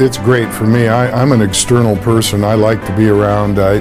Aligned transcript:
it's 0.00 0.18
great 0.18 0.52
for 0.52 0.64
me. 0.64 0.88
I, 0.88 1.10
I'm 1.10 1.32
an 1.32 1.40
external 1.40 1.96
person. 1.96 2.44
I 2.44 2.54
like 2.54 2.84
to 2.86 2.96
be 2.96 3.08
around. 3.08 3.58
I, 3.58 3.78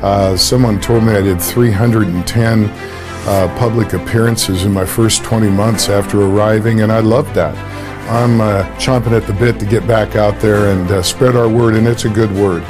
uh, 0.00 0.36
someone 0.36 0.80
told 0.80 1.04
me 1.04 1.12
I 1.12 1.20
did 1.20 1.40
310 1.40 2.64
uh, 2.64 3.56
public 3.58 3.92
appearances 3.92 4.64
in 4.64 4.72
my 4.72 4.86
first 4.86 5.24
20 5.24 5.50
months 5.50 5.88
after 5.88 6.22
arriving, 6.22 6.80
and 6.80 6.90
I 6.90 7.00
love 7.00 7.32
that. 7.34 7.56
I'm 8.08 8.40
uh, 8.40 8.62
chomping 8.78 9.12
at 9.12 9.26
the 9.26 9.34
bit 9.34 9.60
to 9.60 9.66
get 9.66 9.86
back 9.86 10.16
out 10.16 10.40
there 10.40 10.72
and 10.72 10.90
uh, 10.90 11.02
spread 11.02 11.36
our 11.36 11.48
word, 11.48 11.74
and 11.74 11.86
it's 11.86 12.04
a 12.04 12.10
good 12.10 12.32
word. 12.32 12.62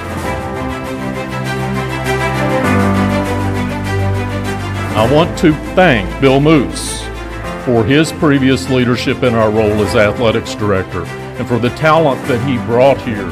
I 4.97 5.09
want 5.13 5.39
to 5.39 5.53
thank 5.75 6.21
Bill 6.21 6.41
Moos 6.41 7.03
for 7.65 7.85
his 7.85 8.11
previous 8.13 8.69
leadership 8.69 9.23
in 9.23 9.35
our 9.35 9.51
role 9.51 9.85
as 9.85 9.95
athletics 9.95 10.55
director 10.55 11.07
and 11.39 11.47
for 11.47 11.59
the 11.59 11.71
talent 11.71 12.21
that 12.27 12.45
he 12.49 12.57
brought 12.67 13.01
here. 13.01 13.31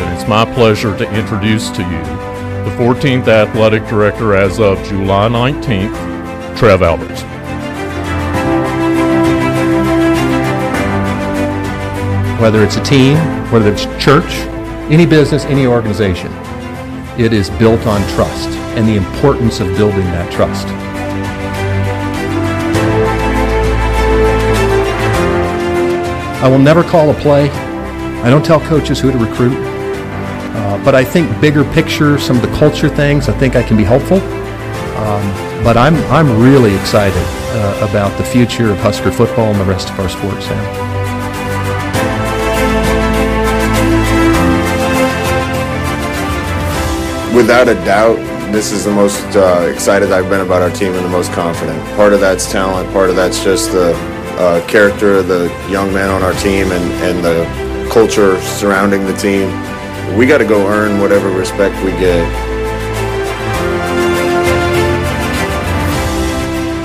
And 0.00 0.18
it's 0.18 0.28
my 0.28 0.44
pleasure 0.54 0.96
to 0.98 1.10
introduce 1.14 1.70
to 1.70 1.82
you 1.82 2.02
the 2.64 2.76
14th 2.76 3.28
athletic 3.28 3.86
director 3.86 4.34
as 4.34 4.60
of 4.60 4.76
July 4.84 5.28
19th, 5.28 6.58
Trev 6.58 6.82
Alberts. 6.82 7.24
whether 12.40 12.62
it's 12.62 12.76
a 12.76 12.84
team, 12.84 13.16
whether 13.50 13.68
it's 13.72 13.86
church, 14.02 14.30
any 14.92 15.04
business, 15.04 15.44
any 15.46 15.66
organization, 15.66 16.32
it 17.18 17.32
is 17.32 17.50
built 17.50 17.84
on 17.86 18.00
trust 18.14 18.48
and 18.76 18.86
the 18.86 18.94
importance 18.94 19.58
of 19.58 19.66
building 19.76 20.04
that 20.04 20.30
trust. 20.32 20.68
I 26.40 26.48
will 26.48 26.60
never 26.60 26.84
call 26.84 27.10
a 27.10 27.14
play. 27.14 27.50
I 28.22 28.30
don't 28.30 28.44
tell 28.44 28.60
coaches 28.60 29.00
who 29.00 29.10
to 29.10 29.18
recruit. 29.18 29.58
Uh, 29.58 30.84
but 30.84 30.94
I 30.94 31.02
think 31.02 31.28
bigger 31.40 31.64
picture, 31.72 32.18
some 32.18 32.36
of 32.36 32.42
the 32.42 32.56
culture 32.56 32.88
things, 32.88 33.28
I 33.28 33.36
think 33.36 33.56
I 33.56 33.64
can 33.64 33.76
be 33.76 33.84
helpful. 33.84 34.18
Um, 34.18 35.64
but 35.64 35.76
I'm, 35.76 35.96
I'm 36.12 36.40
really 36.40 36.74
excited 36.76 37.16
uh, 37.16 37.88
about 37.90 38.16
the 38.16 38.24
future 38.24 38.70
of 38.70 38.78
Husker 38.78 39.10
football 39.10 39.50
and 39.50 39.60
the 39.60 39.64
rest 39.64 39.90
of 39.90 39.98
our 39.98 40.08
sports 40.08 40.48
now. 40.48 40.97
Without 47.38 47.68
a 47.68 47.74
doubt, 47.84 48.16
this 48.52 48.72
is 48.72 48.84
the 48.84 48.90
most 48.90 49.22
uh, 49.36 49.70
excited 49.72 50.10
I've 50.10 50.28
been 50.28 50.40
about 50.40 50.60
our 50.60 50.70
team 50.70 50.94
and 50.94 51.04
the 51.04 51.08
most 51.08 51.30
confident. 51.30 51.80
Part 51.94 52.12
of 52.12 52.18
that's 52.18 52.50
talent, 52.50 52.92
part 52.92 53.10
of 53.10 53.16
that's 53.16 53.44
just 53.44 53.70
the 53.70 53.94
uh, 54.40 54.66
character 54.66 55.18
of 55.18 55.28
the 55.28 55.46
young 55.70 55.94
men 55.94 56.10
on 56.10 56.24
our 56.24 56.32
team 56.34 56.72
and, 56.72 56.92
and 57.04 57.24
the 57.24 57.90
culture 57.92 58.40
surrounding 58.42 59.06
the 59.06 59.12
team. 59.12 59.46
We 60.16 60.26
got 60.26 60.38
to 60.38 60.44
go 60.44 60.66
earn 60.66 61.00
whatever 61.00 61.30
respect 61.30 61.76
we 61.84 61.92
get. 61.92 62.26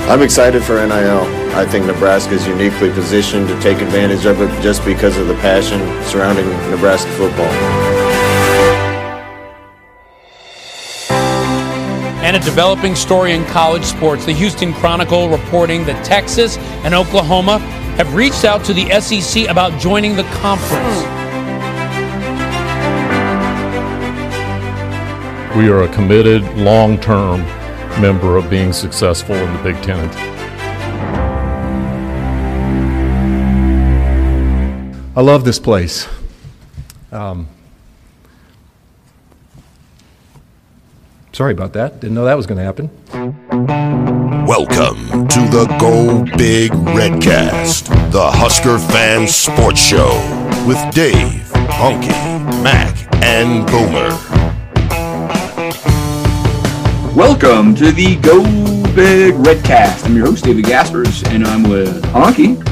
I'm 0.08 0.22
excited 0.22 0.62
for 0.62 0.74
NIL. 0.74 1.22
I 1.56 1.66
think 1.66 1.86
Nebraska 1.86 2.34
is 2.34 2.46
uniquely 2.46 2.90
positioned 2.90 3.48
to 3.48 3.60
take 3.60 3.78
advantage 3.78 4.24
of 4.24 4.40
it 4.40 4.62
just 4.62 4.84
because 4.84 5.16
of 5.16 5.26
the 5.26 5.34
passion 5.36 5.80
surrounding 6.04 6.48
Nebraska 6.70 7.10
football. 7.12 7.93
And 12.34 12.42
a 12.42 12.46
developing 12.46 12.96
story 12.96 13.32
in 13.32 13.44
college 13.44 13.84
sports. 13.84 14.24
The 14.24 14.32
Houston 14.32 14.72
Chronicle 14.74 15.28
reporting 15.28 15.84
that 15.84 16.04
Texas 16.04 16.56
and 16.82 16.92
Oklahoma 16.92 17.58
have 17.96 18.12
reached 18.12 18.44
out 18.44 18.64
to 18.64 18.74
the 18.74 18.90
SEC 19.00 19.48
about 19.48 19.80
joining 19.80 20.16
the 20.16 20.24
conference. 20.24 20.98
We 25.56 25.68
are 25.68 25.84
a 25.84 25.94
committed, 25.94 26.42
long 26.56 26.98
term 26.98 27.42
member 28.00 28.36
of 28.36 28.50
being 28.50 28.72
successful 28.72 29.36
in 29.36 29.52
the 29.56 29.62
Big 29.62 29.80
Ten. 29.84 30.10
I 35.16 35.20
love 35.20 35.44
this 35.44 35.60
place. 35.60 36.08
Um, 37.12 37.46
Sorry 41.34 41.52
about 41.52 41.72
that. 41.72 41.98
Didn't 41.98 42.14
know 42.14 42.26
that 42.26 42.36
was 42.36 42.46
going 42.46 42.58
to 42.58 42.62
happen. 42.62 42.88
Welcome 44.46 45.26
to 45.26 45.40
the 45.50 45.66
Go 45.80 46.22
Big 46.36 46.70
Redcast, 46.70 47.88
the 48.12 48.30
Husker 48.30 48.78
Fan 48.78 49.26
Sports 49.26 49.80
Show 49.80 50.10
with 50.64 50.78
Dave, 50.94 51.42
Honky, 51.74 52.12
Mac, 52.62 53.12
and 53.24 53.66
Boomer. 53.66 54.10
Welcome 57.16 57.74
to 57.74 57.90
the 57.90 58.14
Go 58.22 58.44
Big 58.94 59.34
Redcast. 59.34 60.04
I'm 60.04 60.14
your 60.14 60.26
host, 60.26 60.44
David 60.44 60.66
Gaspers, 60.66 61.24
and 61.24 61.44
I'm 61.44 61.64
with 61.64 62.00
Honky. 62.12 62.62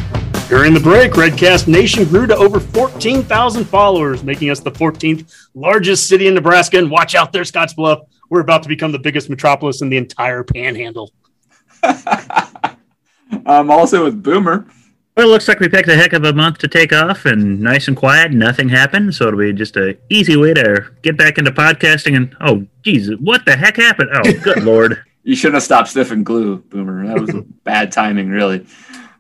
During 0.49 0.73
the 0.73 0.79
break, 0.79 1.17
Redcast 1.17 1.67
Nation 1.67 2.05
grew 2.05 2.29
to 2.29 2.37
over 2.37 2.61
14,000 2.61 3.65
followers, 3.65 4.23
making 4.23 4.51
us 4.51 4.61
the 4.61 4.71
14th 4.71 5.49
largest 5.57 6.07
city 6.07 6.29
in 6.29 6.35
Nebraska. 6.35 6.79
And 6.79 6.93
watch 6.93 7.17
out 7.17 7.33
there, 7.33 7.43
Scottsbluff 7.43 8.07
we're 8.33 8.41
about 8.41 8.63
to 8.63 8.69
become 8.69 8.93
the 8.93 8.99
biggest 8.99 9.29
metropolis 9.29 9.83
in 9.83 9.91
the 9.91 9.99
entire 9.99 10.43
panhandle. 10.43 11.13
I'm 11.83 13.71
also 13.71 14.05
with 14.05 14.23
Boomer. 14.23 14.67
Well, 15.15 15.27
it 15.27 15.31
looks 15.31 15.49
like 15.49 15.61
we 15.61 15.69
picked 15.69 15.91
a 15.91 15.97
heck 15.97 16.15
of 16.15 16.25
a 16.25 16.33
month 16.33 16.57
to 16.59 16.69
take 16.69 16.95
off 16.95 17.27
and 17.27 17.61
nice 17.61 17.89
and 17.89 17.97
quiet, 17.97 18.33
nothing 18.33 18.71
happened. 18.71 19.15
So 19.15 19.29
it'll 19.29 19.39
be 19.39 19.53
just 19.53 19.77
a 19.77 19.99
easy 20.09 20.39
way 20.39 20.55
to 20.55 20.91
get 21.03 21.19
back 21.19 21.37
into 21.37 21.51
podcasting. 21.51 22.17
And 22.17 22.35
oh, 22.41 22.67
Jesus, 22.81 23.19
what 23.21 23.45
the 23.45 23.55
heck 23.55 23.77
happened? 23.77 24.09
Oh, 24.15 24.23
good 24.43 24.63
Lord. 24.65 25.05
You 25.25 25.37
shouldn't 25.37 25.57
have 25.57 25.63
stopped 25.63 25.89
sniffing 25.89 26.25
glue, 26.25 26.57
Boomer. 26.57 27.07
That 27.07 27.21
was 27.21 27.45
bad 27.65 27.93
timing, 27.93 28.31
really. 28.31 28.67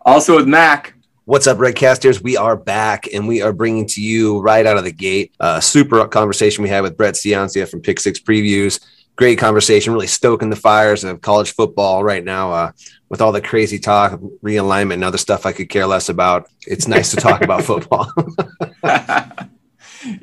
Also 0.06 0.36
with 0.36 0.48
Mac. 0.48 0.94
What's 1.26 1.46
up, 1.46 1.58
Redcasters? 1.58 2.22
We 2.22 2.38
are 2.38 2.56
back 2.56 3.08
and 3.12 3.28
we 3.28 3.42
are 3.42 3.52
bringing 3.52 3.86
to 3.88 4.00
you 4.00 4.40
right 4.40 4.64
out 4.64 4.78
of 4.78 4.84
the 4.84 4.90
gate 4.90 5.34
a 5.38 5.60
super 5.60 6.08
conversation 6.08 6.62
we 6.62 6.70
had 6.70 6.80
with 6.80 6.96
Brett 6.96 7.14
Ciancia 7.14 7.68
from 7.68 7.82
Pick 7.82 8.00
Six 8.00 8.18
Previews 8.18 8.80
great 9.16 9.38
conversation, 9.38 9.92
really 9.92 10.06
stoking 10.06 10.50
the 10.50 10.56
fires 10.56 11.04
of 11.04 11.20
college 11.20 11.52
football 11.52 12.02
right 12.02 12.24
now. 12.24 12.52
Uh, 12.52 12.72
with 13.12 13.20
all 13.20 13.30
the 13.30 13.42
crazy 13.42 13.78
talk, 13.78 14.18
realignment, 14.42 14.94
and 14.94 15.04
other 15.04 15.18
stuff 15.18 15.44
I 15.44 15.52
could 15.52 15.68
care 15.68 15.86
less 15.86 16.08
about. 16.08 16.48
It's 16.66 16.88
nice 16.88 17.10
to 17.10 17.18
talk 17.18 17.42
about 17.42 17.62
football. 17.64 18.10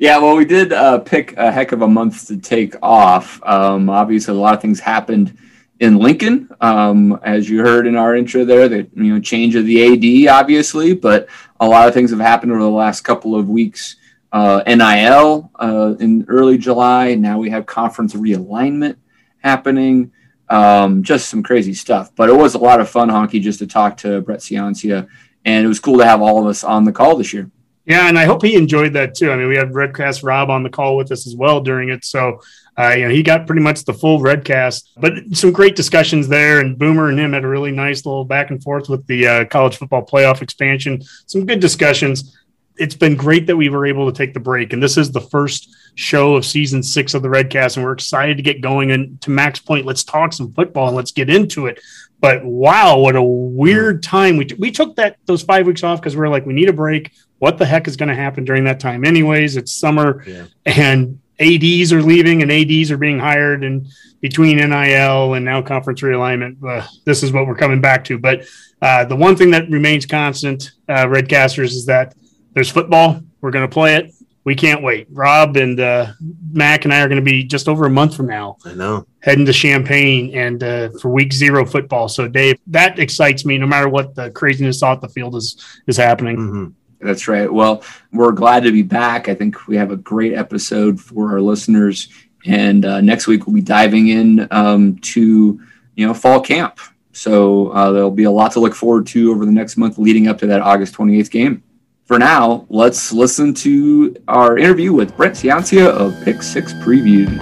yeah, 0.00 0.18
well, 0.18 0.34
we 0.34 0.44
did 0.44 0.72
uh, 0.72 0.98
pick 0.98 1.36
a 1.36 1.52
heck 1.52 1.70
of 1.70 1.82
a 1.82 1.86
month 1.86 2.26
to 2.26 2.36
take 2.36 2.74
off. 2.82 3.40
Um, 3.44 3.88
obviously, 3.88 4.34
a 4.34 4.36
lot 4.36 4.54
of 4.54 4.60
things 4.60 4.80
happened 4.80 5.38
in 5.78 5.98
Lincoln, 5.98 6.48
um, 6.60 7.18
as 7.22 7.48
you 7.48 7.60
heard 7.60 7.86
in 7.86 7.94
our 7.94 8.16
intro 8.16 8.44
there. 8.44 8.68
The 8.68 8.88
you 8.96 9.14
know 9.14 9.20
change 9.20 9.54
of 9.54 9.66
the 9.66 10.26
AD, 10.26 10.34
obviously, 10.34 10.92
but 10.92 11.28
a 11.60 11.68
lot 11.68 11.86
of 11.86 11.94
things 11.94 12.10
have 12.10 12.18
happened 12.18 12.50
over 12.50 12.60
the 12.60 12.68
last 12.68 13.02
couple 13.02 13.36
of 13.36 13.48
weeks 13.48 13.94
uh, 14.32 14.62
NIL 14.66 15.50
uh, 15.56 15.94
in 15.98 16.24
early 16.28 16.58
July. 16.58 17.14
Now 17.14 17.38
we 17.38 17.50
have 17.50 17.66
conference 17.66 18.14
realignment 18.14 18.96
happening. 19.38 20.12
Um, 20.48 21.02
just 21.02 21.28
some 21.28 21.42
crazy 21.42 21.74
stuff. 21.74 22.14
But 22.16 22.28
it 22.28 22.34
was 22.34 22.54
a 22.54 22.58
lot 22.58 22.80
of 22.80 22.88
fun, 22.88 23.08
Honky, 23.08 23.40
just 23.40 23.60
to 23.60 23.66
talk 23.66 23.96
to 23.98 24.20
Brett 24.20 24.40
Ciancia. 24.40 25.08
And 25.44 25.64
it 25.64 25.68
was 25.68 25.80
cool 25.80 25.98
to 25.98 26.04
have 26.04 26.20
all 26.20 26.40
of 26.40 26.46
us 26.46 26.64
on 26.64 26.84
the 26.84 26.92
call 26.92 27.16
this 27.16 27.32
year. 27.32 27.50
Yeah, 27.86 28.08
and 28.08 28.18
I 28.18 28.24
hope 28.24 28.44
he 28.44 28.54
enjoyed 28.56 28.92
that 28.92 29.14
too. 29.14 29.32
I 29.32 29.36
mean, 29.36 29.48
we 29.48 29.56
had 29.56 29.70
Redcast 29.70 30.22
Rob 30.22 30.50
on 30.50 30.62
the 30.62 30.70
call 30.70 30.96
with 30.96 31.10
us 31.10 31.26
as 31.26 31.34
well 31.34 31.60
during 31.60 31.88
it. 31.88 32.04
So, 32.04 32.40
uh, 32.78 32.90
you 32.90 33.04
know, 33.04 33.10
he 33.10 33.22
got 33.22 33.46
pretty 33.46 33.62
much 33.62 33.84
the 33.84 33.94
full 33.94 34.20
Redcast, 34.20 34.90
but 34.98 35.14
some 35.32 35.50
great 35.50 35.76
discussions 35.76 36.28
there. 36.28 36.60
And 36.60 36.78
Boomer 36.78 37.08
and 37.08 37.18
him 37.18 37.32
had 37.32 37.42
a 37.42 37.48
really 37.48 37.72
nice 37.72 38.04
little 38.04 38.24
back 38.24 38.50
and 38.50 38.62
forth 38.62 38.88
with 38.88 39.06
the 39.06 39.26
uh, 39.26 39.44
college 39.46 39.76
football 39.76 40.04
playoff 40.04 40.42
expansion. 40.42 41.02
Some 41.26 41.46
good 41.46 41.58
discussions 41.58 42.38
it's 42.80 42.94
been 42.94 43.14
great 43.14 43.46
that 43.46 43.56
we 43.56 43.68
were 43.68 43.84
able 43.84 44.10
to 44.10 44.16
take 44.16 44.32
the 44.32 44.40
break. 44.40 44.72
And 44.72 44.82
this 44.82 44.96
is 44.96 45.12
the 45.12 45.20
first 45.20 45.76
show 45.96 46.34
of 46.34 46.46
season 46.46 46.82
six 46.82 47.12
of 47.12 47.20
the 47.20 47.28
Redcast, 47.28 47.76
and 47.76 47.84
we're 47.84 47.92
excited 47.92 48.38
to 48.38 48.42
get 48.42 48.62
going. 48.62 48.90
And 48.90 49.20
to 49.20 49.30
Mac's 49.30 49.60
point, 49.60 49.84
let's 49.84 50.02
talk 50.02 50.32
some 50.32 50.52
football 50.54 50.88
and 50.88 50.96
let's 50.96 51.12
get 51.12 51.28
into 51.28 51.66
it. 51.66 51.78
But 52.20 52.42
wow, 52.42 52.98
what 52.98 53.16
a 53.16 53.22
weird 53.22 54.02
time 54.02 54.38
we 54.38 54.46
t- 54.46 54.56
we 54.58 54.70
took 54.70 54.96
that 54.96 55.18
those 55.26 55.42
five 55.42 55.66
weeks 55.66 55.84
off 55.84 56.00
because 56.00 56.16
we 56.16 56.22
are 56.22 56.28
like 56.30 56.46
we 56.46 56.54
need 56.54 56.70
a 56.70 56.72
break. 56.72 57.12
What 57.38 57.58
the 57.58 57.66
heck 57.66 57.86
is 57.86 57.96
going 57.96 58.08
to 58.08 58.14
happen 58.14 58.44
during 58.44 58.64
that 58.64 58.80
time? 58.80 59.04
Anyways, 59.04 59.56
it's 59.56 59.72
summer 59.72 60.24
yeah. 60.26 60.46
and 60.64 61.20
ads 61.38 61.92
are 61.92 62.02
leaving 62.02 62.42
and 62.42 62.50
ads 62.50 62.90
are 62.90 62.98
being 62.98 63.18
hired 63.18 63.62
and 63.62 63.86
between 64.20 64.58
nil 64.58 65.34
and 65.34 65.44
now 65.44 65.62
conference 65.62 66.02
realignment 66.02 66.62
uh, 66.62 66.86
this 67.06 67.22
is 67.22 67.32
what 67.32 67.46
we're 67.46 67.54
coming 67.54 67.80
back 67.80 68.04
to 68.04 68.18
but 68.18 68.44
uh, 68.82 69.06
the 69.06 69.16
one 69.16 69.34
thing 69.34 69.50
that 69.50 69.66
remains 69.70 70.04
constant 70.04 70.72
uh, 70.90 71.06
redcasters 71.06 71.70
is 71.70 71.86
that 71.86 72.14
there's 72.52 72.70
football. 72.70 73.20
We're 73.40 73.50
going 73.50 73.68
to 73.68 73.72
play 73.72 73.96
it. 73.96 74.12
we 74.44 74.54
can't 74.54 74.82
wait. 74.82 75.06
Rob 75.10 75.56
and 75.56 75.78
uh, 75.78 76.12
Mac 76.52 76.84
and 76.84 76.92
I 76.94 77.00
are 77.00 77.08
going 77.08 77.24
to 77.24 77.30
be 77.30 77.44
just 77.44 77.68
over 77.68 77.86
a 77.86 77.90
month 77.90 78.16
from 78.16 78.26
now. 78.26 78.56
I 78.64 78.74
know. 78.74 79.06
Heading 79.20 79.46
to 79.46 79.52
Champaign 79.52 80.34
and 80.34 80.62
uh, 80.62 80.90
for 81.00 81.10
week 81.10 81.32
zero 81.32 81.64
football. 81.64 82.08
So, 82.08 82.26
Dave, 82.26 82.58
that 82.68 82.98
excites 82.98 83.44
me 83.44 83.58
no 83.58 83.66
matter 83.66 83.88
what 83.88 84.14
the 84.14 84.30
craziness 84.30 84.82
off 84.82 85.00
the 85.00 85.08
field 85.08 85.36
is 85.36 85.62
is 85.86 85.96
happening. 85.96 86.36
Mm-hmm. 86.36 87.06
That's 87.06 87.28
right. 87.28 87.50
Well, 87.50 87.82
we're 88.12 88.32
glad 88.32 88.62
to 88.64 88.72
be 88.72 88.82
back. 88.82 89.28
I 89.28 89.34
think 89.34 89.66
we 89.66 89.76
have 89.76 89.90
a 89.90 89.96
great 89.96 90.34
episode 90.34 91.00
for 91.00 91.30
our 91.30 91.40
listeners. 91.40 92.08
And 92.46 92.84
uh, 92.84 93.00
next 93.00 93.26
week 93.26 93.46
we'll 93.46 93.54
be 93.54 93.62
diving 93.62 94.08
in 94.08 94.48
um, 94.50 94.98
to 94.98 95.60
you 95.94 96.06
know 96.06 96.14
fall 96.14 96.40
camp. 96.40 96.78
So 97.12 97.68
uh, 97.68 97.90
there'll 97.90 98.10
be 98.10 98.24
a 98.24 98.30
lot 98.30 98.52
to 98.52 98.60
look 98.60 98.74
forward 98.74 99.06
to 99.08 99.32
over 99.32 99.44
the 99.44 99.52
next 99.52 99.76
month 99.76 99.98
leading 99.98 100.28
up 100.28 100.38
to 100.38 100.46
that 100.46 100.60
August 100.60 100.94
28th 100.94 101.30
game. 101.30 101.62
For 102.10 102.18
now, 102.18 102.66
let's 102.68 103.12
listen 103.12 103.54
to 103.54 104.16
our 104.26 104.58
interview 104.58 104.92
with 104.92 105.16
Brett 105.16 105.34
Ciancia 105.34 105.86
of 105.86 106.12
Pick 106.24 106.42
Six 106.42 106.72
Previews. 106.72 107.38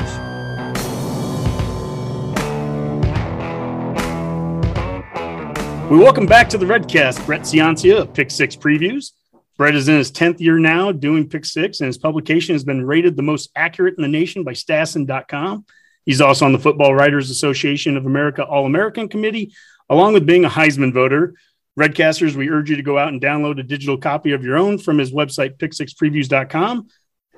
We 5.91 5.97
welcome 5.97 6.27
back 6.27 6.51
to 6.51 6.59
the 6.59 6.67
Redcast 6.67 7.25
Brett 7.25 7.41
Ciancia 7.41 8.01
of 8.01 8.13
Pick 8.13 8.31
Six 8.31 8.57
Previews. 8.57 9.13
Brett 9.57 9.75
is 9.75 9.89
in 9.89 9.97
his 9.97 10.13
10th 10.13 10.39
year 10.39 10.59
now 10.59 10.93
doing 10.93 11.27
Pick 11.27 11.47
Six, 11.47 11.81
and 11.81 11.87
his 11.87 11.97
publication 11.97 12.55
has 12.55 12.63
been 12.63 12.85
rated 12.85 13.17
the 13.17 13.23
most 13.23 13.51
accurate 13.57 13.95
in 13.97 14.03
the 14.03 14.09
nation 14.09 14.45
by 14.45 14.53
Stassen.com. 14.53 15.65
He's 16.05 16.21
also 16.21 16.45
on 16.45 16.53
the 16.53 16.59
Football 16.59 16.95
Writers 16.95 17.31
Association 17.31 17.97
of 17.97 18.05
America 18.05 18.45
All 18.45 18.67
American 18.67 19.09
Committee, 19.09 19.55
along 19.89 20.13
with 20.13 20.27
being 20.27 20.45
a 20.45 20.51
Heisman 20.51 20.93
voter. 20.93 21.37
Redcasters, 21.79 22.35
we 22.35 22.51
urge 22.51 22.71
you 22.71 22.77
to 22.77 22.83
go 22.83 22.99
out 22.99 23.09
and 23.09 23.21
download 23.21 23.61
a 23.61 23.63
digital 23.63 23.97
copy 23.97 24.33
of 24.33 24.43
your 24.43 24.57
own 24.57 24.79
from 24.79 24.99
his 24.99 25.13
website, 25.13 25.59
pick6previews.com. 25.59 26.89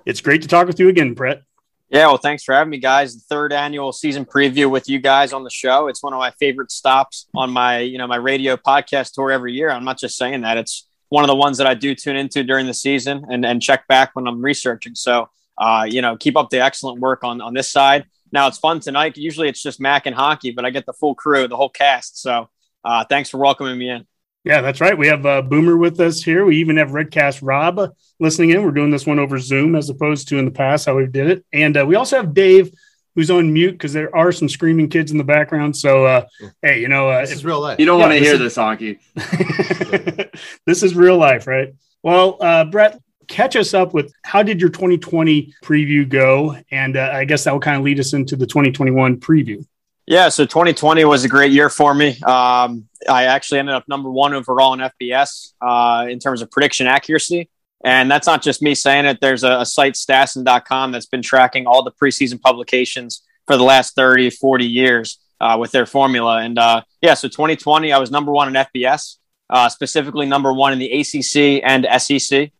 It's 0.06 0.22
great 0.22 0.40
to 0.40 0.48
talk 0.48 0.66
with 0.66 0.80
you 0.80 0.88
again, 0.88 1.12
Brett. 1.12 1.42
Yeah, 1.90 2.06
well, 2.06 2.16
thanks 2.16 2.42
for 2.44 2.54
having 2.54 2.70
me, 2.70 2.78
guys. 2.78 3.16
The 3.16 3.20
third 3.28 3.52
annual 3.52 3.92
season 3.92 4.24
preview 4.24 4.70
with 4.70 4.88
you 4.88 4.98
guys 4.98 5.34
on 5.34 5.44
the 5.44 5.50
show. 5.50 5.88
It's 5.88 6.02
one 6.02 6.14
of 6.14 6.18
my 6.18 6.30
favorite 6.40 6.70
stops 6.70 7.26
on 7.34 7.50
my, 7.50 7.80
you 7.80 7.98
know, 7.98 8.06
my 8.06 8.16
radio 8.16 8.56
podcast 8.56 9.12
tour 9.12 9.30
every 9.30 9.52
year. 9.52 9.70
I'm 9.70 9.84
not 9.84 9.98
just 9.98 10.16
saying 10.16 10.40
that; 10.40 10.56
it's 10.56 10.88
one 11.10 11.22
of 11.22 11.28
the 11.28 11.36
ones 11.36 11.58
that 11.58 11.66
I 11.66 11.74
do 11.74 11.94
tune 11.94 12.16
into 12.16 12.42
during 12.42 12.66
the 12.66 12.72
season 12.72 13.26
and, 13.28 13.44
and 13.44 13.60
check 13.60 13.86
back 13.88 14.10
when 14.14 14.26
I'm 14.26 14.40
researching. 14.40 14.94
So, 14.94 15.28
uh, 15.58 15.86
you 15.86 16.00
know, 16.00 16.16
keep 16.16 16.36
up 16.38 16.48
the 16.48 16.60
excellent 16.60 17.00
work 17.00 17.24
on 17.24 17.42
on 17.42 17.52
this 17.52 17.70
side. 17.70 18.06
Now 18.32 18.46
it's 18.46 18.56
fun 18.56 18.80
tonight. 18.80 19.18
Usually 19.18 19.48
it's 19.48 19.62
just 19.62 19.80
Mac 19.80 20.06
and 20.06 20.16
Honky, 20.16 20.54
but 20.54 20.64
I 20.64 20.70
get 20.70 20.86
the 20.86 20.94
full 20.94 21.14
crew, 21.16 21.46
the 21.46 21.56
whole 21.56 21.68
cast. 21.68 22.22
So, 22.22 22.48
uh, 22.84 23.04
thanks 23.04 23.28
for 23.28 23.38
welcoming 23.38 23.76
me 23.76 23.90
in. 23.90 24.06
Yeah, 24.44 24.62
that's 24.62 24.80
right. 24.80 24.96
We 24.96 25.08
have 25.08 25.26
uh, 25.26 25.42
Boomer 25.42 25.76
with 25.76 26.00
us 26.00 26.22
here. 26.22 26.44
We 26.46 26.56
even 26.58 26.78
have 26.78 26.90
Redcast 26.90 27.40
Rob 27.42 27.78
listening 28.18 28.50
in. 28.50 28.62
We're 28.64 28.70
doing 28.70 28.90
this 28.90 29.06
one 29.06 29.18
over 29.18 29.38
Zoom 29.38 29.76
as 29.76 29.90
opposed 29.90 30.28
to 30.28 30.38
in 30.38 30.46
the 30.46 30.50
past 30.50 30.86
how 30.86 30.96
we 30.96 31.06
did 31.06 31.28
it. 31.28 31.44
And 31.52 31.76
uh, 31.76 31.84
we 31.86 31.94
also 31.94 32.16
have 32.16 32.32
Dave, 32.32 32.72
who's 33.14 33.30
on 33.30 33.52
mute 33.52 33.72
because 33.72 33.92
there 33.92 34.14
are 34.16 34.32
some 34.32 34.48
screaming 34.48 34.88
kids 34.88 35.10
in 35.12 35.18
the 35.18 35.24
background. 35.24 35.76
So, 35.76 36.06
uh, 36.06 36.24
hey, 36.62 36.80
you 36.80 36.88
know, 36.88 37.10
uh, 37.10 37.20
This 37.20 37.32
is 37.32 37.44
real 37.44 37.60
life. 37.60 37.78
You 37.78 37.84
don't 37.86 37.98
Yeah, 37.98 38.06
want 38.06 38.18
to 38.18 38.24
hear 38.24 38.34
is- 38.34 38.38
this, 38.38 38.56
Honky. 38.56 38.98
this 40.66 40.82
is 40.82 40.94
real 40.94 41.18
life, 41.18 41.46
right? 41.46 41.74
Well, 42.02 42.38
uh, 42.40 42.64
Brett, 42.64 42.98
catch 43.28 43.56
us 43.56 43.74
up 43.74 43.92
with 43.92 44.10
how 44.24 44.42
did 44.42 44.58
your 44.58 44.70
2020 44.70 45.52
preview 45.62 46.08
go? 46.08 46.56
And 46.70 46.96
uh, 46.96 47.10
I 47.12 47.26
guess 47.26 47.44
that 47.44 47.52
will 47.52 47.60
kind 47.60 47.76
of 47.76 47.82
lead 47.82 48.00
us 48.00 48.14
into 48.14 48.36
the 48.36 48.46
2021 48.46 49.20
preview. 49.20 49.66
Yeah, 50.06 50.28
so 50.28 50.44
2020 50.44 51.04
was 51.04 51.24
a 51.24 51.28
great 51.28 51.52
year 51.52 51.68
for 51.68 51.94
me. 51.94 52.20
Um, 52.22 52.88
I 53.08 53.24
actually 53.24 53.60
ended 53.60 53.74
up 53.74 53.84
number 53.88 54.10
one 54.10 54.34
overall 54.34 54.72
in 54.74 54.80
FBS 54.80 55.52
uh, 55.60 56.06
in 56.08 56.18
terms 56.18 56.42
of 56.42 56.50
prediction 56.50 56.86
accuracy. 56.86 57.48
And 57.84 58.10
that's 58.10 58.26
not 58.26 58.42
just 58.42 58.60
me 58.60 58.74
saying 58.74 59.06
it. 59.06 59.20
There's 59.20 59.44
a, 59.44 59.60
a 59.60 59.66
site, 59.66 59.94
Stassen.com, 59.94 60.92
that's 60.92 61.06
been 61.06 61.22
tracking 61.22 61.66
all 61.66 61.82
the 61.82 61.92
preseason 61.92 62.40
publications 62.40 63.22
for 63.46 63.56
the 63.56 63.62
last 63.62 63.94
30, 63.94 64.30
40 64.30 64.66
years 64.66 65.18
uh, 65.40 65.56
with 65.58 65.70
their 65.70 65.86
formula. 65.86 66.42
And 66.42 66.58
uh, 66.58 66.82
yeah, 67.00 67.14
so 67.14 67.28
2020, 67.28 67.92
I 67.92 67.98
was 67.98 68.10
number 68.10 68.32
one 68.32 68.48
in 68.48 68.54
FBS, 68.54 69.16
uh, 69.48 69.68
specifically 69.68 70.26
number 70.26 70.52
one 70.52 70.72
in 70.72 70.78
the 70.78 70.90
ACC 70.92 71.62
and 71.64 71.86
SEC. 72.00 72.50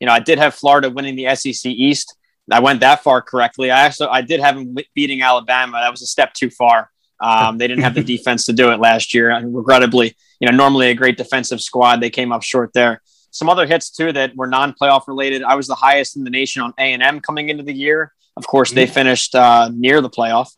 You 0.00 0.06
know, 0.06 0.12
I 0.12 0.20
did 0.20 0.38
have 0.38 0.54
Florida 0.54 0.90
winning 0.90 1.16
the 1.16 1.34
SEC 1.34 1.70
East. 1.70 2.16
I 2.50 2.60
went 2.60 2.80
that 2.80 3.02
far 3.02 3.22
correctly. 3.22 3.70
I 3.70 3.80
actually 3.80 4.08
I 4.08 4.20
did 4.22 4.40
have 4.40 4.56
him 4.56 4.76
beating 4.94 5.22
Alabama. 5.22 5.78
That 5.82 5.90
was 5.90 6.02
a 6.02 6.06
step 6.06 6.32
too 6.32 6.50
far. 6.50 6.90
Um, 7.20 7.58
they 7.58 7.66
didn't 7.66 7.82
have 7.82 7.94
the 7.94 8.04
defense 8.16 8.46
to 8.46 8.52
do 8.52 8.70
it 8.70 8.78
last 8.78 9.14
year, 9.14 9.30
and 9.30 9.54
regrettably, 9.54 10.16
you 10.40 10.48
know, 10.48 10.56
normally 10.56 10.88
a 10.88 10.94
great 10.94 11.16
defensive 11.16 11.60
squad, 11.60 12.00
they 12.00 12.10
came 12.10 12.32
up 12.32 12.42
short 12.42 12.72
there. 12.72 13.02
Some 13.30 13.48
other 13.48 13.66
hits 13.66 13.90
too 13.90 14.12
that 14.12 14.36
were 14.36 14.46
non-playoff 14.46 15.08
related. 15.08 15.42
I 15.42 15.56
was 15.56 15.66
the 15.66 15.74
highest 15.74 16.16
in 16.16 16.24
the 16.24 16.30
nation 16.30 16.62
on 16.62 16.72
A 16.78 16.92
and 16.92 17.02
M 17.02 17.20
coming 17.20 17.48
into 17.48 17.62
the 17.62 17.74
year. 17.74 18.12
Of 18.36 18.46
course, 18.46 18.70
they 18.70 18.86
finished 18.86 19.34
uh, 19.34 19.70
near 19.72 20.00
the 20.00 20.10
playoff. 20.10 20.48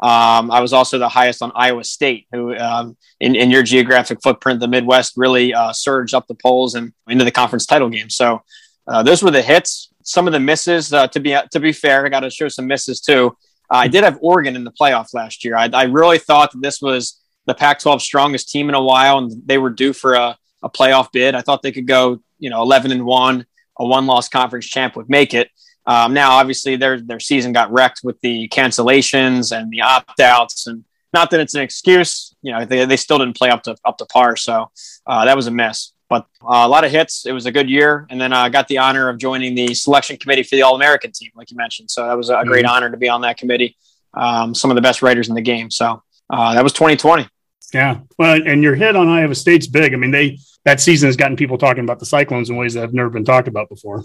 Um, 0.00 0.52
I 0.52 0.60
was 0.60 0.72
also 0.72 0.98
the 0.98 1.08
highest 1.08 1.42
on 1.42 1.50
Iowa 1.54 1.82
State, 1.82 2.26
who 2.30 2.56
um, 2.56 2.96
in, 3.20 3.34
in 3.34 3.50
your 3.50 3.64
geographic 3.64 4.20
footprint, 4.22 4.60
the 4.60 4.68
Midwest 4.68 5.14
really 5.16 5.52
uh, 5.52 5.72
surged 5.72 6.14
up 6.14 6.28
the 6.28 6.36
polls 6.36 6.74
and 6.74 6.92
into 7.08 7.24
the 7.24 7.32
conference 7.32 7.66
title 7.66 7.88
game. 7.88 8.08
So 8.08 8.42
uh, 8.86 9.02
those 9.02 9.22
were 9.22 9.32
the 9.32 9.42
hits. 9.42 9.92
Some 10.08 10.26
of 10.26 10.32
the 10.32 10.40
misses, 10.40 10.92
uh, 10.92 11.06
to 11.08 11.20
be 11.20 11.36
to 11.52 11.60
be 11.60 11.70
fair, 11.70 12.06
I 12.06 12.08
got 12.08 12.20
to 12.20 12.30
show 12.30 12.48
some 12.48 12.66
misses 12.66 13.00
too. 13.00 13.36
Uh, 13.70 13.76
I 13.76 13.88
did 13.88 14.04
have 14.04 14.18
Oregon 14.22 14.56
in 14.56 14.64
the 14.64 14.72
playoff 14.72 15.12
last 15.12 15.44
year. 15.44 15.54
I, 15.54 15.68
I 15.70 15.82
really 15.84 16.18
thought 16.18 16.52
that 16.52 16.62
this 16.62 16.80
was 16.80 17.20
the 17.44 17.54
Pac-12 17.54 18.00
strongest 18.00 18.48
team 18.48 18.70
in 18.70 18.74
a 18.74 18.82
while, 18.82 19.18
and 19.18 19.30
they 19.44 19.58
were 19.58 19.68
due 19.68 19.92
for 19.92 20.14
a, 20.14 20.38
a 20.62 20.70
playoff 20.70 21.12
bid. 21.12 21.34
I 21.34 21.42
thought 21.42 21.60
they 21.60 21.72
could 21.72 21.86
go, 21.86 22.20
you 22.38 22.48
know, 22.48 22.62
11 22.62 22.90
and 22.90 23.04
one, 23.04 23.44
a 23.78 23.84
one-loss 23.84 24.30
conference 24.30 24.66
champ 24.66 24.96
would 24.96 25.10
make 25.10 25.34
it. 25.34 25.50
Um, 25.84 26.14
now, 26.14 26.32
obviously, 26.32 26.76
their 26.76 26.98
their 27.00 27.20
season 27.20 27.52
got 27.52 27.70
wrecked 27.70 28.00
with 28.02 28.18
the 28.22 28.48
cancellations 28.48 29.54
and 29.54 29.70
the 29.70 29.82
opt-outs, 29.82 30.66
and 30.66 30.84
not 31.12 31.30
that 31.30 31.40
it's 31.40 31.54
an 31.54 31.60
excuse. 31.60 32.34
You 32.40 32.52
know, 32.52 32.64
they, 32.64 32.86
they 32.86 32.96
still 32.96 33.18
didn't 33.18 33.36
play 33.36 33.50
up 33.50 33.62
to 33.64 33.76
up 33.84 33.98
to 33.98 34.06
par, 34.06 34.36
so 34.36 34.70
uh, 35.06 35.26
that 35.26 35.36
was 35.36 35.46
a 35.46 35.50
mess. 35.50 35.92
But 36.08 36.26
uh, 36.42 36.64
a 36.64 36.68
lot 36.68 36.84
of 36.84 36.90
hits. 36.90 37.26
It 37.26 37.32
was 37.32 37.46
a 37.46 37.52
good 37.52 37.68
year, 37.68 38.06
and 38.08 38.20
then 38.20 38.32
I 38.32 38.46
uh, 38.46 38.48
got 38.48 38.68
the 38.68 38.78
honor 38.78 39.08
of 39.08 39.18
joining 39.18 39.54
the 39.54 39.74
selection 39.74 40.16
committee 40.16 40.42
for 40.42 40.56
the 40.56 40.62
All 40.62 40.74
American 40.74 41.12
team, 41.12 41.30
like 41.34 41.50
you 41.50 41.56
mentioned. 41.56 41.90
So 41.90 42.06
that 42.06 42.16
was 42.16 42.30
a 42.30 42.42
great 42.46 42.64
honor 42.64 42.90
to 42.90 42.96
be 42.96 43.08
on 43.08 43.20
that 43.22 43.36
committee. 43.36 43.76
Um, 44.14 44.54
some 44.54 44.70
of 44.70 44.74
the 44.74 44.80
best 44.80 45.02
writers 45.02 45.28
in 45.28 45.34
the 45.34 45.42
game. 45.42 45.70
So 45.70 46.02
uh, 46.30 46.54
that 46.54 46.64
was 46.64 46.72
2020. 46.72 47.28
Yeah. 47.74 48.00
Well, 48.18 48.40
and 48.46 48.62
your 48.62 48.74
hit 48.74 48.96
on 48.96 49.08
Iowa 49.08 49.34
State's 49.34 49.66
big. 49.66 49.92
I 49.92 49.96
mean, 49.96 50.10
they 50.10 50.38
that 50.64 50.80
season 50.80 51.08
has 51.08 51.16
gotten 51.16 51.36
people 51.36 51.58
talking 51.58 51.84
about 51.84 51.98
the 51.98 52.06
Cyclones 52.06 52.50
in 52.50 52.56
ways 52.56 52.74
that 52.74 52.80
have 52.80 52.94
never 52.94 53.10
been 53.10 53.24
talked 53.24 53.48
about 53.48 53.68
before. 53.68 54.04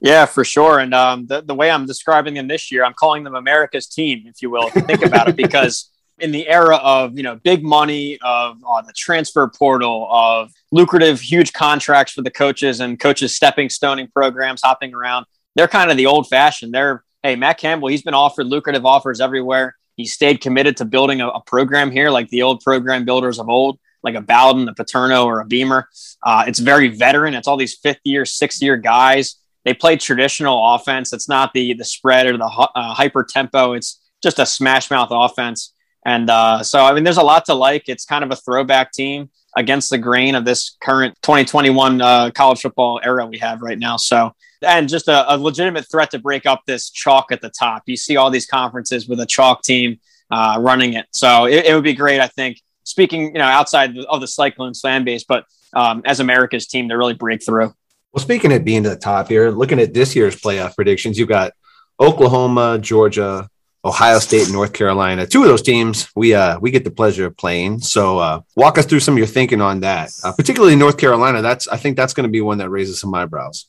Yeah, 0.00 0.24
for 0.26 0.44
sure. 0.44 0.78
And 0.78 0.94
um, 0.94 1.26
the, 1.26 1.42
the 1.42 1.54
way 1.54 1.70
I'm 1.70 1.84
describing 1.84 2.34
them 2.34 2.48
this 2.48 2.72
year, 2.72 2.84
I'm 2.84 2.94
calling 2.94 3.22
them 3.22 3.34
America's 3.34 3.86
team, 3.86 4.24
if 4.26 4.40
you 4.40 4.50
will, 4.50 4.68
if 4.68 4.74
you 4.74 4.80
think 4.82 5.04
about 5.04 5.28
it, 5.28 5.36
because 5.44 5.90
in 6.20 6.30
the 6.32 6.48
era 6.48 6.76
of 6.76 7.16
you 7.16 7.22
know 7.22 7.36
big 7.36 7.62
money, 7.62 8.18
of 8.22 8.58
uh, 8.66 8.82
the 8.82 8.92
transfer 8.92 9.48
portal, 9.48 10.08
of 10.10 10.50
lucrative, 10.72 11.20
huge 11.20 11.52
contracts 11.52 12.12
for 12.12 12.22
the 12.22 12.30
coaches 12.30 12.80
and 12.80 12.98
coaches 12.98 13.34
stepping 13.34 13.68
stoning 13.68 14.08
programs, 14.08 14.60
hopping 14.62 14.94
around, 14.94 15.26
they're 15.54 15.68
kind 15.68 15.90
of 15.90 15.96
the 15.96 16.06
old 16.06 16.28
fashioned. 16.28 16.72
They're 16.72 17.04
hey, 17.22 17.36
Matt 17.36 17.58
Campbell, 17.58 17.88
he's 17.88 18.02
been 18.02 18.14
offered 18.14 18.46
lucrative 18.46 18.86
offers 18.86 19.20
everywhere. 19.20 19.76
He 19.96 20.06
stayed 20.06 20.40
committed 20.40 20.78
to 20.78 20.84
building 20.84 21.20
a, 21.20 21.28
a 21.28 21.42
program 21.42 21.90
here, 21.90 22.10
like 22.10 22.28
the 22.30 22.42
old 22.42 22.60
program 22.60 23.04
builders 23.04 23.38
of 23.38 23.48
old, 23.48 23.78
like 24.02 24.14
a 24.14 24.20
Bowden, 24.20 24.68
a 24.68 24.74
Paterno, 24.74 25.26
or 25.26 25.40
a 25.40 25.44
Beamer. 25.44 25.88
Uh, 26.22 26.44
it's 26.46 26.58
very 26.58 26.88
veteran. 26.88 27.34
It's 27.34 27.46
all 27.46 27.58
these 27.58 27.76
fifth 27.76 28.00
year, 28.04 28.24
sixth 28.24 28.62
year 28.62 28.76
guys 28.76 29.36
they 29.64 29.74
play 29.74 29.96
traditional 29.96 30.74
offense. 30.74 31.12
It's 31.12 31.28
not 31.28 31.52
the 31.52 31.74
the 31.74 31.84
spread 31.84 32.26
or 32.26 32.36
the 32.36 32.44
uh, 32.46 32.94
hyper 32.94 33.24
tempo. 33.24 33.72
It's 33.72 34.00
just 34.22 34.38
a 34.38 34.46
smash 34.46 34.90
mouth 34.90 35.08
offense. 35.10 35.74
And 36.04 36.30
uh, 36.30 36.62
so, 36.62 36.84
I 36.84 36.92
mean, 36.94 37.04
there's 37.04 37.18
a 37.18 37.22
lot 37.22 37.44
to 37.46 37.54
like. 37.54 37.88
It's 37.88 38.04
kind 38.04 38.24
of 38.24 38.30
a 38.30 38.36
throwback 38.36 38.92
team 38.92 39.30
against 39.56 39.90
the 39.90 39.98
grain 39.98 40.34
of 40.34 40.44
this 40.44 40.76
current 40.82 41.16
2021 41.22 42.00
uh, 42.00 42.30
college 42.30 42.60
football 42.60 43.00
era 43.02 43.26
we 43.26 43.38
have 43.38 43.62
right 43.62 43.78
now. 43.78 43.96
So, 43.96 44.34
and 44.62 44.88
just 44.88 45.08
a, 45.08 45.34
a, 45.34 45.36
legitimate 45.36 45.90
threat 45.90 46.10
to 46.12 46.18
break 46.18 46.46
up 46.46 46.62
this 46.66 46.90
chalk 46.90 47.32
at 47.32 47.40
the 47.40 47.50
top. 47.50 47.82
You 47.86 47.96
see 47.96 48.16
all 48.16 48.30
these 48.30 48.46
conferences 48.46 49.08
with 49.08 49.20
a 49.20 49.26
chalk 49.26 49.62
team 49.62 49.98
uh, 50.30 50.58
running 50.60 50.94
it. 50.94 51.06
So 51.10 51.46
it, 51.46 51.66
it 51.66 51.74
would 51.74 51.84
be 51.84 51.94
great, 51.94 52.20
I 52.20 52.28
think. 52.28 52.60
Speaking, 52.84 53.26
you 53.26 53.38
know, 53.38 53.44
outside 53.44 53.96
of 53.96 54.20
the 54.20 54.26
Cyclones 54.28 54.80
fan 54.80 55.04
base, 55.04 55.24
but 55.24 55.44
um, 55.72 56.02
as 56.04 56.20
America's 56.20 56.66
team 56.66 56.88
to 56.88 56.96
really 56.96 57.14
break 57.14 57.44
through. 57.44 57.74
Well, 58.12 58.22
speaking 58.22 58.52
of 58.52 58.64
being 58.64 58.82
to 58.82 58.90
the 58.90 58.96
top 58.96 59.28
here, 59.28 59.50
looking 59.50 59.78
at 59.78 59.94
this 59.94 60.16
year's 60.16 60.36
playoff 60.36 60.74
predictions, 60.74 61.18
you've 61.18 61.28
got 61.28 61.52
Oklahoma, 62.00 62.78
Georgia, 62.80 63.48
Ohio 63.84 64.18
State, 64.18 64.44
and 64.44 64.52
North 64.52 64.72
Carolina. 64.72 65.26
Two 65.26 65.42
of 65.42 65.48
those 65.48 65.62
teams 65.62 66.08
we 66.14 66.34
uh, 66.34 66.58
we 66.58 66.70
get 66.70 66.84
the 66.84 66.90
pleasure 66.90 67.26
of 67.26 67.36
playing. 67.36 67.80
So 67.80 68.18
uh, 68.18 68.40
walk 68.56 68.78
us 68.78 68.86
through 68.86 69.00
some 69.00 69.14
of 69.14 69.18
your 69.18 69.26
thinking 69.26 69.60
on 69.60 69.80
that, 69.80 70.10
uh, 70.22 70.32
particularly 70.32 70.76
North 70.76 70.98
Carolina. 70.98 71.42
That's 71.42 71.66
I 71.68 71.76
think 71.76 71.96
that's 71.96 72.12
going 72.12 72.24
to 72.24 72.30
be 72.30 72.40
one 72.40 72.58
that 72.58 72.68
raises 72.70 73.00
some 73.00 73.14
eyebrows. 73.14 73.66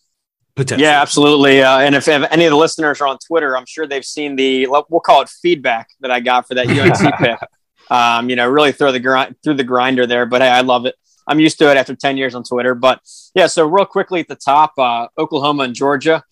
Potentially. 0.56 0.86
Yeah, 0.86 1.02
absolutely. 1.02 1.62
Uh, 1.62 1.80
and 1.80 1.96
if, 1.96 2.10
if, 2.10 2.30
any 2.30 2.44
of 2.44 2.52
the 2.52 2.58
listeners 2.58 3.00
are 3.00 3.08
on 3.08 3.18
Twitter, 3.26 3.56
I'm 3.56 3.66
sure 3.66 3.88
they've 3.88 4.04
seen 4.04 4.36
the 4.36 4.68
we'll 4.68 5.00
call 5.00 5.22
it 5.22 5.30
feedback 5.30 5.88
that 6.02 6.12
I 6.12 6.20
got 6.20 6.48
for 6.48 6.56
that 6.56 6.68
UNC 6.70 7.16
pick. 7.18 7.40
Um, 7.90 8.30
you 8.30 8.36
know, 8.36 8.50
really 8.50 8.72
throw 8.74 8.92
the 8.92 9.00
grind 9.00 9.36
through 9.44 9.56
the 9.56 9.64
grinder 9.64 10.06
there. 10.06 10.26
But 10.26 10.42
hey, 10.42 10.50
I 10.50 10.62
love 10.62 10.86
it. 10.86 10.96
I'm 11.28 11.40
used 11.40 11.58
to 11.60 11.72
it 11.72 11.78
after 11.78 11.96
10 11.96 12.18
years 12.18 12.36
on 12.36 12.44
Twitter. 12.44 12.76
But 12.76 13.00
yeah, 13.36 13.48
so 13.48 13.66
real 13.66 13.86
quickly 13.86 14.20
at 14.20 14.28
the 14.28 14.36
top, 14.36 14.78
uh, 14.78 15.08
Oklahoma 15.18 15.64
and 15.64 15.74
Georgia. 15.74 16.24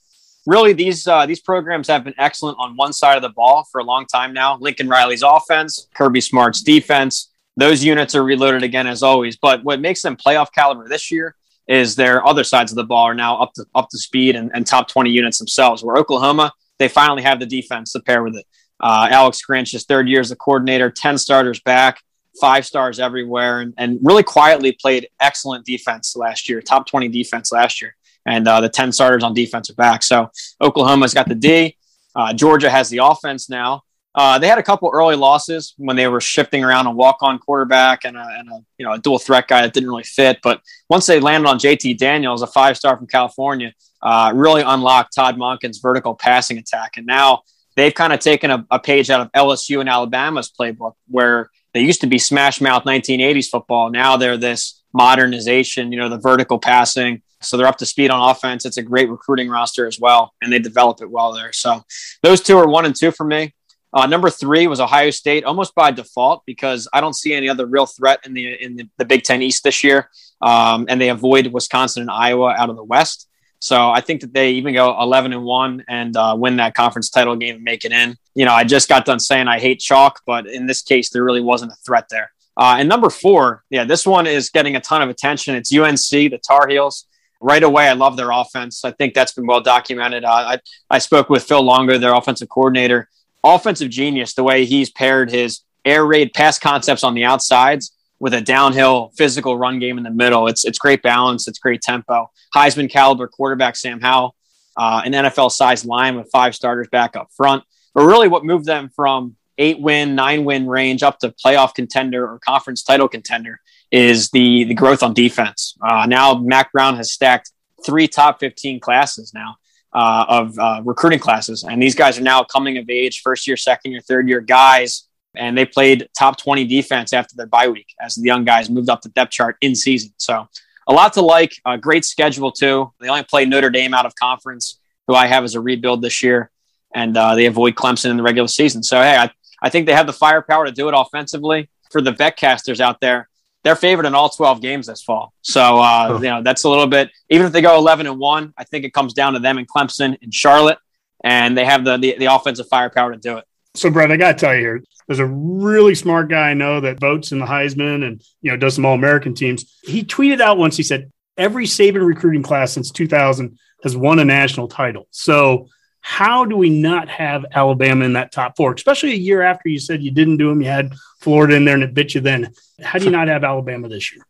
Really, 0.46 0.74
these 0.74 1.08
uh, 1.08 1.26
these 1.26 1.40
programs 1.40 1.88
have 1.88 2.04
been 2.04 2.16
excellent 2.18 2.58
on 2.60 2.76
one 2.76 2.94
side 2.94 3.16
of 3.16 3.22
the 3.22 3.30
ball 3.30 3.66
for 3.72 3.80
a 3.80 3.84
long 3.84 4.06
time 4.06 4.34
now. 4.34 4.58
Lincoln 4.58 4.90
Riley's 4.90 5.24
offense, 5.24 5.88
Kirby 5.94 6.22
Smart's 6.22 6.62
defense. 6.62 7.32
Those 7.58 7.84
units 7.84 8.16
are 8.16 8.24
reloaded 8.24 8.64
again 8.64 8.88
as 8.88 9.04
always. 9.04 9.38
But 9.38 9.64
what 9.64 9.82
makes 9.82 10.02
them 10.02 10.16
playoff 10.16 10.48
caliber 10.54 10.88
this 10.88 11.12
year 11.12 11.36
is 11.68 11.96
their 11.96 12.26
other 12.26 12.44
sides 12.44 12.72
of 12.72 12.78
the 12.78 12.84
ball 12.84 13.06
are 13.06 13.14
now 13.14 13.38
up 13.38 13.54
to 13.54 13.66
up 13.76 13.90
to 13.90 13.98
speed 13.98 14.36
and, 14.36 14.52
and 14.54 14.66
top 14.66 14.88
20 14.88 15.10
units 15.10 15.38
themselves. 15.38 15.84
Where 15.84 15.98
Oklahoma, 15.98 16.52
they 16.80 16.88
finally 16.88 17.22
have 17.24 17.40
the 17.40 17.46
defense 17.46 17.94
to 17.94 18.00
pair 18.00 18.24
with 18.24 18.36
it. 18.36 18.46
Uh, 18.80 19.08
Alex 19.12 19.42
Grinch, 19.48 19.74
his 19.74 19.86
third 19.86 20.08
year 20.08 20.22
as 20.22 20.30
the 20.30 20.36
coordinator, 20.36 20.90
10 20.90 21.18
starters 21.18 21.60
back, 21.60 22.02
five 22.40 22.66
stars 22.66 23.00
everywhere, 23.00 23.60
and, 23.60 23.74
and 23.78 24.00
really 24.02 24.24
quietly 24.24 24.72
played 24.72 25.10
excellent 25.20 25.66
defense 25.66 26.16
last 26.16 26.48
year, 26.50 26.62
top 26.62 26.88
20 26.88 27.10
defense 27.10 27.52
last 27.52 27.82
year. 27.82 27.96
And 28.26 28.48
uh, 28.48 28.62
the 28.62 28.70
10 28.70 28.92
starters 28.92 29.24
on 29.24 29.34
defensive 29.34 29.76
back. 29.76 30.04
So 30.04 30.30
Oklahoma's 30.62 31.14
got 31.14 31.28
the 31.28 31.36
D. 31.36 31.78
Uh, 32.16 32.34
Georgia 32.34 32.70
has 32.70 32.90
the 32.90 33.00
offense 33.00 33.50
now. 33.50 33.84
Uh, 34.16 34.40
they 34.40 34.48
had 34.48 34.58
a 34.58 34.64
couple 34.64 34.90
early 34.92 35.16
losses 35.16 35.74
when 35.78 35.96
they 35.96 36.08
were 36.08 36.20
shifting 36.20 36.64
around 36.64 36.88
a 36.88 36.92
walk-on 36.92 37.38
quarterback 37.38 38.06
and 38.06 38.18
a, 38.18 38.28
and 38.38 38.50
a, 38.50 38.60
you 38.78 38.86
know 38.86 38.94
a 38.94 38.98
dual 38.98 39.20
threat 39.20 39.48
guy 39.48 39.62
that 39.62 39.74
didn't 39.74 39.88
really 39.88 40.04
fit. 40.04 40.40
But 40.42 40.62
once 40.90 41.06
they 41.06 41.20
landed 41.20 41.48
on 41.48 41.60
JT 41.60 41.98
Daniels, 41.98 42.42
a 42.42 42.48
five-star 42.48 42.98
from 42.98 43.08
California, 43.08 43.72
uh, 44.02 44.32
really 44.34 44.62
unlocked 44.62 45.14
Todd 45.14 45.38
Monken's 45.38 45.78
vertical 45.78 46.16
passing 46.16 46.58
attack. 46.58 46.98
And 46.98 47.06
now 47.06 47.44
they've 47.76 47.94
kind 47.94 48.12
of 48.12 48.20
taken 48.20 48.50
a, 48.52 48.66
a, 48.72 48.80
page 48.80 49.10
out 49.10 49.22
of 49.22 49.32
LSU 49.32 49.80
and 49.80 49.88
Alabama's 49.88 50.52
playbook, 50.52 50.96
where 51.08 51.50
they 51.74 51.82
used 51.82 52.02
to 52.02 52.08
be 52.08 52.18
smash 52.18 52.62
mouth 52.62 52.84
1980s 52.84 53.48
football. 53.48 53.90
Now 53.90 54.18
they're 54.18 54.38
this 54.38 54.82
modernization, 54.92 55.92
you 55.92 56.00
know, 56.00 56.10
the 56.10 56.18
vertical 56.18 56.60
passing. 56.60 57.22
So 57.42 57.58
they're 57.58 57.68
up 57.68 57.78
to 57.78 57.86
speed 57.86 58.12
on 58.12 58.30
offense. 58.30 58.66
It's 58.66 58.78
a 58.78 58.84
great 58.84 59.10
recruiting 59.10 59.50
roster 59.50 59.88
as 59.88 60.00
well, 60.00 60.34
and 60.42 60.52
they 60.52 60.60
develop 60.60 61.02
it 61.02 61.10
well 61.10 61.34
there. 61.34 61.54
So 61.54 61.84
those 62.24 62.42
two 62.42 62.58
are 62.58 62.68
one 62.68 62.86
and 62.86 62.96
two 62.96 63.12
for 63.12 63.26
me. 63.26 63.54
Uh, 63.92 64.06
number 64.06 64.30
three 64.30 64.68
was 64.68 64.80
Ohio 64.80 65.10
State, 65.10 65.44
almost 65.46 65.74
by 65.74 65.90
default 65.90 66.44
because 66.46 66.88
I 66.94 67.02
don't 67.02 67.16
see 67.16 67.34
any 67.34 67.50
other 67.50 67.66
real 67.66 67.88
threat 67.88 68.20
in 68.24 68.34
the 68.34 68.54
in 68.64 68.76
the, 68.76 68.90
the 68.98 69.06
Big 69.06 69.24
Ten 69.24 69.42
East 69.42 69.64
this 69.64 69.84
year, 69.84 70.10
um, 70.42 70.86
and 70.90 71.02
they 71.02 71.10
avoid 71.10 71.48
Wisconsin 71.48 72.02
and 72.02 72.12
Iowa 72.12 72.54
out 72.58 72.70
of 72.70 72.76
the 72.76 72.84
West. 72.84 73.28
So 73.60 73.90
I 73.90 74.00
think 74.00 74.22
that 74.22 74.34
they 74.34 74.52
even 74.52 74.74
go 74.74 74.98
11 75.02 75.34
and 75.34 75.44
one 75.44 75.84
and 75.90 76.16
uh, 76.16 76.36
win 76.38 76.56
that 76.58 76.76
conference 76.76 77.10
title 77.10 77.36
game 77.36 77.56
and 77.56 77.64
make 77.64 77.84
it 77.84 77.92
in. 77.92 78.16
You 78.34 78.46
know, 78.46 78.54
I 78.54 78.64
just 78.64 78.88
got 78.88 79.06
done 79.06 79.20
saying 79.20 79.50
I 79.50 79.60
hate 79.60 79.82
chalk, 79.82 80.22
but 80.26 80.48
in 80.48 80.66
this 80.66 80.82
case, 80.82 81.10
there 81.10 81.24
really 81.24 81.42
wasn't 81.42 81.74
a 81.74 81.76
threat 81.86 82.06
there. 82.10 82.32
Uh, 82.56 82.78
and 82.80 82.88
number 82.88 83.10
four, 83.10 83.64
yeah, 83.70 83.84
this 83.84 84.06
one 84.06 84.28
is 84.28 84.50
getting 84.50 84.76
a 84.76 84.82
ton 84.82 85.02
of 85.02 85.10
attention. 85.10 85.56
It's 85.56 85.74
UNC, 85.74 86.10
the 86.10 86.40
Tar 86.46 86.68
Heels. 86.68 87.06
Right 87.42 87.64
away, 87.64 87.88
I 87.88 87.94
love 87.94 88.18
their 88.18 88.32
offense. 88.32 88.84
I 88.84 88.92
think 88.92 89.14
that's 89.14 89.32
been 89.32 89.48
well 89.48 89.62
documented. 89.62 90.26
Uh, 90.26 90.30
I, 90.30 90.60
I 90.90 90.98
spoke 90.98 91.30
with 91.30 91.44
Phil 91.44 91.62
Longo, 91.62 91.98
their 91.98 92.14
offensive 92.14 92.50
coordinator, 92.50 93.08
offensive 93.44 93.90
genius, 93.90 94.34
the 94.34 94.44
way 94.44 94.66
he's 94.66 94.90
paired 94.90 95.32
his 95.32 95.62
air 95.86 96.06
raid 96.06 96.34
pass 96.34 96.60
concepts 96.60 97.04
on 97.04 97.14
the 97.14 97.24
outsides 97.24 97.96
with 98.20 98.34
a 98.34 98.42
downhill 98.42 99.12
physical 99.16 99.58
run 99.58 99.80
game 99.80 99.98
in 99.98 100.04
the 100.04 100.12
middle. 100.12 100.48
It's, 100.48 100.66
it's 100.66 100.78
great 100.78 101.02
balance. 101.02 101.48
It's 101.48 101.60
great 101.60 101.82
tempo. 101.82 102.30
Heisman 102.54 102.90
caliber 102.90 103.28
quarterback 103.28 103.78
Sam 103.78 104.02
Howell, 104.02 104.36
uh, 104.76 105.02
an 105.06 105.14
NFL 105.14 105.52
sized 105.52 105.86
line 105.86 106.18
with 106.18 106.30
five 106.32 106.56
starters 106.56 106.90
back 106.90 107.16
up 107.16 107.30
front. 107.32 107.64
But 107.94 108.04
really, 108.04 108.28
what 108.28 108.44
moved 108.44 108.66
them 108.66 108.90
from 108.94 109.38
eight 109.58 109.80
win, 109.80 110.16
nine 110.16 110.44
win 110.44 110.68
range 110.68 111.04
up 111.04 111.20
to 111.20 111.30
playoff 111.30 111.74
contender 111.74 112.30
or 112.30 112.40
conference 112.40 112.84
title 112.84 113.08
contender 113.08 113.62
is 113.92 114.30
the, 114.30 114.66
the 114.66 114.74
growth 114.74 115.04
on 115.04 115.14
defense. 115.14 115.76
Uh, 115.82 116.06
now, 116.08 116.36
Mack 116.36 116.72
Brown 116.72 116.96
has 116.98 117.12
stacked 117.12 117.52
three 117.86 118.08
top 118.08 118.40
15 118.40 118.80
classes 118.80 119.34
now 119.34 119.56
uh, 119.94 120.26
of 120.28 120.60
uh, 120.60 120.82
recruiting 120.84 121.20
classes. 121.20 121.64
And 121.64 121.82
these 121.82 121.96
guys 121.96 122.18
are 122.18 122.24
now 122.24 122.44
coming 122.44 122.78
of 122.78 122.90
age, 122.90 123.22
first 123.22 123.48
year, 123.48 123.58
second 123.58 123.92
year, 123.92 124.02
third 124.02 124.28
year 124.28 124.42
guys. 124.42 125.08
And 125.36 125.58
they 125.58 125.66
played 125.66 126.08
top 126.18 126.38
20 126.38 126.66
defense 126.66 127.14
after 127.14 127.36
their 127.36 127.46
bye 127.46 127.68
week 127.68 127.94
as 128.02 128.16
the 128.16 128.24
young 128.24 128.46
guys 128.46 128.70
moved 128.70 128.90
up 128.90 129.02
the 129.02 129.10
depth 129.10 129.32
chart 129.32 129.58
in 129.62 129.76
season. 129.76 130.12
So 130.18 130.48
a 130.88 130.94
lot 130.94 131.14
to 131.14 131.22
like, 131.22 131.54
a 131.66 131.78
great 131.78 132.04
schedule 132.04 132.52
too. 132.52 132.92
They 133.00 133.10
only 133.10 133.24
play 133.24 133.46
Notre 133.46 133.70
Dame 133.70 133.94
out 133.94 134.06
of 134.06 134.16
conference, 134.16 134.80
who 135.08 135.14
I 135.14 135.28
have 135.28 135.44
as 135.44 135.56
a 135.56 135.62
rebuild 135.62 136.02
this 136.02 136.24
year. 136.24 136.50
And 136.94 137.16
uh, 137.16 137.36
they 137.36 137.46
avoid 137.46 137.76
Clemson 137.76 138.10
in 138.10 138.18
the 138.18 138.24
regular 138.24 138.48
season. 138.48 138.82
So, 138.82 139.00
hey, 139.00 139.16
I, 139.16 139.32
I 139.62 139.70
think 139.70 139.86
they 139.86 139.94
have 139.94 140.08
the 140.08 140.14
firepower 140.14 140.66
to 140.66 140.72
do 140.72 140.88
it 140.90 140.96
offensively. 140.98 141.70
For 141.92 142.02
the 142.02 142.12
betcasters 142.12 142.80
out 142.80 143.02
there, 143.02 143.29
they're 143.64 143.76
favored 143.76 144.06
in 144.06 144.16
all 144.16 144.30
12 144.30 144.62
games 144.62 144.88
this 144.88 145.02
fall. 145.02 145.34
So, 145.42 145.80
uh, 145.80 146.08
oh. 146.12 146.16
you 146.18 146.30
know, 146.30 146.42
that's 146.42 146.64
a 146.64 146.70
little 146.70 146.88
bit, 146.88 147.12
even 147.30 147.46
if 147.46 147.52
they 147.52 147.62
go 147.62 147.78
11 147.78 148.08
and 148.08 148.18
one, 148.18 148.54
I 148.58 148.64
think 148.64 148.86
it 148.86 148.94
comes 148.94 149.14
down 149.14 149.34
to 149.34 149.40
them 149.40 149.58
and 149.58 149.68
Clemson 149.68 150.18
and 150.22 150.34
Charlotte, 150.34 150.78
and 151.24 151.58
they 151.58 151.66
have 151.66 151.84
the, 151.84 151.98
the, 151.98 152.16
the 152.18 152.26
offensive 152.26 152.68
firepower 152.68 153.12
to 153.12 153.20
do 153.20 153.38
it. 153.38 153.46
So, 153.76 153.90
Brett, 153.90 154.12
I 154.12 154.18
got 154.18 154.38
to 154.38 154.46
tell 154.46 154.56
you 154.56 154.62
here, 154.62 154.84
there's 155.08 155.20
a 155.20 155.26
really 155.26 155.96
smart 155.96 156.30
guy 156.30 156.50
I 156.50 156.54
know 156.54 156.80
that 156.82 157.00
votes 157.00 157.32
in 157.32 157.40
the 157.40 157.46
Heisman 157.46 158.06
and, 158.06 158.24
you 158.42 158.52
know, 158.52 158.58
does 158.58 158.76
some 158.76 158.86
all 158.86 158.96
American 158.96 159.34
teams. 159.34 159.78
He 159.84 160.04
tweeted 160.04 160.40
out 160.40 160.58
once, 160.58 160.78
he 160.78 160.84
said, 160.84 161.12
every 161.38 161.66
Saban 161.66 162.06
recruiting 162.06 162.44
class 162.44 162.74
since 162.74 162.92
2000 162.92 163.58
has 163.84 163.96
won 163.96 164.20
a 164.20 164.26
national 164.26 164.68
title. 164.68 165.08
So, 165.12 165.68
how 166.02 166.46
do 166.46 166.56
we 166.56 166.70
not 166.70 167.10
have 167.10 167.46
Alabama 167.52 168.06
in 168.06 168.14
that 168.14 168.32
top 168.32 168.56
four, 168.56 168.74
especially 168.74 169.12
a 169.12 169.18
year 169.18 169.42
after 169.42 169.68
you 169.68 169.80
said 169.80 170.02
you 170.02 170.12
didn't 170.12 170.38
do 170.38 170.48
them? 170.48 170.62
You 170.62 170.70
had 170.70 170.94
Florida 171.20 171.56
in 171.56 171.66
there 171.66 171.76
and 171.76 171.84
it 171.84 171.94
bit 171.94 172.16
you 172.16 172.22
then. 172.22 172.54
How 172.82 173.00
do 173.00 173.06
you 173.06 173.12
not 173.12 173.28
have 173.28 173.44
Alabama 173.44 173.90
this 173.90 174.14
year? 174.14 174.24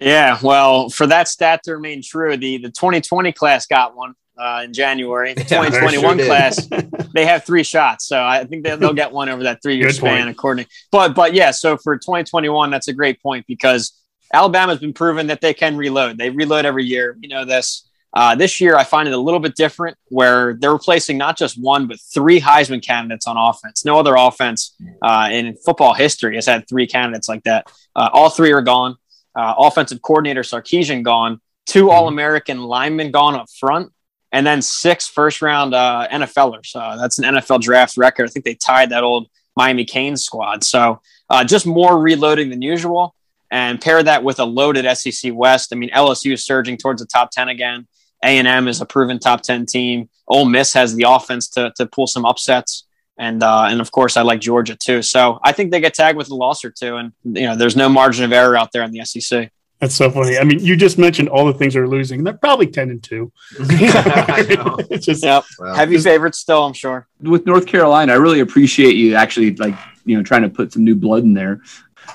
Yeah, 0.00 0.38
well, 0.42 0.88
for 0.88 1.06
that 1.06 1.28
stat 1.28 1.62
to 1.64 1.72
remain 1.72 2.02
true, 2.02 2.36
the, 2.36 2.58
the 2.58 2.70
2020 2.70 3.32
class 3.32 3.66
got 3.66 3.96
one 3.96 4.14
uh, 4.36 4.62
in 4.64 4.72
January. 4.72 5.34
The 5.34 5.44
2021 5.44 6.18
sure 6.18 6.26
class, 6.26 6.68
they 7.14 7.26
have 7.26 7.44
three 7.44 7.62
shots. 7.62 8.06
So 8.06 8.22
I 8.22 8.44
think 8.44 8.64
they'll, 8.64 8.76
they'll 8.76 8.92
get 8.92 9.12
one 9.12 9.28
over 9.28 9.44
that 9.44 9.62
three 9.62 9.76
year 9.76 9.90
span, 9.90 10.24
point. 10.24 10.30
according. 10.30 10.66
But, 10.90 11.14
but 11.14 11.34
yeah, 11.34 11.52
so 11.52 11.76
for 11.76 11.96
2021, 11.96 12.70
that's 12.70 12.88
a 12.88 12.92
great 12.92 13.22
point 13.22 13.46
because 13.46 13.92
Alabama's 14.32 14.80
been 14.80 14.92
proven 14.92 15.28
that 15.28 15.40
they 15.40 15.54
can 15.54 15.76
reload. 15.76 16.18
They 16.18 16.30
reload 16.30 16.66
every 16.66 16.84
year. 16.84 17.16
You 17.20 17.28
know 17.28 17.44
this. 17.44 17.88
Uh, 18.14 18.36
this 18.36 18.60
year, 18.60 18.76
I 18.76 18.84
find 18.84 19.08
it 19.08 19.14
a 19.14 19.18
little 19.18 19.40
bit 19.40 19.56
different 19.56 19.96
where 20.06 20.54
they're 20.54 20.72
replacing 20.72 21.18
not 21.18 21.36
just 21.36 21.60
one, 21.60 21.88
but 21.88 21.98
three 22.00 22.40
Heisman 22.40 22.80
candidates 22.80 23.26
on 23.26 23.36
offense. 23.36 23.84
No 23.84 23.98
other 23.98 24.14
offense 24.14 24.76
uh, 25.02 25.28
in 25.32 25.56
football 25.56 25.94
history 25.94 26.36
has 26.36 26.46
had 26.46 26.68
three 26.68 26.86
candidates 26.86 27.28
like 27.28 27.42
that. 27.42 27.72
Uh, 27.96 28.10
all 28.12 28.30
three 28.30 28.52
are 28.52 28.62
gone. 28.62 28.96
Uh, 29.34 29.54
offensive 29.58 30.00
coordinator 30.00 30.42
Sarkisian 30.42 31.02
gone. 31.02 31.40
2 31.66 31.80
mm-hmm. 31.80 31.90
All 31.90 32.06
American 32.06 32.62
linemen 32.62 33.10
gone 33.10 33.34
up 33.34 33.50
front. 33.50 33.90
And 34.30 34.46
then 34.46 34.62
six 34.62 35.08
first 35.08 35.42
round 35.42 35.74
uh, 35.74 36.06
NFLers. 36.10 36.74
Uh, 36.74 36.96
that's 36.96 37.18
an 37.18 37.24
NFL 37.24 37.62
draft 37.62 37.96
record. 37.96 38.28
I 38.28 38.28
think 38.28 38.44
they 38.44 38.54
tied 38.54 38.90
that 38.90 39.02
old 39.02 39.28
Miami 39.56 39.84
Canes 39.84 40.24
squad. 40.24 40.62
So 40.62 41.00
just 41.46 41.66
more 41.66 41.98
reloading 41.98 42.50
than 42.50 42.62
usual. 42.62 43.14
And 43.50 43.80
pair 43.80 44.02
that 44.02 44.24
with 44.24 44.40
a 44.40 44.44
loaded 44.44 44.84
SEC 44.96 45.32
West. 45.34 45.72
I 45.72 45.76
mean, 45.76 45.90
LSU 45.90 46.32
is 46.32 46.44
surging 46.44 46.76
towards 46.76 47.00
the 47.00 47.06
top 47.06 47.30
10 47.30 47.48
again. 47.48 47.86
A&M 48.24 48.68
is 48.68 48.80
a 48.80 48.86
proven 48.86 49.18
top 49.18 49.42
10 49.42 49.66
team. 49.66 50.08
Ole 50.26 50.46
Miss 50.46 50.72
has 50.72 50.94
the 50.94 51.04
offense 51.06 51.48
to, 51.50 51.72
to 51.76 51.86
pull 51.86 52.06
some 52.06 52.24
upsets. 52.24 52.84
And, 53.16 53.42
uh, 53.42 53.66
and 53.68 53.80
of 53.80 53.92
course, 53.92 54.16
I 54.16 54.22
like 54.22 54.40
Georgia 54.40 54.76
too. 54.76 55.02
So 55.02 55.38
I 55.44 55.52
think 55.52 55.70
they 55.70 55.80
get 55.80 55.94
tagged 55.94 56.18
with 56.18 56.30
a 56.30 56.34
loss 56.34 56.64
or 56.64 56.70
two. 56.70 56.96
And, 56.96 57.12
you 57.22 57.46
know, 57.46 57.56
there's 57.56 57.76
no 57.76 57.88
margin 57.88 58.24
of 58.24 58.32
error 58.32 58.56
out 58.56 58.72
there 58.72 58.82
in 58.82 58.90
the 58.90 59.04
SEC. 59.04 59.50
That's 59.80 59.94
so 59.94 60.10
funny. 60.10 60.38
I 60.38 60.44
mean, 60.44 60.60
you 60.60 60.76
just 60.76 60.98
mentioned 60.98 61.28
all 61.28 61.44
the 61.44 61.52
things 61.52 61.74
they're 61.74 61.88
losing, 61.88 62.20
and 62.20 62.26
they're 62.26 62.32
probably 62.32 62.66
10 62.68 62.90
and 62.90 63.02
2. 63.02 63.32
it's 63.60 65.04
just, 65.04 65.22
yep. 65.22 65.44
Well, 65.58 65.74
Heavy 65.74 65.98
favorites 65.98 66.38
still, 66.38 66.64
I'm 66.64 66.72
sure. 66.72 67.06
With 67.20 67.44
North 67.44 67.66
Carolina, 67.66 68.12
I 68.12 68.16
really 68.16 68.40
appreciate 68.40 68.94
you 68.94 69.14
actually, 69.14 69.54
like, 69.56 69.74
you 70.06 70.16
know, 70.16 70.22
trying 70.22 70.42
to 70.42 70.48
put 70.48 70.72
some 70.72 70.84
new 70.84 70.94
blood 70.94 71.24
in 71.24 71.34
there. 71.34 71.60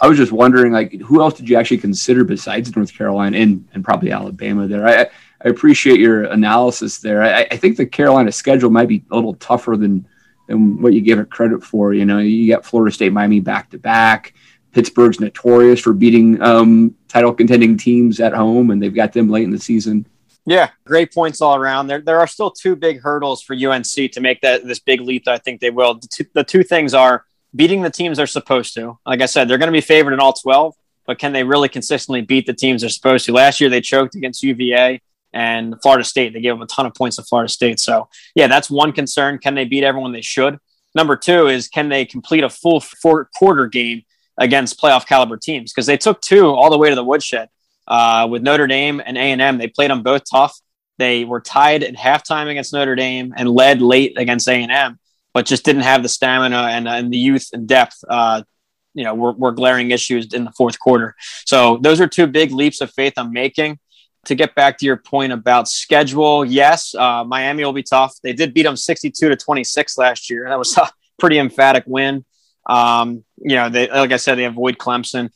I 0.02 0.08
was 0.08 0.18
just 0.18 0.32
wondering, 0.32 0.72
like, 0.72 0.94
who 1.02 1.22
else 1.22 1.36
did 1.36 1.50
you 1.50 1.58
actually 1.58 1.78
consider 1.78 2.24
besides 2.24 2.76
North 2.76 2.94
Carolina 2.94 3.38
and, 3.38 3.68
and 3.74 3.84
probably 3.84 4.12
Alabama 4.12 4.68
there? 4.68 4.88
I, 4.88 5.08
I 5.44 5.50
appreciate 5.50 6.00
your 6.00 6.24
analysis 6.26 6.98
there. 6.98 7.24
I, 7.24 7.48
I, 7.50 7.58
think 7.58 7.78
the 7.78 7.86
Carolina 7.86 8.32
schedule 8.32 8.70
might 8.70 8.90
be 8.90 9.04
a 9.10 9.16
little 9.16 9.36
tougher 9.36 9.78
than 9.78 10.06
than 10.48 10.82
what 10.82 10.94
you 10.94 11.02
give 11.02 11.20
it 11.20 11.30
credit 11.30 11.64
for. 11.64 11.94
You 11.94 12.06
know, 12.06 12.20
you 12.20 12.52
got 12.54 12.66
Florida 12.66 12.94
State, 12.94 13.14
Miami 13.14 13.40
back 13.40 13.70
to 13.70 13.78
back. 13.78 14.34
Pittsburgh's 14.72 15.20
notorious 15.20 15.80
for 15.80 15.94
beating 15.94 16.42
um, 16.42 16.96
title 17.08 17.34
contending 17.34 17.78
teams 17.78 18.20
at 18.20 18.34
home, 18.34 18.70
and 18.70 18.82
they've 18.82 18.94
got 18.94 19.14
them 19.14 19.30
late 19.30 19.44
in 19.44 19.52
the 19.52 19.60
season. 19.60 20.06
Yeah, 20.46 20.70
great 20.86 21.14
points 21.14 21.42
all 21.42 21.56
around. 21.56 21.88
There, 21.88 22.02
there 22.02 22.20
are 22.20 22.28
still 22.28 22.52
two 22.52 22.76
big 22.76 23.02
hurdles 23.02 23.42
for 23.42 23.56
UNC 23.56 24.12
to 24.12 24.20
make 24.20 24.42
that 24.42 24.66
this 24.66 24.80
big 24.80 25.02
leap. 25.02 25.26
That 25.26 25.36
I 25.36 25.38
think 25.38 25.62
they 25.62 25.70
will. 25.70 25.96
The 25.96 26.08
two, 26.08 26.26
the 26.34 26.44
two 26.44 26.64
things 26.64 26.94
are 26.94 27.26
beating 27.56 27.82
the 27.82 27.90
teams 27.90 28.18
they're 28.18 28.28
supposed 28.28 28.74
to. 28.76 28.98
Like 29.06 29.22
I 29.22 29.26
said, 29.26 29.48
they're 29.48 29.58
going 29.58 29.68
to 29.68 29.72
be 29.72 29.82
favored 29.82 30.14
in 30.14 30.20
all 30.20 30.34
twelve, 30.34 30.76
but 31.06 31.20
can 31.20 31.34
they 31.34 31.44
really 31.44 31.70
consistently 31.70 32.22
beat 32.22 32.46
the 32.46 32.54
teams 32.54 32.82
they're 32.82 32.90
supposed 32.90 33.26
to? 33.26 33.34
Last 33.34 33.62
year 33.62 33.70
they 33.70 33.82
choked 33.82 34.16
against 34.16 34.44
UVA 34.44 35.02
and 35.34 35.76
Florida 35.82 36.04
State. 36.04 36.34
They 36.34 36.42
gave 36.42 36.54
them 36.54 36.62
a 36.62 36.68
ton 36.68 36.86
of 36.86 36.94
points 36.94 37.18
to 37.18 37.24
Florida 37.24 37.50
State. 37.50 37.80
So, 37.80 38.10
yeah, 38.36 38.48
that's 38.48 38.70
one 38.70 38.92
concern. 38.92 39.38
Can 39.40 39.56
they 39.56 39.66
beat 39.66 39.84
everyone 39.84 40.12
they 40.12 40.22
should? 40.22 40.60
Number 40.96 41.16
two 41.16 41.48
is 41.48 41.68
can 41.68 41.90
they 41.90 42.06
complete 42.06 42.44
a 42.44 42.50
full 42.50 42.80
four 42.80 43.30
quarter 43.36 43.68
game 43.68 44.04
against 44.38 44.80
playoff 44.80 45.06
caliber 45.06 45.38
teams? 45.38 45.72
Because 45.72 45.86
they 45.86 45.98
took 45.98 46.22
two 46.22 46.48
all 46.48 46.70
the 46.70 46.78
way 46.78 46.90
to 46.90 46.96
the 46.96 47.04
woodshed 47.04 47.50
uh, 47.88 48.28
with 48.30 48.42
Notre 48.42 48.68
Dame 48.68 49.02
and 49.06 49.18
A 49.18 49.22
and 49.22 49.42
M. 49.42 49.58
They 49.58 49.68
played 49.68 49.92
them 49.92 50.04
both 50.04 50.24
tough. 50.30 50.60
They 50.98 51.26
were 51.26 51.40
tied 51.40 51.84
at 51.84 51.96
halftime 51.96 52.50
against 52.50 52.74
Notre 52.74 52.96
Dame 52.96 53.34
and 53.38 53.50
led 53.50 53.82
late 53.82 54.18
against 54.18 54.48
A 54.50 54.54
and 54.54 54.72
M, 54.72 55.00
but 55.34 55.46
just 55.46 55.64
didn't 55.64 55.84
have 55.84 56.04
the 56.04 56.10
stamina 56.10 56.58
and, 56.72 56.88
and 56.88 57.14
the 57.14 57.18
youth 57.18 57.50
and 57.54 57.68
depth. 57.68 58.04
Uh, 58.08 58.44
you 58.96 59.04
know, 59.04 59.14
were, 59.14 59.32
were 59.32 59.52
glaring 59.52 59.92
issues 59.92 60.34
in 60.34 60.44
the 60.44 60.52
fourth 60.52 60.80
quarter. 60.80 61.16
So 61.46 61.78
those 61.78 62.02
are 62.02 62.08
two 62.08 62.28
big 62.28 62.52
leaps 62.52 62.82
of 62.82 62.92
faith 62.92 63.14
I'm 63.18 63.32
making. 63.32 63.80
To 64.30 64.36
get 64.36 64.54
back 64.54 64.78
to 64.78 64.86
your 64.86 64.98
point 64.98 65.34
about 65.34 65.68
schedule, 65.68 66.46
yes, 66.46 66.94
uh, 66.94 67.24
Miami 67.24 67.66
will 67.66 67.74
be 67.74 67.82
tough. 67.82 68.14
They 68.22 68.32
did 68.32 68.54
beat 68.54 68.62
them 68.62 68.78
62 68.78 69.28
to 69.28 69.36
26 69.36 69.98
last 69.98 70.30
year. 70.30 70.48
That 70.48 70.60
was 70.60 70.78
a 70.78 70.88
pretty 71.18 71.40
emphatic 71.40 71.86
win. 71.88 72.24
Um, 72.68 73.24
you 73.38 73.56
know, 73.56 73.70
they, 73.70 73.90
like 73.90 74.12
I 74.12 74.18
said, 74.18 74.36
they 74.36 74.46
avoid 74.46 74.78
Clemson. 74.78 75.32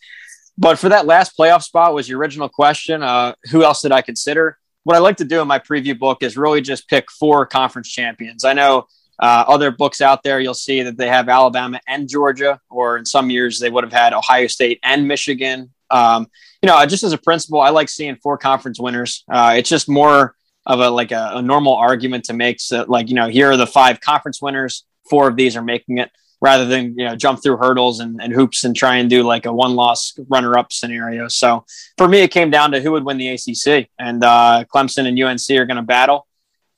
But 0.59 0.77
for 0.77 0.89
that 0.89 1.07
last 1.07 1.35
playoff 1.35 1.63
spot 1.63 1.95
was 1.95 2.07
your 2.07 2.19
original 2.19 2.49
question. 2.49 3.01
Uh, 3.01 3.33
who 3.49 3.63
else 3.63 3.81
did 3.81 3.91
I 3.91 4.03
consider? 4.03 4.59
What 4.83 4.95
I 4.95 4.99
like 4.99 5.17
to 5.17 5.25
do 5.25 5.41
in 5.41 5.47
my 5.47 5.57
preview 5.57 5.97
book 5.97 6.21
is 6.21 6.37
really 6.37 6.61
just 6.61 6.87
pick 6.87 7.09
four 7.09 7.47
conference 7.47 7.89
champions. 7.89 8.45
I 8.45 8.53
know 8.53 8.85
uh, 9.17 9.43
other 9.47 9.71
books 9.71 10.01
out 10.01 10.21
there, 10.21 10.39
you'll 10.39 10.53
see 10.53 10.83
that 10.83 10.97
they 10.97 11.07
have 11.07 11.29
Alabama 11.29 11.79
and 11.87 12.07
Georgia, 12.07 12.59
or 12.69 12.99
in 12.99 13.05
some 13.05 13.31
years 13.31 13.59
they 13.59 13.71
would 13.71 13.83
have 13.83 13.93
had 13.93 14.13
Ohio 14.13 14.45
State 14.45 14.79
and 14.83 15.07
Michigan. 15.07 15.71
Um, 15.93 16.27
you 16.61 16.67
know, 16.67 16.85
just 16.85 17.03
as 17.03 17.13
a 17.13 17.17
principle, 17.17 17.61
I 17.61 17.69
like 17.69 17.89
seeing 17.89 18.15
four 18.17 18.37
conference 18.37 18.79
winners. 18.79 19.23
Uh, 19.31 19.55
it's 19.57 19.69
just 19.69 19.87
more 19.87 20.35
of 20.65 20.79
a 20.79 20.89
like 20.89 21.11
a, 21.11 21.33
a 21.35 21.41
normal 21.41 21.75
argument 21.75 22.25
to 22.25 22.33
make. 22.33 22.59
So, 22.59 22.85
like, 22.87 23.09
you 23.09 23.15
know, 23.15 23.27
here 23.27 23.51
are 23.51 23.57
the 23.57 23.67
five 23.67 24.01
conference 24.01 24.41
winners. 24.41 24.85
Four 25.09 25.27
of 25.27 25.35
these 25.35 25.55
are 25.55 25.61
making 25.61 25.97
it 25.97 26.09
rather 26.43 26.65
than 26.65 26.93
you 26.97 27.05
know 27.05 27.15
jump 27.15 27.41
through 27.41 27.55
hurdles 27.55 28.01
and, 28.01 28.21
and 28.21 28.33
hoops 28.33 28.65
and 28.65 28.75
try 28.75 28.97
and 28.97 29.09
do 29.09 29.23
like 29.23 29.45
a 29.45 29.53
one 29.53 29.75
loss 29.75 30.13
runner 30.27 30.57
up 30.57 30.73
scenario. 30.73 31.29
So 31.29 31.65
for 31.97 32.07
me, 32.07 32.19
it 32.19 32.31
came 32.31 32.51
down 32.51 32.71
to 32.71 32.81
who 32.81 32.91
would 32.91 33.05
win 33.05 33.17
the 33.17 33.29
ACC, 33.29 33.89
and 33.97 34.23
uh, 34.23 34.65
Clemson 34.73 35.07
and 35.07 35.21
UNC 35.21 35.49
are 35.51 35.65
going 35.65 35.77
to 35.77 35.81
battle. 35.81 36.27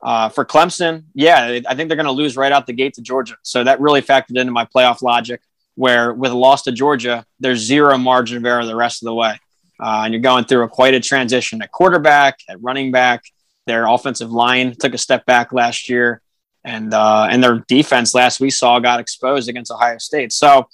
Uh, 0.03 0.29
for 0.29 0.45
Clemson, 0.45 1.05
yeah, 1.15 1.59
I 1.67 1.73
think 1.73 1.89
they're 1.89 1.95
going 1.95 2.05
to 2.05 2.11
lose 2.11 2.37
right 2.37 2.51
out 2.51 2.67
the 2.67 2.73
gate 2.73 2.93
to 2.93 3.01
Georgia. 3.01 3.37
So 3.41 3.63
that 3.63 3.81
really 3.81 4.03
factored 4.03 4.37
into 4.37 4.51
my 4.51 4.65
playoff 4.65 5.01
logic. 5.01 5.41
Where 5.75 6.13
with 6.13 6.31
a 6.31 6.37
loss 6.37 6.63
to 6.63 6.71
Georgia, 6.71 7.25
there's 7.39 7.59
zero 7.59 7.97
margin 7.97 8.37
of 8.37 8.45
error 8.45 8.65
the 8.65 8.75
rest 8.75 9.03
of 9.03 9.07
the 9.07 9.13
way, 9.13 9.37
uh, 9.83 10.01
and 10.05 10.13
you're 10.13 10.21
going 10.21 10.45
through 10.45 10.63
a 10.63 10.69
quite 10.69 10.93
a 10.93 10.99
transition 10.99 11.61
at 11.61 11.71
quarterback, 11.71 12.39
at 12.49 12.61
running 12.61 12.91
back. 12.91 13.23
Their 13.67 13.87
offensive 13.87 14.31
line 14.31 14.75
took 14.79 14.93
a 14.93 14.97
step 14.97 15.25
back 15.25 15.51
last 15.51 15.89
year 15.89 16.21
and 16.65 16.93
uh, 16.93 17.27
and 17.29 17.41
their 17.41 17.63
defense 17.67 18.13
last 18.13 18.41
we 18.41 18.49
saw 18.49 18.79
got 18.79 18.99
exposed 18.99 19.47
against 19.47 19.71
Ohio 19.71 19.99
State. 19.99 20.33
So, 20.33 20.67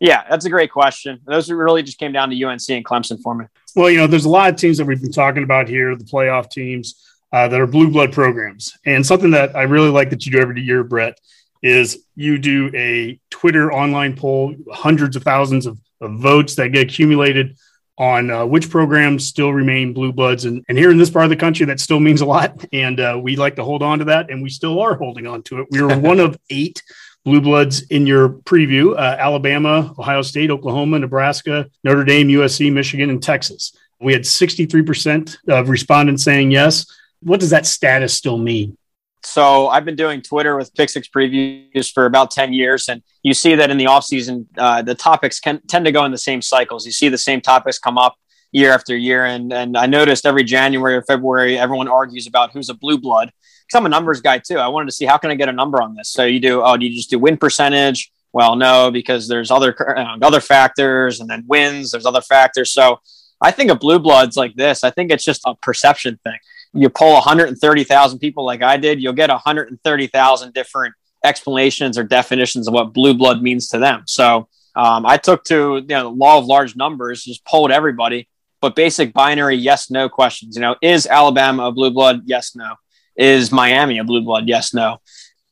yeah, 0.00 0.24
that's 0.28 0.46
a 0.46 0.50
great 0.50 0.72
question. 0.72 1.20
Those 1.26 1.50
really 1.50 1.82
just 1.82 1.98
came 1.98 2.12
down 2.12 2.30
to 2.30 2.44
UNC 2.44 2.68
and 2.70 2.84
Clemson 2.84 3.20
for 3.22 3.34
me. 3.34 3.44
Well, 3.76 3.90
you 3.90 3.98
know, 3.98 4.06
there's 4.06 4.24
a 4.24 4.30
lot 4.30 4.50
of 4.50 4.56
teams 4.56 4.78
that 4.78 4.86
we've 4.86 5.00
been 5.00 5.12
talking 5.12 5.42
about 5.42 5.68
here, 5.68 5.94
the 5.94 6.04
playoff 6.04 6.50
teams 6.50 7.06
uh, 7.32 7.46
that 7.48 7.60
are 7.60 7.66
blue 7.66 7.90
blood 7.90 8.12
programs, 8.12 8.76
and 8.86 9.06
something 9.06 9.30
that 9.32 9.54
I 9.54 9.62
really 9.62 9.90
like 9.90 10.10
that 10.10 10.24
you 10.24 10.32
do 10.32 10.40
every 10.40 10.60
year, 10.62 10.82
Brett, 10.82 11.20
is 11.66 12.04
you 12.14 12.38
do 12.38 12.70
a 12.74 13.18
Twitter 13.30 13.72
online 13.72 14.16
poll, 14.16 14.54
hundreds 14.70 15.16
of 15.16 15.22
thousands 15.22 15.66
of, 15.66 15.78
of 16.00 16.18
votes 16.18 16.54
that 16.56 16.68
get 16.68 16.84
accumulated 16.84 17.56
on 17.98 18.30
uh, 18.30 18.44
which 18.44 18.68
programs 18.68 19.26
still 19.26 19.52
remain 19.52 19.92
blue 19.92 20.12
bloods. 20.12 20.44
And, 20.44 20.64
and 20.68 20.76
here 20.76 20.90
in 20.90 20.98
this 20.98 21.10
part 21.10 21.24
of 21.24 21.30
the 21.30 21.36
country, 21.36 21.66
that 21.66 21.80
still 21.80 22.00
means 22.00 22.20
a 22.20 22.26
lot. 22.26 22.64
And 22.72 23.00
uh, 23.00 23.18
we 23.22 23.36
like 23.36 23.56
to 23.56 23.64
hold 23.64 23.82
on 23.82 24.00
to 24.00 24.04
that, 24.06 24.30
and 24.30 24.42
we 24.42 24.50
still 24.50 24.80
are 24.80 24.94
holding 24.94 25.26
on 25.26 25.42
to 25.44 25.60
it. 25.60 25.68
We 25.70 25.80
were 25.82 25.98
one 25.98 26.20
of 26.20 26.38
eight 26.50 26.82
blue 27.24 27.40
bloods 27.40 27.82
in 27.82 28.06
your 28.06 28.28
preview 28.28 28.92
uh, 28.96 29.16
Alabama, 29.18 29.94
Ohio 29.98 30.22
State, 30.22 30.50
Oklahoma, 30.50 30.98
Nebraska, 30.98 31.68
Notre 31.82 32.04
Dame, 32.04 32.28
USC, 32.28 32.72
Michigan, 32.72 33.10
and 33.10 33.22
Texas. 33.22 33.76
We 34.00 34.12
had 34.12 34.22
63% 34.22 35.36
of 35.48 35.68
respondents 35.68 36.22
saying 36.22 36.50
yes. 36.50 36.86
What 37.20 37.40
does 37.40 37.50
that 37.50 37.66
status 37.66 38.14
still 38.14 38.38
mean? 38.38 38.76
So 39.24 39.68
I've 39.68 39.84
been 39.84 39.96
doing 39.96 40.22
Twitter 40.22 40.56
with 40.56 40.74
Pick 40.74 40.88
Six 40.88 41.08
previews 41.08 41.92
for 41.92 42.06
about 42.06 42.30
10 42.30 42.52
years. 42.52 42.88
And 42.88 43.02
you 43.22 43.34
see 43.34 43.54
that 43.56 43.70
in 43.70 43.76
the 43.76 43.86
offseason, 43.86 44.46
uh, 44.56 44.82
the 44.82 44.94
topics 44.94 45.40
can 45.40 45.60
tend 45.66 45.84
to 45.86 45.92
go 45.92 46.04
in 46.04 46.12
the 46.12 46.18
same 46.18 46.40
cycles. 46.40 46.86
You 46.86 46.92
see 46.92 47.08
the 47.08 47.18
same 47.18 47.40
topics 47.40 47.78
come 47.78 47.98
up 47.98 48.16
year 48.52 48.72
after 48.72 48.96
year. 48.96 49.24
And, 49.24 49.52
and 49.52 49.76
I 49.76 49.86
noticed 49.86 50.26
every 50.26 50.44
January 50.44 50.94
or 50.94 51.02
February, 51.02 51.58
everyone 51.58 51.88
argues 51.88 52.26
about 52.26 52.52
who's 52.52 52.68
a 52.68 52.74
blue 52.74 52.98
blood. 52.98 53.32
Because 53.66 53.78
I'm 53.78 53.86
a 53.86 53.88
numbers 53.88 54.20
guy 54.20 54.38
too. 54.38 54.58
I 54.58 54.68
wanted 54.68 54.86
to 54.86 54.92
see 54.92 55.06
how 55.06 55.18
can 55.18 55.30
I 55.30 55.34
get 55.34 55.48
a 55.48 55.52
number 55.52 55.82
on 55.82 55.94
this. 55.96 56.08
So 56.08 56.24
you 56.24 56.38
do, 56.38 56.62
oh, 56.62 56.76
do 56.76 56.86
you 56.86 56.94
just 56.94 57.10
do 57.10 57.18
win 57.18 57.36
percentage? 57.36 58.12
Well, 58.32 58.54
no, 58.54 58.90
because 58.90 59.28
there's 59.28 59.50
other 59.50 59.74
uh, 59.98 60.18
other 60.20 60.40
factors, 60.40 61.20
and 61.20 61.30
then 61.30 61.44
wins. 61.46 61.92
There's 61.92 62.04
other 62.04 62.20
factors. 62.20 62.70
So 62.70 63.00
I 63.40 63.50
think 63.50 63.70
of 63.70 63.80
blue 63.80 63.98
bloods 63.98 64.36
like 64.36 64.54
this. 64.56 64.84
I 64.84 64.90
think 64.90 65.10
it's 65.10 65.24
just 65.24 65.40
a 65.46 65.54
perception 65.54 66.18
thing 66.22 66.38
you 66.76 66.88
pull 66.88 67.14
130,000 67.14 68.18
people 68.18 68.44
like 68.44 68.62
I 68.62 68.76
did, 68.76 69.02
you'll 69.02 69.12
get 69.12 69.30
130,000 69.30 70.54
different 70.54 70.94
explanations 71.24 71.98
or 71.98 72.04
definitions 72.04 72.68
of 72.68 72.74
what 72.74 72.92
blue 72.92 73.14
blood 73.14 73.42
means 73.42 73.68
to 73.68 73.78
them. 73.78 74.02
So 74.06 74.48
um, 74.74 75.06
I 75.06 75.16
took 75.16 75.44
to 75.44 75.76
you 75.76 75.86
know, 75.86 76.04
the 76.04 76.08
law 76.10 76.38
of 76.38 76.46
large 76.46 76.76
numbers, 76.76 77.24
just 77.24 77.44
polled 77.44 77.72
everybody, 77.72 78.28
but 78.60 78.74
basic 78.74 79.12
binary 79.12 79.56
yes 79.56 79.90
no 79.90 80.08
questions. 80.08 80.56
You 80.56 80.62
know, 80.62 80.76
is 80.82 81.06
Alabama 81.06 81.64
a 81.64 81.72
blue 81.72 81.90
blood? 81.90 82.22
Yes, 82.26 82.54
no. 82.54 82.74
Is 83.16 83.50
Miami 83.50 83.98
a 83.98 84.04
blue 84.04 84.22
blood? 84.22 84.46
Yes, 84.46 84.74
no. 84.74 84.98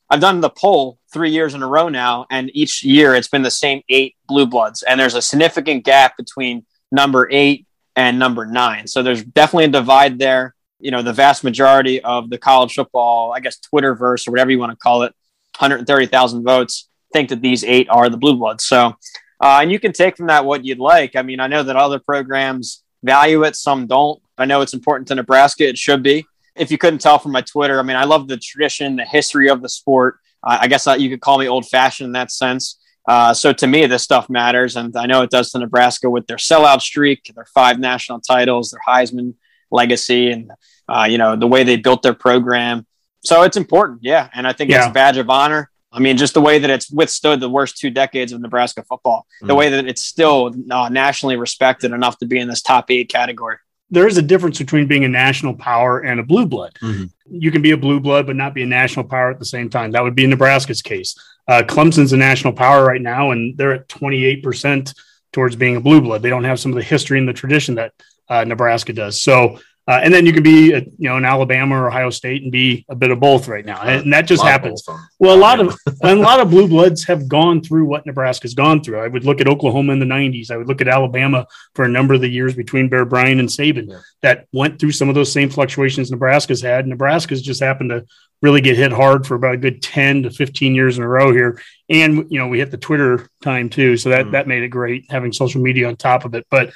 I've 0.09 0.19
done 0.19 0.39
the 0.39 0.51
poll 0.51 0.99
three 1.11 1.31
years 1.31 1.55
in 1.55 1.63
a 1.63 1.67
row 1.67 1.89
now, 1.89 2.27
and 2.29 2.51
each 2.53 2.83
year 2.83 3.15
it's 3.15 3.27
been 3.27 3.41
the 3.41 3.51
same 3.51 3.81
eight 3.89 4.15
blue 4.27 4.45
bloods, 4.45 4.83
and 4.83 4.99
there's 4.99 5.15
a 5.15 5.21
significant 5.21 5.83
gap 5.83 6.15
between 6.15 6.65
number 6.91 7.27
eight 7.31 7.65
and 7.95 8.19
number 8.19 8.45
nine. 8.45 8.87
So 8.87 9.01
there's 9.01 9.23
definitely 9.23 9.65
a 9.65 9.69
divide 9.69 10.19
there 10.19 10.54
you 10.85 10.91
know, 10.91 11.01
the 11.01 11.11
vast 11.11 11.43
majority 11.43 11.99
of 12.03 12.29
the 12.29 12.37
college 12.37 12.75
football, 12.75 13.33
I 13.33 13.39
guess, 13.39 13.57
Twitterverse 13.59 14.27
or 14.27 14.31
whatever 14.31 14.51
you 14.51 14.59
want 14.59 14.71
to 14.71 14.77
call 14.77 15.01
it, 15.01 15.13
130,000 15.57 16.43
votes 16.43 16.89
think 17.11 17.29
that 17.29 17.41
these 17.41 17.63
eight 17.63 17.89
are 17.89 18.07
the 18.07 18.17
blue 18.17 18.35
bloods. 18.35 18.65
So, 18.65 18.95
uh, 19.41 19.59
and 19.61 19.71
you 19.71 19.79
can 19.79 19.93
take 19.93 20.15
from 20.15 20.27
that 20.27 20.45
what 20.45 20.63
you'd 20.63 20.77
like. 20.77 21.15
I 21.15 21.23
mean, 21.23 21.39
I 21.39 21.47
know 21.47 21.63
that 21.63 21.75
other 21.75 21.97
programs 21.97 22.83
value 23.01 23.43
it, 23.45 23.55
some 23.55 23.87
don't. 23.87 24.21
I 24.37 24.45
know 24.45 24.61
it's 24.61 24.75
important 24.75 25.07
to 25.07 25.15
Nebraska. 25.15 25.67
It 25.67 25.77
should 25.77 26.03
be. 26.03 26.23
If 26.55 26.69
you 26.69 26.77
couldn't 26.77 26.99
tell 26.99 27.17
from 27.17 27.31
my 27.31 27.41
Twitter, 27.41 27.79
I 27.79 27.83
mean, 27.83 27.97
I 27.97 28.03
love 28.03 28.27
the 28.27 28.37
tradition, 28.37 28.95
the 28.95 29.05
history 29.05 29.49
of 29.49 29.63
the 29.63 29.69
sport. 29.69 30.19
Uh, 30.43 30.59
I 30.61 30.67
guess 30.67 30.85
you 30.99 31.09
could 31.09 31.21
call 31.21 31.39
me 31.39 31.47
old 31.47 31.67
fashioned 31.67 32.05
in 32.05 32.11
that 32.11 32.31
sense. 32.31 32.79
Uh, 33.07 33.33
so 33.33 33.51
to 33.53 33.65
me, 33.65 33.87
this 33.87 34.03
stuff 34.03 34.29
matters. 34.29 34.75
And 34.75 34.95
I 34.95 35.07
know 35.07 35.23
it 35.23 35.31
does 35.31 35.51
to 35.51 35.59
Nebraska 35.59 36.11
with 36.11 36.27
their 36.27 36.37
sellout 36.37 36.81
streak, 36.81 37.31
their 37.33 37.45
five 37.45 37.79
national 37.79 38.19
titles, 38.19 38.69
their 38.69 38.81
Heisman 38.87 39.33
legacy 39.75 40.31
and 40.31 40.51
uh, 40.87 41.07
you 41.09 41.17
know 41.17 41.35
the 41.35 41.47
way 41.47 41.63
they 41.63 41.77
built 41.77 42.01
their 42.01 42.13
program. 42.13 42.85
So 43.23 43.43
it's 43.43 43.57
important, 43.57 43.99
yeah, 44.03 44.29
and 44.33 44.47
I 44.47 44.53
think 44.53 44.71
yeah. 44.71 44.79
it's 44.79 44.87
a 44.87 44.91
badge 44.91 45.17
of 45.17 45.29
honor. 45.29 45.69
I 45.91 45.99
mean, 45.99 46.17
just 46.17 46.33
the 46.33 46.41
way 46.41 46.59
that 46.59 46.69
it's 46.69 46.91
withstood 46.91 47.39
the 47.39 47.49
worst 47.49 47.77
two 47.77 47.89
decades 47.89 48.33
of 48.33 48.41
Nebraska 48.41 48.83
football, 48.83 49.25
mm. 49.41 49.47
the 49.47 49.55
way 49.55 49.69
that 49.69 49.87
it's 49.87 50.03
still 50.03 50.53
uh, 50.69 50.89
nationally 50.89 51.37
respected 51.37 51.91
enough 51.91 52.17
to 52.19 52.25
be 52.25 52.37
in 52.37 52.49
this 52.49 52.61
top 52.61 52.91
eight 52.91 53.07
category. 53.09 53.57
There 53.89 54.07
is 54.07 54.17
a 54.17 54.21
difference 54.21 54.57
between 54.57 54.87
being 54.87 55.05
a 55.05 55.07
national 55.07 55.53
power 55.53 55.99
and 55.99 56.19
a 56.19 56.23
blue 56.23 56.47
blood. 56.47 56.73
Mm-hmm. 56.81 57.05
You 57.29 57.51
can 57.51 57.61
be 57.61 57.71
a 57.71 57.77
blue 57.77 57.99
blood, 57.99 58.25
but 58.25 58.35
not 58.35 58.53
be 58.53 58.63
a 58.63 58.67
national 58.67 59.05
power 59.05 59.31
at 59.31 59.39
the 59.39 59.45
same 59.45 59.69
time. 59.69 59.91
That 59.91 60.03
would 60.03 60.15
be 60.15 60.27
Nebraska's 60.27 60.81
case. 60.81 61.15
Uh, 61.47 61.63
Clemson's 61.65 62.11
a 62.11 62.17
national 62.17 62.53
power 62.53 62.83
right 62.83 63.01
now, 63.01 63.31
and 63.31 63.57
they're 63.57 63.73
at 63.73 63.87
28% 63.87 64.93
towards 65.31 65.55
being 65.55 65.75
a 65.75 65.81
blue 65.81 66.01
blood. 66.01 66.21
They 66.21 66.29
don't 66.29 66.43
have 66.43 66.59
some 66.59 66.71
of 66.71 66.75
the 66.75 66.83
history 66.83 67.19
and 67.19 67.27
the 67.27 67.33
tradition 67.33 67.75
that 67.75 67.93
uh, 68.29 68.43
Nebraska 68.43 68.93
does. 68.93 69.21
So, 69.21 69.59
uh, 69.87 69.99
and 70.01 70.11
then 70.11 70.25
you 70.25 70.33
can 70.33 70.41
be, 70.41 70.73
a, 70.73 70.79
you 70.79 71.07
know, 71.07 71.17
in 71.17 71.25
Alabama 71.25 71.79
or 71.79 71.87
Ohio 71.89 72.09
State 72.09 72.41
and 72.41 72.51
be 72.51 72.85
a 72.89 72.95
bit 72.95 73.11
of 73.11 73.19
both 73.19 73.47
right 73.47 73.63
now, 73.63 73.79
and 73.81 74.11
that 74.11 74.25
just 74.25 74.43
happens. 74.43 74.83
Well, 75.19 75.35
a 75.35 75.37
lot 75.37 75.59
of 75.59 75.77
and 76.01 76.19
a 76.19 76.23
lot 76.23 76.39
of 76.39 76.49
blue 76.49 76.67
bloods 76.67 77.03
have 77.03 77.27
gone 77.27 77.61
through 77.61 77.85
what 77.85 78.03
Nebraska's 78.03 78.55
gone 78.55 78.81
through. 78.81 78.99
I 78.99 79.07
would 79.07 79.25
look 79.25 79.41
at 79.41 79.47
Oklahoma 79.47 79.93
in 79.93 79.99
the 79.99 80.05
'90s. 80.05 80.49
I 80.49 80.57
would 80.57 80.67
look 80.67 80.81
at 80.81 80.87
Alabama 80.87 81.45
for 81.75 81.85
a 81.85 81.89
number 81.89 82.15
of 82.15 82.21
the 82.21 82.27
years 82.27 82.55
between 82.55 82.89
Bear 82.89 83.05
Bryant 83.05 83.39
and 83.39 83.47
Saban 83.47 83.89
yeah. 83.89 83.99
that 84.23 84.47
went 84.51 84.79
through 84.79 84.93
some 84.93 85.07
of 85.07 85.13
those 85.13 85.31
same 85.31 85.51
fluctuations 85.51 86.09
Nebraska's 86.09 86.63
had. 86.63 86.87
Nebraska's 86.87 87.43
just 87.43 87.61
happened 87.61 87.91
to 87.91 88.05
really 88.41 88.61
get 88.61 88.77
hit 88.77 88.91
hard 88.91 89.25
for 89.25 89.35
about 89.35 89.55
a 89.55 89.57
good 89.57 89.81
10 89.81 90.23
to 90.23 90.29
15 90.29 90.75
years 90.75 90.97
in 90.97 91.03
a 91.03 91.07
row 91.07 91.31
here. 91.31 91.59
And, 91.89 92.25
you 92.29 92.39
know, 92.39 92.47
we 92.47 92.59
hit 92.59 92.69
the 92.69 92.77
Twitter 92.77 93.29
time 93.41 93.69
too. 93.69 93.97
So 93.97 94.09
that, 94.09 94.25
mm. 94.27 94.31
that 94.33 94.47
made 94.47 94.63
it 94.63 94.69
great 94.69 95.05
having 95.09 95.31
social 95.31 95.61
media 95.61 95.87
on 95.87 95.95
top 95.95 96.25
of 96.25 96.35
it. 96.35 96.45
But 96.49 96.71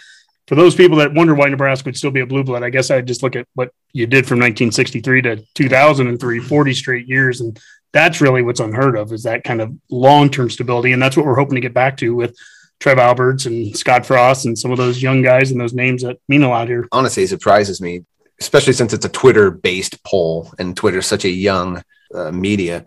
for 0.50 0.56
those 0.56 0.74
people 0.74 0.98
that 0.98 1.14
wonder 1.14 1.36
why 1.36 1.48
Nebraska 1.48 1.86
would 1.86 1.96
still 1.96 2.10
be 2.10 2.22
a 2.22 2.26
blue 2.26 2.44
blood, 2.44 2.64
I 2.64 2.72
guess 2.72 2.90
I'd 2.90 3.06
just 3.06 3.22
look 3.22 3.36
at 3.36 3.48
what 3.54 3.72
you 3.94 4.08
did 4.08 4.26
from 4.26 4.40
1963 4.40 5.22
to 5.22 5.46
2003, 5.54 6.40
40 6.40 6.74
straight 6.74 7.08
years. 7.08 7.40
And 7.40 7.60
that's 7.94 8.20
really 8.20 8.42
what's 8.42 8.60
unheard 8.60 8.98
of 8.98 9.14
is 9.14 9.24
that 9.24 9.44
kind 9.44 9.62
of 9.62 9.72
long 9.92 10.28
term 10.32 10.50
stability. 10.50 10.92
And 10.92 11.00
that's 11.00 11.16
what 11.16 11.28
we're 11.28 11.38
hoping 11.38 11.54
to 11.54 11.62
get 11.62 11.76
back 11.76 11.98
to 11.98 12.16
with 12.16 12.36
Trev 12.80 12.98
Alberts 12.98 13.46
and 13.46 13.78
Scott 13.78 14.08
Frost 14.08 14.48
and 14.48 14.58
some 14.58 14.72
of 14.72 14.80
those 14.80 15.04
young 15.04 15.22
guys 15.22 15.52
and 15.52 15.62
those 15.62 15.76
names 15.76 16.02
that 16.02 16.18
mean 16.28 16.42
a 16.42 16.50
lot 16.50 16.68
here. 16.68 16.88
Honestly, 16.92 17.28
surprises 17.28 17.80
me, 17.80 18.04
especially 18.42 18.74
since 18.74 18.92
it's 18.92 19.06
a 19.06 19.10
Twitter 19.10 19.52
based 19.52 20.04
poll 20.04 20.52
and 20.58 20.76
Twitter 20.76 20.98
is 20.98 21.06
such 21.06 21.26
a 21.26 21.30
young 21.30 21.84
uh, 22.16 22.32
media 22.32 22.86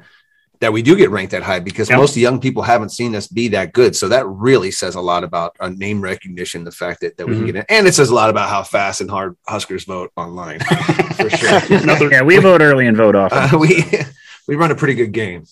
that 0.62 0.72
we 0.72 0.80
do 0.80 0.94
get 0.96 1.10
ranked 1.10 1.32
that 1.32 1.42
high 1.42 1.58
because 1.58 1.90
Yep. 1.90 1.98
most 1.98 2.16
young 2.16 2.40
people 2.40 2.62
haven't 2.62 2.90
seen 2.90 3.14
us 3.16 3.26
be 3.26 3.48
that 3.48 3.72
good. 3.72 3.96
So 3.96 4.08
that 4.08 4.24
really 4.28 4.70
says 4.70 4.94
a 4.94 5.00
lot 5.00 5.24
about 5.24 5.56
our 5.60 5.68
name 5.70 6.00
recognition, 6.00 6.62
the 6.62 6.70
fact 6.70 7.00
that, 7.00 7.16
that 7.16 7.26
we 7.26 7.34
Mhm. 7.34 7.38
can 7.38 7.46
get 7.46 7.56
in. 7.56 7.64
And 7.68 7.86
it 7.88 7.94
says 7.94 8.10
a 8.10 8.14
lot 8.14 8.30
about 8.30 8.48
how 8.48 8.62
fast 8.62 9.00
and 9.00 9.10
hard 9.10 9.36
Huskers 9.48 9.84
vote 9.84 10.12
online 10.16 10.60
for 11.16 11.28
sure. 11.30 11.60
Yeah, 12.12 12.22
we 12.22 12.38
vote 12.38 12.62
early 12.62 12.86
and 12.86 12.96
vote 12.96 13.16
often. 13.16 13.38
Uh, 13.38 13.58
we 13.58 13.84
we 14.48 14.54
run 14.54 14.70
a 14.70 14.76
pretty 14.76 14.94
good 14.94 15.12
game. 15.12 15.44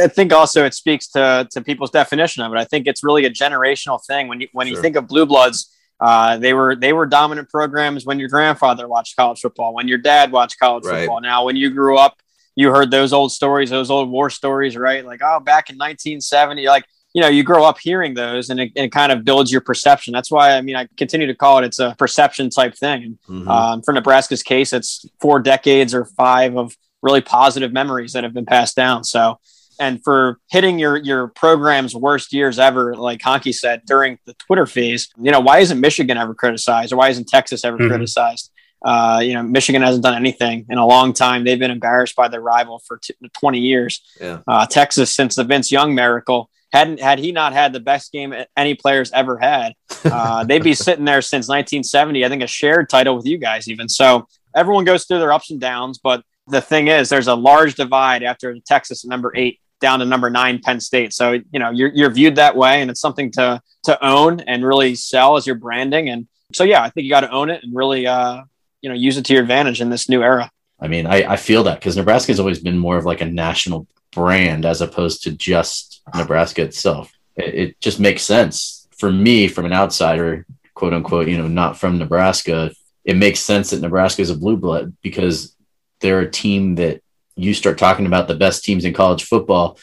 I 0.00 0.08
think 0.08 0.32
also 0.32 0.64
it 0.64 0.74
speaks 0.74 1.08
to 1.08 1.48
to 1.50 1.60
people's 1.62 1.90
definition 1.90 2.42
of 2.42 2.52
it. 2.52 2.58
I 2.58 2.64
think 2.64 2.86
it's 2.86 3.02
really 3.02 3.24
a 3.24 3.30
generational 3.30 3.98
thing. 4.06 4.28
When 4.28 4.40
you 4.42 4.48
when 4.52 4.66
you 4.68 4.76
think 4.80 4.96
of 4.96 5.06
Blue 5.08 5.24
Bloods, 5.26 5.70
uh, 6.00 6.36
they 6.36 6.52
were 6.52 6.76
they 6.76 6.92
were 6.92 7.06
dominant 7.06 7.48
programs 7.48 8.04
when 8.04 8.18
your 8.18 8.28
grandfather 8.28 8.88
watched 8.88 9.16
college 9.16 9.40
football, 9.40 9.72
when 9.74 9.88
your 9.88 9.98
dad 9.98 10.32
watched 10.32 10.58
college 10.58 10.84
Right. 10.84 11.00
football. 11.00 11.20
Now, 11.22 11.44
when 11.46 11.56
you 11.56 11.70
grew 11.70 11.96
up, 11.98 12.16
you 12.56 12.70
heard 12.70 12.90
those 12.90 13.12
old 13.12 13.32
stories, 13.32 13.70
those 13.70 13.90
old 13.90 14.10
war 14.10 14.30
stories, 14.30 14.76
right? 14.76 15.04
Like, 15.04 15.20
oh, 15.24 15.40
back 15.40 15.70
in 15.70 15.76
1970, 15.76 16.66
like 16.66 16.84
you 17.14 17.20
know, 17.20 17.28
you 17.28 17.42
grow 17.42 17.62
up 17.64 17.78
hearing 17.78 18.14
those, 18.14 18.48
and 18.48 18.58
it, 18.58 18.72
it 18.74 18.90
kind 18.90 19.12
of 19.12 19.22
builds 19.22 19.52
your 19.52 19.60
perception. 19.60 20.12
That's 20.12 20.30
why 20.30 20.52
I 20.56 20.62
mean, 20.62 20.76
I 20.76 20.88
continue 20.96 21.26
to 21.26 21.34
call 21.34 21.58
it 21.58 21.64
it's 21.64 21.78
a 21.78 21.94
perception 21.98 22.48
type 22.48 22.74
thing. 22.74 23.18
Mhm. 23.28 23.46
Um, 23.48 23.82
for 23.82 23.92
Nebraska's 23.92 24.42
case, 24.42 24.72
it's 24.72 25.04
four 25.20 25.38
decades 25.38 25.92
or 25.94 26.06
five 26.06 26.56
of 26.56 26.74
really 27.02 27.20
positive 27.20 27.70
memories 27.72 28.12
that 28.14 28.24
have 28.24 28.32
been 28.32 28.46
passed 28.46 28.76
down. 28.76 29.04
So, 29.04 29.38
and 29.78 30.02
for 30.02 30.38
hitting 30.50 30.78
your 30.78 30.96
your 30.96 31.28
program's 31.28 31.94
worst 31.94 32.32
years 32.32 32.58
ever, 32.58 32.94
like 32.94 33.20
Honky 33.20 33.54
said 33.54 33.82
during 33.86 34.18
the 34.24 34.32
Twitter 34.34 34.64
phase, 34.64 35.08
you 35.20 35.30
know, 35.32 35.40
why 35.40 35.58
isn't 35.58 35.80
Michigan 35.80 36.16
ever 36.16 36.32
criticized, 36.34 36.94
or 36.94 36.96
why 36.96 37.10
isn't 37.10 37.28
Texas 37.28 37.62
ever 37.62 37.76
Mhm. 37.76 37.88
criticized? 37.88 38.51
Uh, 38.84 39.20
you 39.22 39.34
know, 39.34 39.42
Michigan 39.42 39.82
hasn't 39.82 40.02
done 40.02 40.14
anything 40.14 40.66
in 40.68 40.78
a 40.78 40.86
long 40.86 41.12
time. 41.12 41.44
They've 41.44 41.58
been 41.58 41.70
embarrassed 41.70 42.16
by 42.16 42.28
their 42.28 42.40
rival 42.40 42.80
for 42.80 42.98
t- 42.98 43.14
20 43.32 43.58
years. 43.58 44.02
Yeah. 44.20 44.40
Uh, 44.46 44.66
Texas, 44.66 45.14
since 45.14 45.36
the 45.36 45.44
Vince 45.44 45.70
Young 45.70 45.94
miracle, 45.94 46.50
hadn't 46.72 47.00
had 47.00 47.18
he 47.18 47.32
not 47.32 47.52
had 47.52 47.72
the 47.72 47.80
best 47.80 48.12
game 48.12 48.34
any 48.56 48.74
players 48.74 49.12
ever 49.12 49.38
had, 49.38 49.74
uh, 50.04 50.44
they'd 50.44 50.64
be 50.64 50.74
sitting 50.74 51.04
there 51.04 51.22
since 51.22 51.48
1970. 51.48 52.24
I 52.24 52.28
think 52.28 52.42
a 52.42 52.46
shared 52.46 52.88
title 52.88 53.16
with 53.16 53.26
you 53.26 53.38
guys, 53.38 53.68
even. 53.68 53.88
So 53.88 54.26
everyone 54.54 54.84
goes 54.84 55.04
through 55.04 55.18
their 55.18 55.32
ups 55.32 55.50
and 55.50 55.60
downs, 55.60 55.98
but 56.02 56.24
the 56.48 56.60
thing 56.60 56.88
is, 56.88 57.08
there's 57.08 57.28
a 57.28 57.34
large 57.34 57.74
divide 57.74 58.22
after 58.22 58.56
Texas 58.66 59.04
number 59.04 59.32
eight 59.36 59.60
down 59.80 59.98
to 59.98 60.04
number 60.04 60.30
nine, 60.30 60.60
Penn 60.60 60.80
State. 60.80 61.12
So 61.12 61.32
you 61.32 61.58
know 61.58 61.70
you're 61.70 61.90
you're 61.94 62.10
viewed 62.10 62.36
that 62.36 62.56
way, 62.56 62.80
and 62.80 62.90
it's 62.90 63.00
something 63.00 63.30
to 63.32 63.60
to 63.84 64.04
own 64.04 64.40
and 64.40 64.64
really 64.64 64.94
sell 64.94 65.36
as 65.36 65.46
your 65.46 65.56
branding. 65.56 66.08
And 66.08 66.26
so 66.52 66.64
yeah, 66.64 66.82
I 66.82 66.90
think 66.90 67.04
you 67.04 67.10
got 67.10 67.20
to 67.20 67.30
own 67.30 67.50
it 67.50 67.62
and 67.62 67.74
really 67.74 68.06
uh, 68.06 68.42
you 68.82 68.90
know 68.90 68.94
use 68.94 69.16
it 69.16 69.24
to 69.26 69.32
your 69.32 69.42
advantage 69.42 69.80
in 69.80 69.88
this 69.88 70.08
new 70.08 70.22
era. 70.22 70.50
I 70.80 70.88
mean, 70.88 71.06
I, 71.06 71.32
I 71.32 71.36
feel 71.36 71.62
that 71.64 71.78
because 71.78 71.96
Nebraska 71.96 72.32
has 72.32 72.40
always 72.40 72.58
been 72.58 72.76
more 72.76 72.98
of 72.98 73.04
like 73.04 73.20
a 73.20 73.26
national 73.26 73.86
brand 74.10 74.66
as 74.66 74.80
opposed 74.80 75.22
to 75.22 75.30
just 75.30 76.02
Nebraska 76.14 76.62
itself. 76.62 77.12
It, 77.36 77.54
it 77.54 77.80
just 77.80 78.00
makes 78.00 78.22
sense 78.22 78.88
for 78.98 79.10
me 79.10 79.48
from 79.48 79.64
an 79.64 79.72
outsider, 79.72 80.44
quote 80.74 80.92
unquote, 80.92 81.28
you 81.28 81.38
know, 81.38 81.48
not 81.48 81.78
from 81.78 81.98
Nebraska. 81.98 82.72
It 83.04 83.16
makes 83.16 83.40
sense 83.40 83.70
that 83.70 83.80
Nebraska 83.80 84.22
is 84.22 84.30
a 84.30 84.36
blue 84.36 84.56
blood 84.56 84.96
because 85.02 85.56
they're 86.00 86.20
a 86.20 86.30
team 86.30 86.74
that 86.76 87.00
you 87.36 87.54
start 87.54 87.78
talking 87.78 88.06
about 88.06 88.28
the 88.28 88.34
best 88.34 88.64
teams 88.64 88.84
in 88.84 88.92
college 88.92 89.24
football. 89.24 89.78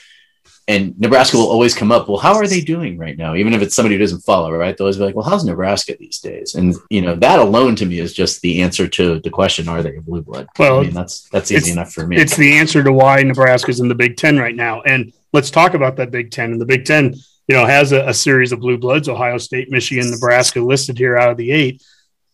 And 0.70 0.98
Nebraska 1.00 1.36
will 1.36 1.50
always 1.50 1.74
come 1.74 1.92
up. 1.92 2.08
Well, 2.08 2.20
how 2.20 2.36
are 2.36 2.46
they 2.46 2.62
doing 2.62 3.00
right 3.00 3.18
now? 3.18 3.34
Even 3.34 3.54
if 3.56 3.64
it's 3.64 3.74
somebody 3.74 3.96
who 3.96 4.00
doesn't 4.00 4.22
follow, 4.22 4.52
right? 4.52 4.78
They'll 4.78 4.86
always 4.86 4.98
be 4.98 5.04
like, 5.04 5.16
"Well, 5.16 5.28
how's 5.28 5.44
Nebraska 5.44 5.96
these 6.00 6.20
days?" 6.20 6.54
And 6.54 6.76
you 6.92 7.02
know 7.02 7.16
that 7.16 7.40
alone 7.40 7.76
to 7.78 7.88
me 7.88 7.98
is 8.00 8.14
just 8.14 8.40
the 8.42 8.62
answer 8.62 8.88
to 8.88 9.20
the 9.20 9.32
question: 9.32 9.68
Are 9.68 9.82
they 9.82 9.96
a 9.96 10.02
blue 10.02 10.22
blood? 10.22 10.48
Well, 10.60 10.82
I 10.82 10.84
mean, 10.84 10.94
that's 10.94 11.28
that's 11.30 11.52
easy 11.52 11.72
enough 11.72 11.92
for 11.92 12.06
me. 12.06 12.18
It's 12.18 12.38
the 12.38 12.54
answer 12.54 12.84
to 12.84 12.94
why 12.94 13.24
Nebraska's 13.24 13.80
in 13.80 13.88
the 13.88 13.96
Big 13.96 14.16
Ten 14.16 14.38
right 14.38 14.56
now. 14.56 14.82
And 14.82 15.12
let's 15.34 15.50
talk 15.50 15.74
about 15.74 15.96
that 15.96 16.12
Big 16.12 16.30
Ten. 16.30 16.52
And 16.52 16.62
the 16.62 16.68
Big 16.68 16.86
Ten, 16.86 17.16
you 17.48 17.56
know, 17.56 17.66
has 17.66 17.92
a, 17.92 18.08
a 18.08 18.14
series 18.14 18.52
of 18.52 18.60
blue 18.60 18.78
bloods: 18.78 19.10
Ohio 19.10 19.40
State, 19.40 19.72
Michigan, 19.72 20.12
Nebraska 20.12 20.62
listed 20.62 21.00
here 21.00 21.18
out 21.18 21.32
of 21.32 21.38
the 21.38 21.52
eight. 21.52 21.82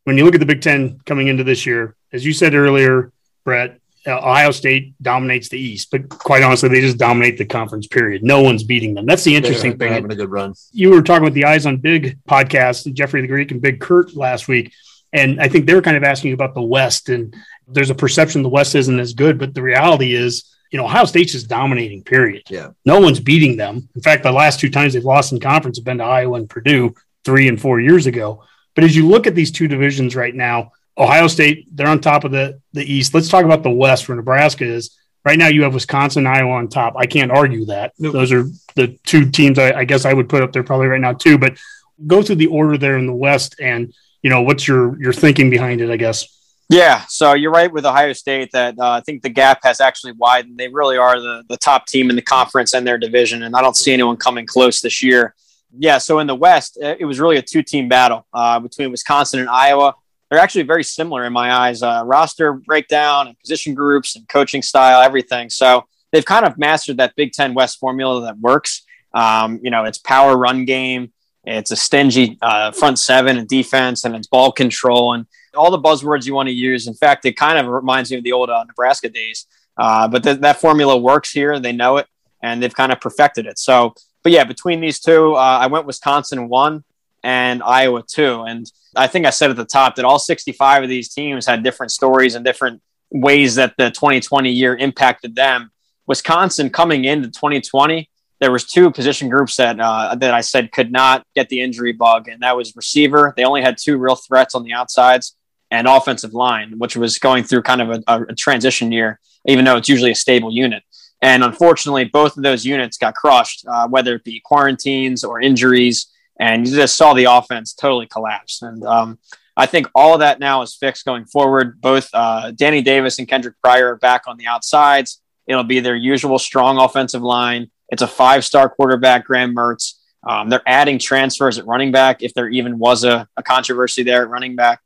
When 0.04 0.18
you 0.18 0.26
look 0.26 0.36
at 0.36 0.42
the 0.42 0.46
Big 0.46 0.62
Ten 0.62 1.00
coming 1.06 1.30
into 1.30 1.46
this 1.46 1.66
year, 1.66 1.96
as 2.12 2.26
you 2.26 2.34
said 2.34 2.54
earlier, 2.54 3.14
Brett, 3.46 3.80
Uh, 4.08 4.18
Ohio 4.18 4.52
State 4.52 4.94
dominates 5.02 5.50
the 5.50 5.60
East, 5.60 5.90
but 5.92 6.08
quite 6.10 6.44
honestly, 6.44 6.70
they 6.70 6.82
just 6.82 6.98
dominate 6.98 7.38
the 7.38 7.46
conference. 7.46 7.88
Period. 7.88 8.24
No 8.24 8.42
one's 8.42 8.64
beating 8.64 8.94
them. 8.94 9.06
That's 9.06 9.24
the 9.24 9.36
interesting 9.36 9.72
They're, 9.72 9.78
they're 9.78 9.88
thing 9.90 10.04
having 10.04 10.12
a 10.12 10.16
good 10.16 10.32
run. 10.32 10.54
you 10.72 10.92
were 10.92 11.02
talking 11.02 11.24
with 11.24 11.34
the 11.34 11.46
Eyes 11.46 11.66
on 11.66 11.78
Big 11.78 12.20
podcast, 12.26 12.92
Jeffrey 12.94 13.22
the 13.22 13.28
Greek 13.28 13.52
and 13.52 13.62
Big 13.62 13.80
Kurt 13.80 14.16
last 14.16 14.48
week. 14.48 14.74
And 15.12 15.42
I 15.42 15.48
think 15.48 15.66
they 15.66 15.74
were 15.74 15.82
kind 15.82 15.98
of 15.98 16.04
asking 16.04 16.34
about 16.34 16.54
the 16.54 16.62
West. 16.62 17.10
And 17.10 17.36
there's 17.68 17.90
a 17.90 17.96
perception 17.96 18.44
the 18.44 18.50
West 18.50 18.76
isn't 18.76 19.00
as 19.00 19.14
good, 19.14 19.40
but 19.40 19.54
the 19.54 19.62
reality 19.64 20.14
is, 20.14 20.56
you 20.72 20.78
know, 20.78 20.86
Ohio 20.86 21.06
State's 21.06 21.32
just 21.32 21.48
dominating, 21.48 22.04
period. 22.04 22.44
Yeah. 22.50 22.72
No 22.86 23.00
one's 23.00 23.20
beating 23.20 23.56
them. 23.56 23.88
In 23.96 24.02
fact, 24.02 24.24
the 24.24 24.32
last 24.32 24.60
two 24.60 24.70
times 24.70 24.94
they've 24.94 25.04
lost 25.04 25.32
in 25.32 25.40
conference 25.40 25.78
have 25.78 25.86
been 25.86 26.00
to 26.00 26.04
Iowa 26.04 26.38
and 26.38 26.50
Purdue 26.50 26.94
three 27.24 27.48
and 27.48 27.60
four 27.60 27.80
years 27.80 28.08
ago. 28.08 28.44
But 28.76 28.84
as 28.84 28.96
you 28.96 29.08
look 29.08 29.26
at 29.26 29.36
these 29.36 29.52
two 29.52 29.68
divisions 29.68 30.16
right 30.16 30.36
now, 30.36 30.74
Ohio 30.98 31.28
State, 31.28 31.68
they're 31.76 31.88
on 31.88 32.00
top 32.00 32.24
of 32.24 32.32
the, 32.32 32.62
the 32.74 32.84
East. 32.84 33.14
Let's 33.14 33.30
talk 33.30 33.44
about 33.44 33.64
the 33.64 33.70
West 33.70 34.08
where 34.08 34.16
Nebraska 34.16 34.66
is. 34.66 34.98
Right 35.26 35.38
now, 35.40 35.48
you 35.48 35.64
have 35.64 35.74
Wisconsin, 35.74 36.28
Iowa 36.28 36.52
on 36.52 36.68
top. 36.68 36.96
I 36.96 37.08
can't 37.08 37.32
argue 37.32 37.66
that. 37.66 37.94
Those 37.98 38.32
are 38.32 38.46
the 38.76 38.98
two 39.06 39.30
teams 39.30 39.58
I, 39.58 39.80
I 39.80 39.84
guess 39.84 40.06
I 40.06 40.14
would 40.14 40.30
put 40.30 40.44
up 40.44 40.54
there 40.54 40.64
probably 40.64 40.88
right 40.88 41.02
now 41.02 41.14
too. 41.14 41.38
But 41.38 41.58
go 42.06 42.22
through 42.22 42.36
the 42.36 42.48
order 42.48 42.78
there 42.78 42.98
in 42.98 43.08
the 43.08 43.14
West, 43.14 43.56
and 43.60 43.94
you 44.22 44.30
know 44.30 44.44
what's 44.44 44.68
your 44.68 45.02
your 45.02 45.14
thinking 45.14 45.50
behind 45.50 45.82
it. 45.82 45.90
I 45.90 45.98
guess. 45.98 46.32
Yeah, 46.70 47.04
so 47.08 47.34
you're 47.34 47.52
right 47.52 47.72
with 47.72 47.86
Ohio 47.86 48.14
State 48.14 48.52
that 48.54 48.76
uh, 48.80 48.92
I 48.92 49.02
think 49.02 49.22
the 49.22 49.30
gap 49.30 49.60
has 49.64 49.80
actually 49.80 50.14
widened. 50.14 50.58
They 50.58 50.68
really 50.68 50.98
are 50.98 51.20
the, 51.20 51.44
the 51.48 51.58
top 51.58 51.86
team 51.86 52.10
in 52.10 52.16
the 52.16 52.24
conference 52.24 52.74
and 52.74 52.88
their 52.88 52.98
division, 52.98 53.44
and 53.44 53.56
I 53.56 53.62
don't 53.62 53.78
see 53.78 53.94
anyone 53.94 54.18
coming 54.18 54.48
close 54.48 54.82
this 54.82 55.04
year. 55.04 55.36
Yeah, 55.78 56.00
so 56.00 56.20
in 56.20 56.28
the 56.28 56.36
West, 56.36 56.80
uh, 56.82 56.96
it 57.00 57.06
was 57.06 57.20
really 57.20 57.38
a 57.38 57.42
two 57.42 57.62
team 57.62 57.88
battle 57.88 58.26
uh, 58.34 58.60
between 58.60 58.90
Wisconsin 58.90 59.42
and 59.42 59.50
Iowa. 59.50 59.94
They're 60.36 60.44
actually 60.44 60.64
very 60.64 60.84
similar 60.84 61.24
in 61.24 61.32
my 61.32 61.50
eyes 61.50 61.82
uh, 61.82 62.04
roster 62.04 62.52
breakdown 62.52 63.30
and 63.30 63.40
position 63.40 63.74
groups 63.74 64.18
and 64.18 64.28
coaching 64.28 64.62
style, 64.62 65.02
everything. 65.02 65.50
So 65.50 65.86
they've 66.12 66.26
kind 66.26 66.46
of 66.46 66.58
mastered 66.58 66.98
that 66.98 67.16
Big 67.16 67.32
Ten 67.32 67.54
West 67.54 67.80
formula 67.80 68.20
that 68.24 68.38
works. 68.40 68.84
Um, 69.14 69.62
you 69.64 69.72
know, 69.72 69.86
it's 69.86 69.98
power 69.98 70.36
run 70.36 70.66
game, 70.66 71.14
it's 71.46 71.72
a 71.72 71.78
stingy 71.78 72.38
uh, 72.42 72.74
front 72.74 73.00
seven 73.00 73.38
and 73.38 73.48
defense, 73.48 74.04
and 74.04 74.14
it's 74.14 74.28
ball 74.28 74.52
control 74.52 75.14
and 75.14 75.26
all 75.56 75.72
the 75.72 75.80
buzzwords 75.80 76.26
you 76.26 76.34
want 76.34 76.50
to 76.50 76.54
use. 76.54 76.86
In 76.86 76.96
fact, 76.96 77.24
it 77.24 77.38
kind 77.38 77.58
of 77.58 77.68
reminds 77.68 78.12
me 78.12 78.18
of 78.18 78.26
the 78.26 78.34
old 78.34 78.50
uh, 78.50 78.62
Nebraska 78.66 79.08
days. 79.08 79.48
Uh, 79.78 80.10
but 80.10 80.22
th- 80.22 80.42
that 80.42 80.60
formula 80.60 80.98
works 80.98 81.32
here. 81.32 81.62
They 81.62 81.72
know 81.72 81.96
it, 81.96 82.08
and 82.44 82.62
they've 82.62 82.76
kind 82.76 82.92
of 82.92 83.00
perfected 83.00 83.46
it. 83.46 83.58
So, 83.58 83.96
but 84.22 84.34
yeah, 84.34 84.44
between 84.44 84.82
these 84.82 85.00
two, 85.00 85.34
uh, 85.36 85.60
I 85.62 85.68
went 85.68 85.86
Wisconsin 85.86 86.50
one 86.50 86.84
and 87.24 87.64
Iowa 87.64 88.04
two. 88.06 88.42
And 88.42 88.70
I 88.96 89.08
think 89.08 89.26
I 89.26 89.30
said 89.30 89.50
at 89.50 89.56
the 89.56 89.66
top 89.66 89.96
that 89.96 90.06
all 90.06 90.20
65 90.20 90.84
of 90.84 90.90
these 90.90 91.14
teams 91.14 91.46
had 91.46 91.64
different 91.64 91.92
stories 91.92 92.36
and 92.36 92.46
different 92.46 92.82
ways 93.12 93.56
that 93.56 93.74
the 93.78 93.92
2020 93.92 94.52
year 94.52 94.76
impacted 94.76 95.36
them. 95.36 95.72
Wisconsin 96.08 96.70
coming 96.70 97.06
into 97.06 97.30
2020, 97.30 98.10
there 98.40 98.52
was 98.52 98.66
two 98.66 98.92
position 98.92 99.30
groups 99.30 99.56
that 99.56 99.80
uh, 99.80 100.16
that 100.16 100.34
I 100.34 100.42
said 100.42 100.72
could 100.72 100.92
not 100.92 101.26
get 101.36 101.50
the 101.50 101.62
injury 101.62 101.94
bug, 101.94 102.28
and 102.28 102.42
that 102.42 102.56
was 102.56 102.76
receiver. 102.76 103.34
They 103.36 103.44
only 103.44 103.62
had 103.62 103.78
two 103.78 103.98
real 103.98 104.16
threats 104.16 104.56
on 104.56 104.64
the 104.64 104.74
outsides, 104.74 105.36
and 105.72 105.88
offensive 105.88 106.34
line, 106.34 106.78
which 106.78 106.96
was 106.96 107.18
going 107.20 107.44
through 107.44 107.64
kind 107.64 107.82
of 107.82 108.04
a, 108.08 108.22
a 108.30 108.36
transition 108.36 108.92
year, 108.92 109.20
even 109.46 109.66
though 109.66 109.78
it's 109.78 109.90
usually 109.90 110.12
a 110.12 110.16
stable 110.16 110.52
unit. 110.52 110.84
And 111.22 111.44
unfortunately, 111.44 112.06
both 112.06 112.38
of 112.38 112.44
those 112.44 112.66
units 112.66 112.98
got 112.98 113.16
crushed, 113.16 113.66
uh, 113.68 113.88
whether 113.88 114.16
it 114.16 114.24
be 114.24 114.42
quarantines 114.44 115.24
or 115.24 115.42
injuries, 115.42 116.08
and 116.40 116.68
you 116.68 116.76
just 116.76 116.98
saw 116.98 117.14
the 117.14 117.26
offense 117.26 117.74
totally 117.74 118.08
collapse. 118.08 118.62
And 118.62 118.84
um, 118.84 119.20
I 119.58 119.66
think 119.66 119.88
all 119.96 120.14
of 120.14 120.20
that 120.20 120.40
now 120.40 120.62
is 120.62 120.76
fixed 120.76 121.06
going 121.06 121.26
forward. 121.26 121.80
Both 121.80 122.10
uh, 122.14 122.52
Danny 122.52 122.82
Davis 122.82 123.20
and 123.20 123.28
Kendrick 123.28 123.56
Pryor 123.64 123.94
are 123.94 123.96
back 123.98 124.24
on 124.28 124.38
the 124.38 124.48
outsides. 124.48 125.22
It'll 125.48 125.64
be 125.64 125.80
their 125.80 125.96
usual 125.96 126.40
strong 126.40 126.78
offensive 126.78 127.22
line. 127.22 127.72
It's 127.90 128.02
a 128.02 128.08
five-star 128.08 128.70
quarterback, 128.70 129.26
Graham 129.26 129.56
Mertz. 129.56 129.94
Um, 130.28 130.50
they're 130.50 130.64
adding 130.66 130.98
transfers 130.98 131.60
at 131.60 131.68
running 131.68 131.92
back 131.92 132.24
if 132.24 132.34
there 132.34 132.50
even 132.50 132.80
was 132.80 133.04
a, 133.04 133.28
a 133.38 133.44
controversy 133.44 134.02
there 134.02 134.24
at 134.24 134.30
running 134.30 134.56
back. 134.56 134.82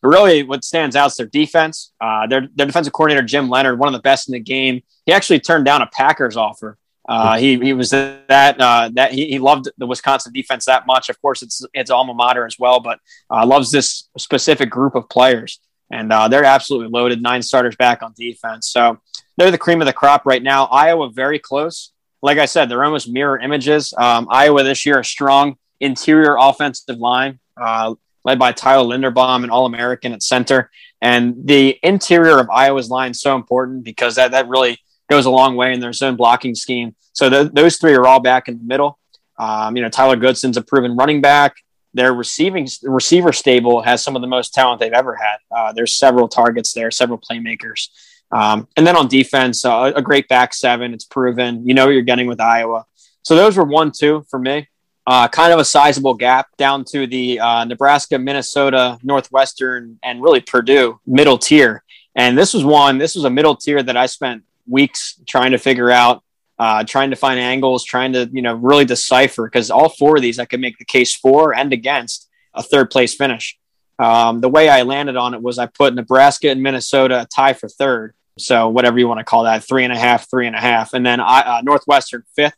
But 0.00 0.08
really, 0.08 0.42
what 0.44 0.64
stands 0.64 0.96
out 0.96 1.08
is 1.08 1.16
their 1.16 1.26
defense. 1.26 1.92
Uh, 2.00 2.26
their, 2.26 2.48
their 2.54 2.66
defensive 2.66 2.92
coordinator, 2.92 3.26
Jim 3.26 3.50
Leonhard, 3.50 3.78
one 3.78 3.88
of 3.88 3.92
the 3.92 4.02
best 4.02 4.28
in 4.28 4.32
the 4.32 4.40
game. 4.40 4.80
He 5.04 5.12
actually 5.12 5.40
turned 5.40 5.66
down 5.66 5.82
a 5.82 5.86
Packers 5.86 6.36
offer. 6.36 6.78
Uh, 7.08 7.38
he, 7.38 7.58
he 7.58 7.72
was 7.72 7.90
that 7.90 8.60
uh, 8.60 8.90
that 8.92 9.12
he, 9.12 9.28
he 9.28 9.38
loved 9.38 9.70
the 9.78 9.86
Wisconsin 9.86 10.32
defense 10.32 10.66
that 10.66 10.86
much. 10.86 11.08
Of 11.08 11.20
course, 11.22 11.42
it's 11.42 11.64
it's 11.72 11.90
alma 11.90 12.12
mater 12.12 12.44
as 12.44 12.58
well, 12.58 12.80
but 12.80 13.00
uh, 13.30 13.46
loves 13.46 13.70
this 13.70 14.08
specific 14.18 14.68
group 14.68 14.94
of 14.94 15.08
players, 15.08 15.58
and 15.90 16.12
uh, 16.12 16.28
they're 16.28 16.44
absolutely 16.44 16.90
loaded. 16.90 17.22
Nine 17.22 17.40
starters 17.42 17.76
back 17.76 18.02
on 18.02 18.12
defense, 18.16 18.68
so 18.68 18.98
they're 19.38 19.50
the 19.50 19.58
cream 19.58 19.80
of 19.80 19.86
the 19.86 19.92
crop 19.92 20.26
right 20.26 20.42
now. 20.42 20.66
Iowa 20.66 21.10
very 21.10 21.38
close. 21.38 21.92
Like 22.20 22.38
I 22.38 22.44
said, 22.44 22.68
they're 22.68 22.84
almost 22.84 23.08
mirror 23.08 23.38
images. 23.38 23.94
Um, 23.96 24.26
Iowa 24.30 24.62
this 24.62 24.84
year 24.84 24.98
a 24.98 25.04
strong 25.04 25.56
interior 25.80 26.36
offensive 26.38 26.98
line. 26.98 27.38
Uh, 27.56 27.94
led 28.24 28.38
by 28.38 28.52
Tyler 28.52 28.84
Linderbaum, 28.84 29.42
an 29.42 29.48
All 29.48 29.64
American 29.64 30.12
at 30.12 30.22
center. 30.22 30.70
And 31.00 31.46
the 31.46 31.78
interior 31.82 32.38
of 32.38 32.50
Iowa's 32.50 32.90
line 32.90 33.12
is 33.12 33.20
so 33.22 33.34
important 33.36 33.84
because 33.84 34.16
that, 34.16 34.32
that 34.32 34.48
really 34.48 34.78
goes 35.08 35.26
a 35.26 35.30
long 35.30 35.56
way 35.56 35.72
in 35.72 35.80
their 35.80 35.92
zone 35.92 36.16
blocking 36.16 36.54
scheme. 36.54 36.94
So 37.12 37.28
th- 37.28 37.52
those 37.52 37.76
three 37.76 37.94
are 37.94 38.06
all 38.06 38.20
back 38.20 38.48
in 38.48 38.58
the 38.58 38.64
middle. 38.64 38.98
Um, 39.38 39.76
you 39.76 39.82
know, 39.82 39.88
Tyler 39.88 40.16
Goodson's 40.16 40.56
a 40.56 40.62
proven 40.62 40.96
running 40.96 41.20
back. 41.20 41.56
Their 41.94 42.12
receiving 42.12 42.68
receiver 42.82 43.32
stable 43.32 43.82
has 43.82 44.02
some 44.02 44.14
of 44.14 44.22
the 44.22 44.28
most 44.28 44.52
talent 44.52 44.80
they've 44.80 44.92
ever 44.92 45.16
had. 45.16 45.36
Uh, 45.50 45.72
there's 45.72 45.94
several 45.94 46.28
targets 46.28 46.72
there, 46.72 46.90
several 46.90 47.18
playmakers. 47.18 47.88
Um, 48.30 48.68
and 48.76 48.86
then 48.86 48.96
on 48.96 49.08
defense, 49.08 49.64
uh, 49.64 49.92
a 49.96 50.02
great 50.02 50.28
back 50.28 50.52
seven. 50.52 50.92
It's 50.92 51.04
proven. 51.04 51.66
You 51.66 51.74
know 51.74 51.86
what 51.86 51.92
you're 51.92 52.02
getting 52.02 52.26
with 52.26 52.40
Iowa. 52.40 52.84
So 53.22 53.34
those 53.36 53.56
were 53.56 53.64
one, 53.64 53.90
two 53.90 54.26
for 54.28 54.38
me. 54.38 54.68
Uh, 55.06 55.26
kind 55.26 55.54
of 55.54 55.58
a 55.58 55.64
sizable 55.64 56.12
gap 56.12 56.48
down 56.58 56.84
to 56.84 57.06
the 57.06 57.40
uh, 57.40 57.64
Nebraska, 57.64 58.18
Minnesota, 58.18 58.98
Northwestern, 59.02 59.98
and 60.02 60.22
really 60.22 60.42
Purdue 60.42 61.00
middle 61.06 61.38
tier. 61.38 61.82
And 62.14 62.36
this 62.36 62.52
was 62.52 62.64
one, 62.64 62.98
this 62.98 63.14
was 63.14 63.24
a 63.24 63.30
middle 63.30 63.56
tier 63.56 63.82
that 63.82 63.96
I 63.96 64.04
spent 64.04 64.42
weeks 64.68 65.20
trying 65.26 65.52
to 65.52 65.58
figure 65.58 65.90
out, 65.90 66.22
uh, 66.58 66.84
trying 66.84 67.10
to 67.10 67.16
find 67.16 67.38
angles, 67.38 67.84
trying 67.84 68.12
to, 68.12 68.28
you 68.32 68.42
know, 68.42 68.54
really 68.54 68.84
decipher 68.84 69.46
because 69.46 69.70
all 69.70 69.88
four 69.88 70.16
of 70.16 70.22
these 70.22 70.38
I 70.38 70.44
could 70.44 70.60
make 70.60 70.78
the 70.78 70.84
case 70.84 71.14
for 71.14 71.54
and 71.54 71.72
against 71.72 72.28
a 72.54 72.62
third 72.62 72.90
place 72.90 73.14
finish. 73.14 73.58
Um, 73.98 74.40
the 74.40 74.48
way 74.48 74.68
I 74.68 74.82
landed 74.82 75.16
on 75.16 75.34
it 75.34 75.42
was 75.42 75.58
I 75.58 75.66
put 75.66 75.94
Nebraska 75.94 76.50
and 76.50 76.62
Minnesota 76.62 77.26
tie 77.34 77.52
for 77.52 77.68
third. 77.68 78.14
So 78.38 78.68
whatever 78.68 78.98
you 78.98 79.08
want 79.08 79.18
to 79.18 79.24
call 79.24 79.44
that, 79.44 79.64
three 79.64 79.84
and 79.84 79.92
a 79.92 79.98
half, 79.98 80.30
three 80.30 80.46
and 80.46 80.54
a 80.54 80.60
half, 80.60 80.94
and 80.94 81.04
then 81.04 81.20
I, 81.20 81.40
uh, 81.40 81.60
Northwestern 81.62 82.22
fifth 82.36 82.54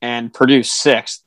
and 0.00 0.32
Purdue 0.32 0.62
sixth 0.62 1.22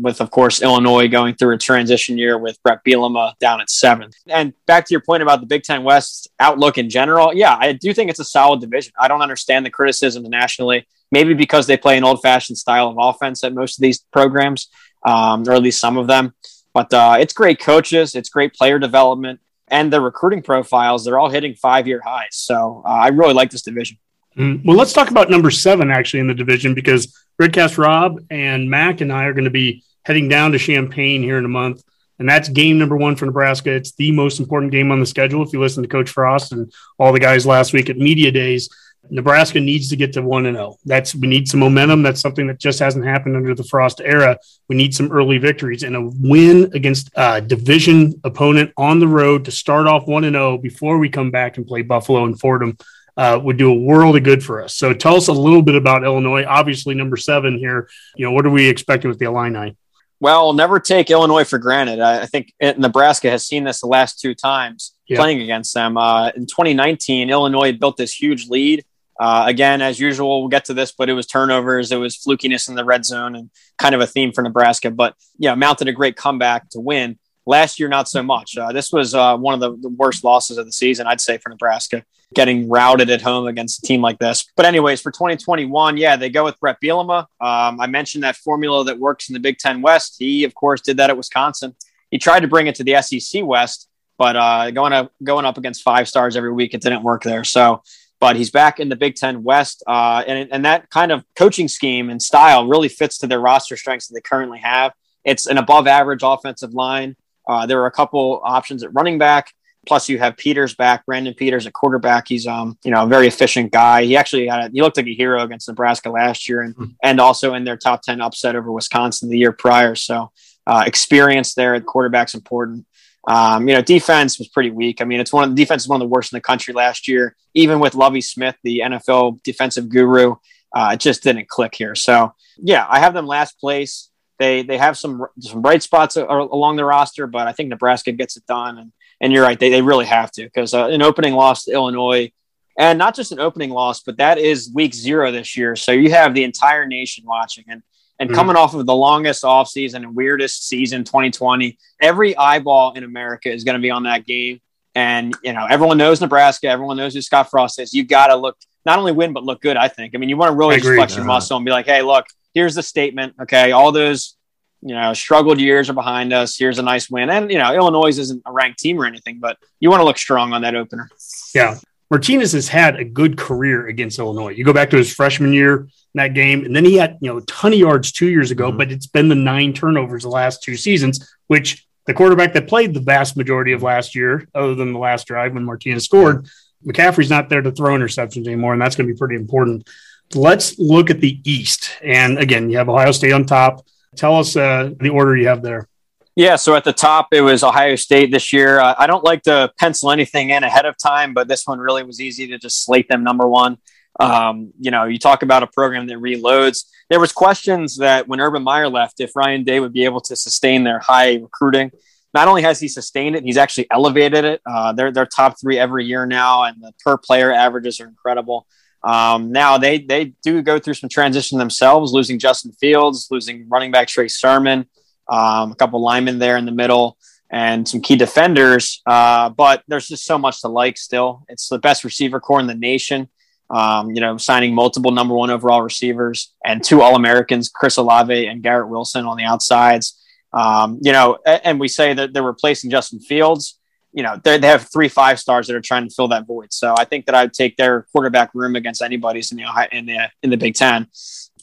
with, 0.00 0.20
of 0.20 0.30
course, 0.30 0.62
Illinois 0.62 1.08
going 1.08 1.34
through 1.34 1.54
a 1.54 1.58
transition 1.58 2.16
year 2.16 2.38
with 2.38 2.62
Bret 2.62 2.84
Bielema 2.84 3.36
down 3.38 3.60
at 3.60 3.70
seventh. 3.70 4.14
And 4.26 4.52
back 4.66 4.86
to 4.86 4.92
your 4.92 5.00
point 5.00 5.22
about 5.22 5.40
the 5.40 5.46
Big 5.46 5.62
Ten 5.62 5.84
West 5.84 6.28
outlook 6.38 6.78
in 6.78 6.88
general, 6.88 7.34
yeah, 7.34 7.56
I 7.58 7.72
do 7.72 7.92
think 7.92 8.10
it's 8.10 8.20
a 8.20 8.24
solid 8.24 8.60
division. 8.60 8.92
I 8.98 9.08
don't 9.08 9.22
understand 9.22 9.66
the 9.66 9.70
criticisms 9.70 10.28
nationally, 10.28 10.86
maybe 11.10 11.34
because 11.34 11.66
they 11.66 11.76
play 11.76 11.98
an 11.98 12.04
old 12.04 12.22
fashioned 12.22 12.58
style 12.58 12.88
of 12.88 12.96
offense 12.98 13.44
at 13.44 13.54
most 13.54 13.78
of 13.78 13.82
these 13.82 13.98
programs, 14.12 14.68
um, 15.04 15.42
or 15.48 15.52
at 15.52 15.62
least 15.62 15.80
some 15.80 15.98
of 15.98 16.06
them. 16.06 16.34
But 16.72 16.92
uh, 16.94 17.16
it's 17.20 17.32
great 17.32 17.60
coaches, 17.60 18.14
it's 18.14 18.30
great 18.30 18.54
player 18.54 18.78
development, 18.78 19.40
and 19.68 19.92
the 19.92 20.00
recruiting 20.00 20.42
profiles, 20.42 21.04
they're 21.04 21.18
all 21.18 21.28
hitting 21.28 21.54
five 21.54 21.86
year 21.86 22.00
highs. 22.04 22.28
So 22.36 22.82
uh, 22.84 22.88
I 22.88 23.08
really 23.08 23.34
like 23.34 23.50
this 23.50 23.62
division. 23.62 23.98
Mm, 24.36 24.64
well, 24.64 24.76
let's 24.76 24.92
talk 24.92 25.10
about 25.10 25.28
number 25.28 25.50
seven 25.50 25.90
actually 25.90 26.20
in 26.20 26.26
the 26.26 26.34
division 26.34 26.74
because 26.74 27.14
Redcast 27.40 27.78
Rob 27.78 28.20
and 28.30 28.70
Mac 28.70 29.00
and 29.00 29.12
I 29.12 29.24
are 29.24 29.32
going 29.32 29.44
to 29.44 29.50
be 29.50 29.84
heading 30.04 30.28
down 30.28 30.52
to 30.52 30.58
Champaign 30.58 31.22
here 31.22 31.38
in 31.38 31.44
a 31.44 31.48
month. 31.48 31.82
And 32.18 32.28
that's 32.28 32.48
game 32.48 32.78
number 32.78 32.96
one 32.96 33.16
for 33.16 33.26
Nebraska. 33.26 33.72
It's 33.72 33.92
the 33.92 34.12
most 34.12 34.38
important 34.38 34.70
game 34.70 34.92
on 34.92 35.00
the 35.00 35.06
schedule. 35.06 35.42
If 35.42 35.52
you 35.52 35.60
listen 35.60 35.82
to 35.82 35.88
Coach 35.88 36.10
Frost 36.10 36.52
and 36.52 36.72
all 36.98 37.12
the 37.12 37.18
guys 37.18 37.46
last 37.46 37.72
week 37.72 37.90
at 37.90 37.96
media 37.96 38.30
days, 38.30 38.68
Nebraska 39.10 39.58
needs 39.58 39.88
to 39.88 39.96
get 39.96 40.12
to 40.12 40.22
one 40.22 40.46
and 40.46 40.56
zero. 40.56 40.68
Oh. 40.72 40.78
That's 40.84 41.14
we 41.14 41.26
need 41.26 41.48
some 41.48 41.60
momentum. 41.60 42.02
That's 42.02 42.20
something 42.20 42.46
that 42.46 42.60
just 42.60 42.78
hasn't 42.78 43.04
happened 43.04 43.36
under 43.36 43.54
the 43.54 43.64
Frost 43.64 44.00
era. 44.04 44.38
We 44.68 44.76
need 44.76 44.94
some 44.94 45.10
early 45.10 45.38
victories 45.38 45.82
and 45.82 45.96
a 45.96 46.00
win 46.00 46.70
against 46.74 47.10
a 47.16 47.40
division 47.40 48.20
opponent 48.24 48.72
on 48.76 49.00
the 49.00 49.08
road 49.08 49.44
to 49.46 49.50
start 49.50 49.86
off 49.86 50.06
one 50.06 50.24
and 50.24 50.34
zero 50.34 50.52
oh 50.52 50.58
before 50.58 50.98
we 50.98 51.08
come 51.08 51.30
back 51.30 51.56
and 51.56 51.66
play 51.66 51.82
Buffalo 51.82 52.24
and 52.24 52.38
Fordham 52.38 52.78
uh, 53.16 53.38
would 53.42 53.56
do 53.56 53.70
a 53.70 53.74
world 53.74 54.16
of 54.16 54.22
good 54.22 54.42
for 54.42 54.62
us. 54.62 54.74
So 54.74 54.92
tell 54.92 55.16
us 55.16 55.28
a 55.28 55.32
little 55.32 55.62
bit 55.62 55.74
about 55.74 56.04
Illinois. 56.04 56.44
Obviously, 56.44 56.94
number 56.94 57.16
seven 57.16 57.58
here. 57.58 57.88
You 58.16 58.26
know, 58.26 58.32
what 58.32 58.46
are 58.46 58.50
we 58.50 58.68
expecting 58.68 59.08
with 59.08 59.18
the 59.18 59.26
Illini? 59.26 59.76
Well, 60.20 60.52
never 60.52 60.78
take 60.78 61.10
Illinois 61.10 61.44
for 61.44 61.58
granted. 61.58 61.98
I, 61.98 62.22
I 62.22 62.26
think 62.26 62.54
Nebraska 62.60 63.28
has 63.28 63.46
seen 63.46 63.64
this 63.64 63.80
the 63.80 63.88
last 63.88 64.20
two 64.20 64.34
times 64.34 64.94
yeah. 65.08 65.18
playing 65.18 65.42
against 65.42 65.74
them. 65.74 65.96
Uh, 65.96 66.28
in 66.28 66.46
2019, 66.46 67.28
Illinois 67.28 67.72
built 67.72 67.96
this 67.96 68.14
huge 68.14 68.48
lead. 68.48 68.84
Uh, 69.20 69.44
again, 69.46 69.82
as 69.82 70.00
usual, 70.00 70.40
we'll 70.40 70.48
get 70.48 70.64
to 70.66 70.74
this, 70.74 70.92
but 70.92 71.08
it 71.08 71.12
was 71.12 71.26
turnovers, 71.26 71.92
it 71.92 71.96
was 71.96 72.16
flukiness 72.16 72.68
in 72.68 72.74
the 72.74 72.84
red 72.84 73.04
zone, 73.04 73.36
and 73.36 73.50
kind 73.78 73.94
of 73.94 74.00
a 74.00 74.06
theme 74.06 74.32
for 74.32 74.42
Nebraska. 74.42 74.90
But 74.90 75.14
yeah, 75.38 75.54
mounted 75.54 75.88
a 75.88 75.92
great 75.92 76.16
comeback 76.16 76.70
to 76.70 76.80
win. 76.80 77.18
Last 77.44 77.78
year, 77.78 77.88
not 77.88 78.08
so 78.08 78.22
much. 78.22 78.56
Uh, 78.56 78.72
this 78.72 78.92
was 78.92 79.14
uh, 79.14 79.36
one 79.36 79.54
of 79.54 79.60
the, 79.60 79.76
the, 79.88 79.94
worst 79.94 80.22
losses 80.22 80.58
of 80.58 80.66
the 80.66 80.72
season, 80.72 81.08
I'd 81.08 81.20
say, 81.20 81.38
for 81.38 81.48
Nebraska, 81.48 82.04
getting 82.34 82.68
routed 82.68 83.10
at 83.10 83.22
home 83.22 83.46
against 83.46 83.82
a 83.82 83.86
team 83.86 84.00
like 84.00 84.18
this. 84.18 84.46
But, 84.56 84.66
anyways, 84.66 85.00
for 85.00 85.10
2021, 85.10 85.96
yeah, 85.96 86.16
they 86.16 86.30
go 86.30 86.44
with 86.44 86.58
Bret 86.60 86.78
Bielema. 86.82 87.20
Um, 87.40 87.80
I 87.80 87.86
mentioned 87.86 88.24
that 88.24 88.36
formula 88.36 88.84
that 88.84 88.98
works 88.98 89.28
in 89.28 89.34
the 89.34 89.40
Big 89.40 89.58
Ten 89.58 89.82
West. 89.82 90.16
He, 90.18 90.44
of 90.44 90.54
course, 90.54 90.80
did 90.80 90.96
that 90.98 91.10
at 91.10 91.16
Wisconsin. 91.16 91.74
He 92.10 92.18
tried 92.18 92.40
to 92.40 92.48
bring 92.48 92.66
it 92.66 92.74
to 92.76 92.84
the 92.84 93.00
SEC 93.02 93.44
West, 93.44 93.88
but 94.18 94.36
uh, 94.36 94.70
going 94.70 94.92
up 94.92 95.12
going 95.24 95.46
up 95.46 95.56
against 95.56 95.82
five 95.82 96.06
stars 96.06 96.36
every 96.36 96.52
week, 96.52 96.74
it 96.74 96.82
didn't 96.82 97.02
work 97.02 97.22
there. 97.22 97.42
So, 97.42 97.82
but 98.20 98.36
he's 98.36 98.50
back 98.50 98.78
in 98.78 98.90
the 98.90 98.96
Big 98.96 99.16
Ten 99.16 99.42
West, 99.42 99.82
uh, 99.86 100.22
and 100.26 100.48
and 100.52 100.64
that 100.66 100.90
kind 100.90 101.10
of 101.10 101.24
coaching 101.34 101.68
scheme 101.68 102.10
and 102.10 102.20
style 102.20 102.68
really 102.68 102.88
fits 102.88 103.18
to 103.18 103.26
their 103.26 103.40
roster 103.40 103.78
strengths 103.78 104.08
that 104.08 104.14
they 104.14 104.20
currently 104.20 104.58
have. 104.58 104.92
It's 105.24 105.46
an 105.46 105.56
above 105.56 105.86
average 105.86 106.20
offensive 106.22 106.74
line. 106.74 107.16
Uh, 107.48 107.64
there 107.66 107.80
are 107.80 107.86
a 107.86 107.90
couple 107.90 108.42
options 108.44 108.84
at 108.84 108.92
running 108.92 109.18
back. 109.18 109.52
Plus, 109.86 110.08
you 110.08 110.18
have 110.18 110.36
Peters 110.36 110.74
back, 110.74 111.04
Brandon 111.06 111.34
Peters 111.34 111.66
at 111.66 111.72
quarterback. 111.72 112.28
He's 112.28 112.46
um, 112.46 112.78
you 112.84 112.92
know, 112.92 113.02
a 113.02 113.06
very 113.06 113.26
efficient 113.26 113.72
guy. 113.72 114.04
He 114.04 114.16
actually 114.16 114.46
had 114.46 114.60
a, 114.60 114.70
he 114.72 114.80
looked 114.80 114.96
like 114.96 115.06
a 115.06 115.14
hero 115.14 115.42
against 115.42 115.68
Nebraska 115.68 116.08
last 116.10 116.48
year, 116.48 116.62
and 116.62 116.74
mm-hmm. 116.74 116.92
and 117.02 117.20
also 117.20 117.54
in 117.54 117.64
their 117.64 117.76
top 117.76 118.02
ten 118.02 118.20
upset 118.20 118.54
over 118.54 118.70
Wisconsin 118.70 119.28
the 119.28 119.38
year 119.38 119.52
prior. 119.52 119.96
So, 119.96 120.30
uh, 120.66 120.84
experience 120.86 121.54
there 121.54 121.74
at 121.74 121.84
quarterback's 121.84 122.34
important. 122.34 122.86
Um, 123.26 123.68
you 123.68 123.74
know, 123.74 123.82
defense 123.82 124.38
was 124.38 124.48
pretty 124.48 124.70
weak. 124.70 125.00
I 125.00 125.04
mean, 125.04 125.20
it's 125.20 125.32
one 125.32 125.44
of 125.44 125.50
the 125.50 125.56
defense 125.56 125.82
is 125.82 125.88
one 125.88 126.00
of 126.00 126.08
the 126.08 126.12
worst 126.12 126.32
in 126.32 126.36
the 126.36 126.40
country 126.40 126.74
last 126.74 127.08
year. 127.08 127.36
Even 127.54 127.80
with 127.80 127.94
Lovie 127.94 128.20
Smith, 128.20 128.56
the 128.62 128.82
NFL 128.84 129.42
defensive 129.42 129.88
guru, 129.88 130.36
uh, 130.74 130.90
it 130.94 131.00
just 131.00 131.22
didn't 131.22 131.48
click 131.48 131.74
here. 131.74 131.94
So, 131.94 132.34
yeah, 132.58 132.86
I 132.88 133.00
have 133.00 133.14
them 133.14 133.26
last 133.26 133.58
place. 133.58 134.10
They 134.38 134.62
they 134.62 134.78
have 134.78 134.98
some 134.98 135.26
some 135.40 135.62
bright 135.62 135.82
spots 135.82 136.16
along 136.16 136.76
the 136.76 136.84
roster, 136.84 137.26
but 137.26 137.46
I 137.46 137.52
think 137.52 137.68
Nebraska 137.68 138.12
gets 138.12 138.36
it 138.36 138.46
done. 138.46 138.78
And 138.78 138.92
and 139.22 139.32
you're 139.32 139.44
right, 139.44 139.58
they, 139.58 139.70
they 139.70 139.80
really 139.80 140.04
have 140.04 140.30
to 140.32 140.44
because 140.44 140.74
uh, 140.74 140.88
an 140.88 141.00
opening 141.00 141.34
loss 141.34 141.64
to 141.64 141.72
Illinois, 141.72 142.30
and 142.76 142.98
not 142.98 143.14
just 143.14 143.32
an 143.32 143.38
opening 143.38 143.70
loss, 143.70 144.00
but 144.00 144.16
that 144.16 144.36
is 144.36 144.70
week 144.74 144.92
zero 144.92 145.30
this 145.30 145.56
year. 145.56 145.76
So 145.76 145.92
you 145.92 146.10
have 146.10 146.34
the 146.34 146.44
entire 146.44 146.84
nation 146.84 147.24
watching, 147.26 147.64
and 147.68 147.82
and 148.18 148.30
mm 148.30 148.34
coming 148.34 148.56
off 148.56 148.74
of 148.74 148.84
the 148.86 148.94
longest 148.94 149.42
offseason 149.42 149.96
and 149.96 150.14
weirdest 150.14 150.68
season 150.68 151.02
2020, 151.02 151.76
every 152.00 152.36
eyeball 152.36 152.92
in 152.92 153.04
America 153.04 153.50
is 153.50 153.64
going 153.64 153.74
to 153.74 153.80
be 153.80 153.90
on 153.90 154.04
that 154.04 154.26
game. 154.26 154.60
And 154.94 155.34
you 155.42 155.52
know, 155.52 155.66
everyone 155.68 155.98
knows 155.98 156.20
Nebraska, 156.20 156.68
everyone 156.68 156.96
knows 156.96 157.14
who 157.14 157.22
Scott 157.22 157.50
Frost 157.50 157.80
is. 157.80 157.94
You 157.94 158.04
got 158.04 158.26
to 158.28 158.36
look 158.36 158.56
not 158.84 158.98
only 158.98 159.12
win 159.12 159.32
but 159.32 159.44
look 159.44 159.60
good. 159.60 159.76
I 159.76 159.88
think. 159.88 160.14
I 160.14 160.18
mean, 160.18 160.28
you 160.28 160.36
want 160.36 160.50
to 160.50 160.56
really 160.56 160.78
flex 160.78 161.14
your 161.14 161.22
uh-huh. 161.22 161.32
muscle 161.32 161.56
and 161.56 161.64
be 161.64 161.72
like, 161.72 161.86
hey, 161.86 162.02
look, 162.02 162.26
here's 162.54 162.74
the 162.74 162.82
statement. 162.82 163.34
Okay, 163.40 163.72
all 163.72 163.92
those 163.92 164.36
you 164.82 164.94
know 164.94 165.14
struggled 165.14 165.60
years 165.60 165.88
are 165.88 165.94
behind 165.94 166.32
us. 166.32 166.58
Here's 166.58 166.78
a 166.78 166.82
nice 166.82 167.08
win, 167.08 167.30
and 167.30 167.50
you 167.50 167.58
know 167.58 167.74
Illinois 167.74 168.18
isn't 168.18 168.42
a 168.44 168.52
ranked 168.52 168.80
team 168.80 169.00
or 169.00 169.06
anything, 169.06 169.38
but 169.38 169.56
you 169.80 169.88
want 169.88 170.00
to 170.00 170.04
look 170.04 170.18
strong 170.18 170.52
on 170.52 170.62
that 170.62 170.74
opener. 170.74 171.08
Yeah, 171.54 171.78
Martinez 172.10 172.52
has 172.52 172.68
had 172.68 172.96
a 172.96 173.04
good 173.04 173.38
career 173.38 173.86
against 173.86 174.18
Illinois. 174.18 174.50
You 174.50 174.64
go 174.64 174.72
back 174.72 174.90
to 174.90 174.96
his 174.96 175.14
freshman 175.14 175.52
year 175.52 175.76
in 175.82 175.88
that 176.16 176.34
game, 176.34 176.64
and 176.64 176.74
then 176.74 176.84
he 176.84 176.96
had 176.96 177.16
you 177.20 177.30
know 177.30 177.38
a 177.38 177.42
ton 177.42 177.72
of 177.72 177.78
yards 177.78 178.12
two 178.12 178.28
years 178.28 178.50
ago, 178.50 178.68
mm-hmm. 178.68 178.78
but 178.78 178.92
it's 178.92 179.06
been 179.06 179.28
the 179.28 179.34
nine 179.34 179.72
turnovers 179.72 180.24
the 180.24 180.28
last 180.28 180.62
two 180.62 180.76
seasons, 180.76 181.34
which 181.46 181.86
the 182.06 182.14
quarterback 182.14 182.52
that 182.54 182.68
played 182.68 182.94
the 182.94 183.00
vast 183.00 183.36
majority 183.36 183.72
of 183.72 183.82
last 183.82 184.14
year, 184.14 184.48
other 184.54 184.74
than 184.74 184.92
the 184.92 184.98
last 184.98 185.26
drive 185.26 185.54
when 185.54 185.64
Martinez 185.64 186.04
scored, 186.04 186.48
McCaffrey's 186.84 187.30
not 187.30 187.48
there 187.48 187.62
to 187.62 187.70
throw 187.70 187.96
interceptions 187.96 188.46
anymore, 188.46 188.72
and 188.72 188.82
that's 188.82 188.96
going 188.96 189.06
to 189.06 189.14
be 189.14 189.18
pretty 189.18 189.36
important. 189.36 189.88
Let's 190.34 190.78
look 190.78 191.10
at 191.10 191.20
the 191.20 191.40
East. 191.44 191.90
And 192.02 192.38
again, 192.38 192.70
you 192.70 192.78
have 192.78 192.88
Ohio 192.88 193.12
State 193.12 193.32
on 193.32 193.44
top. 193.44 193.86
Tell 194.16 194.36
us 194.36 194.56
uh, 194.56 194.90
the 195.00 195.08
order 195.08 195.36
you 195.36 195.48
have 195.48 195.62
there. 195.62 195.88
Yeah, 196.34 196.56
so 196.56 196.74
at 196.74 196.84
the 196.84 196.92
top, 196.92 197.28
it 197.32 197.42
was 197.42 197.62
Ohio 197.62 197.94
State 197.96 198.30
this 198.30 198.52
year. 198.52 198.80
Uh, 198.80 198.94
I 198.96 199.06
don't 199.06 199.24
like 199.24 199.42
to 199.42 199.70
pencil 199.78 200.10
anything 200.10 200.50
in 200.50 200.64
ahead 200.64 200.86
of 200.86 200.96
time, 200.96 201.34
but 201.34 201.46
this 201.46 201.66
one 201.66 201.78
really 201.78 202.02
was 202.02 202.20
easy 202.20 202.46
to 202.48 202.58
just 202.58 202.84
slate 202.84 203.08
them 203.08 203.22
number 203.22 203.46
one. 203.46 203.76
Um, 204.18 204.72
you 204.78 204.90
know, 204.90 205.04
you 205.04 205.18
talk 205.18 205.42
about 205.42 205.62
a 205.62 205.66
program 205.66 206.06
that 206.06 206.18
reloads. 206.18 206.84
There 207.10 207.20
was 207.20 207.32
questions 207.32 207.98
that 207.98 208.28
when 208.28 208.40
Urban 208.40 208.62
Meyer 208.62 208.88
left, 208.88 209.20
if 209.20 209.34
Ryan 209.36 209.64
Day 209.64 209.80
would 209.80 209.92
be 209.92 210.04
able 210.04 210.20
to 210.22 210.36
sustain 210.36 210.84
their 210.84 211.00
high 211.00 211.36
recruiting. 211.36 211.90
Not 212.34 212.48
only 212.48 212.62
has 212.62 212.80
he 212.80 212.88
sustained 212.88 213.36
it, 213.36 213.44
he's 213.44 213.58
actually 213.58 213.90
elevated 213.90 214.44
it. 214.44 214.62
Uh, 214.64 214.92
they're 214.92 215.12
they're 215.12 215.26
top 215.26 215.60
three 215.60 215.78
every 215.78 216.06
year 216.06 216.24
now, 216.24 216.64
and 216.64 216.80
the 216.80 216.92
per 217.04 217.18
player 217.18 217.52
averages 217.52 218.00
are 218.00 218.06
incredible. 218.06 218.66
Um, 219.04 219.50
now 219.50 219.78
they 219.78 219.98
they 219.98 220.34
do 220.42 220.62
go 220.62 220.78
through 220.78 220.94
some 220.94 221.08
transition 221.08 221.58
themselves, 221.58 222.12
losing 222.12 222.38
Justin 222.38 222.72
Fields, 222.72 223.28
losing 223.30 223.68
running 223.68 223.90
back 223.90 224.08
Trey 224.08 224.28
Sermon, 224.28 224.86
um, 225.28 225.72
a 225.72 225.74
couple 225.74 226.00
linemen 226.00 226.38
there 226.38 226.56
in 226.56 226.64
the 226.64 226.72
middle, 226.72 227.18
and 227.50 227.86
some 227.86 228.00
key 228.00 228.16
defenders. 228.16 229.02
Uh, 229.06 229.48
but 229.50 229.82
there's 229.88 230.08
just 230.08 230.24
so 230.24 230.38
much 230.38 230.60
to 230.62 230.68
like 230.68 230.96
still. 230.96 231.44
It's 231.48 231.68
the 231.68 231.78
best 231.78 232.04
receiver 232.04 232.40
corps 232.40 232.60
in 232.60 232.66
the 232.66 232.74
nation. 232.74 233.28
Um, 233.70 234.10
you 234.10 234.20
know, 234.20 234.36
signing 234.36 234.74
multiple 234.74 235.12
number 235.12 235.34
one 235.34 235.50
overall 235.50 235.80
receivers 235.80 236.52
and 236.64 236.84
two 236.84 237.00
All 237.00 237.16
Americans, 237.16 237.70
Chris 237.70 237.96
Olave 237.96 238.46
and 238.46 238.62
Garrett 238.62 238.90
Wilson 238.90 239.24
on 239.24 239.36
the 239.36 239.44
outsides. 239.44 240.18
Um, 240.52 240.98
you 241.02 241.12
know, 241.12 241.38
and 241.46 241.80
we 241.80 241.88
say 241.88 242.12
that 242.12 242.34
they're 242.34 242.42
replacing 242.42 242.90
Justin 242.90 243.20
Fields. 243.20 243.78
You 244.12 244.22
know, 244.22 244.38
they 244.42 244.58
have 244.60 244.88
three 244.92 245.08
five 245.08 245.40
stars 245.40 245.66
that 245.66 245.76
are 245.76 245.80
trying 245.80 246.08
to 246.08 246.14
fill 246.14 246.28
that 246.28 246.46
void. 246.46 246.72
So 246.72 246.94
I 246.96 247.04
think 247.04 247.26
that 247.26 247.34
I'd 247.34 247.52
take 247.52 247.76
their 247.76 248.02
quarterback 248.12 248.50
room 248.54 248.76
against 248.76 249.02
anybody's 249.02 249.50
in 249.52 249.58
the 249.58 249.88
in 249.90 250.06
the 250.06 250.30
in 250.42 250.50
the 250.50 250.56
Big 250.56 250.74
Ten. 250.74 251.06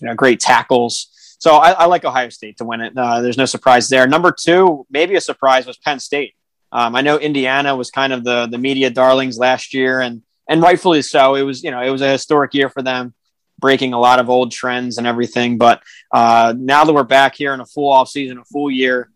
You 0.01 0.07
know, 0.07 0.15
great 0.15 0.39
tackles. 0.39 1.09
So 1.39 1.55
I, 1.55 1.71
I 1.71 1.85
like 1.85 2.03
Ohio 2.03 2.29
State 2.29 2.57
to 2.57 2.65
win 2.65 2.81
it. 2.81 2.97
Uh, 2.97 3.21
there's 3.21 3.37
no 3.37 3.45
surprise 3.45 3.87
there. 3.87 4.07
Number 4.07 4.31
two, 4.37 4.85
maybe 4.89 5.15
a 5.15 5.21
surprise 5.21 5.65
was 5.65 5.77
Penn 5.77 5.99
State. 5.99 6.35
Um, 6.71 6.95
I 6.95 7.01
know 7.01 7.17
Indiana 7.17 7.75
was 7.75 7.91
kind 7.91 8.13
of 8.13 8.23
the 8.23 8.47
the 8.47 8.57
media 8.57 8.89
darlings 8.89 9.37
last 9.37 9.73
year, 9.73 10.01
and 10.01 10.21
and 10.47 10.61
rightfully 10.61 11.01
so. 11.01 11.35
It 11.35 11.43
was 11.43 11.63
you 11.63 11.71
know 11.71 11.81
it 11.81 11.89
was 11.89 12.01
a 12.01 12.09
historic 12.09 12.53
year 12.53 12.69
for 12.69 12.81
them, 12.81 13.13
breaking 13.59 13.93
a 13.93 13.99
lot 13.99 14.19
of 14.19 14.29
old 14.29 14.51
trends 14.51 14.97
and 14.97 15.05
everything. 15.05 15.57
But 15.57 15.83
uh, 16.11 16.53
now 16.57 16.83
that 16.83 16.93
we're 16.93 17.03
back 17.03 17.35
here 17.35 17.53
in 17.53 17.59
a 17.59 17.65
full 17.65 17.91
off 17.91 18.09
season, 18.09 18.39
a 18.39 18.45
full 18.45 18.71
year, 18.71 19.09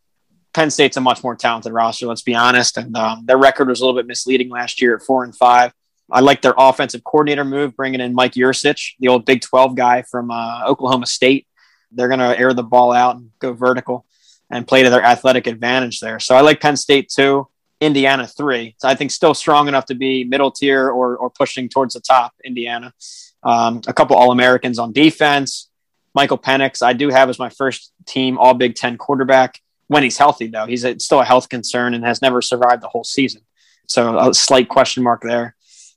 Penn 0.53 0.69
State's 0.69 0.97
a 0.97 1.01
much 1.01 1.23
more 1.23 1.35
talented 1.35 1.73
roster. 1.73 2.05
Let's 2.05 2.21
be 2.21 2.35
honest, 2.35 2.77
and 2.77 2.95
um, 2.95 3.25
their 3.25 3.37
record 3.37 3.67
was 3.67 3.81
a 3.81 3.85
little 3.85 3.99
bit 3.99 4.07
misleading 4.07 4.49
last 4.49 4.81
year 4.81 4.95
at 4.95 5.01
four 5.01 5.23
and 5.23 5.35
five. 5.35 5.73
I 6.11 6.19
like 6.19 6.41
their 6.41 6.53
offensive 6.57 7.03
coordinator 7.03 7.43
move, 7.43 7.75
bringing 7.75 8.01
in 8.01 8.13
Mike 8.13 8.33
Yurcich, 8.33 8.93
the 8.99 9.07
old 9.07 9.25
Big 9.25 9.41
Twelve 9.41 9.75
guy 9.75 10.03
from 10.03 10.29
uh, 10.29 10.63
Oklahoma 10.67 11.07
State. 11.07 11.47
They're 11.91 12.07
going 12.07 12.19
to 12.19 12.37
air 12.37 12.53
the 12.53 12.63
ball 12.63 12.91
out 12.91 13.15
and 13.15 13.31
go 13.39 13.53
vertical 13.53 14.05
and 14.51 14.67
play 14.67 14.83
to 14.83 14.89
their 14.89 15.03
athletic 15.03 15.47
advantage 15.47 15.99
there. 15.99 16.19
So 16.19 16.35
I 16.35 16.41
like 16.41 16.59
Penn 16.59 16.77
State 16.77 17.09
two, 17.09 17.47
Indiana 17.79 18.27
three. 18.27 18.75
So 18.77 18.87
I 18.87 18.95
think 18.95 19.09
still 19.09 19.33
strong 19.33 19.67
enough 19.67 19.85
to 19.85 19.95
be 19.95 20.23
middle 20.23 20.51
tier 20.51 20.89
or, 20.89 21.17
or 21.17 21.29
pushing 21.31 21.69
towards 21.69 21.95
the 21.95 22.01
top, 22.01 22.33
Indiana. 22.43 22.93
Um, 23.41 23.81
a 23.87 23.93
couple 23.93 24.15
All 24.15 24.31
Americans 24.31 24.77
on 24.77 24.93
defense. 24.93 25.69
Michael 26.13 26.37
Penix, 26.37 26.83
I 26.83 26.93
do 26.93 27.09
have 27.09 27.29
as 27.29 27.39
my 27.39 27.49
first 27.49 27.91
team 28.05 28.37
All 28.37 28.53
Big 28.53 28.75
Ten 28.75 28.97
quarterback 28.97 29.59
when 29.93 30.03
he's 30.03 30.17
healthy, 30.17 30.47
though. 30.47 30.65
He's 30.65 30.83
a, 30.83 30.99
still 30.99 31.21
a 31.21 31.25
health 31.25 31.47
concern 31.47 31.93
and 31.93 32.03
has 32.03 32.21
never 32.21 32.41
survived 32.41 32.83
the 32.83 32.89
whole 32.89 33.03
season. 33.05 33.41
So 33.87 34.17
a 34.17 34.33
slight 34.33 34.67
question 34.67 35.03
mark 35.03 35.21
there. 35.23 35.55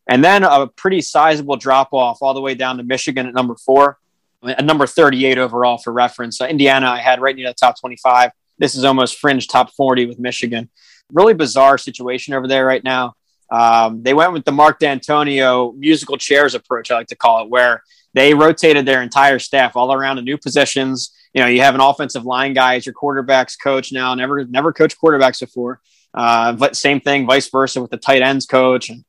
And 0.09 0.25
then 0.25 0.45
a 0.45 0.69
pretty 0.69 1.01
sizable 1.01 1.57
drop 1.57 1.93
off 1.93 2.19
all 2.21 2.35
the 2.35 2.41
way 2.41 2.55
down 2.55 2.77
to 2.77 2.85
Michigan 2.85 3.27
at 3.27 3.35
number 3.35 3.57
four 3.57 3.99
a 4.43 4.63
number 4.63 4.87
38 4.87 5.39
overall 5.39 5.79
for 5.79 5.93
reference. 5.93 6.41
Indiana, 6.41 6.89
I 6.89 6.99
had 6.99 7.21
right 7.21 7.35
near 7.35 7.49
the 7.49 7.55
top 7.55 7.79
25. 7.81 8.31
This 8.59 8.75
is 8.75 8.85
almost 8.85 9.19
fringe 9.19 9.49
top 9.49 9.73
40 9.73 10.07
with 10.07 10.19
Michigan. 10.19 10.71
Really 11.13 11.35
bizarre 11.35 11.79
situation 11.79 12.35
over 12.35 12.49
there 12.49 12.65
right 12.65 12.83
now. 12.83 13.15
Um, 13.51 14.03
they 14.03 14.15
went 14.15 14.33
with 14.33 14.45
the 14.45 14.53
Mark 14.53 14.81
Dantonio 14.81 15.77
musical 15.77 16.17
chairs 16.17 16.55
approach, 16.55 16.91
I 16.91 16.95
like 16.97 17.07
to 17.09 17.17
call 17.17 17.45
it, 17.45 17.51
where 17.51 17.83
they 18.17 18.35
rotated 18.35 18.85
their 18.85 19.03
entire 19.03 19.39
staff 19.39 19.77
all 19.77 19.93
around 19.93 20.19
in 20.19 20.25
new 20.25 20.37
positions. 20.37 21.13
You 21.33 21.43
know, 21.43 21.47
you 21.47 21.61
have 21.61 21.77
an 21.77 21.81
offensive 21.81 22.25
line 22.25 22.53
guy 22.53 22.75
as 22.75 22.85
your 22.85 22.95
quarterbacks 22.95 23.57
coach 23.63 23.93
now, 23.93 24.13
never 24.15 24.45
never 24.47 24.73
coached 24.73 24.97
quarterbacks 25.01 25.39
before. 25.39 25.81
Uh, 26.13 26.53
but 26.53 26.75
same 26.75 27.01
thing, 27.01 27.27
vice 27.27 27.49
versa 27.49 27.81
with 27.81 27.93
the 27.93 27.97
tight 27.99 28.23
ends 28.23 28.47
coach. 28.47 28.89
And, 28.89 29.05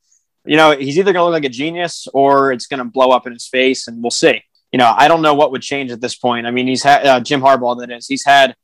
you 0.45 0.57
know, 0.57 0.77
he's 0.77 0.99
either 0.99 1.13
going 1.13 1.21
to 1.21 1.23
look 1.23 1.41
like 1.41 1.45
a 1.45 1.49
genius 1.49 2.07
or 2.13 2.51
it's 2.51 2.67
going 2.67 2.79
to 2.79 2.85
blow 2.85 3.09
up 3.09 3.25
in 3.25 3.33
his 3.33 3.47
face, 3.47 3.87
and 3.87 4.03
we'll 4.03 4.11
see 4.11 4.43
you 4.71 4.77
know, 4.77 4.93
I 4.95 5.07
don't 5.07 5.21
know 5.21 5.33
what 5.33 5.51
would 5.51 5.61
change 5.61 5.91
at 5.91 6.01
this 6.01 6.15
point. 6.15 6.45
I 6.45 6.51
mean, 6.51 6.67
he's 6.67 6.83
had 6.83 7.05
uh, 7.05 7.19
Jim 7.19 7.41
Harbaugh, 7.41 7.79
that 7.79 7.91
is, 7.91 8.07
he's 8.07 8.25
had 8.25 8.55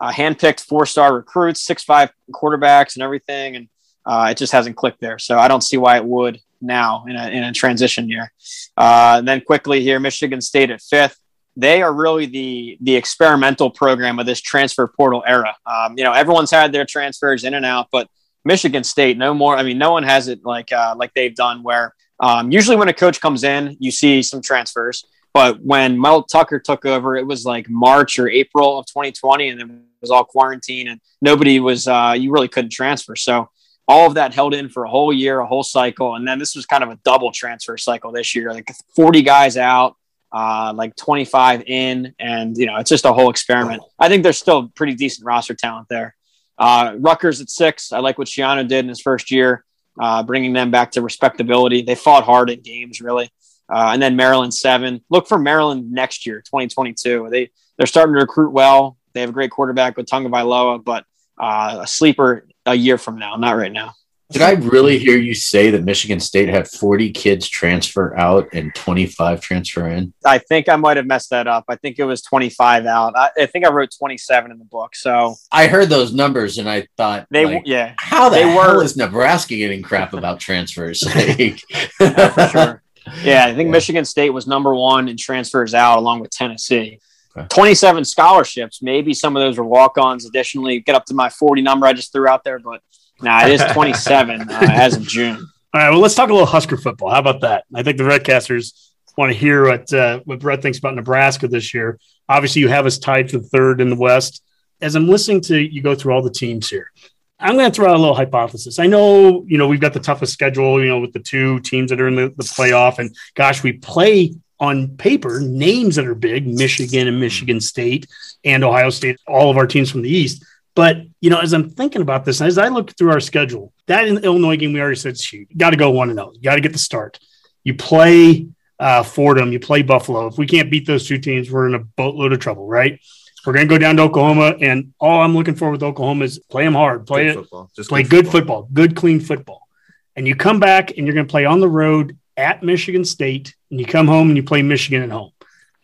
uh, 0.00 0.10
handpicked 0.10 0.60
four 0.60 0.86
star 0.86 1.14
recruits, 1.14 1.60
six 1.60 1.84
five 1.84 2.10
quarterbacks, 2.32 2.96
and 2.96 3.02
everything, 3.02 3.56
and 3.56 3.68
uh, 4.06 4.28
it 4.30 4.36
just 4.36 4.52
hasn't 4.52 4.76
clicked 4.76 5.00
there. 5.00 5.18
So 5.18 5.38
I 5.38 5.48
don't 5.48 5.62
see 5.62 5.76
why 5.76 5.96
it 5.96 6.04
would 6.04 6.40
now 6.60 7.04
in 7.08 7.16
a, 7.16 7.28
in 7.28 7.44
a 7.44 7.52
transition 7.52 8.08
year. 8.08 8.32
Uh, 8.76 9.16
and 9.18 9.28
then 9.28 9.40
quickly 9.40 9.82
here, 9.82 10.00
Michigan 10.00 10.40
State 10.40 10.70
at 10.70 10.80
fifth. 10.80 11.18
They 11.56 11.82
are 11.82 11.92
really 11.92 12.26
the 12.26 12.78
the 12.80 12.94
experimental 12.94 13.70
program 13.70 14.18
of 14.18 14.26
this 14.26 14.40
transfer 14.40 14.86
portal 14.86 15.22
era. 15.26 15.56
Um, 15.66 15.98
you 15.98 16.04
know, 16.04 16.12
everyone's 16.12 16.50
had 16.50 16.72
their 16.72 16.84
transfers 16.84 17.44
in 17.44 17.54
and 17.54 17.66
out, 17.66 17.88
but 17.90 18.08
Michigan 18.44 18.84
State, 18.84 19.18
no 19.18 19.34
more. 19.34 19.56
I 19.56 19.62
mean, 19.62 19.76
no 19.76 19.90
one 19.90 20.04
has 20.04 20.28
it 20.28 20.44
like 20.44 20.72
uh, 20.72 20.94
like 20.96 21.12
they've 21.14 21.34
done. 21.34 21.62
Where 21.62 21.94
um, 22.20 22.50
usually 22.50 22.76
when 22.76 22.88
a 22.88 22.94
coach 22.94 23.20
comes 23.20 23.44
in, 23.44 23.76
you 23.80 23.90
see 23.90 24.22
some 24.22 24.40
transfers. 24.40 25.04
But 25.32 25.60
when 25.62 26.00
Mel 26.00 26.24
Tucker 26.24 26.58
took 26.58 26.84
over, 26.84 27.16
it 27.16 27.26
was 27.26 27.44
like 27.44 27.68
March 27.68 28.18
or 28.18 28.28
April 28.28 28.78
of 28.78 28.86
2020, 28.86 29.48
and 29.48 29.60
it 29.60 29.68
was 30.00 30.10
all 30.10 30.24
quarantine, 30.24 30.88
and 30.88 31.00
nobody 31.20 31.60
was. 31.60 31.86
Uh, 31.88 32.14
you 32.16 32.32
really 32.32 32.48
couldn't 32.48 32.70
transfer. 32.70 33.16
So 33.16 33.50
all 33.90 34.06
of 34.06 34.14
that 34.14 34.32
held 34.32 34.54
in 34.54 34.68
for 34.68 34.84
a 34.84 34.88
whole 34.88 35.12
year, 35.12 35.40
a 35.40 35.46
whole 35.46 35.64
cycle, 35.64 36.14
and 36.14 36.26
then 36.26 36.38
this 36.38 36.54
was 36.54 36.64
kind 36.64 36.84
of 36.84 36.90
a 36.90 36.98
double 37.04 37.32
transfer 37.32 37.76
cycle 37.76 38.12
this 38.12 38.36
year. 38.36 38.52
Like 38.52 38.70
40 38.94 39.22
guys 39.22 39.56
out, 39.56 39.96
uh, 40.30 40.72
like 40.76 40.94
25 40.94 41.64
in, 41.66 42.14
and 42.20 42.56
you 42.56 42.66
know 42.66 42.76
it's 42.76 42.88
just 42.88 43.04
a 43.04 43.12
whole 43.12 43.30
experiment. 43.30 43.82
I 43.98 44.08
think 44.08 44.22
there's 44.22 44.38
still 44.38 44.68
pretty 44.68 44.94
decent 44.94 45.26
roster 45.26 45.54
talent 45.54 45.88
there. 45.90 46.14
Uh, 46.56 46.94
Rutgers 47.00 47.40
at 47.40 47.50
six. 47.50 47.90
I 47.90 47.98
like 47.98 48.16
what 48.16 48.28
Schiano 48.28 48.66
did 48.66 48.84
in 48.84 48.88
his 48.88 49.00
first 49.00 49.32
year, 49.32 49.64
uh, 50.00 50.22
bringing 50.22 50.52
them 50.52 50.70
back 50.70 50.92
to 50.92 51.02
respectability. 51.02 51.82
They 51.82 51.96
fought 51.96 52.22
hard 52.22 52.48
in 52.48 52.60
games, 52.60 53.00
really. 53.00 53.28
Uh, 53.68 53.90
and 53.92 54.00
then 54.00 54.14
Maryland 54.14 54.54
seven. 54.54 55.00
Look 55.10 55.26
for 55.26 55.38
Maryland 55.38 55.90
next 55.90 56.26
year, 56.26 56.42
2022. 56.42 57.26
They 57.28 57.50
they're 57.76 57.88
starting 57.88 58.14
to 58.14 58.20
recruit 58.20 58.52
well. 58.52 58.98
They 59.14 59.20
have 59.22 59.30
a 59.30 59.32
great 59.32 59.50
quarterback 59.50 59.96
with 59.96 60.06
Tagovailoa, 60.06 60.84
but 60.84 61.04
uh, 61.36 61.78
a 61.80 61.86
sleeper 61.88 62.46
a 62.66 62.74
year 62.74 62.98
from 62.98 63.18
now, 63.18 63.36
not 63.36 63.56
right 63.56 63.72
now. 63.72 63.94
Did 64.30 64.42
I 64.42 64.52
really 64.52 64.96
hear 64.96 65.16
you 65.16 65.34
say 65.34 65.72
that 65.72 65.82
Michigan 65.82 66.20
State 66.20 66.48
had 66.48 66.68
40 66.68 67.10
kids 67.10 67.48
transfer 67.48 68.16
out 68.16 68.48
and 68.52 68.72
25 68.76 69.40
transfer 69.40 69.88
in? 69.88 70.14
I 70.24 70.38
think 70.38 70.68
I 70.68 70.76
might 70.76 70.98
have 70.98 71.06
messed 71.06 71.30
that 71.30 71.48
up. 71.48 71.64
I 71.68 71.74
think 71.74 71.98
it 71.98 72.04
was 72.04 72.22
25 72.22 72.86
out. 72.86 73.14
I, 73.16 73.30
I 73.36 73.46
think 73.46 73.66
I 73.66 73.72
wrote 73.72 73.90
27 73.98 74.52
in 74.52 74.60
the 74.60 74.64
book. 74.64 74.94
So 74.94 75.34
I 75.50 75.66
heard 75.66 75.88
those 75.88 76.14
numbers 76.14 76.58
and 76.58 76.70
I 76.70 76.86
thought, 76.96 77.26
they 77.32 77.44
like, 77.44 77.62
yeah, 77.66 77.94
how 77.98 78.28
the 78.28 78.36
they 78.36 78.48
hell 78.48 78.76
were 78.76 78.84
is 78.84 78.96
Nebraska 78.96 79.56
getting 79.56 79.82
crap 79.82 80.12
about 80.12 80.38
transfers? 80.38 81.02
Like, 81.20 81.62
yeah, 82.00 82.28
for 82.28 82.48
sure. 82.48 82.82
Yeah, 83.24 83.46
I 83.46 83.54
think 83.54 83.70
Michigan 83.70 84.04
State 84.04 84.30
was 84.30 84.46
number 84.46 84.74
one 84.74 85.08
in 85.08 85.16
transfers 85.16 85.74
out, 85.74 85.98
along 85.98 86.20
with 86.20 86.30
Tennessee. 86.30 87.00
Okay. 87.36 87.46
27 87.48 88.04
scholarships. 88.04 88.82
Maybe 88.82 89.14
some 89.14 89.36
of 89.36 89.40
those 89.40 89.56
were 89.56 89.64
walk 89.64 89.98
ons. 89.98 90.26
Additionally, 90.26 90.80
get 90.80 90.94
up 90.94 91.04
to 91.06 91.14
my 91.14 91.28
40 91.28 91.62
number 91.62 91.86
I 91.86 91.92
just 91.92 92.12
threw 92.12 92.26
out 92.26 92.42
there, 92.44 92.58
but 92.58 92.82
nah, 93.22 93.46
it 93.46 93.52
is 93.52 93.62
27 93.72 94.50
uh, 94.50 94.58
as 94.62 94.96
of 94.96 95.06
June. 95.06 95.36
All 95.72 95.80
right, 95.80 95.90
well, 95.90 96.00
let's 96.00 96.16
talk 96.16 96.30
a 96.30 96.32
little 96.32 96.46
Husker 96.46 96.76
football. 96.76 97.10
How 97.10 97.20
about 97.20 97.42
that? 97.42 97.64
I 97.74 97.84
think 97.84 97.96
the 97.96 98.04
Redcasters 98.04 98.90
want 99.16 99.32
to 99.32 99.38
hear 99.38 99.66
what 99.66 99.92
uh, 99.92 100.20
what 100.24 100.40
Brett 100.40 100.62
thinks 100.62 100.78
about 100.78 100.94
Nebraska 100.94 101.46
this 101.46 101.72
year. 101.72 101.98
Obviously, 102.28 102.62
you 102.62 102.68
have 102.68 102.86
us 102.86 102.98
tied 102.98 103.28
to 103.28 103.40
third 103.40 103.80
in 103.80 103.90
the 103.90 103.96
West. 103.96 104.42
As 104.80 104.96
I'm 104.96 105.08
listening 105.08 105.42
to 105.42 105.60
you 105.60 105.82
go 105.82 105.94
through 105.94 106.14
all 106.14 106.22
the 106.22 106.30
teams 106.30 106.68
here, 106.68 106.90
I'm 107.38 107.56
going 107.56 107.70
to 107.70 107.74
throw 107.74 107.88
out 107.88 107.96
a 107.96 107.98
little 107.98 108.14
hypothesis. 108.14 108.78
I 108.78 108.86
know, 108.86 109.44
you 109.46 109.58
know, 109.58 109.68
we've 109.68 109.80
got 109.80 109.94
the 109.94 110.00
toughest 110.00 110.32
schedule, 110.32 110.80
you 110.82 110.88
know, 110.88 111.00
with 111.00 111.12
the 111.12 111.20
two 111.20 111.60
teams 111.60 111.90
that 111.90 112.00
are 112.00 112.08
in 112.08 112.16
the, 112.16 112.28
the 112.36 112.44
playoff. 112.44 112.98
And 112.98 113.14
gosh, 113.34 113.62
we 113.62 113.72
play 113.72 114.34
on 114.60 114.96
paper 114.96 115.40
names 115.40 115.96
that 115.96 116.06
are 116.06 116.14
big 116.14 116.46
Michigan 116.46 117.08
and 117.08 117.18
Michigan 117.18 117.60
State 117.60 118.06
and 118.44 118.62
Ohio 118.62 118.90
State, 118.90 119.18
all 119.26 119.50
of 119.50 119.56
our 119.56 119.66
teams 119.66 119.90
from 119.90 120.02
the 120.02 120.10
East. 120.10 120.44
But, 120.74 120.98
you 121.20 121.30
know, 121.30 121.40
as 121.40 121.52
I'm 121.52 121.70
thinking 121.70 122.02
about 122.02 122.24
this, 122.24 122.40
as 122.40 122.58
I 122.58 122.68
look 122.68 122.96
through 122.96 123.10
our 123.10 123.20
schedule, 123.20 123.72
that 123.86 124.06
in 124.06 124.14
the 124.14 124.22
Illinois 124.22 124.56
game, 124.56 124.72
we 124.72 124.80
already 124.80 124.96
said, 124.96 125.18
shoot, 125.18 125.48
you 125.50 125.56
got 125.56 125.70
to 125.70 125.76
go 125.76 125.90
1 125.90 126.14
0. 126.14 126.32
You 126.34 126.42
got 126.42 126.54
to 126.54 126.60
get 126.60 126.72
the 126.72 126.78
start. 126.78 127.18
You 127.64 127.74
play 127.74 128.46
uh, 128.78 129.02
Fordham, 129.02 129.52
you 129.52 129.60
play 129.60 129.82
Buffalo. 129.82 130.26
If 130.26 130.38
we 130.38 130.46
can't 130.46 130.70
beat 130.70 130.86
those 130.86 131.06
two 131.06 131.18
teams, 131.18 131.50
we're 131.50 131.66
in 131.66 131.74
a 131.74 131.80
boatload 131.80 132.32
of 132.32 132.38
trouble, 132.38 132.66
right? 132.66 133.00
We're 133.44 133.54
going 133.54 133.68
to 133.68 133.74
go 133.74 133.78
down 133.78 133.96
to 133.96 134.02
Oklahoma, 134.02 134.56
and 134.60 134.92
all 135.00 135.20
I'm 135.22 135.34
looking 135.34 135.54
for 135.54 135.70
with 135.70 135.82
Oklahoma 135.82 136.26
is 136.26 136.38
play 136.38 136.64
them 136.64 136.74
hard, 136.74 137.06
play 137.06 137.24
Good 137.24 137.30
it, 137.30 137.34
football. 137.34 137.70
Just 137.74 137.88
play 137.88 138.02
good 138.02 138.24
good 138.24 138.28
football. 138.28 138.68
good 138.72 138.94
clean 138.94 139.18
football. 139.18 139.66
And 140.14 140.28
you 140.28 140.34
come 140.34 140.60
back 140.60 140.96
and 140.96 141.06
you're 141.06 141.14
going 141.14 141.26
to 141.26 141.30
play 141.30 141.46
on 141.46 141.60
the 141.60 141.68
road 141.68 142.18
at 142.40 142.62
Michigan 142.62 143.04
State, 143.04 143.54
and 143.70 143.78
you 143.78 143.86
come 143.86 144.06
home 144.06 144.28
and 144.28 144.36
you 144.36 144.42
play 144.42 144.62
Michigan 144.62 145.02
at 145.02 145.10
home. 145.10 145.32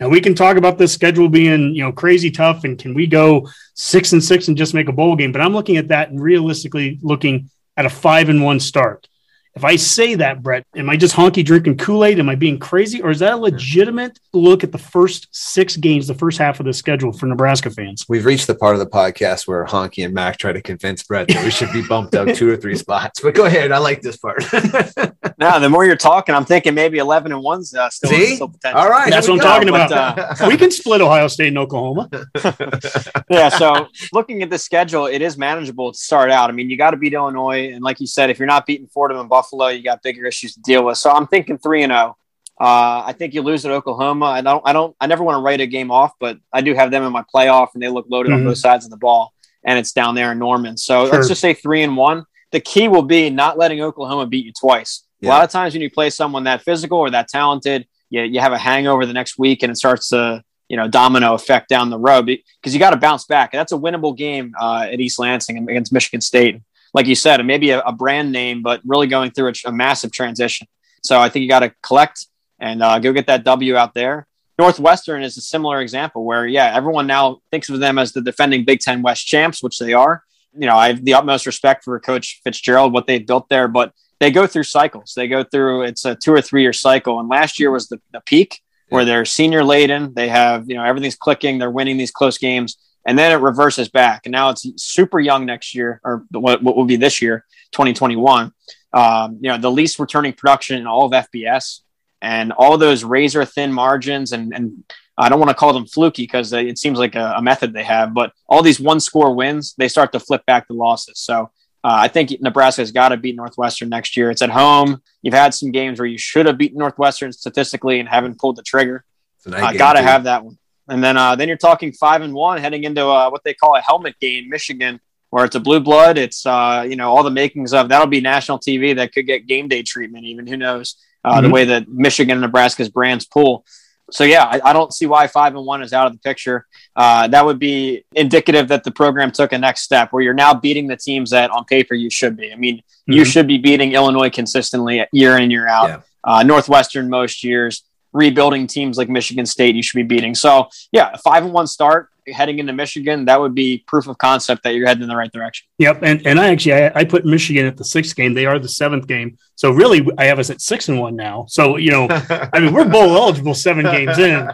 Now 0.01 0.09
we 0.09 0.21
can 0.21 0.35
talk 0.35 0.57
about 0.57 0.77
this 0.79 0.93
schedule 0.93 1.29
being 1.29 1.75
you 1.75 1.83
know 1.83 1.93
crazy 1.93 2.31
tough, 2.31 2.65
and 2.65 2.79
can 2.79 2.95
we 2.95 3.07
go 3.07 3.49
six 3.75 4.13
and 4.13 4.23
six 4.23 4.49
and 4.49 4.57
just 4.57 4.75
make 4.75 4.89
a 4.89 4.93
bowl 4.93 5.17
game? 5.17 5.33
But 5.33 5.41
I'm 5.41 5.55
looking 5.55 5.77
at 5.77 5.89
that 5.89 6.11
and 6.11 6.21
realistically 6.21 6.99
looking 7.03 7.51
at 7.77 7.87
a 7.87 7.91
five 7.91 8.29
and 8.29 8.43
one 8.43 8.61
start. 8.61 9.09
If 9.57 9.65
I 9.65 9.77
say 9.77 10.15
that, 10.17 10.43
Brett, 10.43 10.67
am 10.77 10.91
I 10.91 10.99
just 10.99 11.17
honky 11.17 11.43
drinking 11.43 11.79
Kool 11.79 12.05
Aid? 12.05 12.19
Am 12.19 12.29
I 12.29 12.35
being 12.35 12.59
crazy? 12.59 13.01
Or 13.01 13.09
is 13.09 13.21
that 13.21 13.33
a 13.33 13.37
legitimate 13.39 14.21
look 14.35 14.63
at 14.63 14.71
the 14.71 14.77
first 14.77 15.29
six 15.31 15.79
games, 15.79 16.07
the 16.07 16.15
first 16.15 16.37
half 16.37 16.61
of 16.61 16.67
the 16.67 16.75
schedule 16.75 17.11
for 17.11 17.25
Nebraska 17.25 17.71
fans? 17.71 18.05
We've 18.07 18.27
reached 18.27 18.49
the 18.49 18.55
part 18.55 18.75
of 18.75 18.81
the 18.81 18.87
podcast 18.87 19.49
where 19.49 19.65
Honky 19.65 20.05
and 20.05 20.13
Mac 20.13 20.37
try 20.37 20.53
to 20.53 20.61
convince 20.61 21.05
Brett 21.05 21.29
that 21.29 21.43
we 21.43 21.51
should 21.51 21.73
be 21.73 21.81
bumped 21.81 22.15
up 22.15 22.29
two 22.37 22.51
or 22.51 22.59
three 22.59 22.77
spots. 22.77 23.21
But 23.21 23.35
go 23.35 23.47
ahead. 23.47 23.73
I 23.73 23.79
like 23.79 24.03
this 24.03 24.19
part. 24.19 24.45
Now, 25.39 25.59
the 25.59 25.69
more 25.69 25.85
you're 25.85 25.97
talking, 25.97 26.35
I'm 26.35 26.47
thinking 26.47 26.75
maybe 26.75 26.97
11 26.97 27.31
and 27.31 27.43
one's 27.43 27.75
uh, 27.75 27.91
still, 27.91 28.09
See? 28.09 28.37
still 28.37 28.49
potential. 28.49 28.81
All 28.81 28.89
right. 28.89 29.11
That's 29.11 29.29
what 29.29 29.35
I'm 29.35 29.41
talking 29.41 29.69
go. 29.69 29.75
about. 29.75 30.17
But, 30.17 30.41
uh, 30.41 30.49
we 30.49 30.57
can 30.57 30.71
split 30.71 31.03
Ohio 31.03 31.29
State 31.29 31.49
and 31.49 31.59
Oklahoma. 31.59 32.09
yeah, 33.31 33.51
so 33.51 33.89
looking 34.15 34.43
at 34.43 34.49
the 34.49 34.59
schedule, 34.59 35.07
it 35.07 35.21
is 35.21 35.37
manageable 35.37 35.93
to 35.93 35.99
start 35.99 36.31
out. 36.31 36.49
I 36.49 36.55
mean, 36.55 36.71
you 36.71 36.79
got 36.79 36.93
to 36.93 36.97
beat 36.97 37.13
Illinois, 37.13 37.71
and 37.71 37.83
like 37.83 38.01
you 38.01 38.07
said, 38.07 38.31
if 38.31 38.39
you're 38.39 38.47
not 38.47 38.65
beating 38.65 38.87
Fordham 38.87 39.19
and 39.19 39.29
Buffalo, 39.29 39.46
you 39.53 39.83
got 39.83 40.03
bigger 40.03 40.27
issues 40.27 40.55
to 40.55 40.61
deal 40.61 40.85
with. 40.85 40.99
So 40.99 41.11
I'm 41.11 41.27
thinking 41.27 41.59
three 41.59 41.83
and 41.83 41.91
zero. 41.91 42.17
Uh, 42.59 43.05
I 43.07 43.15
think 43.17 43.35
you 43.35 43.43
lose 43.43 43.67
at 43.67 43.73
Oklahoma. 43.73 44.27
I 44.27 44.41
don't. 44.41 44.63
I 44.65 44.73
don't. 44.73 44.97
I 45.01 45.07
never 45.07 45.23
want 45.23 45.37
to 45.37 45.43
write 45.43 45.61
a 45.61 45.67
game 45.67 45.91
off, 45.91 46.13
but 46.19 46.39
I 46.53 46.63
do 46.63 46.73
have 46.75 46.91
them 46.91 47.03
in 47.05 47.13
my 47.13 47.23
playoff, 47.35 47.69
and 47.75 47.83
they 47.83 47.89
look 47.89 48.07
loaded 48.09 48.33
on 48.33 48.41
Mhm. 48.41 48.45
both 48.47 48.59
sides 48.59 48.85
of 48.87 48.91
the 48.91 48.97
ball, 48.97 49.33
and 49.65 49.79
it's 49.79 49.93
down 49.93 50.15
there 50.15 50.33
in 50.33 50.39
Norman. 50.39 50.77
So 50.79 51.05
Sure. 51.07 51.15
let's 51.17 51.29
just 51.29 51.41
say 51.41 51.53
three 51.55 51.83
and 51.83 51.97
one. 51.97 52.25
the 52.53 52.61
key 52.61 52.87
will 52.89 53.03
be 53.03 53.29
not 53.29 53.59
letting 53.59 53.83
Oklahoma 53.83 54.25
beat 54.25 54.45
you 54.47 54.53
twice. 54.59 55.03
Yeah. 55.21 55.29
A 55.29 55.33
lot 55.33 55.45
of 55.45 55.51
times 55.51 55.75
when 55.75 55.83
you 55.83 55.91
play 55.91 56.09
someone 56.11 56.45
that 56.45 56.63
physical 56.63 56.97
or 56.99 57.11
that 57.11 57.27
talented, 57.29 57.87
you, 58.09 58.23
you 58.23 58.39
have 58.41 58.53
a 58.53 58.57
hangover 58.59 59.05
the 59.05 59.13
next 59.13 59.37
week 59.37 59.65
and 59.65 59.71
it 59.73 59.77
starts 59.77 60.09
to 60.11 60.43
you 60.69 60.77
know 60.77 60.87
domino 60.89 61.35
effect 61.35 61.69
down 61.69 61.91
the 61.91 61.99
road 61.99 62.25
because 62.27 62.73
you 62.73 62.79
got 62.79 62.91
to 62.91 62.97
bounce 62.97 63.25
back. 63.25 63.53
And 63.53 63.59
that's 63.59 63.73
a 63.73 63.77
winnable 63.77 64.17
game 64.17 64.55
uh, 64.61 64.87
at 64.91 65.01
East 65.01 65.19
Lansing 65.19 65.59
against 65.69 65.93
Michigan 65.93 66.21
State. 66.21 66.61
Like 66.97 67.07
you 67.07 67.15
said, 67.15 67.45
maybe 67.45 67.71
a, 67.71 67.81
a 67.81 67.93
brand 67.93 68.33
name, 68.33 68.63
but 68.63 68.81
really 68.87 69.07
going 69.07 69.31
through 69.31 69.49
a, 69.51 69.53
a 69.67 69.73
massive 69.73 70.11
transition. 70.11 70.67
So 71.03 71.21
I 71.21 71.29
think 71.29 71.43
you 71.43 71.49
got 71.49 71.61
to 71.61 71.75
collect 71.83 72.27
and 72.59 72.83
uh, 72.83 72.99
go 72.99 73.13
get 73.13 73.27
that 73.27 73.45
W 73.45 73.77
out 73.77 73.93
there. 73.93 74.27
Northwestern 74.59 75.23
is 75.23 75.37
a 75.37 75.43
similar 75.43 75.83
example 75.83 76.25
where, 76.25 76.47
yeah, 76.47 76.75
everyone 76.75 77.07
now 77.07 77.43
thinks 77.51 77.69
of 77.69 77.79
them 77.81 77.99
as 77.99 78.13
the 78.13 78.23
defending 78.23 78.65
Big 78.65 78.81
Ten 78.81 79.03
West 79.03 79.27
champs, 79.27 79.63
which 79.63 79.79
they 79.79 79.93
are. 79.93 80.23
You 80.59 80.67
know, 80.67 80.77
I 80.77 80.89
have 80.89 81.05
the 81.05 81.13
utmost 81.13 81.45
respect 81.45 81.85
for 81.85 82.01
Coach 82.01 82.41
Fitzgerald, 82.43 82.95
what 82.95 83.07
they've 83.07 83.27
built 83.27 83.51
there, 83.51 83.69
but 83.69 83.93
they 84.19 84.31
go 84.31 84.47
through 84.47 84.63
cycles. 84.63 85.13
They 85.15 85.29
go 85.29 85.45
through 85.45 85.83
it's 85.83 86.07
a 86.07 86.15
two 86.15 86.33
or 86.33 86.41
three 86.41 86.63
year 86.63 86.73
cycle, 86.73 87.21
and 87.21 87.29
last 87.29 87.61
year 87.61 87.71
was 87.71 87.89
the, 87.89 88.01
the 88.13 88.23
peak 88.23 88.63
where 88.89 89.05
they're 89.05 89.27
senior 89.27 89.63
laden. 89.63 90.15
They 90.15 90.29
have, 90.29 90.65
you 90.67 90.77
know, 90.77 90.85
everything's 90.85 91.17
clicking. 91.17 91.59
They're 91.59 91.71
winning 91.71 91.99
these 91.99 92.11
close 92.11 92.39
games. 92.39 92.79
And 93.07 93.19
then 93.19 93.31
it 93.31 93.37
reverses 93.37 93.89
back. 93.89 94.23
And 94.27 94.33
now 94.33 94.51
it's 94.51 94.67
super 94.77 95.21
young 95.21 95.47
next 95.47 95.75
year, 95.75 96.01
or 96.05 96.25
what, 96.31 96.63
what 96.63 96.77
will 96.77 96.85
be 96.85 96.97
this 96.97 97.23
year, 97.23 97.45
2021. 97.73 98.53
Um, 98.93 99.39
you 99.41 99.51
know, 99.51 99.59
the 99.59 99.71
least 99.71 99.99
returning 99.99 100.33
production 100.33 100.79
in 100.79 100.87
all 100.87 101.07
of 101.07 101.13
FBS 101.13 101.81
and 102.21 102.53
all 102.53 102.77
those 102.79 103.05
razor 103.05 103.45
thin 103.45 103.73
margins. 103.73 104.33
And, 104.33 104.53
and 104.53 104.85
I 105.17 105.29
don't 105.29 105.39
want 105.39 105.51
to 105.51 105.55
call 105.55 105.73
them 105.73 105.87
fluky 105.87 106.25
because 106.25 106.53
it 106.53 106.79
seems 106.79 106.99
like 106.99 107.15
a, 107.15 107.35
a 107.37 107.43
method 107.43 107.73
they 107.73 107.85
have, 107.85 108.13
but 108.13 108.33
all 108.49 108.63
these 108.63 108.81
one 108.81 109.01
score 109.01 109.35
wins, 109.35 109.75
they 109.79 109.89
start 109.89 110.13
to 110.13 110.21
flip 110.21 110.45
back 110.47 110.67
the 110.67 110.75
losses. 110.75 111.21
So 111.21 111.51
uh, 111.85 111.95
I 112.01 112.09
think 112.09 112.33
Nebraska's 112.41 112.91
got 112.91 113.11
to 113.11 113.17
beat 113.17 113.37
Northwestern 113.37 113.89
next 113.89 114.17
year. 114.17 114.31
It's 114.31 114.43
at 114.43 114.51
home. 114.51 115.01
You've 115.23 115.35
had 115.35 115.55
some 115.55 115.71
games 115.71 116.01
where 116.01 116.09
you 116.09 116.19
should 116.19 116.47
have 116.47 116.59
beaten 116.59 116.79
Northwestern 116.79 117.33
statistically 117.33 118.01
and 118.01 118.09
haven't 118.09 118.41
pulled 118.41 118.57
the 118.57 118.65
trigger. 118.65 119.05
Uh, 119.47 119.73
got 119.73 119.93
to 119.93 120.03
have 120.03 120.25
that 120.25 120.45
one. 120.45 120.59
And 120.89 121.03
then 121.03 121.17
uh, 121.17 121.37
then 121.37 121.49
you're 121.49 121.57
talking 121.57 121.93
five 121.93 122.23
and 122.23 122.33
one 122.33 122.59
heading 122.59 122.85
into 122.85 123.05
uh, 123.05 123.29
what 123.31 123.43
they 123.45 123.55
call 123.55 123.77
a 123.77 123.81
helmet 123.81 124.19
game, 124.21 124.49
Michigan, 124.49 125.01
where 125.31 125.45
it's 125.45 125.57
a 125.57 125.61
blue 125.61 125.81
blood. 125.81 126.19
It's 126.19 126.47
uh, 126.47 126.87
you 126.89 126.97
know 126.97 127.15
all 127.15 127.23
the 127.23 127.31
makings 127.31 127.73
of 127.73 127.89
that'll 127.89 128.07
be 128.07 128.21
national 128.21 128.59
TV 128.59 128.95
that 128.97 129.13
could 129.13 129.27
get 129.27 129.47
game 129.47 129.69
day 129.69 129.83
treatment. 129.83 130.25
Even 130.25 130.47
who 130.47 130.57
knows 130.57 130.97
uh, 131.25 131.35
mm-hmm. 131.35 131.43
the 131.43 131.51
way 131.51 131.65
that 131.65 131.89
Michigan 131.89 132.33
and 132.33 132.43
Nebraska's 132.43 132.89
brands 132.89 133.25
pull 133.25 133.65
so 134.11 134.25
yeah, 134.25 134.45
I, 134.45 134.71
I, 134.71 134.73
don't 134.73 134.93
see 134.93 135.07
why 135.07 135.27
five 135.27 135.55
and 135.57 135.67
one 135.67 135.83
is 135.83 135.93
out 135.93 136.07
of 136.07 136.13
the 136.13 136.19
picture. 136.19 136.67
Uh, 136.95 137.27
that 137.29 137.45
would 137.45 137.59
be 137.59 138.05
indicative 138.15 138.69
that 138.69 138.85
the 138.85 138.93
program 138.93 139.33
took 139.33 139.53
a 139.53 139.59
next 139.59 139.83
step 139.83 140.13
where 140.13 140.23
you're 140.23 140.35
now 140.35 140.55
beating 140.55 140.87
the 140.87 140.97
teams 140.97 141.31
that 141.31 141.51
on 141.51 141.65
paper 141.65 141.95
you 141.95 142.09
should 142.09 142.37
be. 142.37 142.53
I 142.53 142.57
mean, 142.57 142.79
mm-hmm. 142.79 143.13
you 143.13 143.25
should 143.25 143.49
be 143.49 143.59
beating 143.59 143.93
Illinois 143.93 144.31
consistently 144.31 145.05
year 145.13 145.37
in 145.39 145.51
year 145.51 145.67
out. 145.67 145.89
Yeah. 145.89 146.01
Uh, 146.23 146.43
Northwestern 146.43 147.11
most 147.11 147.43
years, 147.43 147.83
rebuilding 148.17 148.67
teams 148.67 148.99
like 148.99 149.09
Michigan 149.09 149.47
State, 149.47 149.77
you 149.77 149.83
should 149.83 149.97
be 149.97 150.03
beating. 150.03 150.35
So 150.35 150.69
yeah, 150.93 151.11
a 151.13 151.19
five 151.19 151.45
and 151.45 151.53
one 151.53 151.67
start 151.67 152.11
heading 152.33 152.59
into 152.59 152.73
Michigan, 152.73 153.25
that 153.27 153.41
would 153.41 153.55
be 153.55 153.85
proof 153.87 154.09
of 154.09 154.19
concept 154.19 154.63
that 154.65 154.75
you're 154.75 154.87
heading 154.87 155.03
in 155.03 155.09
the 155.09 155.17
right 155.17 155.31
direction. 155.33 155.67
Yep, 155.79 156.03
and 156.03 156.27
and 156.27 156.41
I 156.41 156.49
actually 156.49 156.75
I, 156.75 156.93
I, 156.95 157.05
put 157.05 157.25
Michigan 157.25 157.67
at 157.67 157.77
the 157.77 157.85
sixth 157.85 158.17
game. 158.17 158.35
They 158.35 158.47
are 158.47 158.59
the 158.59 158.69
seventh 158.69 159.07
game, 159.07 159.39
so 159.55 159.71
really 159.71 160.07
I 160.19 160.25
have 160.25 160.39
us 160.39 160.51
at 160.51 160.61
six 160.61 160.89
and 160.89 160.99
one 160.99 161.17
now. 161.17 161.47
So 161.49 161.77
you 161.77 161.91
know, 161.91 162.09
I 162.53 162.61
mean 162.61 162.73
we're 162.73 162.89
bowl 162.89 163.17
eligible 163.17 163.55
seven 163.55 163.85
games 163.85 164.19
in. 164.19 164.49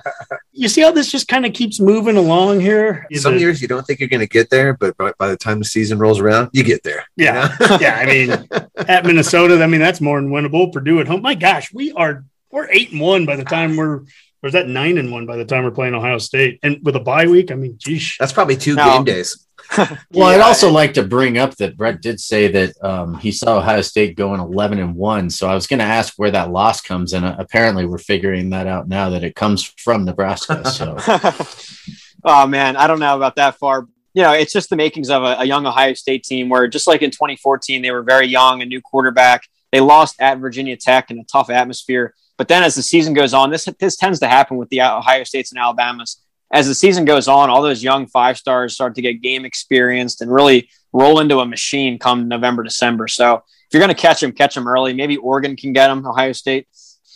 You 0.52 0.68
see 0.68 0.82
how 0.82 0.92
this 0.92 1.10
just 1.10 1.28
kind 1.28 1.46
of 1.46 1.54
keeps 1.54 1.80
moving 1.80 2.16
along 2.16 2.60
here. 2.60 3.06
Some 3.14 3.38
years 3.38 3.62
you 3.62 3.68
don't 3.68 3.86
think 3.86 4.00
you're 4.00 4.08
going 4.08 4.20
to 4.20 4.26
get 4.26 4.50
there, 4.50 4.74
but 4.74 4.96
by, 4.98 5.12
by, 5.18 5.28
the 5.28 5.36
time 5.36 5.58
the 5.58 5.64
season 5.64 5.98
rolls 5.98 6.20
around, 6.20 6.50
you 6.52 6.62
get 6.62 6.82
there. 6.82 7.06
Yeah, 7.16 7.56
you 7.58 7.68
know? 7.68 7.78
yeah. 7.80 7.94
I 7.96 8.06
mean, 8.06 8.48
at 8.88 9.06
Minnesota, 9.06 9.62
I 9.62 9.66
mean 9.66 9.80
that's 9.80 10.00
more 10.00 10.20
than 10.20 10.30
winnable. 10.30 10.72
Purdue 10.72 11.00
at 11.00 11.08
home, 11.08 11.22
my 11.22 11.34
gosh, 11.34 11.72
we 11.72 11.92
are 11.92 12.24
we're 12.52 12.70
eight 12.70 12.92
and 12.92 13.00
one 13.00 13.26
by 13.26 13.36
the 13.36 13.44
time 13.44 13.76
we're 13.76 14.04
or 14.42 14.48
is 14.48 14.54
that 14.54 14.68
nine 14.68 14.98
and 14.98 15.12
one 15.12 15.24
by 15.24 15.36
the 15.36 15.44
time 15.44 15.62
we're 15.62 15.70
playing 15.70 15.94
Ohio 15.94 16.18
State? 16.18 16.58
And 16.64 16.80
with 16.82 16.96
a 16.96 17.00
bye 17.00 17.26
week, 17.26 17.52
I 17.52 17.54
mean, 17.54 17.76
geez, 17.78 18.16
that's 18.18 18.32
probably 18.32 18.56
two 18.56 18.74
no. 18.74 18.84
game 18.84 19.04
days. 19.04 19.46
well, 19.78 19.88
yeah. 20.12 20.26
I'd 20.26 20.40
also 20.40 20.68
like 20.68 20.94
to 20.94 21.04
bring 21.04 21.38
up 21.38 21.56
that 21.56 21.76
Brett 21.76 22.02
did 22.02 22.18
say 22.18 22.48
that 22.48 22.74
um, 22.82 23.18
he 23.18 23.30
saw 23.30 23.58
Ohio 23.58 23.82
State 23.82 24.16
going 24.16 24.40
11 24.40 24.80
and 24.80 24.96
one. 24.96 25.30
So 25.30 25.48
I 25.48 25.54
was 25.54 25.68
going 25.68 25.78
to 25.78 25.84
ask 25.84 26.14
where 26.16 26.32
that 26.32 26.50
loss 26.50 26.80
comes, 26.80 27.12
and 27.12 27.24
uh, 27.24 27.36
apparently 27.38 27.86
we're 27.86 27.98
figuring 27.98 28.50
that 28.50 28.66
out 28.66 28.88
now 28.88 29.10
that 29.10 29.22
it 29.22 29.36
comes 29.36 29.62
from 29.62 30.04
Nebraska. 30.04 30.68
So, 30.68 30.96
oh 32.24 32.46
man, 32.48 32.76
I 32.76 32.88
don't 32.88 33.00
know 33.00 33.16
about 33.16 33.36
that 33.36 33.58
far. 33.58 33.86
You 34.14 34.22
know, 34.22 34.32
it's 34.32 34.52
just 34.52 34.70
the 34.70 34.76
makings 34.76 35.08
of 35.08 35.22
a, 35.22 35.36
a 35.38 35.44
young 35.44 35.64
Ohio 35.64 35.94
State 35.94 36.24
team 36.24 36.48
where, 36.48 36.66
just 36.66 36.88
like 36.88 37.02
in 37.02 37.12
2014, 37.12 37.80
they 37.80 37.92
were 37.92 38.02
very 38.02 38.26
young, 38.26 38.60
a 38.60 38.66
new 38.66 38.80
quarterback. 38.82 39.46
They 39.70 39.80
lost 39.80 40.16
at 40.20 40.38
Virginia 40.38 40.76
Tech 40.76 41.12
in 41.12 41.18
a 41.20 41.24
tough 41.24 41.48
atmosphere. 41.48 42.12
But 42.42 42.48
then 42.48 42.64
as 42.64 42.74
the 42.74 42.82
season 42.82 43.14
goes 43.14 43.34
on, 43.34 43.50
this 43.50 43.68
this 43.78 43.94
tends 43.94 44.18
to 44.18 44.26
happen 44.26 44.56
with 44.56 44.68
the 44.68 44.82
Ohio 44.82 45.22
States 45.22 45.52
and 45.52 45.60
Alabamas. 45.60 46.20
As 46.52 46.66
the 46.66 46.74
season 46.74 47.04
goes 47.04 47.28
on, 47.28 47.50
all 47.50 47.62
those 47.62 47.84
young 47.84 48.08
five 48.08 48.36
stars 48.36 48.74
start 48.74 48.96
to 48.96 49.00
get 49.00 49.22
game 49.22 49.44
experienced 49.44 50.20
and 50.20 50.28
really 50.28 50.68
roll 50.92 51.20
into 51.20 51.38
a 51.38 51.46
machine 51.46 52.00
come 52.00 52.26
November, 52.26 52.64
December. 52.64 53.06
So 53.06 53.34
if 53.36 53.68
you're 53.72 53.78
going 53.78 53.94
to 53.94 54.02
catch 54.02 54.22
them, 54.22 54.32
catch 54.32 54.56
them 54.56 54.66
early. 54.66 54.92
Maybe 54.92 55.16
Oregon 55.18 55.54
can 55.54 55.72
get 55.72 55.86
them, 55.86 56.04
Ohio 56.04 56.32
State. 56.32 56.66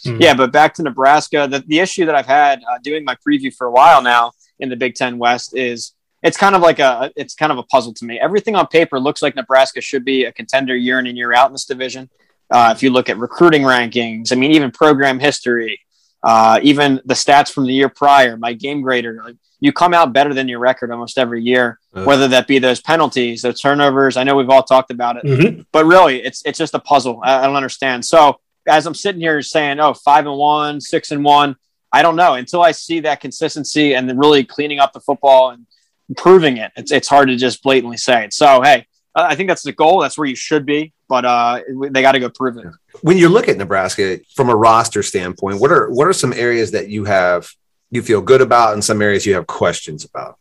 Mm-hmm. 0.05 0.23
Yeah, 0.23 0.35
but 0.35 0.53
back 0.53 0.75
to 0.75 0.85
Nebraska, 0.85 1.49
the, 1.51 1.59
the 1.67 1.81
issue 1.81 2.07
that 2.07 2.15
I've 2.15 2.27
had 2.27 2.63
uh, 2.63 2.79
doing 2.85 3.05
my 3.05 3.17
preview 3.17 3.53
for 3.53 3.67
a 3.67 3.73
while 3.73 4.03
now 4.03 4.31
in 4.61 4.69
the 4.69 4.77
Big 4.77 4.95
Ten 4.95 5.19
West 5.19 5.57
is 5.57 5.91
it's 6.23 6.37
kind 6.37 6.55
of 6.55 6.63
like 6.63 6.79
a 6.79 7.11
it's 7.17 7.35
kind 7.35 7.51
of 7.51 7.59
a 7.59 7.65
puzzle 7.65 7.95
to 7.95 8.05
me. 8.05 8.21
Everything 8.21 8.55
on 8.55 8.69
paper 8.69 9.01
looks 9.01 9.23
like 9.23 9.35
Nebraska 9.35 9.81
should 9.81 10.05
be 10.05 10.27
a 10.27 10.31
contender 10.31 10.77
year 10.77 11.01
in 11.01 11.09
and 11.09 11.17
year 11.19 11.35
out 11.35 11.49
in 11.49 11.53
this 11.53 11.65
division. 11.65 12.11
Uh, 12.51 12.73
if 12.75 12.83
you 12.83 12.91
look 12.91 13.09
at 13.09 13.19
recruiting 13.19 13.63
rankings, 13.63 14.33
I 14.33 14.37
mean, 14.37 14.53
even 14.53 14.71
program 14.71 15.19
history, 15.19 15.81
uh, 16.23 16.61
even 16.63 17.01
the 17.05 17.15
stats 17.15 17.51
from 17.53 17.67
the 17.67 17.73
year 17.73 17.89
prior, 17.89 18.37
my 18.37 18.53
game 18.53 18.83
grader, 18.83 19.21
like, 19.25 19.37
you 19.59 19.73
come 19.73 19.95
out 19.95 20.13
better 20.13 20.35
than 20.35 20.49
your 20.49 20.59
record 20.59 20.91
almost 20.91 21.19
every 21.19 21.43
year, 21.43 21.79
uh, 21.95 22.05
whether 22.05 22.29
that 22.29 22.47
be 22.47 22.59
those 22.59 22.81
penalties, 22.81 23.43
those 23.43 23.61
turnovers. 23.61 24.17
I 24.17 24.23
know 24.23 24.37
we've 24.37 24.51
all 24.51 24.63
talked 24.63 24.91
about 24.91 25.17
it, 25.17 25.25
mm-hmm. 25.25 25.63
but 25.73 25.87
really, 25.87 26.23
it's 26.23 26.43
it's 26.45 26.59
just 26.59 26.75
a 26.75 26.79
puzzle. 26.79 27.21
I, 27.25 27.39
I 27.39 27.47
don't 27.47 27.57
understand. 27.57 28.05
So 28.05 28.39
as 28.69 28.87
I'm 28.87 28.95
sitting 28.95 29.21
here 29.21 29.41
saying, 29.43 29.81
oh, 29.81 29.95
five 29.95 30.27
and 30.27 30.37
one, 30.37 30.81
six 30.81 31.11
and 31.11 31.25
one, 31.25 31.57
I 31.91 32.03
don't 32.03 32.17
know 32.17 32.35
until 32.35 32.63
I 32.63 32.73
see 32.73 33.01
that 33.01 33.21
consistency 33.21 33.95
and 33.95 34.09
then 34.09 34.19
really 34.19 34.45
cleaning 34.45 34.79
up 34.79 34.93
the 34.93 35.01
football 35.01 35.51
and 35.51 35.67
improving 36.09 36.59
it. 36.59 36.73
It's 36.77 36.93
it's 36.93 37.09
hard 37.09 37.29
to 37.29 37.37
just 37.37 37.63
blatantly 37.63 37.97
say 37.97 38.25
it. 38.25 38.35
So 38.35 38.61
hey, 38.61 38.87
I 39.15 39.35
think 39.37 39.49
that's 39.49 39.63
the 39.63 39.73
goal. 39.73 40.01
That's 40.01 40.19
where 40.19 40.29
you 40.29 40.37
should 40.37 40.67
be, 40.67 40.93
but 41.09 41.25
uh, 41.25 41.61
they 41.91 42.03
got 42.03 42.13
to 42.13 42.21
go 42.21 42.31
prove 42.31 42.57
it. 42.59 42.67
When 43.03 43.17
you 43.17 43.29
look 43.29 43.49
at 43.49 43.57
Nebraska 43.57 44.21
from 44.35 44.49
a 44.49 44.57
roster 44.57 45.03
standpoint, 45.03 45.61
what 45.61 45.71
are 45.71 45.91
what 45.91 46.07
are 46.07 46.13
some 46.13 46.33
areas 46.33 46.73
that 46.73 46.89
you 46.89 47.05
have 47.05 47.49
you 47.91 48.03
feel 48.03 48.21
good 48.21 48.41
about, 48.41 48.75
and 48.75 48.85
some 48.85 49.01
areas 49.01 49.27
you 49.27 49.35
have 49.35 49.47
questions 49.47 50.05
about? 50.05 50.39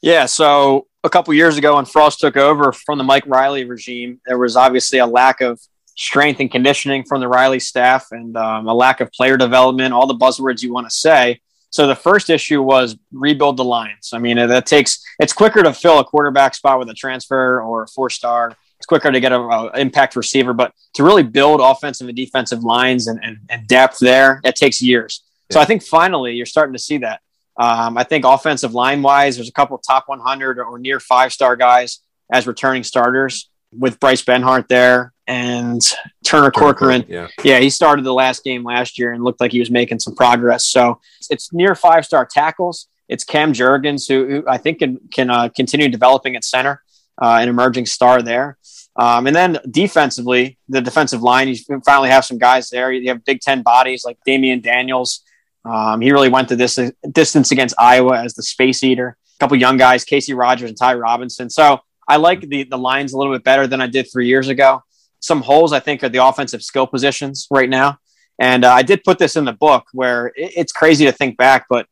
Yeah, 0.00 0.26
so 0.26 0.86
a 1.02 1.10
couple 1.10 1.32
years 1.34 1.56
ago, 1.56 1.76
when 1.76 1.84
Frost 1.84 2.20
took 2.20 2.36
over 2.36 2.72
from 2.72 2.98
the 2.98 3.04
Mike 3.04 3.24
Riley 3.26 3.64
regime, 3.64 4.20
there 4.26 4.38
was 4.38 4.56
obviously 4.56 4.98
a 4.98 5.06
lack 5.06 5.40
of 5.40 5.60
strength 5.96 6.40
and 6.40 6.50
conditioning 6.50 7.04
from 7.04 7.20
the 7.20 7.28
Riley 7.28 7.60
staff, 7.60 8.08
and 8.10 8.36
um, 8.36 8.66
a 8.66 8.74
lack 8.74 9.00
of 9.00 9.12
player 9.12 9.36
development. 9.36 9.94
All 9.94 10.06
the 10.06 10.14
buzzwords 10.14 10.62
you 10.62 10.72
want 10.72 10.86
to 10.86 10.94
say. 10.94 11.40
So 11.70 11.88
the 11.88 11.96
first 11.96 12.30
issue 12.30 12.62
was 12.62 12.96
rebuild 13.12 13.56
the 13.56 13.64
lines. 13.64 14.10
I 14.12 14.18
mean, 14.18 14.36
that 14.36 14.64
takes 14.64 15.02
it's 15.18 15.32
quicker 15.32 15.60
to 15.62 15.72
fill 15.72 15.98
a 15.98 16.04
quarterback 16.04 16.54
spot 16.54 16.78
with 16.78 16.88
a 16.88 16.94
transfer 16.94 17.60
or 17.60 17.82
a 17.82 17.88
four 17.88 18.10
star. 18.10 18.56
It's 18.84 18.86
quicker 18.86 19.10
to 19.10 19.18
get 19.18 19.32
an 19.32 19.70
impact 19.76 20.14
receiver, 20.14 20.52
but 20.52 20.74
to 20.92 21.04
really 21.04 21.22
build 21.22 21.62
offensive 21.62 22.06
and 22.06 22.14
defensive 22.14 22.62
lines 22.62 23.06
and, 23.06 23.18
and, 23.24 23.38
and 23.48 23.66
depth 23.66 23.98
there, 23.98 24.42
it 24.44 24.56
takes 24.56 24.82
years. 24.82 25.22
Yeah. 25.48 25.54
So 25.54 25.60
I 25.60 25.64
think 25.64 25.82
finally 25.82 26.34
you're 26.34 26.44
starting 26.44 26.74
to 26.74 26.78
see 26.78 26.98
that. 26.98 27.22
Um, 27.56 27.96
I 27.96 28.04
think 28.04 28.26
offensive 28.26 28.74
line 28.74 29.00
wise, 29.00 29.36
there's 29.36 29.48
a 29.48 29.52
couple 29.52 29.78
top 29.78 30.04
100 30.06 30.58
or 30.58 30.78
near 30.78 31.00
five 31.00 31.32
star 31.32 31.56
guys 31.56 32.00
as 32.30 32.46
returning 32.46 32.84
starters 32.84 33.48
with 33.72 33.98
Bryce 34.00 34.22
Benhart 34.22 34.68
there 34.68 35.14
and 35.26 35.80
Turner, 36.22 36.50
Corcoran. 36.50 37.06
Yeah. 37.08 37.28
yeah, 37.42 37.60
he 37.60 37.70
started 37.70 38.04
the 38.04 38.12
last 38.12 38.44
game 38.44 38.64
last 38.64 38.98
year 38.98 39.14
and 39.14 39.24
looked 39.24 39.40
like 39.40 39.52
he 39.52 39.60
was 39.60 39.70
making 39.70 40.00
some 40.00 40.14
progress. 40.14 40.66
So 40.66 41.00
it's 41.30 41.54
near 41.54 41.74
five 41.74 42.04
star 42.04 42.26
tackles. 42.26 42.88
It's 43.08 43.24
Cam 43.24 43.54
Jurgens, 43.54 44.06
who, 44.06 44.26
who 44.28 44.44
I 44.46 44.58
think 44.58 44.80
can, 44.80 45.00
can 45.10 45.30
uh, 45.30 45.48
continue 45.48 45.88
developing 45.88 46.36
at 46.36 46.44
center, 46.44 46.82
uh, 47.20 47.38
an 47.40 47.48
emerging 47.48 47.86
star 47.86 48.20
there. 48.20 48.58
Um, 48.96 49.26
and 49.26 49.34
then 49.34 49.58
defensively, 49.68 50.58
the 50.68 50.80
defensive 50.80 51.22
line, 51.22 51.48
you 51.48 51.56
finally 51.84 52.10
have 52.10 52.24
some 52.24 52.38
guys 52.38 52.70
there. 52.70 52.92
You 52.92 53.08
have 53.08 53.24
Big 53.24 53.40
Ten 53.40 53.62
bodies 53.62 54.04
like 54.04 54.18
Damion 54.26 54.62
Daniels. 54.62 55.20
Um, 55.64 56.00
he 56.00 56.12
really 56.12 56.28
went 56.28 56.48
to 56.50 56.56
this 56.56 56.78
distance 57.10 57.50
against 57.50 57.74
Iowa 57.78 58.22
as 58.22 58.34
the 58.34 58.42
space 58.42 58.84
eater. 58.84 59.16
A 59.36 59.38
couple 59.40 59.56
young 59.56 59.76
guys, 59.76 60.04
Casey 60.04 60.32
Rogers 60.32 60.68
and 60.68 60.78
Ty 60.78 60.94
Robinson. 60.94 61.50
So 61.50 61.80
I 62.06 62.16
like 62.16 62.40
the 62.40 62.64
the 62.64 62.78
lines 62.78 63.12
a 63.12 63.18
little 63.18 63.32
bit 63.32 63.44
better 63.44 63.66
than 63.66 63.80
I 63.80 63.86
did 63.86 64.10
three 64.12 64.28
years 64.28 64.48
ago. 64.48 64.82
Some 65.20 65.40
holes 65.40 65.72
I 65.72 65.80
think 65.80 66.04
are 66.04 66.08
the 66.08 66.24
offensive 66.24 66.62
skill 66.62 66.86
positions 66.86 67.46
right 67.50 67.68
now, 67.68 67.98
and 68.38 68.64
uh, 68.64 68.72
I 68.72 68.82
did 68.82 69.04
put 69.04 69.18
this 69.18 69.36
in 69.36 69.44
the 69.44 69.52
book 69.52 69.86
where 69.92 70.26
it, 70.28 70.52
it's 70.56 70.72
crazy 70.72 71.06
to 71.06 71.12
think 71.12 71.36
back, 71.36 71.66
but 71.68 71.86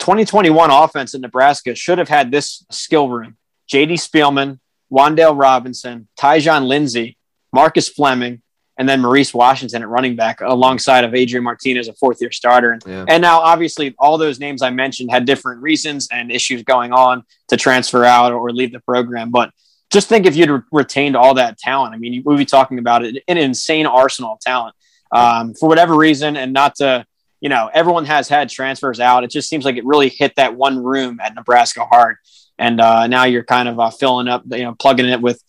2021 0.00 0.70
offense 0.70 1.14
in 1.14 1.20
Nebraska 1.20 1.74
should 1.74 1.98
have 1.98 2.08
had 2.08 2.30
this 2.30 2.66
skill 2.70 3.08
room: 3.08 3.36
J.D. 3.68 3.94
Spielman, 3.94 4.58
Wan'Dale 4.92 5.38
Robinson, 5.38 6.06
Tyjon 6.18 6.66
Lindsey, 6.66 7.16
Marcus 7.52 7.88
Fleming, 7.88 8.42
and 8.78 8.88
then 8.88 9.00
Maurice 9.00 9.32
Washington 9.34 9.82
at 9.82 9.88
running 9.88 10.16
back 10.16 10.40
alongside 10.40 11.04
of 11.04 11.14
Adrian 11.14 11.44
Martinez, 11.44 11.88
a 11.88 11.92
fourth 11.94 12.20
year 12.20 12.32
starter. 12.32 12.72
And, 12.72 12.82
Yeah. 12.86 13.04
and 13.08 13.20
now, 13.20 13.40
obviously, 13.40 13.94
all 13.98 14.18
those 14.18 14.40
names 14.40 14.62
I 14.62 14.70
mentioned 14.70 15.10
had 15.10 15.24
different 15.24 15.62
reasons 15.62 16.08
and 16.10 16.30
issues 16.32 16.62
going 16.62 16.92
on 16.92 17.22
to 17.48 17.56
transfer 17.56 18.04
out 18.04 18.32
or 18.32 18.50
leave 18.50 18.72
the 18.72 18.80
program. 18.80 19.30
But 19.30 19.50
just 19.92 20.08
think 20.08 20.24
if 20.26 20.34
you'd 20.36 20.50
re- 20.50 20.60
retained 20.72 21.16
all 21.16 21.34
that 21.34 21.58
talent. 21.58 21.94
I 21.94 21.98
mean, 21.98 22.22
we'd 22.24 22.38
be 22.38 22.46
talking 22.46 22.78
about 22.78 23.04
an 23.04 23.18
insane 23.28 23.84
arsenal 23.86 24.32
of 24.34 24.40
talent 24.40 24.74
um, 25.14 25.52
for 25.54 25.68
whatever 25.68 25.94
reason, 25.94 26.36
and 26.36 26.54
not 26.54 26.76
to, 26.76 27.04
you 27.42 27.50
know, 27.50 27.68
everyone 27.74 28.06
has 28.06 28.26
had 28.26 28.48
transfers 28.48 29.00
out. 29.00 29.22
It 29.22 29.30
just 29.30 29.50
seems 29.50 29.66
like 29.66 29.76
it 29.76 29.84
really 29.84 30.08
hit 30.08 30.34
that 30.36 30.56
one 30.56 30.82
room 30.82 31.20
at 31.22 31.34
Nebraska 31.34 31.84
hard. 31.84 32.16
And 32.62 32.80
uh, 32.80 33.08
now 33.08 33.24
you're 33.24 33.42
kind 33.42 33.68
of 33.68 33.80
uh, 33.80 33.90
filling 33.90 34.28
up, 34.28 34.44
you 34.46 34.62
know, 34.62 34.76
plugging 34.78 35.06
it 35.06 35.20
with 35.20 35.42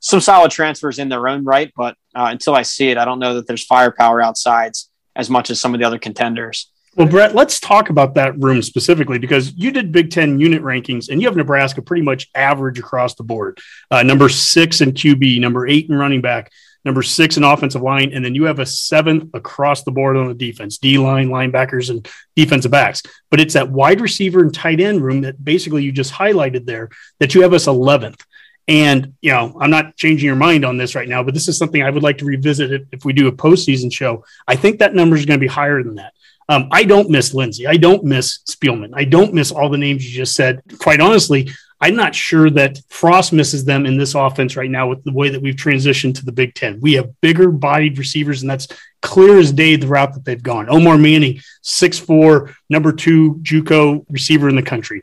some 0.00 0.20
solid 0.20 0.50
transfers 0.50 0.98
in 0.98 1.08
their 1.08 1.26
own 1.26 1.42
right. 1.42 1.72
But 1.74 1.96
uh, 2.14 2.28
until 2.30 2.54
I 2.54 2.60
see 2.60 2.90
it, 2.90 2.98
I 2.98 3.06
don't 3.06 3.18
know 3.18 3.34
that 3.36 3.46
there's 3.46 3.64
firepower 3.64 4.20
outside 4.20 4.72
as 5.16 5.30
much 5.30 5.48
as 5.48 5.58
some 5.58 5.72
of 5.72 5.80
the 5.80 5.86
other 5.86 5.98
contenders. 5.98 6.70
Well, 6.94 7.08
Brett, 7.08 7.34
let's 7.34 7.58
talk 7.58 7.88
about 7.88 8.14
that 8.16 8.38
room 8.38 8.60
specifically 8.60 9.18
because 9.18 9.54
you 9.54 9.70
did 9.70 9.92
Big 9.92 10.10
Ten 10.10 10.38
unit 10.40 10.62
rankings 10.62 11.08
and 11.08 11.22
you 11.22 11.28
have 11.28 11.36
Nebraska 11.36 11.80
pretty 11.80 12.02
much 12.02 12.28
average 12.34 12.78
across 12.78 13.14
the 13.14 13.22
board. 13.24 13.58
Uh, 13.90 14.02
number 14.02 14.28
six 14.28 14.82
in 14.82 14.92
QB, 14.92 15.40
number 15.40 15.66
eight 15.66 15.88
in 15.88 15.96
running 15.96 16.20
back, 16.20 16.52
number 16.88 17.02
six 17.02 17.36
in 17.36 17.44
offensive 17.44 17.82
line, 17.82 18.12
and 18.14 18.24
then 18.24 18.34
you 18.34 18.44
have 18.44 18.58
a 18.58 18.66
seventh 18.66 19.34
across 19.34 19.84
the 19.84 19.90
board 19.90 20.16
on 20.16 20.26
the 20.26 20.34
defense, 20.34 20.78
D 20.78 20.96
line, 20.96 21.28
linebackers, 21.28 21.90
and 21.90 22.08
defensive 22.34 22.70
backs. 22.70 23.02
But 23.30 23.40
it's 23.40 23.52
that 23.52 23.70
wide 23.70 24.00
receiver 24.00 24.40
and 24.40 24.52
tight 24.52 24.80
end 24.80 25.02
room 25.02 25.20
that 25.20 25.44
basically 25.44 25.84
you 25.84 25.92
just 25.92 26.14
highlighted 26.14 26.64
there 26.64 26.88
that 27.20 27.34
you 27.34 27.42
have 27.42 27.52
us 27.52 27.66
11th. 27.66 28.20
And, 28.68 29.14
you 29.20 29.30
know, 29.30 29.56
I'm 29.60 29.70
not 29.70 29.96
changing 29.96 30.26
your 30.26 30.36
mind 30.36 30.64
on 30.64 30.78
this 30.78 30.94
right 30.94 31.08
now, 31.08 31.22
but 31.22 31.34
this 31.34 31.46
is 31.46 31.58
something 31.58 31.82
I 31.82 31.90
would 31.90 32.02
like 32.02 32.18
to 32.18 32.24
revisit 32.24 32.86
if 32.90 33.04
we 33.04 33.12
do 33.12 33.28
a 33.28 33.32
postseason 33.32 33.92
show. 33.92 34.24
I 34.46 34.56
think 34.56 34.78
that 34.78 34.94
number 34.94 35.16
is 35.16 35.26
going 35.26 35.38
to 35.38 35.44
be 35.44 35.46
higher 35.46 35.82
than 35.82 35.96
that. 35.96 36.14
Um, 36.48 36.68
I 36.72 36.84
don't 36.84 37.10
miss 37.10 37.34
Lindsey. 37.34 37.66
I 37.66 37.76
don't 37.76 38.04
miss 38.04 38.38
Spielman. 38.48 38.92
I 38.94 39.04
don't 39.04 39.34
miss 39.34 39.52
all 39.52 39.68
the 39.68 39.76
names 39.76 40.04
you 40.04 40.16
just 40.16 40.34
said. 40.34 40.62
Quite 40.78 41.00
honestly, 41.00 41.50
I'm 41.80 41.94
not 41.94 42.14
sure 42.14 42.50
that 42.50 42.80
Frost 42.88 43.32
misses 43.32 43.64
them 43.64 43.86
in 43.86 43.98
this 43.98 44.14
offense 44.14 44.56
right 44.56 44.70
now 44.70 44.88
with 44.88 45.04
the 45.04 45.12
way 45.12 45.28
that 45.28 45.40
we've 45.40 45.54
transitioned 45.54 46.16
to 46.16 46.24
the 46.24 46.32
Big 46.32 46.54
Ten. 46.54 46.80
We 46.80 46.94
have 46.94 47.20
bigger 47.20 47.50
bodied 47.50 47.98
receivers, 47.98 48.42
and 48.42 48.50
that's 48.50 48.66
clear 49.00 49.38
as 49.38 49.52
day 49.52 49.76
the 49.76 49.86
route 49.86 50.14
that 50.14 50.24
they've 50.24 50.42
gone. 50.42 50.68
Omar 50.68 50.98
Manning, 50.98 51.40
6'4, 51.62 52.52
number 52.68 52.92
two 52.92 53.36
JUCO 53.42 54.04
receiver 54.10 54.48
in 54.48 54.56
the 54.56 54.62
country. 54.62 55.02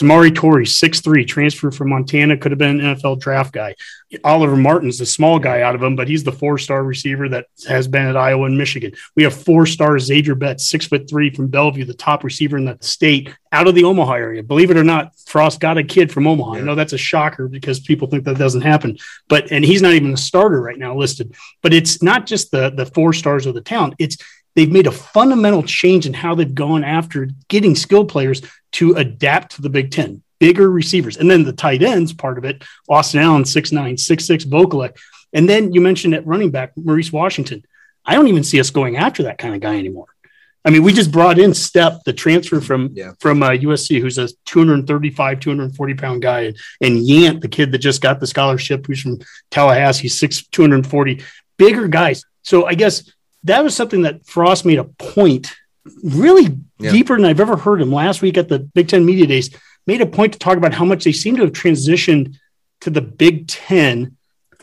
Samori 0.00 0.30
Toure, 0.30 0.62
6'3, 0.62 1.26
transfer 1.26 1.70
from 1.70 1.90
Montana, 1.90 2.36
could 2.36 2.50
have 2.50 2.58
been 2.58 2.80
an 2.80 2.96
NFL 2.96 3.20
draft 3.20 3.52
guy. 3.52 3.74
Oliver 4.24 4.56
Martin's 4.56 4.98
the 4.98 5.06
small 5.06 5.38
guy 5.38 5.62
out 5.62 5.74
of 5.74 5.82
him, 5.82 5.94
but 5.96 6.08
he's 6.08 6.24
the 6.24 6.32
four 6.32 6.58
star 6.58 6.82
receiver 6.82 7.28
that 7.28 7.46
has 7.68 7.86
been 7.86 8.06
at 8.06 8.16
Iowa 8.16 8.46
and 8.46 8.58
Michigan. 8.58 8.92
We 9.14 9.22
have 9.22 9.34
four 9.34 9.66
star 9.66 9.98
Xavier 9.98 10.34
Betts, 10.34 10.68
six 10.68 10.86
foot 10.86 11.08
three 11.08 11.30
from 11.30 11.48
Bellevue, 11.48 11.84
the 11.84 11.94
top 11.94 12.24
receiver 12.24 12.56
in 12.56 12.64
the 12.64 12.76
state 12.80 13.34
out 13.52 13.68
of 13.68 13.74
the 13.74 13.84
Omaha 13.84 14.14
area. 14.14 14.42
Believe 14.42 14.70
it 14.70 14.76
or 14.76 14.84
not, 14.84 15.16
Frost 15.26 15.60
got 15.60 15.78
a 15.78 15.84
kid 15.84 16.12
from 16.12 16.26
Omaha. 16.26 16.54
I 16.54 16.60
know 16.60 16.74
that's 16.74 16.92
a 16.92 16.98
shocker 16.98 17.48
because 17.48 17.80
people 17.80 18.08
think 18.08 18.24
that 18.24 18.38
doesn't 18.38 18.62
happen, 18.62 18.98
but 19.28 19.50
and 19.52 19.64
he's 19.64 19.82
not 19.82 19.92
even 19.92 20.12
a 20.12 20.16
starter 20.16 20.60
right 20.60 20.78
now 20.78 20.96
listed. 20.96 21.34
But 21.62 21.72
it's 21.72 22.02
not 22.02 22.26
just 22.26 22.50
the 22.50 22.70
the 22.70 22.86
four 22.86 23.12
stars 23.12 23.46
of 23.46 23.54
the 23.54 23.62
talent. 23.62 23.94
It's 23.98 24.18
they've 24.54 24.70
made 24.70 24.86
a 24.86 24.92
fundamental 24.92 25.62
change 25.62 26.06
in 26.06 26.14
how 26.14 26.34
they've 26.34 26.54
gone 26.54 26.84
after 26.84 27.28
getting 27.48 27.74
skilled 27.74 28.08
players 28.08 28.42
to 28.72 28.94
adapt 28.94 29.56
to 29.56 29.62
the 29.62 29.70
Big 29.70 29.90
Ten, 29.90 30.22
bigger 30.38 30.70
receivers. 30.70 31.16
And 31.16 31.30
then 31.30 31.44
the 31.44 31.52
tight 31.52 31.82
ends 31.82 32.12
part 32.12 32.38
of 32.38 32.44
it, 32.44 32.64
Austin 32.88 33.20
Allen, 33.20 33.44
6'9, 33.44 33.94
6'6, 33.94 34.46
Vokolek. 34.46 34.96
And 35.32 35.48
then 35.48 35.72
you 35.72 35.80
mentioned 35.80 36.14
at 36.14 36.26
running 36.26 36.50
back, 36.50 36.72
Maurice 36.76 37.12
Washington. 37.12 37.64
I 38.04 38.14
don't 38.14 38.28
even 38.28 38.44
see 38.44 38.60
us 38.60 38.70
going 38.70 38.96
after 38.96 39.24
that 39.24 39.38
kind 39.38 39.54
of 39.54 39.60
guy 39.60 39.78
anymore. 39.78 40.06
I 40.66 40.70
mean, 40.70 40.82
we 40.82 40.94
just 40.94 41.12
brought 41.12 41.38
in 41.38 41.50
Stepp, 41.50 42.04
the 42.04 42.12
transfer 42.14 42.60
from 42.60 42.94
from 43.20 43.42
uh, 43.42 43.50
USC, 43.50 44.00
who's 44.00 44.16
a 44.16 44.28
235, 44.46 45.40
240 45.40 45.94
pound 45.94 46.22
guy, 46.22 46.40
and, 46.42 46.56
and 46.80 46.96
Yant, 46.96 47.42
the 47.42 47.48
kid 47.48 47.70
that 47.72 47.78
just 47.78 48.00
got 48.00 48.18
the 48.18 48.26
scholarship, 48.26 48.86
who's 48.86 49.02
from 49.02 49.18
Tallahassee, 49.50 50.08
six 50.08 50.46
240, 50.46 51.22
bigger 51.58 51.86
guys. 51.86 52.24
So 52.42 52.64
I 52.64 52.74
guess 52.74 53.10
that 53.44 53.62
was 53.64 53.74
something 53.74 54.02
that 54.02 54.26
Frost 54.26 54.64
made 54.64 54.78
a 54.78 54.84
point, 54.84 55.54
really 56.02 56.56
Yeah. 56.78 56.90
deeper 56.92 57.16
than 57.16 57.24
I've 57.26 57.40
ever 57.40 57.56
heard 57.56 57.80
him. 57.80 57.92
Last 57.92 58.22
week 58.22 58.36
at 58.36 58.48
the 58.48 58.58
Big 58.58 58.88
Ten 58.88 59.04
Media 59.04 59.26
Days, 59.26 59.50
made 59.86 60.00
a 60.00 60.06
point 60.06 60.32
to 60.32 60.38
talk 60.38 60.56
about 60.56 60.74
how 60.74 60.84
much 60.84 61.04
they 61.04 61.12
seem 61.12 61.36
to 61.36 61.42
have 61.42 61.52
transitioned 61.52 62.34
to 62.80 62.90
the 62.90 63.02
Big 63.02 63.46
Ten. 63.46 64.16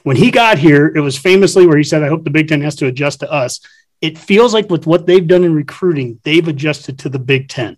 When 0.03 0.15
he 0.17 0.31
got 0.31 0.57
here, 0.57 0.91
it 0.95 0.99
was 0.99 1.17
famously 1.17 1.65
where 1.67 1.77
he 1.77 1.83
said, 1.83 2.01
"I 2.03 2.07
hope 2.07 2.23
the 2.23 2.31
Big 2.31 2.47
Ten 2.47 2.61
has 2.61 2.75
to 2.77 2.87
adjust 2.87 3.19
to 3.19 3.31
us." 3.31 3.59
It 4.01 4.17
feels 4.17 4.51
like 4.53 4.69
with 4.71 4.87
what 4.87 5.05
they've 5.05 5.25
done 5.27 5.43
in 5.43 5.53
recruiting, 5.53 6.19
they've 6.23 6.47
adjusted 6.47 6.97
to 6.99 7.09
the 7.09 7.19
Big 7.19 7.49
Ten. 7.49 7.77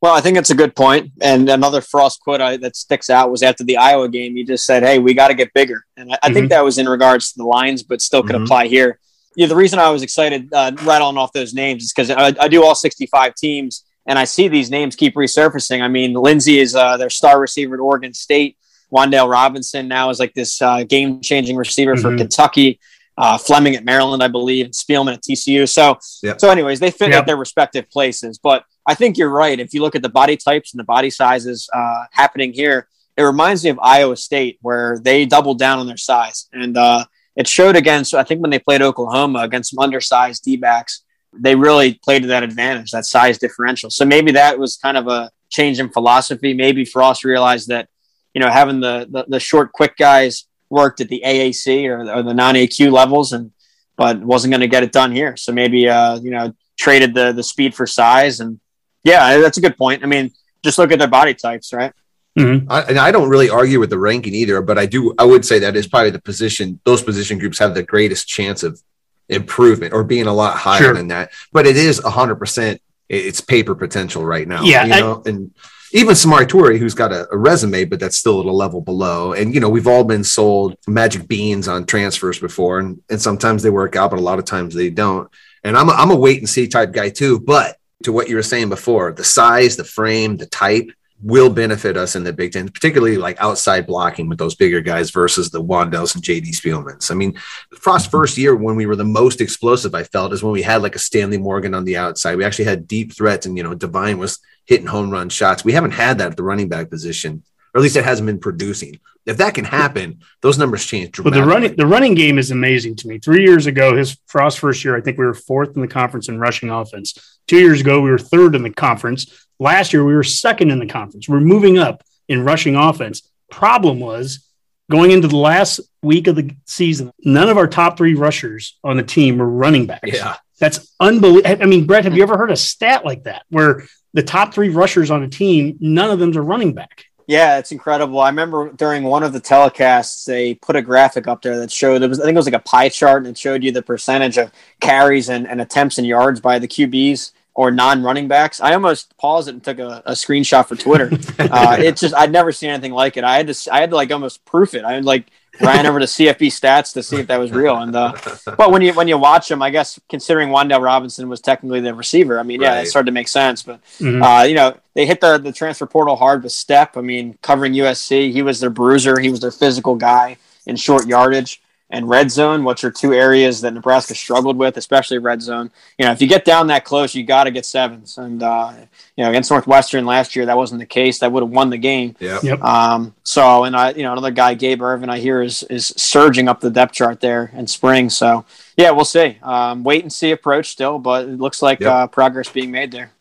Well, 0.00 0.14
I 0.14 0.20
think 0.20 0.36
it's 0.38 0.50
a 0.50 0.54
good 0.54 0.76
point. 0.76 1.10
And 1.20 1.48
another 1.48 1.80
Frost 1.80 2.20
quote 2.20 2.40
I, 2.40 2.56
that 2.58 2.76
sticks 2.76 3.10
out 3.10 3.32
was 3.32 3.42
after 3.42 3.64
the 3.64 3.78
Iowa 3.78 4.08
game. 4.08 4.36
He 4.36 4.44
just 4.44 4.64
said, 4.64 4.84
"Hey, 4.84 5.00
we 5.00 5.12
got 5.12 5.28
to 5.28 5.34
get 5.34 5.52
bigger," 5.54 5.84
and 5.96 6.12
I, 6.12 6.18
I 6.22 6.32
think 6.32 6.50
that 6.50 6.62
was 6.64 6.78
in 6.78 6.88
regards 6.88 7.32
to 7.32 7.38
the 7.38 7.44
lines, 7.46 7.82
but 7.82 8.00
still 8.00 8.22
could 8.22 8.36
Mhm. 8.36 8.44
apply 8.44 8.68
here. 8.68 9.00
Yeah, 9.36 9.46
the 9.46 9.54
reason 9.56 9.78
I 9.78 9.90
was 9.90 10.02
excited 10.02 10.52
uh, 10.52 10.72
rattling 10.82 11.18
off 11.18 11.32
those 11.32 11.54
names 11.54 11.84
is 11.84 11.92
because 11.92 12.10
I, 12.10 12.34
I 12.40 12.48
do 12.48 12.64
all 12.64 12.74
65 12.74 13.34
teams, 13.34 13.84
and 14.06 14.18
I 14.18 14.24
see 14.24 14.48
these 14.48 14.70
names 14.70 14.96
keep 14.96 15.14
resurfacing. 15.14 15.82
I 15.82 15.88
mean, 15.88 16.14
Lindsey 16.14 16.58
is 16.58 16.74
uh, 16.74 16.96
their 16.96 17.10
star 17.10 17.38
receiver 17.38 17.74
at 17.74 17.80
Oregon 17.80 18.12
State. 18.14 18.56
Wan'Dale 18.92 19.30
Robinson 19.30 19.88
now 19.88 20.10
is 20.10 20.18
like 20.18 20.32
this 20.34 20.62
uh, 20.62 20.84
game-changing 20.84 21.56
receiver 21.56 21.96
for 21.96 22.10
Mhm. 22.12 22.18
Kentucky. 22.18 22.80
Uh, 23.18 23.36
Fleming 23.38 23.74
at 23.74 23.84
Maryland, 23.84 24.22
I 24.22 24.28
believe, 24.28 24.66
and 24.66 24.74
Spielman 24.74 25.14
at 25.14 25.22
TCU. 25.22 25.66
So, 25.66 25.98
Yep. 26.22 26.38
so 26.40 26.50
anyways, 26.50 26.80
they 26.80 26.90
fit 26.90 27.10
Yep. 27.10 27.20
at 27.20 27.26
their 27.26 27.36
respective 27.38 27.90
places. 27.90 28.38
But 28.38 28.64
I 28.86 28.94
think 28.94 29.16
you're 29.16 29.30
right. 29.30 29.58
If 29.58 29.72
you 29.74 29.80
look 29.80 29.94
at 29.96 30.02
the 30.02 30.10
body 30.10 30.36
types 30.36 30.72
and 30.72 30.78
the 30.78 30.84
body 30.84 31.08
sizes 31.10 31.68
uh, 31.74 32.04
happening 32.12 32.52
here, 32.52 32.88
it 33.16 33.22
reminds 33.22 33.64
me 33.64 33.70
of 33.70 33.78
Iowa 33.82 34.16
State, 34.18 34.58
where 34.60 34.98
they 35.02 35.24
doubled 35.24 35.58
down 35.58 35.78
on 35.78 35.86
their 35.86 35.96
size, 35.96 36.46
and 36.52 36.76
uh, 36.76 37.06
it 37.36 37.46
showed 37.46 37.76
against. 37.76 38.14
I 38.14 38.24
think 38.24 38.40
when 38.40 38.50
they 38.50 38.58
played 38.58 38.82
Oklahoma 38.82 39.40
against 39.40 39.70
some 39.70 39.78
undersized 39.78 40.42
D 40.42 40.56
backs, 40.56 41.02
they 41.38 41.54
really 41.54 41.94
played 42.02 42.22
to 42.22 42.28
that 42.28 42.42
advantage, 42.42 42.90
that 42.90 43.04
size 43.04 43.38
differential. 43.38 43.90
So 43.90 44.04
maybe 44.04 44.32
that 44.32 44.58
was 44.58 44.76
kind 44.76 44.96
of 44.96 45.06
a 45.08 45.30
change 45.50 45.78
in 45.78 45.90
philosophy. 45.90 46.54
Maybe 46.54 46.84
Frost 46.84 47.24
realized 47.24 47.68
that 47.68 47.88
you 48.34 48.40
know 48.40 48.50
having 48.50 48.80
the 48.80 49.06
the, 49.10 49.24
the 49.28 49.40
short, 49.40 49.72
quick 49.72 49.96
guys 49.96 50.46
worked 50.68 51.00
at 51.00 51.08
the 51.08 51.22
AAC 51.24 51.88
or, 51.88 52.00
or 52.10 52.22
the 52.22 52.34
non 52.34 52.54
AQ 52.54 52.90
levels, 52.90 53.32
and 53.32 53.52
but 53.96 54.20
wasn't 54.20 54.52
going 54.52 54.60
to 54.60 54.68
get 54.68 54.82
it 54.82 54.92
done 54.92 55.12
here. 55.12 55.36
So 55.36 55.52
maybe 55.52 55.88
uh, 55.88 56.18
you 56.20 56.30
know 56.30 56.54
traded 56.78 57.14
the 57.14 57.32
the 57.32 57.42
speed 57.42 57.74
for 57.74 57.86
size, 57.86 58.40
and 58.40 58.60
yeah, 59.04 59.38
that's 59.38 59.58
a 59.58 59.62
good 59.62 59.76
point. 59.76 60.02
I 60.02 60.06
mean, 60.06 60.32
just 60.64 60.78
look 60.78 60.92
at 60.92 60.98
their 60.98 61.08
body 61.08 61.34
types, 61.34 61.72
right? 61.72 61.92
Mm-hmm. 62.36 62.70
I, 62.70 62.82
and 62.82 62.98
I 62.98 63.10
don't 63.12 63.28
really 63.28 63.48
argue 63.50 63.80
with 63.80 63.90
the 63.90 63.98
ranking 63.98 64.34
either, 64.34 64.60
but 64.60 64.78
I 64.78 64.86
do. 64.86 65.14
I 65.18 65.24
would 65.24 65.44
say 65.44 65.58
that 65.60 65.74
is 65.76 65.86
probably 65.86 66.10
the 66.10 66.20
position; 66.20 66.80
those 66.84 67.02
position 67.02 67.38
groups 67.38 67.58
have 67.58 67.74
the 67.74 67.82
greatest 67.82 68.28
chance 68.28 68.62
of 68.62 68.80
improvement 69.28 69.92
or 69.92 70.04
being 70.04 70.26
a 70.26 70.32
lot 70.32 70.56
higher 70.56 70.82
Sure. 70.82 70.94
than 70.94 71.08
that. 71.08 71.32
But 71.52 71.66
it 71.66 71.76
is 71.76 71.98
hundred 72.04 72.36
percent 72.36 72.80
it's 73.08 73.40
paper 73.40 73.74
potential 73.74 74.24
right 74.24 74.46
now. 74.48 74.62
Yeah, 74.64 74.84
you 74.84 74.92
I- 74.94 75.00
know, 75.00 75.22
and 75.26 75.50
even 75.92 76.14
Samori 76.14 76.46
Toure, 76.46 76.76
who's 76.78 76.94
got 76.94 77.12
a, 77.12 77.26
a 77.32 77.36
resume, 77.36 77.84
but 77.84 78.00
that's 78.00 78.16
still 78.16 78.40
at 78.40 78.46
a 78.46 78.50
level 78.52 78.80
below. 78.80 79.32
And 79.32 79.54
you 79.54 79.60
know, 79.60 79.68
we've 79.68 79.86
all 79.86 80.04
been 80.04 80.24
sold 80.24 80.76
magic 80.88 81.26
beans 81.28 81.68
on 81.68 81.86
transfers 81.86 82.38
before, 82.38 82.80
and 82.80 83.00
and 83.08 83.20
sometimes 83.20 83.62
they 83.62 83.70
work 83.70 83.96
out, 83.96 84.10
but 84.10 84.18
a 84.18 84.22
lot 84.22 84.38
of 84.38 84.44
times 84.44 84.74
they 84.74 84.90
don't. 84.90 85.30
And 85.64 85.76
I'm 85.76 85.88
a, 85.88 85.92
I'm 85.92 86.10
a 86.10 86.16
wait 86.16 86.38
and 86.38 86.48
see 86.48 86.68
type 86.68 86.92
guy 86.92 87.08
too. 87.10 87.40
But 87.40 87.76
to 88.02 88.12
what 88.12 88.28
you 88.28 88.36
were 88.36 88.42
saying 88.42 88.68
before, 88.68 89.10
the 89.12 89.24
size, 89.24 89.76
the 89.76 89.84
frame, 89.84 90.36
the 90.36 90.46
type 90.46 90.90
will 91.22 91.48
benefit 91.48 91.96
us 91.96 92.14
in 92.14 92.24
the 92.24 92.32
Big 92.32 92.52
Ten, 92.52 92.68
particularly 92.68 93.16
like 93.16 93.40
outside 93.40 93.86
blocking 93.86 94.28
with 94.28 94.38
those 94.38 94.54
bigger 94.54 94.80
guys 94.80 95.10
versus 95.10 95.50
the 95.50 95.62
Wan'Dales 95.62 96.14
and 96.14 96.22
JD 96.22 96.50
Spielmans. 96.50 97.10
I 97.10 97.14
mean, 97.14 97.34
Frost's 97.78 98.06
mm-hmm. 98.06 98.16
first 98.16 98.36
year 98.36 98.54
when 98.54 98.76
we 98.76 98.86
were 98.86 98.96
the 98.96 99.04
most 99.04 99.40
explosive, 99.40 99.94
I 99.94 100.04
felt, 100.04 100.32
is 100.32 100.42
when 100.42 100.52
we 100.52 100.62
had 100.62 100.82
like 100.82 100.94
a 100.94 101.00
Stanley 101.00 101.38
Morgan 101.38 101.74
on 101.74 101.84
the 101.84 101.96
outside. 101.96 102.36
We 102.36 102.44
actually 102.44 102.66
had 102.66 102.86
deep 102.86 103.14
threats, 103.14 103.46
and 103.46 103.56
you 103.56 103.62
know, 103.62 103.74
Devine 103.74 104.18
was 104.18 104.38
hitting 104.66 104.86
home 104.86 105.10
run 105.10 105.28
shots. 105.28 105.64
We 105.64 105.72
haven't 105.72 105.92
had 105.92 106.18
that 106.18 106.32
at 106.32 106.36
the 106.36 106.42
running 106.42 106.68
back 106.68 106.90
position, 106.90 107.42
or 107.72 107.78
at 107.78 107.82
least 107.82 107.96
it 107.96 108.04
hasn't 108.04 108.26
been 108.26 108.40
producing. 108.40 109.00
If 109.24 109.38
that 109.38 109.54
can 109.54 109.64
happen, 109.64 110.20
those 110.40 110.56
numbers 110.56 110.86
change 110.86 111.12
dramatically. 111.12 111.40
But 111.40 111.44
the 111.44 111.52
running 111.52 111.76
the 111.76 111.86
running 111.86 112.14
game 112.14 112.38
is 112.38 112.50
amazing 112.50 112.94
to 112.96 113.08
me. 113.08 113.18
Three 113.18 113.42
years 113.42 113.66
ago, 113.66 113.96
his 113.96 114.18
Frost 114.26 114.58
first 114.60 114.84
year, 114.84 114.96
I 114.96 115.00
think 115.00 115.18
we 115.18 115.24
were 115.24 115.34
fourth 115.34 115.74
in 115.74 115.82
the 115.82 115.88
conference 115.88 116.28
in 116.28 116.38
rushing 116.38 116.70
offense. 116.70 117.38
Two 117.48 117.58
years 117.58 117.80
ago, 117.80 118.00
we 118.00 118.10
were 118.10 118.18
third 118.18 118.54
in 118.54 118.62
the 118.62 118.70
conference. 118.70 119.45
Last 119.58 119.92
year, 119.92 120.04
we 120.04 120.14
were 120.14 120.22
second 120.22 120.70
in 120.70 120.78
the 120.78 120.86
conference. 120.86 121.28
We're 121.28 121.40
moving 121.40 121.78
up 121.78 122.02
in 122.28 122.44
rushing 122.44 122.76
offense. 122.76 123.22
Problem 123.50 124.00
was 124.00 124.46
going 124.90 125.10
into 125.10 125.28
the 125.28 125.36
last 125.36 125.80
week 126.02 126.26
of 126.26 126.36
the 126.36 126.54
season, 126.66 127.10
none 127.24 127.48
of 127.48 127.58
our 127.58 127.66
top 127.66 127.96
three 127.96 128.14
rushers 128.14 128.78
on 128.84 128.96
the 128.96 129.02
team 129.02 129.38
were 129.38 129.48
running 129.48 129.86
backs. 129.86 130.12
Yeah. 130.12 130.36
That's 130.58 130.94
unbelievable. 131.00 131.62
I 131.62 131.66
mean, 131.66 131.86
Brett, 131.86 132.04
have 132.04 132.16
you 132.16 132.22
ever 132.22 132.38
heard 132.38 132.50
a 132.50 132.56
stat 132.56 133.04
like 133.04 133.24
that 133.24 133.44
where 133.50 133.84
the 134.14 134.22
top 134.22 134.54
three 134.54 134.70
rushers 134.70 135.10
on 135.10 135.22
a 135.22 135.28
team, 135.28 135.76
none 135.80 136.10
of 136.10 136.18
them's 136.18 136.36
a 136.36 136.42
running 136.42 136.72
back? 136.72 137.04
Yeah, 137.26 137.58
it's 137.58 137.72
incredible. 137.72 138.20
I 138.20 138.28
remember 138.28 138.70
during 138.72 139.02
one 139.02 139.22
of 139.22 139.32
the 139.32 139.40
telecasts, 139.40 140.24
they 140.24 140.54
put 140.54 140.76
a 140.76 140.82
graphic 140.82 141.26
up 141.26 141.42
there 141.42 141.58
that 141.58 141.72
showed 141.72 142.00
it 142.00 142.08
was 142.08 142.20
I 142.20 142.24
think 142.24 142.36
it 142.36 142.38
was 142.38 142.46
like 142.46 142.54
a 142.54 142.60
pie 142.60 142.88
chart 142.88 143.24
and 143.26 143.36
it 143.36 143.38
showed 143.38 143.64
you 143.64 143.72
the 143.72 143.82
percentage 143.82 144.38
of 144.38 144.52
carries 144.80 145.28
and, 145.28 145.46
and 145.46 145.60
attempts 145.60 145.98
and 145.98 146.06
yards 146.06 146.40
by 146.40 146.60
the 146.60 146.68
QBs 146.68 147.32
or 147.56 147.70
non-running 147.70 148.28
backs. 148.28 148.60
I 148.60 148.74
almost 148.74 149.16
paused 149.16 149.48
it 149.48 149.52
and 149.52 149.64
took 149.64 149.78
a, 149.78 150.02
a 150.04 150.12
screenshot 150.12 150.66
for 150.66 150.76
Twitter. 150.76 151.10
uh, 151.38 151.76
it 151.80 151.96
just 151.96 152.14
I'd 152.14 152.30
never 152.30 152.52
seen 152.52 152.68
anything 152.70 152.92
like 152.92 153.16
it. 153.16 153.24
I 153.24 153.36
had 153.38 153.46
to 153.52 153.72
I 153.72 153.80
had 153.80 153.90
to 153.90 153.96
like 153.96 154.12
almost 154.12 154.44
proof 154.44 154.74
it. 154.74 154.84
I 154.84 154.98
like 155.00 155.24
ran 155.58 155.86
over 155.86 155.98
to 155.98 156.04
CFB 156.04 156.48
stats 156.48 156.92
to 156.92 157.02
see 157.02 157.16
if 157.16 157.28
that 157.28 157.38
was 157.40 157.50
real. 157.50 157.78
And 157.78 157.96
uh, 157.96 158.12
but 158.58 158.70
when 158.70 158.82
you 158.82 158.92
when 158.92 159.08
you 159.08 159.16
watch 159.16 159.48
them, 159.48 159.62
I 159.62 159.70
guess 159.70 159.98
considering 160.10 160.50
Wan'Dale 160.50 160.82
Robinson 160.82 161.30
was 161.30 161.40
technically 161.40 161.80
the 161.80 161.94
receiver, 161.94 162.38
I 162.38 162.42
mean, 162.42 162.60
yeah, 162.60 162.80
it 162.82 162.86
started 162.88 163.06
to 163.06 163.12
make 163.12 163.28
sense. 163.28 163.62
But 163.62 163.80
Mhm. 164.00 164.22
uh, 164.22 164.44
you 164.44 164.54
know, 164.54 164.76
they 164.92 165.06
hit 165.06 165.22
the 165.22 165.38
the 165.38 165.50
transfer 165.52 165.86
portal 165.86 166.16
hard 166.16 166.42
with 166.42 166.52
Stepp. 166.52 166.90
I 166.96 167.00
mean, 167.00 167.38
covering 167.40 167.72
USC, 167.72 168.32
he 168.32 168.42
was 168.42 168.60
their 168.60 168.68
bruiser, 168.70 169.18
he 169.18 169.30
was 169.30 169.40
their 169.40 169.50
physical 169.50 169.94
guy 169.96 170.36
in 170.66 170.76
short 170.76 171.06
yardage. 171.06 171.62
And 171.88 172.08
red 172.08 172.32
zone, 172.32 172.64
which 172.64 172.82
are 172.82 172.90
two 172.90 173.14
areas 173.14 173.60
that 173.60 173.72
Nebraska 173.72 174.12
struggled 174.16 174.56
with, 174.56 174.76
especially 174.76 175.18
red 175.18 175.40
zone. 175.40 175.70
You 175.98 176.06
know, 176.06 176.10
if 176.10 176.20
you 176.20 176.26
get 176.26 176.44
down 176.44 176.66
that 176.66 176.84
close, 176.84 177.14
you 177.14 177.22
got 177.22 177.44
to 177.44 177.52
get 177.52 177.64
sevens. 177.64 178.18
And 178.18 178.42
uh, 178.42 178.72
you 179.14 179.22
know, 179.22 179.30
against 179.30 179.52
Northwestern 179.52 180.04
last 180.04 180.34
year, 180.34 180.46
that 180.46 180.56
wasn't 180.56 180.80
the 180.80 180.86
case. 180.86 181.20
That 181.20 181.30
would 181.30 181.44
have 181.44 181.50
won 181.50 181.70
the 181.70 181.78
game. 181.78 182.16
Yep. 182.18 182.42
Yep. 182.42 182.60
Um, 182.60 183.14
so, 183.22 183.62
and 183.62 183.76
I, 183.76 183.90
you 183.92 184.02
know, 184.02 184.10
another 184.10 184.32
guy, 184.32 184.54
Gabe 184.54 184.82
Ervin, 184.82 185.08
I 185.08 185.20
hear 185.20 185.40
is 185.42 185.62
is 185.64 185.94
surging 185.96 186.48
up 186.48 186.58
the 186.58 186.70
depth 186.70 186.92
chart 186.92 187.20
there 187.20 187.52
in 187.54 187.68
spring. 187.68 188.10
So, 188.10 188.44
yeah, 188.76 188.90
we'll 188.90 189.04
see. 189.04 189.38
Um, 189.44 189.84
wait 189.84 190.02
and 190.02 190.12
see 190.12 190.32
approach 190.32 190.70
still, 190.70 190.98
but 190.98 191.28
it 191.28 191.38
looks 191.38 191.62
like 191.62 191.78
Yep. 191.78 191.88
uh, 191.92 192.06
progress 192.08 192.48
being 192.48 192.72
made 192.72 192.90
there. 192.90 193.12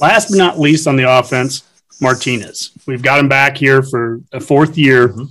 Last 0.00 0.30
but 0.30 0.36
not 0.38 0.58
least 0.58 0.88
on 0.88 0.96
the 0.96 1.08
offense, 1.08 1.62
Martinez. 2.00 2.72
We've 2.86 3.02
got 3.02 3.20
him 3.20 3.28
back 3.28 3.56
here 3.56 3.82
for 3.82 4.20
a 4.32 4.40
fourth 4.40 4.76
year. 4.76 5.08
Mm-hmm. 5.08 5.24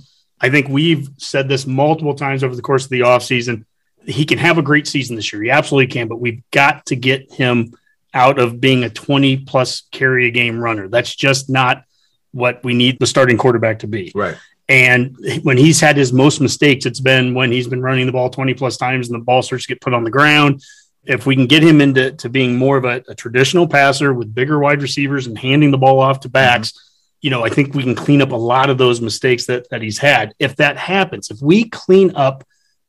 I 0.44 0.50
think 0.50 0.68
we've 0.68 1.08
said 1.16 1.48
this 1.48 1.66
multiple 1.66 2.14
times 2.14 2.44
over 2.44 2.54
the 2.54 2.60
course 2.60 2.84
of 2.84 2.90
the 2.90 3.00
offseason. 3.00 3.64
He 4.04 4.26
can 4.26 4.36
have 4.36 4.58
a 4.58 4.62
great 4.62 4.86
season 4.86 5.16
this 5.16 5.32
year. 5.32 5.42
He 5.42 5.48
absolutely 5.48 5.90
can, 5.90 6.06
but 6.06 6.20
we've 6.20 6.42
got 6.50 6.84
to 6.86 6.96
get 6.96 7.32
him 7.32 7.72
out 8.12 8.38
of 8.38 8.60
being 8.60 8.84
a 8.84 8.90
20 8.90 9.38
plus 9.38 9.84
carry 9.90 10.26
a 10.28 10.30
game 10.30 10.60
runner. 10.60 10.86
That's 10.86 11.16
just 11.16 11.48
not 11.48 11.84
what 12.32 12.62
we 12.62 12.74
need 12.74 12.98
the 12.98 13.06
starting 13.06 13.38
quarterback 13.38 13.78
to 13.78 13.86
be. 13.86 14.12
Right. 14.14 14.36
And 14.68 15.16
when 15.44 15.56
he's 15.56 15.80
had 15.80 15.96
his 15.96 16.12
most 16.12 16.42
mistakes, 16.42 16.84
it's 16.84 17.00
been 17.00 17.32
when 17.32 17.50
he's 17.50 17.66
been 17.66 17.80
running 17.80 18.04
the 18.04 18.12
ball 18.12 18.28
20 18.28 18.52
plus 18.52 18.76
times 18.76 19.08
and 19.08 19.18
the 19.18 19.24
ball 19.24 19.40
starts 19.40 19.64
to 19.64 19.68
get 19.68 19.80
put 19.80 19.94
on 19.94 20.04
the 20.04 20.10
ground. 20.10 20.62
If 21.04 21.24
we 21.24 21.36
can 21.36 21.46
get 21.46 21.62
him 21.62 21.80
into 21.80 22.12
to 22.12 22.28
being 22.28 22.56
more 22.56 22.76
of 22.76 22.84
a, 22.84 23.02
a 23.08 23.14
traditional 23.14 23.66
passer 23.66 24.12
with 24.12 24.34
bigger 24.34 24.58
wide 24.58 24.82
receivers 24.82 25.26
and 25.26 25.38
handing 25.38 25.70
the 25.70 25.78
ball 25.78 26.00
off 26.00 26.20
to 26.20 26.28
backs, 26.28 26.72
mm-hmm. 26.72 26.93
You 27.24 27.30
know, 27.30 27.42
I 27.42 27.48
think 27.48 27.72
we 27.72 27.82
can 27.82 27.94
clean 27.94 28.20
up 28.20 28.32
a 28.32 28.36
lot 28.36 28.68
of 28.68 28.76
those 28.76 29.00
mistakes 29.00 29.46
that, 29.46 29.70
that 29.70 29.80
he's 29.80 29.96
had. 29.96 30.34
If 30.38 30.56
that 30.56 30.76
happens, 30.76 31.30
if 31.30 31.40
we 31.40 31.70
clean 31.70 32.14
up 32.14 32.44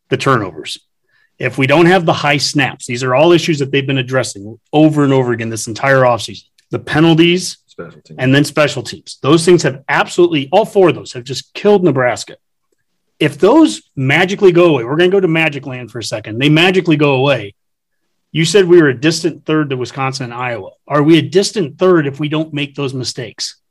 the 0.09 0.17
turnovers, 0.17 0.77
if 1.39 1.57
we 1.57 1.67
don't 1.67 1.85
have 1.85 2.05
the 2.05 2.11
high 2.11 2.35
snaps, 2.35 2.85
these 2.85 3.01
are 3.01 3.15
all 3.15 3.31
issues 3.31 3.59
that 3.59 3.71
they've 3.71 3.87
been 3.87 3.97
addressing 3.97 4.59
over 4.73 5.05
and 5.05 5.13
over 5.13 5.31
again 5.31 5.47
this 5.47 5.67
entire 5.67 6.01
offseason. 6.01 6.49
The 6.69 6.79
penalties, 6.79 7.59
and 8.17 8.35
then 8.35 8.43
special 8.43 8.83
teams. 8.83 9.19
Those 9.21 9.45
things 9.45 9.63
have 9.63 9.85
absolutely 9.87 10.49
all 10.51 10.65
four 10.65 10.89
of 10.89 10.95
those 10.95 11.13
have 11.13 11.23
just 11.23 11.53
killed 11.53 11.85
Nebraska. 11.85 12.35
If 13.19 13.37
those 13.37 13.89
magically 13.95 14.51
go 14.51 14.65
away, 14.65 14.83
we're 14.83 14.97
going 14.97 15.11
to 15.11 15.15
go 15.15 15.21
to 15.21 15.29
Magic 15.29 15.65
Land 15.65 15.91
for 15.91 15.99
a 15.99 16.03
second. 16.03 16.39
They 16.39 16.49
magically 16.49 16.97
go 16.97 17.15
away. 17.15 17.55
You 18.33 18.43
said 18.43 18.65
we 18.65 18.81
were 18.81 18.89
a 18.89 18.99
distant 18.99 19.45
third 19.45 19.69
to 19.69 19.77
Wisconsin 19.77 20.25
and 20.25 20.33
Iowa. 20.33 20.71
Are 20.89 21.03
we 21.03 21.19
a 21.19 21.21
distant 21.21 21.79
third 21.79 22.05
if 22.05 22.19
we 22.19 22.27
don't 22.27 22.53
make 22.53 22.75
those 22.75 22.93
mistakes? 22.93 23.61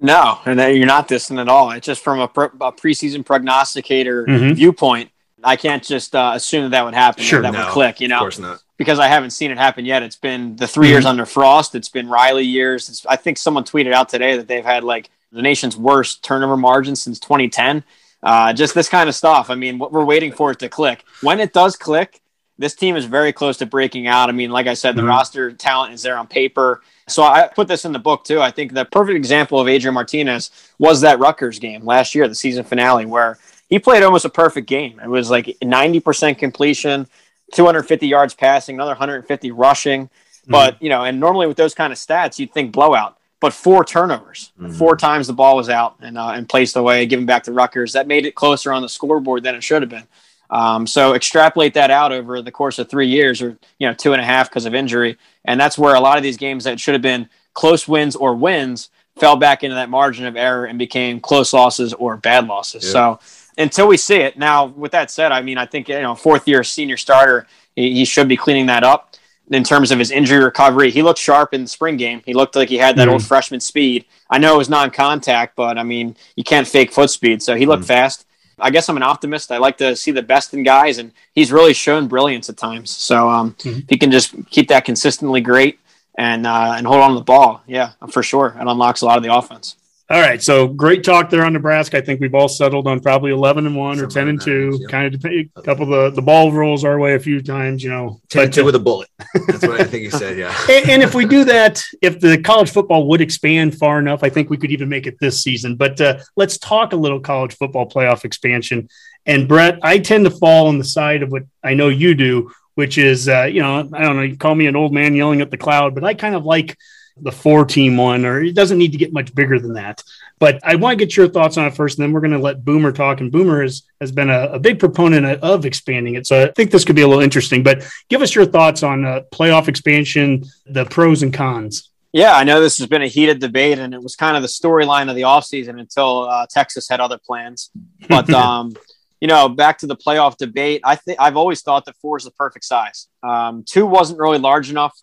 No, 0.00 0.38
and 0.44 0.60
you're 0.76 0.86
not 0.86 1.08
distant 1.08 1.38
at 1.38 1.48
all. 1.48 1.70
It's 1.70 1.86
just 1.86 2.02
from 2.04 2.20
a, 2.20 2.28
pre- 2.28 2.44
a 2.60 2.72
preseason 2.72 3.24
prognosticator 3.24 4.26
Mhm. 4.26 4.54
viewpoint. 4.54 5.10
I 5.42 5.56
can't 5.56 5.82
just 5.82 6.14
uh, 6.14 6.32
assume 6.34 6.64
that, 6.64 6.70
that 6.70 6.84
would 6.84 6.94
happen. 6.94 7.22
Sure, 7.22 7.40
that 7.42 7.52
no, 7.52 7.60
would 7.60 7.68
click. 7.68 8.00
You 8.00 8.08
know, 8.08 8.16
Of 8.16 8.20
course 8.20 8.38
not. 8.38 8.62
because 8.76 8.98
I 8.98 9.06
haven't 9.08 9.30
seen 9.30 9.50
it 9.50 9.58
happen 9.58 9.84
yet. 9.84 10.02
It's 10.02 10.16
been 10.16 10.56
the 10.56 10.66
3 10.66 10.88
years 10.88 11.04
Mhm. 11.04 11.08
under 11.10 11.26
Frost. 11.26 11.74
It's 11.74 11.88
been 11.88 12.08
Riley 12.08 12.44
years. 12.44 12.88
It's, 12.88 13.06
I 13.06 13.16
think 13.16 13.38
someone 13.38 13.64
tweeted 13.64 13.92
out 13.92 14.08
today 14.08 14.36
that 14.36 14.48
they've 14.48 14.64
had 14.64 14.82
like 14.84 15.08
the 15.32 15.42
nation's 15.42 15.76
worst 15.76 16.22
turnover 16.24 16.56
margin 16.56 16.96
since 16.96 17.18
2010. 17.20 17.84
Uh, 18.22 18.52
just 18.52 18.74
this 18.74 18.88
kind 18.88 19.08
of 19.08 19.14
stuff. 19.14 19.50
I 19.50 19.54
mean, 19.54 19.78
what 19.78 19.92
we're 19.92 20.04
waiting 20.04 20.32
for 20.32 20.50
it 20.50 20.58
to 20.58 20.68
click. 20.68 21.04
When 21.22 21.38
it 21.38 21.52
does 21.52 21.76
click, 21.76 22.20
this 22.58 22.74
team 22.74 22.96
is 22.96 23.04
very 23.04 23.32
close 23.32 23.56
to 23.58 23.66
breaking 23.66 24.06
out. 24.06 24.28
I 24.28 24.32
mean, 24.32 24.50
like 24.50 24.66
I 24.66 24.74
said, 24.74 24.96
the 24.96 25.02
Mhm. 25.02 25.08
roster 25.08 25.52
talent 25.52 25.92
is 25.94 26.02
there 26.02 26.16
on 26.16 26.26
paper. 26.26 26.82
So 27.06 27.22
I 27.22 27.48
put 27.54 27.68
this 27.68 27.84
in 27.84 27.92
the 27.92 27.98
book 27.98 28.24
too. 28.24 28.40
I 28.40 28.50
think 28.50 28.72
the 28.72 28.84
perfect 28.84 29.16
example 29.16 29.60
of 29.60 29.68
Adrian 29.68 29.94
Martinez 29.94 30.50
was 30.78 31.02
that 31.02 31.18
Rutgers 31.18 31.58
game 31.58 31.84
last 31.84 32.14
year, 32.14 32.26
the 32.28 32.34
season 32.34 32.64
finale, 32.64 33.04
where 33.06 33.38
he 33.68 33.78
played 33.78 34.02
almost 34.02 34.24
a 34.24 34.30
perfect 34.30 34.66
game. 34.68 35.00
It 35.02 35.08
was 35.08 35.30
like 35.30 35.56
90% 35.62 36.38
completion, 36.38 37.06
250 37.52 38.06
yards 38.08 38.34
passing, 38.34 38.76
another 38.76 38.92
150 38.92 39.50
rushing. 39.50 40.08
But, 40.48 40.80
you 40.80 40.88
know, 40.88 41.02
and 41.02 41.18
normally 41.18 41.46
with 41.48 41.56
those 41.56 41.74
kind 41.74 41.92
of 41.92 41.98
stats, 41.98 42.38
you'd 42.38 42.52
think 42.52 42.70
blowout. 42.72 43.16
But 43.40 43.52
four 43.52 43.84
turnovers, 43.84 44.52
four 44.78 44.96
times 44.96 45.26
the 45.26 45.32
ball 45.32 45.56
was 45.56 45.68
out 45.68 45.96
and, 46.00 46.16
uh, 46.16 46.28
and 46.30 46.48
placed 46.48 46.74
away, 46.76 47.04
given 47.06 47.26
back 47.26 47.42
to 47.44 47.52
Rutgers. 47.52 47.92
That 47.92 48.06
made 48.06 48.24
it 48.26 48.34
closer 48.34 48.72
on 48.72 48.80
the 48.82 48.88
scoreboard 48.88 49.42
than 49.42 49.54
it 49.54 49.62
should 49.62 49.82
have 49.82 49.90
been. 49.90 50.04
Um, 50.50 50.86
so 50.86 51.14
extrapolate 51.14 51.74
that 51.74 51.90
out 51.90 52.12
over 52.12 52.40
the 52.42 52.52
course 52.52 52.78
of 52.78 52.88
three 52.88 53.08
years 53.08 53.42
or, 53.42 53.58
you 53.78 53.86
know, 53.88 53.94
two 53.94 54.12
and 54.12 54.22
a 54.22 54.24
half 54.24 54.48
because 54.48 54.64
of 54.66 54.74
injury. 54.74 55.18
And 55.44 55.60
that's 55.60 55.76
where 55.76 55.94
a 55.94 56.00
lot 56.00 56.16
of 56.16 56.22
these 56.22 56.36
games 56.36 56.64
that 56.64 56.78
should 56.78 56.94
have 56.94 57.02
been 57.02 57.28
close 57.54 57.88
wins 57.88 58.14
or 58.16 58.34
wins 58.34 58.90
fell 59.16 59.36
back 59.36 59.64
into 59.64 59.74
that 59.74 59.88
margin 59.88 60.26
of 60.26 60.36
error 60.36 60.66
and 60.66 60.78
became 60.78 61.20
close 61.20 61.52
losses 61.52 61.92
or 61.94 62.16
bad 62.16 62.46
losses. 62.46 62.84
Yeah. 62.84 62.90
So 62.92 63.20
until 63.58 63.88
we 63.88 63.96
see 63.96 64.16
it 64.16 64.38
now, 64.38 64.66
with 64.66 64.92
that 64.92 65.10
said, 65.10 65.32
I 65.32 65.40
mean, 65.42 65.58
I 65.58 65.66
think, 65.66 65.88
you 65.88 66.00
know, 66.02 66.14
fourth 66.14 66.46
year 66.46 66.62
senior 66.62 66.96
starter, 66.96 67.46
he, 67.74 67.94
he 67.94 68.04
should 68.04 68.28
be 68.28 68.36
cleaning 68.36 68.66
that 68.66 68.84
up 68.84 69.14
in 69.50 69.64
terms 69.64 69.90
of 69.90 69.98
his 69.98 70.10
injury 70.10 70.44
recovery. 70.44 70.90
He 70.90 71.02
looked 71.02 71.20
sharp 71.20 71.54
in 71.54 71.62
the 71.62 71.68
spring 71.68 71.96
game. 71.96 72.20
He 72.26 72.34
looked 72.34 72.56
like 72.56 72.68
he 72.68 72.76
had 72.78 72.96
that 72.96 73.08
Mhm. 73.08 73.12
old 73.12 73.24
freshman 73.24 73.60
speed. 73.60 74.04
I 74.28 74.38
know 74.38 74.54
it 74.54 74.58
was 74.58 74.68
non-contact, 74.68 75.56
but 75.56 75.78
I 75.78 75.82
mean, 75.82 76.16
you 76.34 76.44
can't 76.44 76.66
fake 76.68 76.92
foot 76.92 77.10
speed. 77.10 77.42
So 77.42 77.54
he 77.54 77.64
looked 77.64 77.84
fast. 77.84 78.26
I 78.58 78.70
guess 78.70 78.88
I'm 78.88 78.96
an 78.96 79.02
optimist. 79.02 79.52
I 79.52 79.58
like 79.58 79.76
to 79.78 79.94
see 79.94 80.10
the 80.12 80.22
best 80.22 80.54
in 80.54 80.62
guys, 80.62 80.98
and 80.98 81.12
he's 81.34 81.52
really 81.52 81.74
shown 81.74 82.08
brilliance 82.08 82.48
at 82.48 82.56
times. 82.56 82.90
So 82.90 83.28
um, 83.28 83.54
Mhm. 83.58 83.82
if 83.84 83.88
he 83.90 83.98
can 83.98 84.10
just 84.10 84.34
keep 84.50 84.68
that 84.68 84.84
consistently 84.84 85.40
great 85.40 85.78
and 86.16 86.46
uh, 86.46 86.74
and 86.76 86.86
hold 86.86 87.02
on 87.02 87.10
to 87.10 87.16
the 87.16 87.24
ball, 87.24 87.62
yeah, 87.66 87.90
for 88.10 88.22
sure, 88.22 88.56
it 88.58 88.66
unlocks 88.66 89.02
a 89.02 89.06
lot 89.06 89.18
of 89.18 89.22
the 89.22 89.34
offense. 89.34 89.76
All 90.08 90.20
right, 90.20 90.40
so 90.40 90.68
great 90.68 91.02
talk 91.02 91.30
there 91.30 91.44
on 91.44 91.52
Nebraska. 91.52 91.96
I 91.98 92.00
think 92.00 92.20
we've 92.20 92.34
all 92.34 92.48
settled 92.48 92.86
on 92.86 93.00
probably 93.00 93.32
eleven 93.32 93.66
and 93.66 93.74
one 93.74 93.98
or 93.98 94.06
ten 94.06 94.28
and 94.28 94.40
two. 94.40 94.78
yeah. 94.80 94.86
Kind 94.86 95.12
of 95.12 95.20
depend. 95.20 95.50
A 95.56 95.62
couple 95.62 95.82
of 95.82 95.88
the 95.88 96.20
the 96.20 96.22
ball 96.22 96.52
rolls 96.52 96.84
our 96.84 96.96
way 96.96 97.14
a 97.14 97.18
few 97.18 97.42
times, 97.42 97.82
you 97.82 97.90
know. 97.90 98.20
Ten 98.28 98.44
and 98.44 98.50
But, 98.50 98.54
two 98.54 98.64
with 98.64 98.76
a 98.76 98.78
bullet. 98.78 99.08
That's 99.48 99.66
what 99.66 99.80
I 99.80 99.84
think 99.84 100.04
you 100.04 100.12
said. 100.12 100.38
Yeah. 100.38 100.56
and, 100.70 100.90
and 100.90 101.02
if 101.02 101.12
we 101.12 101.24
do 101.24 101.44
that, 101.46 101.82
if 102.02 102.20
the 102.20 102.40
college 102.40 102.70
football 102.70 103.08
would 103.08 103.20
expand 103.20 103.76
far 103.76 103.98
enough, 103.98 104.22
I 104.22 104.28
think 104.28 104.48
we 104.48 104.56
could 104.56 104.70
even 104.70 104.88
make 104.88 105.08
it 105.08 105.18
this 105.18 105.42
season. 105.42 105.74
But 105.74 106.00
uh, 106.00 106.20
let's 106.36 106.56
talk 106.56 106.92
a 106.92 106.96
little 106.96 107.18
college 107.18 107.56
football 107.56 107.88
playoff 107.90 108.24
expansion. 108.24 108.88
And 109.26 109.48
Brett, 109.48 109.80
I 109.82 109.98
tend 109.98 110.24
to 110.26 110.30
fall 110.30 110.68
on 110.68 110.78
the 110.78 110.84
side 110.84 111.24
of 111.24 111.32
what 111.32 111.42
I 111.64 111.74
know 111.74 111.88
you 111.88 112.14
do, 112.14 112.52
which 112.76 112.96
is, 112.96 113.28
uh, 113.28 113.44
you 113.44 113.60
know, 113.60 113.80
I 113.92 114.02
don't 114.02 114.14
know, 114.14 114.22
you 114.22 114.36
call 114.36 114.54
me 114.54 114.68
an 114.68 114.76
old 114.76 114.94
man 114.94 115.16
yelling 115.16 115.40
at 115.40 115.50
the 115.50 115.56
cloud, 115.56 115.96
but 115.96 116.04
I 116.04 116.14
kind 116.14 116.36
of 116.36 116.44
like 116.44 116.78
the 117.18 117.32
four 117.32 117.64
team 117.64 117.96
one, 117.96 118.24
or 118.24 118.42
it 118.42 118.54
doesn't 118.54 118.78
need 118.78 118.92
to 118.92 118.98
get 118.98 119.12
much 119.12 119.34
bigger 119.34 119.58
than 119.58 119.74
that. 119.74 120.02
But 120.38 120.60
I 120.62 120.76
want 120.76 120.98
to 120.98 121.04
get 121.04 121.16
your 121.16 121.28
thoughts 121.28 121.56
on 121.56 121.66
it 121.66 121.74
first, 121.74 121.98
and 121.98 122.04
then 122.04 122.12
we're 122.12 122.20
going 122.20 122.32
to 122.32 122.38
let 122.38 122.64
Boomer 122.64 122.92
talk. 122.92 123.20
And 123.20 123.32
Boomer 123.32 123.62
has, 123.62 123.82
has 124.00 124.12
been 124.12 124.28
a, 124.28 124.48
a 124.48 124.58
big 124.58 124.78
proponent 124.78 125.26
of 125.42 125.64
expanding 125.64 126.14
it. 126.14 126.26
So 126.26 126.44
I 126.44 126.52
think 126.52 126.70
this 126.70 126.84
could 126.84 126.96
be 126.96 127.02
a 127.02 127.08
little 127.08 127.22
interesting. 127.22 127.62
But 127.62 127.86
give 128.08 128.20
us 128.20 128.34
your 128.34 128.44
thoughts 128.44 128.82
on 128.82 129.04
uh, 129.04 129.22
playoff 129.32 129.68
expansion, 129.68 130.44
the 130.66 130.84
pros 130.84 131.22
and 131.22 131.32
cons. 131.32 131.90
Yeah, 132.12 132.34
I 132.34 132.44
know 132.44 132.60
this 132.60 132.78
has 132.78 132.86
been 132.86 133.02
a 133.02 133.08
heated 133.08 133.40
debate, 133.40 133.78
and 133.78 133.94
it 133.94 134.02
was 134.02 134.14
kind 134.14 134.36
of 134.36 134.42
the 134.42 134.48
storyline 134.48 135.08
of 135.08 135.16
the 135.16 135.22
offseason 135.22 135.80
until 135.80 136.24
uh, 136.24 136.46
Texas 136.50 136.88
had 136.88 137.00
other 137.00 137.18
plans. 137.18 137.70
But 138.08 138.30
um, 138.30 138.74
you 139.20 139.28
know, 139.28 139.48
back 139.48 139.78
to 139.78 139.86
the 139.86 139.96
playoff 139.96 140.36
debate, 140.36 140.82
I 140.84 140.96
think 140.96 141.18
I've 141.20 141.36
always 141.36 141.62
thought 141.62 141.86
that 141.86 141.96
four 141.96 142.18
is 142.18 142.24
the 142.24 142.30
perfect 142.30 142.64
size. 142.64 143.08
Um, 143.22 143.64
two 143.64 143.84
wasn't 143.84 144.20
really 144.20 144.38
large 144.38 144.70
enough 144.70 144.96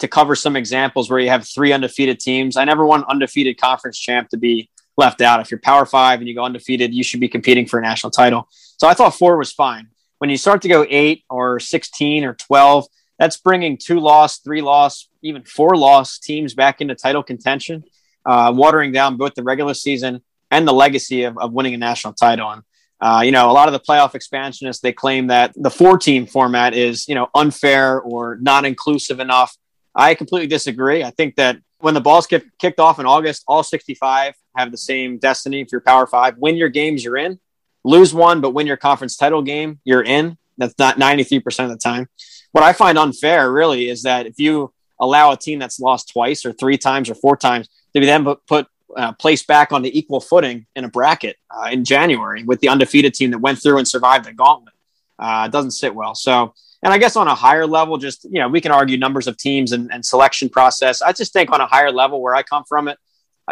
to 0.00 0.08
cover 0.08 0.34
some 0.34 0.56
examples 0.56 1.08
where 1.08 1.18
you 1.18 1.28
have 1.28 1.46
three 1.46 1.72
undefeated 1.72 2.20
teams. 2.20 2.56
I 2.56 2.64
never 2.64 2.84
want 2.84 3.08
undefeated 3.08 3.60
conference 3.60 3.98
champ 3.98 4.28
to 4.30 4.36
be 4.36 4.70
left 4.96 5.20
out. 5.20 5.40
If 5.40 5.50
you're 5.50 5.60
Power 5.60 5.86
Five 5.86 6.20
and 6.20 6.28
you 6.28 6.34
go 6.34 6.44
undefeated, 6.44 6.94
you 6.94 7.04
should 7.04 7.20
be 7.20 7.28
competing 7.28 7.66
for 7.66 7.78
a 7.78 7.82
national 7.82 8.10
title. 8.10 8.48
So 8.78 8.88
I 8.88 8.94
thought 8.94 9.14
four 9.14 9.36
was 9.36 9.52
fine. 9.52 9.88
When 10.18 10.30
you 10.30 10.38
start 10.38 10.62
to 10.62 10.68
go 10.68 10.86
eight 10.88 11.24
or 11.28 11.60
sixteen 11.60 12.24
or 12.24 12.34
twelve, 12.34 12.86
that's 13.18 13.36
bringing 13.36 13.78
two 13.78 14.00
loss, 14.00 14.38
three 14.38 14.62
loss, 14.62 15.08
even 15.22 15.44
four 15.44 15.76
loss 15.76 16.18
teams 16.18 16.54
back 16.54 16.80
into 16.80 16.94
title 16.94 17.22
contention, 17.22 17.84
uh, 18.24 18.52
watering 18.54 18.92
down 18.92 19.16
both 19.16 19.34
the 19.34 19.42
regular 19.42 19.74
season 19.74 20.22
and 20.50 20.66
the 20.66 20.72
legacy 20.72 21.24
of, 21.24 21.36
of 21.38 21.52
winning 21.52 21.74
a 21.74 21.78
national 21.78 22.12
title. 22.12 22.50
And, 22.50 22.62
uh, 23.00 23.22
you 23.24 23.32
know, 23.32 23.50
a 23.50 23.52
lot 23.52 23.68
of 23.68 23.72
the 23.72 23.80
playoff 23.80 24.14
expansionists, 24.14 24.80
they 24.80 24.92
claim 24.92 25.26
that 25.26 25.52
the 25.56 25.70
four 25.70 25.98
team 25.98 26.26
format 26.26 26.74
is, 26.74 27.08
you 27.08 27.14
know, 27.14 27.28
unfair 27.34 28.00
or 28.00 28.38
not 28.40 28.64
inclusive 28.64 29.18
enough. 29.20 29.56
I 29.96 30.14
completely 30.14 30.46
disagree. 30.46 31.02
I 31.02 31.10
think 31.10 31.36
that 31.36 31.58
when 31.78 31.94
the 31.94 32.00
balls 32.00 32.26
get 32.26 32.44
kicked 32.58 32.78
off 32.78 32.98
in 32.98 33.06
August, 33.06 33.44
all 33.48 33.62
65 33.62 34.34
have 34.56 34.70
the 34.70 34.78
same 34.78 35.18
destiny 35.18 35.60
If 35.60 35.72
you're 35.72 35.80
Power 35.80 36.06
Five. 36.06 36.36
Win 36.38 36.56
your 36.56 36.68
games, 36.68 37.02
you're 37.02 37.16
in. 37.16 37.40
Lose 37.84 38.12
one, 38.12 38.40
but 38.40 38.50
win 38.50 38.66
your 38.66 38.76
conference 38.76 39.16
title 39.16 39.42
game, 39.42 39.80
you're 39.84 40.02
in. 40.02 40.36
That's 40.58 40.74
not 40.78 40.98
93% 40.98 41.64
of 41.64 41.70
the 41.70 41.76
time. 41.76 42.08
What 42.52 42.64
I 42.64 42.72
find 42.72 42.98
unfair, 42.98 43.52
really, 43.52 43.88
is 43.88 44.02
that 44.02 44.26
if 44.26 44.38
you 44.38 44.72
allow 44.98 45.30
a 45.30 45.36
team 45.36 45.58
that's 45.58 45.78
lost 45.78 46.10
twice 46.10 46.44
or 46.44 46.52
three 46.52 46.78
times 46.78 47.10
or 47.10 47.14
four 47.14 47.36
times 47.36 47.68
to 47.94 48.00
be 48.00 48.06
then 48.06 48.26
put, 48.48 48.66
uh, 48.96 49.12
placed 49.12 49.46
back 49.46 49.72
on 49.72 49.82
the 49.82 49.96
equal 49.96 50.20
footing 50.20 50.66
in 50.74 50.84
a 50.84 50.88
bracket 50.88 51.36
uh, 51.50 51.68
in 51.70 51.84
January 51.84 52.44
with 52.44 52.60
the 52.60 52.68
undefeated 52.68 53.14
team 53.14 53.30
that 53.30 53.38
went 53.38 53.60
through 53.60 53.78
and 53.78 53.86
survived 53.86 54.24
the 54.24 54.32
gauntlet. 54.32 54.74
Uh, 55.18 55.44
it 55.46 55.52
doesn't 55.52 55.72
sit 55.72 55.94
well. 55.94 56.14
So, 56.14 56.54
and 56.86 56.92
I 56.94 56.98
guess 56.98 57.16
on 57.16 57.26
a 57.26 57.34
higher 57.34 57.66
level, 57.66 57.96
just, 57.96 58.22
you 58.22 58.38
know, 58.38 58.46
we 58.46 58.60
can 58.60 58.70
argue 58.70 58.96
numbers 58.96 59.26
of 59.26 59.36
teams 59.36 59.72
and, 59.72 59.92
and 59.92 60.06
selection 60.06 60.48
process. 60.48 61.02
I 61.02 61.10
just 61.10 61.32
think 61.32 61.50
on 61.50 61.60
a 61.60 61.66
higher 61.66 61.90
level 61.90 62.22
where 62.22 62.36
I 62.36 62.44
come 62.44 62.62
from 62.62 62.86
it, 62.86 62.96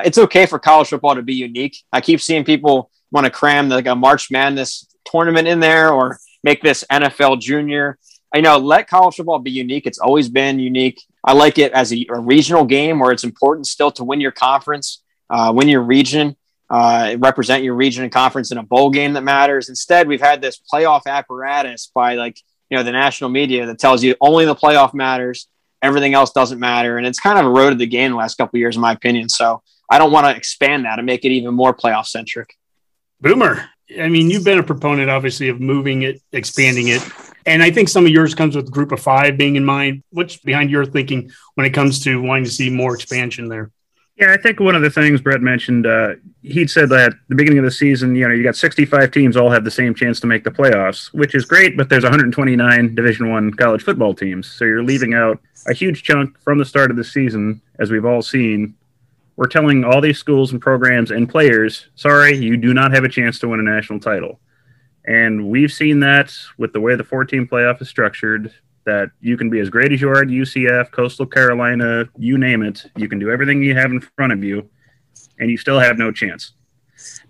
it's 0.04 0.18
okay 0.18 0.46
for 0.46 0.60
college 0.60 0.86
football 0.86 1.16
to 1.16 1.22
be 1.22 1.34
unique. 1.34 1.76
I 1.92 2.00
keep 2.00 2.20
seeing 2.20 2.44
people 2.44 2.92
want 3.10 3.24
to 3.24 3.32
cram 3.32 3.68
like 3.68 3.88
a 3.88 3.96
March 3.96 4.30
Madness 4.30 4.86
tournament 5.04 5.48
in 5.48 5.58
there 5.58 5.92
or 5.92 6.20
make 6.44 6.62
this 6.62 6.84
NFL 6.92 7.40
junior. 7.40 7.98
I 8.32 8.40
know 8.40 8.56
let 8.56 8.86
college 8.86 9.16
football 9.16 9.40
be 9.40 9.50
unique. 9.50 9.84
It's 9.84 9.98
always 9.98 10.28
been 10.28 10.60
unique. 10.60 11.02
I 11.24 11.32
like 11.32 11.58
it 11.58 11.72
as 11.72 11.92
a, 11.92 12.06
a 12.10 12.20
regional 12.20 12.64
game 12.64 13.00
where 13.00 13.10
it's 13.10 13.24
important 13.24 13.66
still 13.66 13.90
to 13.92 14.04
win 14.04 14.20
your 14.20 14.30
conference, 14.30 15.02
uh, 15.28 15.52
win 15.52 15.66
your 15.66 15.82
region, 15.82 16.36
uh, 16.70 17.16
represent 17.18 17.64
your 17.64 17.74
region 17.74 18.04
and 18.04 18.12
conference 18.12 18.52
in 18.52 18.58
a 18.58 18.62
bowl 18.62 18.90
game 18.90 19.14
that 19.14 19.22
matters. 19.22 19.68
Instead, 19.68 20.06
we've 20.06 20.20
had 20.20 20.40
this 20.40 20.60
playoff 20.72 21.06
apparatus 21.06 21.90
by 21.92 22.14
like 22.14 22.40
you 22.70 22.76
know 22.76 22.82
the 22.82 22.92
national 22.92 23.30
media 23.30 23.66
that 23.66 23.78
tells 23.78 24.02
you 24.02 24.14
only 24.20 24.44
the 24.44 24.54
playoff 24.54 24.94
matters, 24.94 25.48
everything 25.82 26.14
else 26.14 26.32
doesn't 26.32 26.58
matter, 26.58 26.98
and 26.98 27.06
it's 27.06 27.20
kind 27.20 27.38
of 27.38 27.46
eroded 27.46 27.78
the 27.78 27.86
game 27.86 28.12
the 28.12 28.16
last 28.16 28.36
couple 28.36 28.58
years, 28.58 28.76
in 28.76 28.82
my 28.82 28.92
opinion. 28.92 29.28
So 29.28 29.62
I 29.90 29.98
don't 29.98 30.12
want 30.12 30.26
to 30.26 30.36
expand 30.36 30.84
that 30.86 30.98
and 30.98 31.06
make 31.06 31.24
it 31.24 31.30
even 31.30 31.54
more 31.54 31.74
playoff 31.74 32.06
centric. 32.06 32.54
Boomer, 33.20 33.68
I 34.00 34.08
mean, 34.08 34.30
you've 34.30 34.44
been 34.44 34.58
a 34.58 34.62
proponent, 34.62 35.10
obviously, 35.10 35.48
of 35.48 35.60
moving 35.60 36.02
it, 36.02 36.22
expanding 36.32 36.88
it. 36.88 37.02
And 37.46 37.62
I 37.62 37.70
think 37.70 37.90
some 37.90 38.06
of 38.06 38.10
yours 38.10 38.34
comes 38.34 38.56
with 38.56 38.70
group 38.70 38.92
of 38.92 39.00
five 39.00 39.36
being 39.36 39.56
in 39.56 39.64
mind. 39.64 40.02
What's 40.10 40.36
behind 40.38 40.70
your 40.70 40.86
thinking 40.86 41.30
when 41.54 41.66
it 41.66 41.70
comes 41.70 42.00
to 42.04 42.20
wanting 42.20 42.44
to 42.44 42.50
see 42.50 42.70
more 42.70 42.94
expansion 42.94 43.48
there? 43.48 43.70
Yeah, 44.16 44.32
I 44.32 44.36
think 44.36 44.60
one 44.60 44.76
of 44.76 44.82
the 44.82 44.90
things 44.90 45.20
Brett 45.20 45.40
mentioned, 45.40 45.86
uh, 45.86 46.14
he'd 46.42 46.70
said 46.70 46.88
that 46.90 47.12
at 47.12 47.18
the 47.28 47.34
beginning 47.34 47.58
of 47.58 47.64
the 47.64 47.70
season, 47.70 48.14
you 48.14 48.28
know, 48.28 48.32
you 48.32 48.44
got 48.44 48.54
65 48.54 49.10
teams 49.10 49.36
all 49.36 49.50
have 49.50 49.64
the 49.64 49.72
same 49.72 49.92
chance 49.92 50.20
to 50.20 50.28
make 50.28 50.44
the 50.44 50.52
playoffs, 50.52 51.12
which 51.12 51.34
is 51.34 51.44
great, 51.44 51.76
but 51.76 51.88
there's 51.88 52.04
129 52.04 52.94
Division 52.94 53.30
One 53.30 53.52
college 53.52 53.82
football 53.82 54.14
teams, 54.14 54.46
so 54.46 54.64
you're 54.64 54.84
leaving 54.84 55.14
out 55.14 55.40
a 55.66 55.74
huge 55.74 56.04
chunk 56.04 56.38
from 56.40 56.58
the 56.58 56.64
start 56.64 56.92
of 56.92 56.96
the 56.96 57.02
season, 57.02 57.60
as 57.80 57.90
we've 57.90 58.04
all 58.04 58.22
seen. 58.22 58.76
We're 59.34 59.48
telling 59.48 59.82
all 59.82 60.00
these 60.00 60.18
schools 60.18 60.52
and 60.52 60.60
programs 60.60 61.10
and 61.10 61.28
players, 61.28 61.88
sorry, 61.96 62.36
you 62.36 62.56
do 62.56 62.72
not 62.72 62.92
have 62.92 63.02
a 63.02 63.08
chance 63.08 63.40
to 63.40 63.48
win 63.48 63.58
a 63.58 63.64
national 63.64 63.98
title. 63.98 64.38
And 65.06 65.50
we've 65.50 65.72
seen 65.72 65.98
that 66.00 66.32
with 66.56 66.72
the 66.72 66.80
way 66.80 66.94
the 66.94 67.02
14 67.02 67.48
playoff 67.48 67.82
is 67.82 67.88
structured 67.88 68.54
that 68.84 69.10
you 69.20 69.36
can 69.36 69.50
be 69.50 69.60
as 69.60 69.70
great 69.70 69.92
as 69.92 70.00
you 70.00 70.08
are 70.08 70.22
at 70.22 70.28
UCF, 70.28 70.90
Coastal 70.90 71.26
Carolina, 71.26 72.08
you 72.18 72.38
name 72.38 72.62
it. 72.62 72.84
You 72.96 73.08
can 73.08 73.18
do 73.18 73.30
everything 73.30 73.62
you 73.62 73.74
have 73.74 73.90
in 73.90 74.00
front 74.00 74.32
of 74.32 74.44
you, 74.44 74.68
and 75.38 75.50
you 75.50 75.56
still 75.56 75.78
have 75.78 75.98
no 75.98 76.12
chance. 76.12 76.52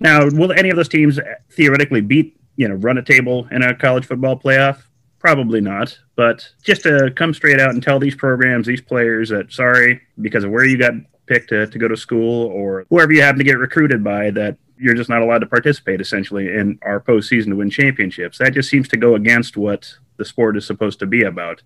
Now, 0.01 0.29
will 0.31 0.53
any 0.53 0.71
of 0.71 0.77
those 0.77 0.89
teams 0.89 1.19
theoretically 1.51 2.01
beat, 2.01 2.39
you 2.57 2.69
know, 2.69 2.75
run 2.75 2.99
a 2.99 3.03
table 3.03 3.49
in 3.51 3.63
a 3.63 3.75
college 3.75 4.07
football 4.07 4.39
playoff? 4.39 4.83
Probably 5.19 5.61
not. 5.61 5.99
But 6.17 6.49
just 6.63 6.83
to 6.83 7.11
come 7.17 7.33
straight 7.33 7.61
out 7.61 7.71
and 7.71 7.83
tell 7.83 7.99
these 7.99 8.15
programs, 8.15 8.67
these 8.67 8.83
players 8.83 9.31
that, 9.31 9.53
sorry, 9.53 10.03
because 10.21 10.45
of 10.45 10.51
where 10.51 10.67
you 10.67 10.77
got 10.77 10.93
picked 11.27 11.49
to, 11.49 11.67
to 11.67 11.79
go 11.79 11.89
to 11.89 11.97
school 11.97 12.47
or 12.49 12.87
whoever 12.91 13.13
you 13.13 13.23
happen 13.23 13.39
to 13.39 13.45
get 13.45 13.59
recruited 13.59 14.05
by, 14.05 14.31
that 14.33 14.59
you're 14.77 14.95
just 14.95 15.09
not 15.09 15.23
allowed 15.23 15.39
to 15.39 15.47
participate 15.47 16.01
essentially 16.01 16.49
in 16.49 16.79
our 16.83 17.01
postseason 17.01 17.47
to 17.47 17.57
win 17.57 17.71
championships. 17.71 18.39
That 18.39 18.53
just 18.53 18.69
seems 18.69 18.89
to 18.89 18.97
go 18.97 19.15
against 19.15 19.57
what 19.57 19.97
the 20.17 20.25
sport 20.25 20.57
is 20.57 20.67
supposed 20.67 20.99
to 21.01 21.07
be 21.07 21.23
about. 21.23 21.63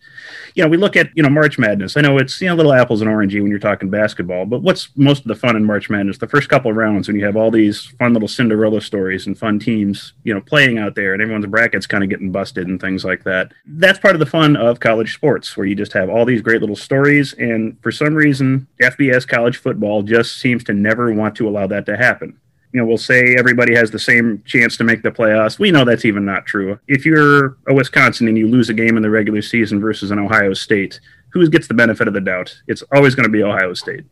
You 0.55 0.63
know, 0.63 0.69
we 0.69 0.77
look 0.77 0.97
at, 0.97 1.11
you 1.15 1.23
know, 1.23 1.29
March 1.29 1.59
Madness. 1.59 1.97
I 1.97 2.01
know 2.01 2.19
it's, 2.19 2.41
you 2.41 2.49
know, 2.49 2.55
little 2.55 2.73
apples 2.73 3.01
and 3.01 3.11
orangey 3.11 3.41
when 3.41 3.51
you're 3.51 3.59
talking 3.59 3.91
basketball, 3.91 4.47
but 4.47 4.63
what's 4.63 4.91
most 4.97 5.23
of 5.23 5.29
the 5.29 5.35
fun 5.35 5.57
in 5.57 5.65
March 5.65 5.91
Madness? 5.91 6.19
The 6.19 6.29
first 6.29 6.49
couple 6.49 6.71
of 6.71 6.77
rounds 6.77 7.09
when 7.09 7.17
you 7.17 7.25
have 7.25 7.37
all 7.37 7.51
these 7.51 7.87
fun 7.99 8.13
little 8.13 8.29
Cinderella 8.29 8.81
stories 8.81 9.27
and 9.27 9.39
fun 9.39 9.59
teams, 9.59 10.15
you 10.25 10.35
know, 10.35 10.41
playing 10.41 10.79
out 10.79 10.95
there 10.95 11.13
and 11.13 11.23
everyone's 11.23 11.47
brackets 11.47 11.87
kind 11.87 12.05
of 12.05 12.11
getting 12.11 12.33
busted 12.33 12.69
and 12.69 12.81
things 12.81 13.05
like 13.05 13.25
that. 13.25 13.53
That's 13.67 13.99
part 13.99 14.15
of 14.15 14.21
the 14.21 14.27
fun 14.27 14.57
of 14.57 14.81
college 14.81 15.15
sports 15.15 15.57
where 15.57 15.67
you 15.67 15.75
just 15.75 15.93
have 15.93 16.09
all 16.09 16.25
these 16.25 16.43
great 16.43 16.61
little 16.61 16.77
stories. 16.77 17.35
And 17.35 17.77
for 17.83 17.93
some 17.93 18.15
reason, 18.15 18.67
FBS 18.81 19.27
college 19.27 19.59
football 19.59 20.03
just 20.03 20.39
seems 20.39 20.65
to 20.65 20.73
never 20.73 21.13
want 21.13 21.37
to 21.37 21.49
allow 21.49 21.67
that 21.67 21.87
to 21.87 21.97
happen 21.97 22.39
you 22.73 22.81
know, 22.81 22.87
we'll 22.87 22.99
say 22.99 23.35
everybody 23.39 23.75
has 23.75 23.91
the 23.91 23.99
same 23.99 24.43
chance 24.45 24.77
to 24.77 24.85
make 24.85 25.03
the 25.03 25.11
playoffs. 25.11 25.59
We 25.59 25.71
know 25.71 25.85
that's 25.85 26.05
even 26.05 26.25
not 26.25 26.47
true. 26.47 26.79
If 26.87 27.07
you're 27.07 27.57
a 27.67 27.75
Wisconsin 27.75 28.29
and 28.29 28.37
you 28.37 28.47
lose 28.47 28.69
a 28.69 28.75
game 28.75 28.97
in 28.97 29.03
the 29.03 29.11
regular 29.11 29.43
season 29.43 29.81
versus 29.81 30.11
an 30.11 30.19
Ohio 30.19 30.53
State, 30.53 31.01
who 31.31 31.49
gets 31.49 31.67
the 31.67 31.75
benefit 31.75 32.09
of 32.09 32.15
the 32.15 32.21
doubt? 32.21 32.55
It's 32.67 32.83
always 32.93 33.15
going 33.15 33.25
to 33.25 33.33
be 33.33 33.43
Ohio 33.43 33.75
State. 33.75 34.05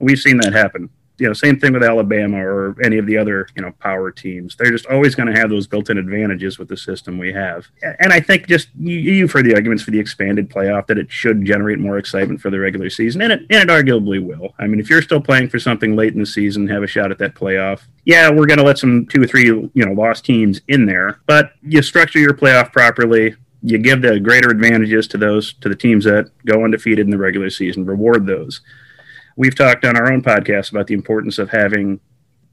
We've 0.00 0.18
seen 0.18 0.38
that 0.38 0.52
happen 0.52 0.88
you 1.20 1.26
know, 1.26 1.32
same 1.32 1.60
thing 1.60 1.72
with 1.72 1.82
Alabama 1.82 2.38
or 2.38 2.76
any 2.82 2.98
of 2.98 3.06
the 3.06 3.16
other, 3.16 3.46
you 3.54 3.62
know, 3.62 3.72
power 3.80 4.10
teams. 4.10 4.56
They're 4.56 4.70
just 4.70 4.86
always 4.86 5.14
going 5.14 5.32
to 5.32 5.38
have 5.38 5.50
those 5.50 5.66
built-in 5.66 5.98
advantages 5.98 6.58
with 6.58 6.68
the 6.68 6.76
system 6.76 7.18
we 7.18 7.32
have. 7.32 7.68
And 7.82 8.12
I 8.12 8.20
think 8.20 8.46
just 8.46 8.68
you, 8.78 8.96
you've 8.96 9.32
heard 9.32 9.44
the 9.44 9.54
arguments 9.54 9.82
for 9.82 9.90
the 9.90 9.98
expanded 9.98 10.48
playoff 10.48 10.86
that 10.86 10.98
it 10.98 11.10
should 11.10 11.44
generate 11.44 11.78
more 11.78 11.98
excitement 11.98 12.40
for 12.40 12.50
the 12.50 12.58
regular 12.58 12.90
season, 12.90 13.22
and 13.22 13.32
it 13.32 13.40
and 13.50 13.68
it 13.68 13.68
arguably 13.68 14.24
will. 14.24 14.54
I 14.58 14.66
mean, 14.66 14.80
if 14.80 14.88
you're 14.88 15.02
still 15.02 15.20
playing 15.20 15.50
for 15.50 15.58
something 15.58 15.94
late 15.94 16.14
in 16.14 16.20
the 16.20 16.26
season, 16.26 16.66
have 16.68 16.82
a 16.82 16.86
shot 16.86 17.10
at 17.10 17.18
that 17.18 17.34
playoff. 17.34 17.82
Yeah, 18.04 18.30
we're 18.30 18.46
going 18.46 18.58
to 18.58 18.64
let 18.64 18.78
some 18.78 19.06
two 19.06 19.22
or 19.22 19.26
three, 19.26 19.44
you 19.44 19.70
know, 19.74 19.92
lost 19.92 20.24
teams 20.24 20.60
in 20.68 20.86
there, 20.86 21.20
but 21.26 21.52
you 21.62 21.82
structure 21.82 22.18
your 22.18 22.34
playoff 22.34 22.72
properly 22.72 23.36
you 23.62 23.78
give 23.78 24.02
the 24.02 24.18
greater 24.18 24.48
advantages 24.48 25.06
to 25.08 25.18
those 25.18 25.52
to 25.54 25.68
the 25.68 25.74
teams 25.74 26.04
that 26.04 26.30
go 26.46 26.64
undefeated 26.64 27.04
in 27.04 27.10
the 27.10 27.18
regular 27.18 27.50
season 27.50 27.84
reward 27.84 28.26
those 28.26 28.62
we've 29.40 29.54
talked 29.54 29.86
on 29.86 29.96
our 29.96 30.12
own 30.12 30.20
podcast 30.20 30.70
about 30.70 30.86
the 30.86 30.92
importance 30.92 31.38
of 31.38 31.48
having 31.48 31.98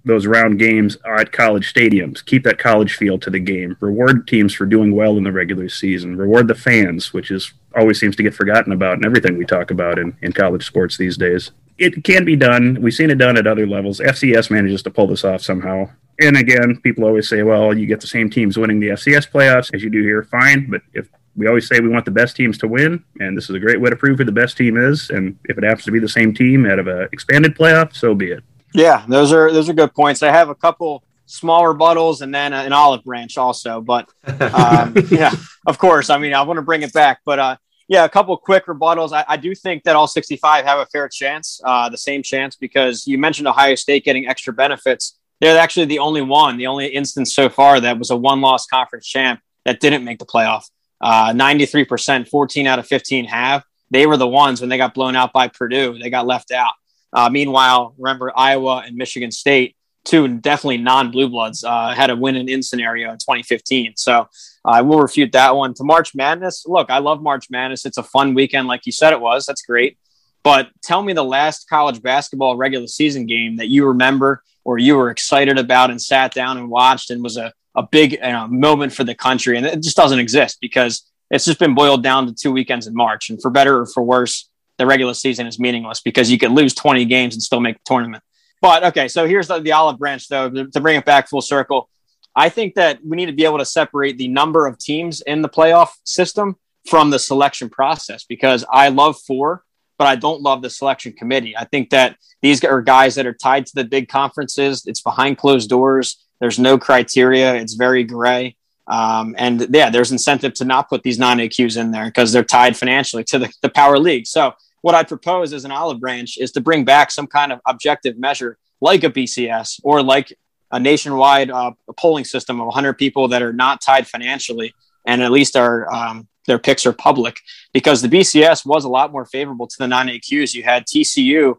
those 0.06 0.26
round 0.26 0.58
games 0.58 0.98
at 1.20 1.34
college 1.34 1.74
stadiums. 1.74 2.24
Keep 2.24 2.46
that 2.46 2.60
college 2.60 2.96
feel 2.96 3.20
to 3.20 3.30
the 3.30 3.42
game. 3.42 3.76
Reward 3.82 4.26
teams 4.26 4.54
for 4.54 4.66
doing 4.66 4.96
well 4.96 5.18
in 5.18 5.26
the 5.26 5.32
regular 5.34 5.68
season. 5.68 6.16
Reward 6.16 6.48
the 6.48 6.56
fans, 6.56 7.12
which 7.12 7.30
is 7.30 7.52
always 7.76 8.00
seems 8.00 8.16
to 8.16 8.24
get 8.24 8.34
forgotten 8.34 8.72
about 8.72 9.00
in 9.00 9.06
everything 9.06 9.38
we 9.38 9.44
talk 9.44 9.70
about 9.70 10.00
in, 10.00 10.16
in 10.22 10.32
college 10.32 10.66
sports 10.66 10.96
these 10.96 11.18
days. 11.18 11.52
It 11.78 12.06
can 12.06 12.24
be 12.24 12.38
done. 12.38 12.82
We've 12.82 12.94
seen 12.94 13.10
it 13.10 13.18
done 13.18 13.36
at 13.36 13.48
other 13.48 13.68
levels. 13.68 14.00
FCS 14.00 14.50
manages 14.50 14.82
to 14.84 14.90
pull 14.90 15.08
this 15.08 15.26
off 15.26 15.42
somehow. 15.42 15.90
And 16.22 16.38
again, 16.38 16.80
people 16.84 17.04
always 17.04 17.28
say, 17.28 17.44
well, 17.44 17.78
you 17.78 17.86
get 17.86 18.00
the 18.00 18.08
same 18.08 18.30
teams 18.30 18.58
winning 18.58 18.80
the 18.80 18.90
FCS 18.90 19.30
playoffs 19.30 19.74
as 19.74 19.84
you 19.84 19.90
do 19.90 20.02
here. 20.02 20.24
Fine. 20.24 20.72
But 20.72 20.84
if 20.94 21.10
we 21.38 21.48
always 21.48 21.68
say 21.68 21.80
we 21.80 21.88
want 21.88 22.06
the 22.06 22.12
best 22.12 22.36
teams 22.36 22.58
to 22.58 22.68
win, 22.68 23.04
and 23.20 23.38
this 23.38 23.50
is 23.50 23.56
a 23.56 23.60
great 23.60 23.80
way 23.80 23.90
to 23.90 23.96
prove 23.96 24.18
who 24.18 24.26
the 24.26 24.32
best 24.32 24.58
team 24.58 24.76
is. 24.76 25.12
And 25.12 25.38
if 25.46 25.58
it 25.58 25.64
happens 25.64 25.86
to 25.86 25.92
be 25.92 26.00
the 26.00 26.10
same 26.10 26.34
team 26.34 26.66
out 26.66 26.80
of 26.80 26.88
an 26.88 27.08
expanded 27.12 27.56
playoff, 27.56 27.96
so 27.96 28.16
be 28.16 28.32
it. 28.32 28.44
Yeah, 28.74 29.06
those 29.08 29.32
are 29.32 29.52
those 29.54 29.70
are 29.70 29.74
good 29.74 29.94
points. 29.94 30.24
I 30.24 30.32
have 30.32 30.50
a 30.50 30.56
couple 30.56 31.04
small 31.28 31.64
rebuttals 31.64 32.22
and 32.22 32.34
then 32.34 32.54
an 32.54 32.74
olive 32.74 33.04
branch 33.04 33.38
also. 33.38 33.82
But 33.82 34.10
um, 34.26 34.96
yeah, 35.12 35.32
of 35.68 35.78
course. 35.78 36.10
I 36.10 36.18
mean, 36.18 36.34
I 36.34 36.42
want 36.42 36.58
to 36.58 36.64
bring 36.64 36.82
it 36.82 36.94
back, 36.94 37.20
but 37.24 37.40
uh, 37.40 37.58
yeah, 37.88 38.04
a 38.04 38.10
couple 38.10 38.36
quick 38.38 38.66
rebuttals. 38.66 39.14
I, 39.14 39.24
I, 39.28 39.38
do 39.38 39.56
think 39.56 39.84
that 39.84 39.96
all 39.96 40.08
65 40.08 40.66
have 40.66 40.80
a 40.80 40.86
fair 40.88 41.08
chance, 41.08 41.62
uh, 41.64 41.88
the 41.90 41.98
same 41.98 42.22
chance, 42.22 42.56
because 42.56 43.08
you 43.08 43.18
mentioned 43.18 43.48
Ohio 43.48 43.76
State 43.76 44.04
getting 44.04 44.28
extra 44.28 44.52
benefits. 44.52 45.18
They're 45.40 45.60
actually 45.60 45.86
the 45.86 46.00
only 46.00 46.22
one, 46.22 46.58
the 46.58 46.68
only 46.68 46.88
instance 46.88 47.34
so 47.34 47.48
far 47.48 47.80
that 47.80 48.00
was 48.00 48.10
a 48.10 48.18
one-loss 48.18 48.66
conference 48.66 49.06
champ 49.06 49.40
that 49.66 49.80
didn't 49.80 50.04
make 50.04 50.20
the 50.20 50.26
playoff. 50.26 50.64
Uh, 51.00 51.32
93%, 51.32 52.28
14 52.28 52.68
out 52.68 52.80
of 52.80 52.88
15 52.88 53.26
have. 53.26 53.64
They 53.90 54.06
were 54.06 54.18
the 54.18 54.28
ones 54.28 54.60
when 54.60 54.70
they 54.70 54.78
got 54.78 54.94
blown 54.94 55.16
out 55.16 55.32
by 55.34 55.48
Purdue, 55.48 55.98
they 55.98 56.10
got 56.10 56.28
left 56.28 56.52
out. 56.52 56.74
Uh, 57.14 57.30
meanwhile, 57.30 57.96
remember 57.98 58.32
Iowa 58.36 58.84
and 58.86 58.96
Michigan 58.98 59.32
State, 59.32 59.76
two 60.04 60.28
definitely 60.28 60.78
non 60.78 61.12
blue 61.12 61.30
bloods, 61.30 61.64
uh, 61.64 61.94
had 61.94 62.10
a 62.10 62.16
win 62.16 62.36
and 62.36 62.50
in 62.50 62.62
scenario 62.62 63.12
in 63.12 63.18
2015. 63.18 63.94
So 63.96 64.22
uh, 64.22 64.26
I 64.66 64.82
will 64.82 65.00
refute 65.00 65.32
that 65.32 65.56
one. 65.56 65.74
To 65.76 65.84
March 65.84 66.14
Madness, 66.16 66.66
look, 66.68 66.90
I 66.90 67.00
love 67.00 67.22
March 67.22 67.50
Madness. 67.50 67.86
It's 67.86 67.98
a 67.98 68.04
fun 68.04 68.34
weekend, 68.34 68.68
like 68.68 68.86
you 68.86 68.92
said 68.92 69.14
it 69.14 69.22
was. 69.22 69.46
That's 69.46 69.62
great. 69.62 69.98
But 70.44 70.70
tell 70.82 71.02
me 71.02 71.14
the 71.14 71.24
last 71.24 71.68
college 71.70 72.02
basketball 72.02 72.58
regular 72.58 72.88
season 72.88 73.26
game 73.26 73.58
that 73.58 73.68
you 73.68 73.86
remember 73.88 74.44
or 74.68 74.78
you 74.78 74.98
were 74.98 75.10
excited 75.10 75.58
about 75.58 75.90
and 75.90 76.02
sat 76.02 76.34
down 76.34 76.58
and 76.58 76.70
watched 76.70 77.10
and 77.10 77.24
was 77.24 77.38
a 77.38 77.54
a 77.78 77.84
big 77.84 78.14
you 78.14 78.20
know, 78.20 78.48
moment 78.48 78.92
for 78.92 79.04
the 79.04 79.16
country, 79.16 79.56
and 79.56 79.66
it 79.66 79.82
just 79.84 79.96
doesn't 79.96 80.20
exist 80.20 80.58
because 80.60 81.04
it's 81.30 81.46
just 81.46 81.60
been 81.60 81.76
boiled 81.76 82.02
down 82.02 82.26
to 82.26 82.34
two 82.34 82.52
weekends 82.52 82.88
in 82.88 82.96
March. 82.96 83.30
And 83.30 83.40
for 83.42 83.52
better 83.52 83.82
or 83.82 83.86
for 83.86 84.02
worse, 84.02 84.50
the 84.78 84.88
regular 84.88 85.14
season 85.14 85.46
is 85.46 85.60
meaningless 85.60 86.02
because 86.02 86.32
you 86.32 86.40
can 86.40 86.56
lose 86.56 86.74
20 86.74 87.06
games 87.06 87.36
and 87.36 87.42
still 87.42 87.60
make 87.60 87.76
the 87.76 87.84
tournament. 87.86 88.24
But 88.62 88.84
okay, 88.86 89.08
so 89.08 89.28
here's 89.28 89.48
the, 89.48 89.60
the 89.60 89.74
olive 89.74 90.00
branch, 90.00 90.28
though, 90.28 90.50
to 90.50 90.80
bring 90.82 90.98
it 90.98 91.06
back 91.06 91.30
full 91.30 91.42
circle. 91.42 91.88
I 92.36 92.50
think 92.50 92.76
that 92.76 93.00
we 93.06 93.16
need 93.16 93.28
to 93.28 93.34
be 93.34 93.46
able 93.46 93.60
to 93.60 93.66
separate 93.66 94.18
the 94.18 94.28
number 94.28 94.66
of 94.66 94.80
teams 94.80 95.22
in 95.22 95.44
the 95.44 95.50
playoff 95.50 95.90
system 96.04 96.56
from 96.90 97.12
the 97.12 97.20
selection 97.20 97.70
process 97.70 98.24
because 98.24 98.66
I 98.72 98.90
love 98.90 99.20
four, 99.20 99.64
but 99.98 100.08
I 100.08 100.16
don't 100.16 100.42
love 100.42 100.62
the 100.62 100.70
selection 100.70 101.14
committee. 101.14 101.56
I 101.58 101.66
think 101.66 101.90
that 101.90 102.18
these 102.42 102.64
are 102.64 102.82
guys 102.82 103.16
that 103.16 103.26
are 103.26 103.34
tied 103.34 103.66
to 103.68 103.76
the 103.76 103.84
big 103.84 104.08
conferences. 104.08 104.84
It's 104.86 105.02
behind 105.02 105.38
closed 105.38 105.70
doors. 105.70 106.24
There's 106.40 106.60
no 106.60 106.78
criteria. 106.78 107.56
It's 107.56 107.74
very 107.74 108.04
gray. 108.04 108.56
Um, 108.88 109.36
and 109.38 109.68
yeah, 109.72 109.90
there's 109.90 110.12
incentive 110.12 110.54
to 110.56 110.66
not 110.66 110.90
put 110.90 111.04
these 111.04 111.20
non 111.20 111.40
AQs 111.40 111.78
in 111.78 111.92
there 111.92 112.06
because 112.06 112.32
they're 112.32 112.44
tied 112.44 112.78
financially 112.78 113.24
to 113.26 113.40
the, 113.40 113.54
the 113.62 113.70
power 113.70 114.00
league. 114.00 114.28
So 114.28 114.54
what 114.82 114.96
I 114.96 115.04
propose 115.04 115.52
as 115.52 115.66
an 115.66 115.72
olive 115.72 116.00
branch 116.00 116.38
is 116.38 116.52
to 116.54 116.62
bring 116.62 116.86
back 116.86 117.12
some 117.12 117.28
kind 117.28 117.52
of 117.52 117.60
objective 117.66 118.18
measure 118.18 118.58
like 118.80 119.04
a 119.04 119.10
BCS 119.10 119.82
or 119.84 120.04
like 120.04 120.38
a 120.72 120.80
nationwide 120.80 121.50
uh, 121.50 121.72
polling 121.98 122.26
system 122.26 122.60
of 122.60 122.68
100 122.68 122.94
people 122.94 123.30
that 123.30 123.42
are 123.42 123.54
not 123.54 123.82
tied 123.82 124.08
financially 124.08 124.74
and 125.06 125.22
at 125.22 125.32
least 125.32 125.56
are 125.56 125.92
um, 125.94 126.28
their 126.48 126.58
picks 126.58 126.86
are 126.86 126.94
public 126.94 127.40
because 127.74 128.02
the 128.02 128.08
BCS 128.08 128.66
was 128.66 128.86
a 128.86 128.90
lot 128.90 129.12
more 129.12 129.26
favorable 129.26 129.68
to 129.68 129.78
the 129.78 129.88
non 129.88 130.08
AQs. 130.08 130.54
You 130.54 130.64
had 130.64 130.86
TCU, 130.86 131.56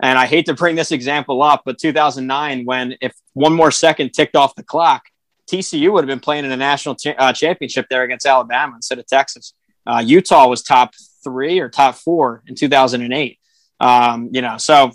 and 0.00 0.18
I 0.18 0.26
hate 0.26 0.46
to 0.46 0.54
bring 0.54 0.76
this 0.76 0.92
example 0.92 1.42
up, 1.42 1.62
but 1.64 1.78
2009, 1.78 2.64
when 2.64 2.96
if 3.00 3.14
one 3.32 3.54
more 3.54 3.70
second 3.70 4.12
ticked 4.12 4.36
off 4.36 4.54
the 4.54 4.62
clock, 4.62 5.04
TCU 5.50 5.92
would 5.92 6.04
have 6.04 6.08
been 6.08 6.20
playing 6.20 6.44
in 6.44 6.52
a 6.52 6.56
national 6.56 6.96
uh, 7.18 7.32
championship 7.32 7.86
there 7.88 8.02
against 8.02 8.26
Alabama 8.26 8.76
instead 8.76 8.98
of 8.98 9.06
Texas. 9.06 9.54
Uh, 9.86 10.02
Utah 10.04 10.48
was 10.48 10.62
top 10.62 10.94
three 11.24 11.60
or 11.60 11.68
top 11.68 11.94
four 11.94 12.42
in 12.46 12.54
2008. 12.54 13.38
Um, 13.80 14.30
you 14.32 14.42
know, 14.42 14.56
so 14.58 14.92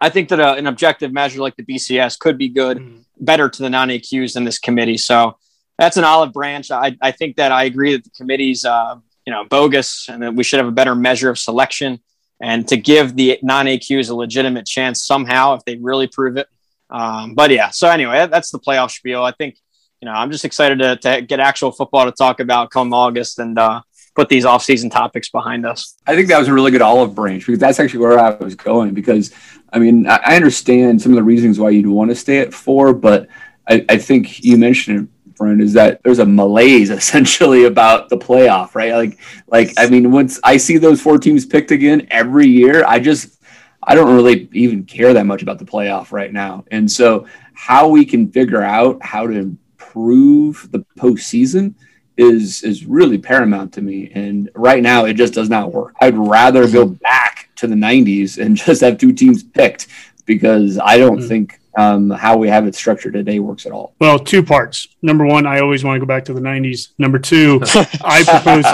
I 0.00 0.08
think 0.08 0.28
that 0.30 0.40
a, 0.40 0.50
uh, 0.50 0.54
an 0.54 0.66
objective 0.66 1.12
measure 1.12 1.40
like 1.40 1.56
the 1.56 1.62
BCS 1.62 2.18
could 2.18 2.38
be 2.38 2.48
good, 2.48 2.78
mm. 2.78 3.04
better 3.18 3.48
to 3.48 3.62
the 3.62 3.70
non 3.70 3.88
AQs 3.88 4.34
than 4.34 4.44
this 4.44 4.58
committee. 4.58 4.98
So 4.98 5.38
that's 5.80 5.96
an 5.96 6.04
olive 6.04 6.34
branch. 6.34 6.70
I, 6.70 6.94
I 7.00 7.10
think 7.10 7.36
that 7.36 7.52
I 7.52 7.64
agree 7.64 7.92
that 7.92 8.04
the 8.04 8.10
committee's 8.10 8.66
uh, 8.66 8.96
you 9.24 9.32
know 9.32 9.44
bogus, 9.44 10.08
and 10.10 10.22
that 10.22 10.34
we 10.34 10.44
should 10.44 10.58
have 10.58 10.68
a 10.68 10.72
better 10.72 10.94
measure 10.94 11.30
of 11.30 11.38
selection, 11.38 12.00
and 12.38 12.68
to 12.68 12.76
give 12.76 13.16
the 13.16 13.38
non 13.42 13.64
AQs 13.64 14.10
a 14.10 14.14
legitimate 14.14 14.66
chance 14.66 15.02
somehow 15.02 15.54
if 15.54 15.64
they 15.64 15.76
really 15.76 16.06
prove 16.06 16.36
it. 16.36 16.48
Um, 16.90 17.34
but 17.34 17.50
yeah, 17.50 17.70
so 17.70 17.88
anyway, 17.88 18.28
that's 18.30 18.50
the 18.50 18.58
playoff 18.58 18.90
spiel. 18.90 19.24
I 19.24 19.32
think 19.32 19.56
you 20.02 20.06
know 20.06 20.12
I'm 20.12 20.30
just 20.30 20.44
excited 20.44 20.78
to, 20.80 20.96
to 20.96 21.22
get 21.22 21.40
actual 21.40 21.72
football 21.72 22.04
to 22.04 22.12
talk 22.12 22.40
about 22.40 22.70
come 22.70 22.92
August 22.92 23.38
and 23.38 23.58
uh, 23.58 23.80
put 24.14 24.28
these 24.28 24.44
off-season 24.44 24.90
topics 24.90 25.30
behind 25.30 25.64
us. 25.64 25.96
I 26.06 26.14
think 26.14 26.28
that 26.28 26.38
was 26.38 26.48
a 26.48 26.52
really 26.52 26.72
good 26.72 26.82
olive 26.82 27.14
branch 27.14 27.46
because 27.46 27.58
that's 27.58 27.80
actually 27.80 28.00
where 28.00 28.18
I 28.18 28.34
was 28.34 28.54
going. 28.54 28.92
Because 28.92 29.32
I 29.72 29.78
mean, 29.78 30.06
I 30.06 30.36
understand 30.36 31.00
some 31.00 31.12
of 31.12 31.16
the 31.16 31.22
reasons 31.22 31.58
why 31.58 31.70
you'd 31.70 31.86
want 31.86 32.10
to 32.10 32.14
stay 32.14 32.40
at 32.40 32.52
four, 32.52 32.92
but 32.92 33.28
I, 33.66 33.82
I 33.88 33.96
think 33.96 34.44
you 34.44 34.58
mentioned 34.58 35.08
friend 35.40 35.62
is 35.62 35.72
that 35.72 36.02
there's 36.02 36.18
a 36.18 36.26
malaise 36.26 36.90
essentially 37.00 37.64
about 37.64 38.10
the 38.10 38.18
playoff, 38.18 38.74
right? 38.74 38.92
Like, 38.92 39.18
like 39.46 39.72
I 39.78 39.88
mean, 39.88 40.12
once 40.12 40.38
I 40.44 40.58
see 40.58 40.76
those 40.76 41.00
four 41.00 41.16
teams 41.16 41.46
picked 41.46 41.70
again 41.70 42.06
every 42.10 42.46
year, 42.46 42.84
I 42.86 42.98
just 43.00 43.40
I 43.82 43.94
don't 43.94 44.14
really 44.14 44.50
even 44.52 44.84
care 44.84 45.14
that 45.14 45.24
much 45.24 45.42
about 45.42 45.58
the 45.58 45.64
playoff 45.64 46.12
right 46.12 46.30
now. 46.30 46.64
And 46.70 46.90
so, 46.90 47.26
how 47.54 47.88
we 47.88 48.04
can 48.04 48.30
figure 48.30 48.62
out 48.62 49.02
how 49.02 49.26
to 49.26 49.32
improve 49.32 50.68
the 50.72 50.84
postseason 50.98 51.74
is 52.18 52.62
is 52.62 52.84
really 52.84 53.16
paramount 53.16 53.72
to 53.72 53.80
me. 53.80 54.12
And 54.14 54.50
right 54.54 54.82
now, 54.82 55.06
it 55.06 55.14
just 55.14 55.32
does 55.32 55.48
not 55.48 55.72
work. 55.72 55.94
I'd 56.02 56.18
rather 56.18 56.70
go 56.70 56.84
back 56.84 57.48
to 57.56 57.66
the 57.66 57.74
'90s 57.74 58.36
and 58.36 58.56
just 58.66 58.82
have 58.82 58.98
two 58.98 59.14
teams 59.14 59.42
picked 59.42 59.86
because 60.26 60.78
I 60.78 60.98
don't 60.98 61.18
mm-hmm. 61.18 61.28
think 61.28 61.59
um, 61.76 62.10
how 62.10 62.36
we 62.36 62.48
have 62.48 62.66
it 62.66 62.74
structured 62.74 63.12
today 63.14 63.38
works 63.38 63.66
at 63.66 63.72
all. 63.72 63.94
Well, 64.00 64.18
two 64.18 64.42
parts. 64.42 64.88
Number 65.02 65.24
one, 65.24 65.46
I 65.46 65.60
always 65.60 65.84
want 65.84 65.96
to 65.96 66.00
go 66.00 66.06
back 66.06 66.24
to 66.26 66.34
the 66.34 66.40
90s. 66.40 66.88
Number 66.98 67.18
two, 67.18 67.60
I 68.04 68.24
propose 68.24 68.64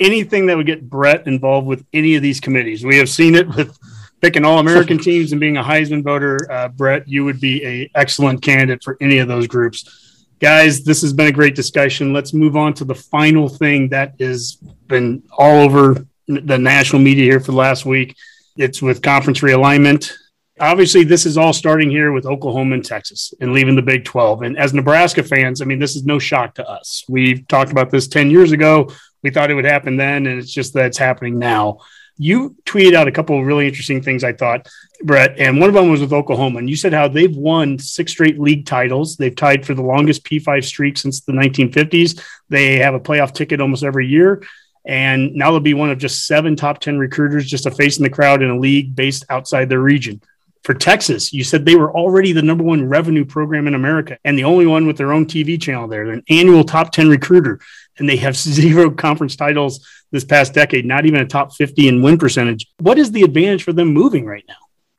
anything 0.00 0.46
that 0.46 0.56
would 0.56 0.66
get 0.66 0.88
Brett 0.88 1.26
involved 1.26 1.66
with 1.66 1.84
any 1.92 2.14
of 2.16 2.22
these 2.22 2.40
committees. 2.40 2.84
We 2.84 2.96
have 2.96 3.08
seen 3.08 3.34
it 3.34 3.48
with 3.48 3.76
picking 4.20 4.44
all 4.44 4.58
American 4.58 4.98
teams 4.98 5.32
and 5.32 5.40
being 5.40 5.56
a 5.56 5.62
Heisman 5.62 6.02
voter. 6.02 6.50
Uh, 6.50 6.68
Brett, 6.68 7.06
you 7.06 7.24
would 7.24 7.40
be 7.40 7.64
a 7.64 7.90
excellent 7.94 8.42
candidate 8.42 8.82
for 8.82 8.96
any 9.00 9.18
of 9.18 9.28
those 9.28 9.46
groups. 9.46 10.26
Guys, 10.38 10.84
this 10.84 11.00
has 11.00 11.12
been 11.12 11.28
a 11.28 11.32
great 11.32 11.54
discussion. 11.54 12.12
Let's 12.12 12.34
move 12.34 12.56
on 12.56 12.74
to 12.74 12.84
the 12.84 12.94
final 12.94 13.48
thing 13.48 13.88
that 13.88 14.14
has 14.20 14.58
been 14.86 15.22
all 15.32 15.62
over 15.62 16.06
the 16.26 16.58
national 16.58 17.00
media 17.00 17.24
here 17.24 17.40
for 17.40 17.52
the 17.52 17.56
last 17.56 17.86
week. 17.86 18.16
It's 18.56 18.82
with 18.82 19.02
conference 19.02 19.40
realignment 19.40 20.12
obviously 20.60 21.04
this 21.04 21.26
is 21.26 21.36
all 21.36 21.52
starting 21.52 21.90
here 21.90 22.12
with 22.12 22.26
Oklahoma 22.26 22.74
and 22.74 22.84
Texas 22.84 23.34
and 23.40 23.52
leaving 23.52 23.76
the 23.76 23.82
Big 23.82 24.04
12. 24.04 24.42
And 24.42 24.58
as 24.58 24.72
Nebraska 24.72 25.22
fans, 25.22 25.60
I 25.60 25.64
mean, 25.64 25.78
this 25.78 25.96
is 25.96 26.04
no 26.04 26.18
shock 26.18 26.54
to 26.54 26.68
us. 26.68 27.04
We 27.08 27.42
talked 27.42 27.70
about 27.70 27.90
this 27.90 28.08
10 28.08 28.30
years 28.30 28.52
ago. 28.52 28.90
We 29.22 29.30
thought 29.30 29.50
it 29.50 29.54
would 29.54 29.64
happen 29.64 29.96
then, 29.96 30.26
and 30.26 30.38
it's 30.38 30.52
just 30.52 30.74
that 30.74 30.86
it's 30.86 30.98
happening 30.98 31.38
now. 31.38 31.80
You 32.18 32.56
tweeted 32.64 32.94
out 32.94 33.08
a 33.08 33.12
couple 33.12 33.38
of 33.38 33.44
really 33.44 33.66
interesting 33.66 34.00
things, 34.00 34.24
I 34.24 34.32
thought, 34.32 34.68
Brett, 35.02 35.38
and 35.38 35.60
one 35.60 35.68
of 35.68 35.74
them 35.74 35.90
was 35.90 36.00
with 36.00 36.14
Oklahoma. 36.14 36.60
And 36.60 36.70
you 36.70 36.76
said 36.76 36.94
how 36.94 37.08
they've 37.08 37.36
won 37.36 37.78
six 37.78 38.12
straight 38.12 38.40
league 38.40 38.64
titles. 38.64 39.16
They've 39.16 39.34
tied 39.34 39.66
for 39.66 39.74
the 39.74 39.82
longest 39.82 40.24
P5 40.24 40.64
streak 40.64 40.96
since 40.96 41.20
the 41.20 41.32
1950s. 41.32 42.22
They 42.48 42.78
have 42.78 42.94
a 42.94 43.00
playoff 43.00 43.34
ticket 43.34 43.60
almost 43.60 43.84
every 43.84 44.06
year. 44.06 44.42
And 44.86 45.34
now 45.34 45.50
they'll 45.50 45.60
be 45.60 45.74
one 45.74 45.90
of 45.90 45.98
just 45.98 46.26
seven 46.26 46.56
top 46.56 46.78
10 46.78 46.96
recruiters 46.96 47.44
just 47.44 47.66
a 47.66 47.70
face 47.70 47.98
in 47.98 48.04
the 48.04 48.10
crowd 48.10 48.40
in 48.42 48.48
a 48.48 48.58
league 48.58 48.94
based 48.94 49.24
outside 49.28 49.68
their 49.68 49.80
region 49.80 50.22
for 50.62 50.74
Texas, 50.74 51.32
you 51.32 51.44
said 51.44 51.64
they 51.64 51.76
were 51.76 51.92
already 51.92 52.32
the 52.32 52.42
number 52.42 52.64
one 52.64 52.88
revenue 52.88 53.24
program 53.24 53.66
in 53.66 53.74
America 53.74 54.18
and 54.24 54.36
the 54.36 54.44
only 54.44 54.66
one 54.66 54.86
with 54.86 54.96
their 54.96 55.12
own 55.12 55.26
TV 55.26 55.60
channel 55.60 55.86
there. 55.86 56.04
They're 56.04 56.14
an 56.14 56.24
annual 56.28 56.64
top 56.64 56.92
10 56.92 57.08
recruiter, 57.08 57.60
and 57.98 58.08
they 58.08 58.16
have 58.16 58.36
zero 58.36 58.90
conference 58.90 59.36
titles 59.36 59.86
this 60.10 60.24
past 60.24 60.54
decade, 60.54 60.84
not 60.84 61.06
even 61.06 61.20
a 61.20 61.26
top 61.26 61.54
50 61.54 61.88
in 61.88 62.02
win 62.02 62.18
percentage. 62.18 62.66
What 62.78 62.98
is 62.98 63.12
the 63.12 63.22
advantage 63.22 63.62
for 63.62 63.72
them 63.72 63.88
moving 63.88 64.24
right 64.24 64.44
now? 64.48 64.54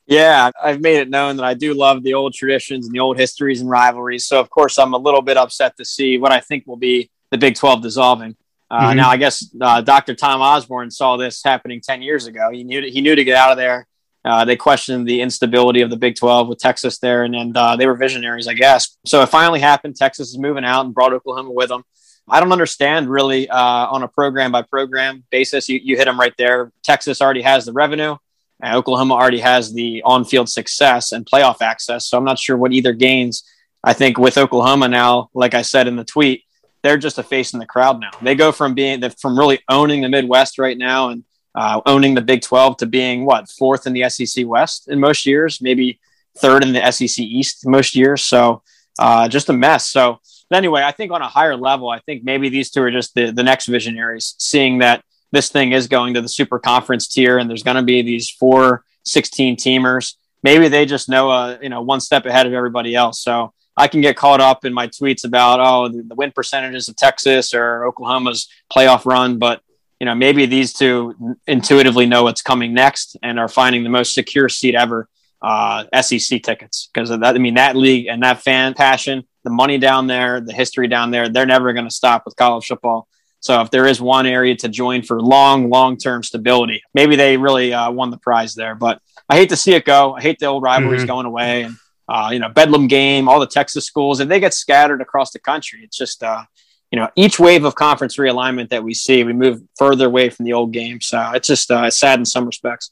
Yeah, 0.06 0.52
I've 0.62 0.80
made 0.80 1.00
it 1.00 1.10
known 1.10 1.36
that 1.36 1.44
I 1.44 1.54
do 1.54 1.74
love 1.74 2.02
the 2.02 2.14
old 2.14 2.34
traditions 2.34 2.86
and 2.86 2.96
the 2.96 3.00
old 3.00 3.18
histories 3.18 3.60
and 3.60 3.70
rivalries. 3.70 4.26
So, 4.26 4.40
of 4.40 4.50
course, 4.50 4.80
I'm 4.80 4.94
a 4.94 4.98
little 4.98 5.22
bit 5.22 5.36
upset 5.36 5.76
to 5.78 5.86
see 5.86 6.18
what 6.18 6.32
I 6.32 6.40
think 6.40 6.66
will 6.66 6.78
be 6.78 7.10
the 7.30 7.38
Big 7.38 7.56
12 7.56 7.82
dissolving. 7.82 8.38
Uh, 8.72 8.88
mm-hmm. 8.88 8.98
Now, 8.98 9.10
I 9.10 9.18
guess 9.18 9.54
uh, 9.60 9.82
Dr. 9.82 10.16
Tom 10.16 10.42
Osborne 10.42 10.92
saw 10.92 11.18
this 11.18 11.42
happening 11.44 11.82
10 11.82 12.02
years 12.02 12.26
ago. 12.26 12.50
He 12.52 12.64
knew 12.64 12.82
to, 12.82 12.90
he 12.90 13.02
knew 13.02 13.16
to 13.16 13.24
get 13.26 13.36
out 13.36 13.52
of 13.52 13.58
there 13.58 13.86
uh, 14.28 14.46
they 14.46 14.56
questioned 14.56 15.08
the 15.08 15.22
instability 15.22 15.82
of 15.82 15.90
the 15.90 15.96
Big 15.96 16.16
12 16.16 16.48
with 16.48 16.60
Texas 16.60 17.00
there, 17.00 17.24
and, 17.24 17.36
and 17.36 17.56
uh, 17.56 17.76
they 17.76 17.86
were 17.86 17.96
visionaries, 17.96 18.48
I 18.48 18.54
guess. 18.54 18.98
So 19.06 19.22
it 19.22 19.30
finally 19.30 19.60
happened. 19.60 19.96
Texas 19.96 20.30
is 20.30 20.38
moving 20.38 20.66
out 20.66 20.86
and 20.86 20.94
brought 20.94 21.14
Oklahoma 21.14 21.52
with 21.52 21.70
them. 21.70 21.84
I 22.30 22.42
don't 22.42 22.52
understand 22.52 23.10
really 23.10 23.50
uh, 23.50 23.88
on 23.88 24.04
a 24.04 24.08
program 24.08 24.52
by 24.52 24.64
program 24.64 25.24
basis. 25.30 25.70
You, 25.70 25.80
you 25.82 25.96
hit 25.96 26.06
them 26.06 26.20
right 26.20 26.34
there. 26.38 26.74
Texas 26.84 27.22
already 27.22 27.42
has 27.42 27.66
the 27.66 27.72
revenue, 27.74 28.18
and 28.60 28.76
Oklahoma 28.76 29.14
already 29.14 29.40
has 29.40 29.74
the 29.74 30.02
on 30.04 30.26
field 30.26 30.50
success 30.50 31.14
and 31.14 31.26
playoff 31.26 31.62
access. 31.62 32.08
So 32.08 32.18
I'm 32.18 32.26
not 32.26 32.38
sure 32.38 32.58
what 32.58 32.74
either 32.74 32.92
gains. 32.92 33.44
I 33.84 33.94
think 33.94 34.18
with 34.18 34.38
Oklahoma 34.38 34.90
now, 34.90 35.30
like 35.34 35.54
I 35.54 35.62
said 35.62 35.88
in 35.88 35.96
the 35.96 36.04
tweet, 36.04 36.44
they're 36.84 36.98
just 36.98 37.18
a 37.18 37.24
face 37.24 37.54
in 37.54 37.60
the 37.60 37.66
crowd 37.66 38.02
now. 38.02 38.12
They 38.22 38.36
go 38.36 38.52
from 38.52 38.74
being 38.74 39.02
from 39.22 39.40
really 39.40 39.60
owning 39.70 40.02
the 40.02 40.10
Midwest 40.10 40.60
right 40.60 40.78
now 40.78 41.10
and 41.10 41.24
uh, 41.58 41.82
owning 41.88 42.14
the 42.14 42.22
Big 42.22 42.44
12 42.44 42.78
to 42.78 42.86
being 42.86 43.26
what 43.26 43.50
fourth 43.50 43.88
in 43.88 43.94
the 43.94 44.08
SEC 44.10 44.46
West 44.46 44.88
in 44.90 45.00
most 45.00 45.26
years, 45.26 45.60
maybe 45.60 46.00
third 46.38 46.64
in 46.64 46.72
the 46.72 46.92
SEC 46.92 47.18
East 47.18 47.66
most 47.66 47.96
years. 47.96 48.24
So 48.24 48.62
uh, 49.00 49.28
just 49.28 49.50
a 49.50 49.54
mess. 49.54 49.88
So 49.88 50.20
anyway, 50.54 50.84
I 50.84 50.92
think 50.92 51.12
on 51.12 51.24
a 51.24 51.28
higher 51.28 51.58
level, 51.58 51.90
I 51.90 51.98
think 52.00 52.24
maybe 52.24 52.50
these 52.50 52.70
two 52.70 52.84
are 52.84 52.92
just 52.92 53.16
the, 53.16 53.32
the 53.32 53.42
next 53.42 53.66
visionaries, 53.66 54.36
seeing 54.38 54.78
that 54.80 55.04
this 55.32 55.50
thing 55.50 55.72
is 55.72 55.88
going 55.88 56.14
to 56.14 56.22
the 56.22 56.30
super 56.30 56.60
conference 56.60 57.08
tier 57.08 57.40
and 57.40 57.50
there's 57.50 57.64
going 57.64 57.78
to 57.78 57.82
be 57.82 58.04
these 58.04 58.30
four 58.30 58.84
16 59.06 59.56
teamers. 59.58 60.14
Maybe 60.44 60.68
they 60.68 60.86
just 60.86 61.10
know, 61.10 61.32
uh, 61.32 61.58
you 61.60 61.70
know, 61.70 61.82
one 61.82 62.02
step 62.02 62.28
ahead 62.28 62.46
of 62.46 62.54
everybody 62.54 62.94
else. 62.94 63.20
So 63.20 63.52
I 63.76 63.88
can 63.88 64.02
get 64.02 64.16
caught 64.16 64.42
up 64.42 64.64
in 64.64 64.74
my 64.74 64.88
tweets 64.90 65.26
about, 65.26 65.60
oh, 65.60 65.88
the, 65.88 66.04
the 66.04 66.16
win 66.16 66.32
percentages 66.32 66.88
of 66.88 66.96
Texas 66.98 67.56
or 67.56 67.84
Oklahoma's 67.86 68.48
playoff 68.72 69.08
run, 69.08 69.40
but 69.40 69.62
you 70.00 70.06
know, 70.06 70.16
maybe 70.16 70.46
these 70.46 70.74
two 70.74 71.36
intuitively 71.48 72.06
know 72.06 72.24
what's 72.24 72.42
coming 72.42 72.74
next 72.74 73.18
and 73.24 73.40
are 73.40 73.48
finding 73.48 73.84
the 73.84 73.90
most 73.90 74.14
secure 74.14 74.48
seat 74.48 74.76
ever, 74.76 75.10
uh, 75.42 75.86
SEC 76.02 76.44
tickets. 76.44 76.90
Because 76.94 77.10
of 77.10 77.22
that, 77.22 77.36
I 77.36 77.40
mean, 77.40 77.56
that 77.56 77.76
league 77.76 78.08
and 78.08 78.22
that 78.24 78.42
fan 78.42 78.74
passion, 78.74 79.24
the 79.44 79.50
money 79.50 79.78
down 79.78 80.08
there, 80.08 80.40
the 80.40 80.54
history 80.54 80.88
down 80.88 81.10
there, 81.10 81.30
they're 81.30 81.46
never 81.46 81.74
going 81.74 81.88
to 81.88 81.94
stop 81.94 82.24
with 82.26 82.36
college 82.36 82.66
football. 82.66 83.08
So 83.40 83.62
if 83.62 83.72
there 83.72 83.88
is 83.88 84.02
one 84.02 84.26
area 84.26 84.56
to 84.58 84.70
join 84.70 85.04
for 85.04 85.22
long, 85.22 85.70
long 85.70 85.98
term 85.98 86.22
stability, 86.24 86.82
maybe 86.94 87.16
they 87.16 87.38
really 87.38 87.74
uh, 87.74 87.90
won 87.92 88.12
the 88.12 88.18
prize 88.18 88.56
there. 88.56 88.76
But 88.76 89.02
I 89.30 89.36
hate 89.36 89.50
to 89.50 89.56
see 89.56 89.74
it 89.74 89.86
go. 89.86 90.16
I 90.16 90.22
hate 90.22 90.40
the 90.40 90.48
old 90.48 90.64
rivalries 90.64 91.02
mm-hmm. 91.02 91.08
going 91.08 91.26
away. 91.26 91.64
And, 91.64 91.76
uh, 92.08 92.30
you 92.32 92.40
know, 92.40 92.50
Bedlam 92.50 92.88
game, 92.88 93.28
all 93.28 93.40
the 93.40 93.48
Texas 93.48 93.86
schools, 93.86 94.20
and 94.20 94.30
they 94.30 94.40
get 94.40 94.54
scattered 94.54 95.02
across 95.02 95.32
the 95.32 95.40
country, 95.40 95.82
it's 95.84 95.98
just, 95.98 96.24
uh, 96.24 96.44
you 96.92 96.98
know, 96.98 97.10
each 97.16 97.40
wave 97.40 97.66
of 97.66 97.76
conference 97.76 98.18
realignment 98.18 98.70
that 98.70 98.84
we 98.84 98.94
see, 98.94 99.24
we 99.24 99.34
move 99.34 99.62
further 99.78 100.06
away 100.06 100.30
from 100.30 100.46
the 100.46 100.54
old 100.54 100.72
game. 100.72 101.02
So 101.02 101.32
it's 101.34 101.48
just 101.48 101.70
uh, 101.70 101.90
sad 101.90 102.20
in 102.20 102.26
some 102.26 102.46
respects. 102.46 102.92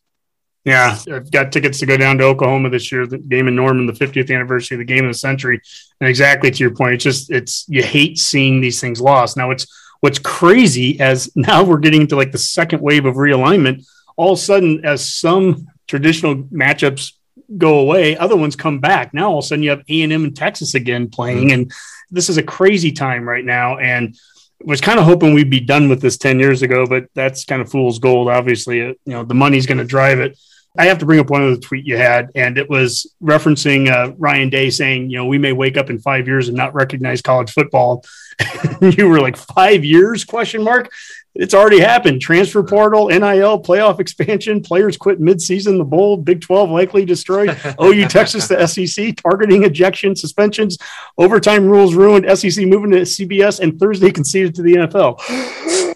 Yeah, 0.66 0.98
I've 1.12 1.30
got 1.30 1.52
tickets 1.52 1.78
to 1.80 1.86
go 1.86 1.96
down 1.96 2.18
to 2.18 2.24
Oklahoma 2.24 2.72
this 2.72 2.92
year. 2.92 3.06
The 3.06 3.20
game 3.20 3.48
in 3.48 3.56
Norman, 3.56 3.86
the 3.86 3.94
50th 3.94 4.34
anniversary 4.34 4.76
of 4.76 4.80
the 4.80 4.86
game 4.86 5.06
of 5.06 5.12
the 5.12 5.18
century, 5.18 5.62
and 6.02 6.10
exactly 6.10 6.50
to 6.50 6.58
your 6.58 6.74
point, 6.74 6.96
it's 6.96 7.04
just 7.04 7.30
it's 7.30 7.66
you 7.70 7.84
hate 7.84 8.18
seeing 8.18 8.62
these 8.62 8.82
things 8.82 9.00
lost. 9.00 9.38
Now, 9.38 9.52
it's 9.52 9.68
what's 10.00 10.18
crazy 10.18 11.00
as 11.00 11.30
now 11.36 11.64
we're 11.64 11.78
getting 11.78 12.02
into 12.02 12.16
like 12.16 12.32
the 12.32 12.40
second 12.40 12.82
wave 12.82 13.06
of 13.06 13.16
realignment. 13.16 13.86
all 14.18 14.34
of 14.34 14.40
a 14.40 14.42
sudden, 14.42 14.84
as 14.84 15.08
some 15.08 15.68
traditional 15.88 16.36
matchups 16.36 17.12
go 17.58 17.80
away, 17.80 18.18
other 18.18 18.36
ones 18.36 18.56
come 18.56 18.80
back. 18.80 19.14
Now 19.14 19.32
all 19.32 19.40
of 19.40 19.46
a 19.46 19.48
sudden 19.48 19.64
you 19.64 19.70
have 19.72 19.84
A 19.88 20.02
and 20.02 20.14
M 20.14 20.24
and 20.24 20.36
Texas 20.36 20.76
again 20.76 21.10
playing, 21.10 21.50
mm-hmm. 21.50 21.54
and 21.54 21.74
this 22.12 22.30
is 22.30 22.38
a 22.38 22.44
crazy 22.44 22.92
time 22.92 23.28
right 23.28 23.46
now. 23.46 23.78
And 23.78 24.18
was 24.64 24.82
kind 24.82 25.00
of 25.00 25.06
hoping 25.06 25.34
we'd 25.34 25.50
be 25.50 25.60
done 25.60 25.90
with 25.90 26.02
this 26.02 26.18
10 26.18 26.40
years 26.40 26.62
ago, 26.62 26.86
but 26.88 27.06
that's 27.14 27.46
kind 27.46 27.62
of 27.62 27.70
fool's 27.70 28.00
gold. 28.00 28.30
Obviously, 28.30 28.78
you 28.80 28.96
know, 29.06 29.24
the 29.24 29.34
money's 29.34 29.66
going 29.66 29.78
to 29.78 29.86
drive 29.86 30.20
it. 30.20 30.38
I 30.78 30.86
have 30.88 30.98
to 31.00 31.06
bring 31.06 31.20
up 31.20 31.30
one 31.30 31.44
of 31.44 31.52
the 31.52 31.62
tweet 31.62 31.86
you 31.86 31.96
had, 31.98 32.32
and 32.36 32.58
it 32.58 32.70
was 32.70 33.14
referencing 33.24 33.90
uh, 33.90 34.14
Ryan 34.18 34.50
Day 34.50 34.70
saying, 34.70 35.10
you 35.10 35.18
know, 35.18 35.26
we 35.26 35.38
may 35.38 35.54
wake 35.54 35.78
up 35.78 35.90
in 35.90 36.00
five 36.00 36.28
years 36.28 36.50
and 36.50 36.58
not 36.58 36.74
recognize 36.74 37.22
college 37.22 37.52
football. 37.52 38.04
you 38.82 39.08
were 39.08 39.22
like 39.22 39.38
five 39.38 39.86
years 39.86 40.26
question 40.26 40.64
mark. 40.64 40.92
It's 41.36 41.54
already 41.54 41.82
happened. 41.82 42.22
Transfer 42.22 42.64
portal, 42.64 43.08
NIL, 43.08 43.62
playoff 43.62 44.00
expansion, 44.00 44.62
players 44.62 44.96
quit 44.96 45.20
midseason, 45.20 45.78
the 45.78 45.84
bowl, 45.84 46.16
Big 46.16 46.40
12 46.40 46.70
likely 46.70 47.04
destroyed, 47.04 47.58
OU, 47.82 48.08
Texas, 48.08 48.48
the 48.48 48.66
SEC, 48.66 49.18
targeting 49.18 49.64
ejection, 49.64 50.16
suspensions, 50.16 50.78
overtime 51.18 51.66
rules 51.66 51.94
ruined, 51.94 52.26
SEC 52.38 52.66
moving 52.66 52.92
to 52.92 53.02
CBS, 53.02 53.60
and 53.60 53.78
Thursday 53.78 54.12
conceded 54.12 54.56
to 54.56 54.62
the 54.62 54.76
NFL. 54.76 55.94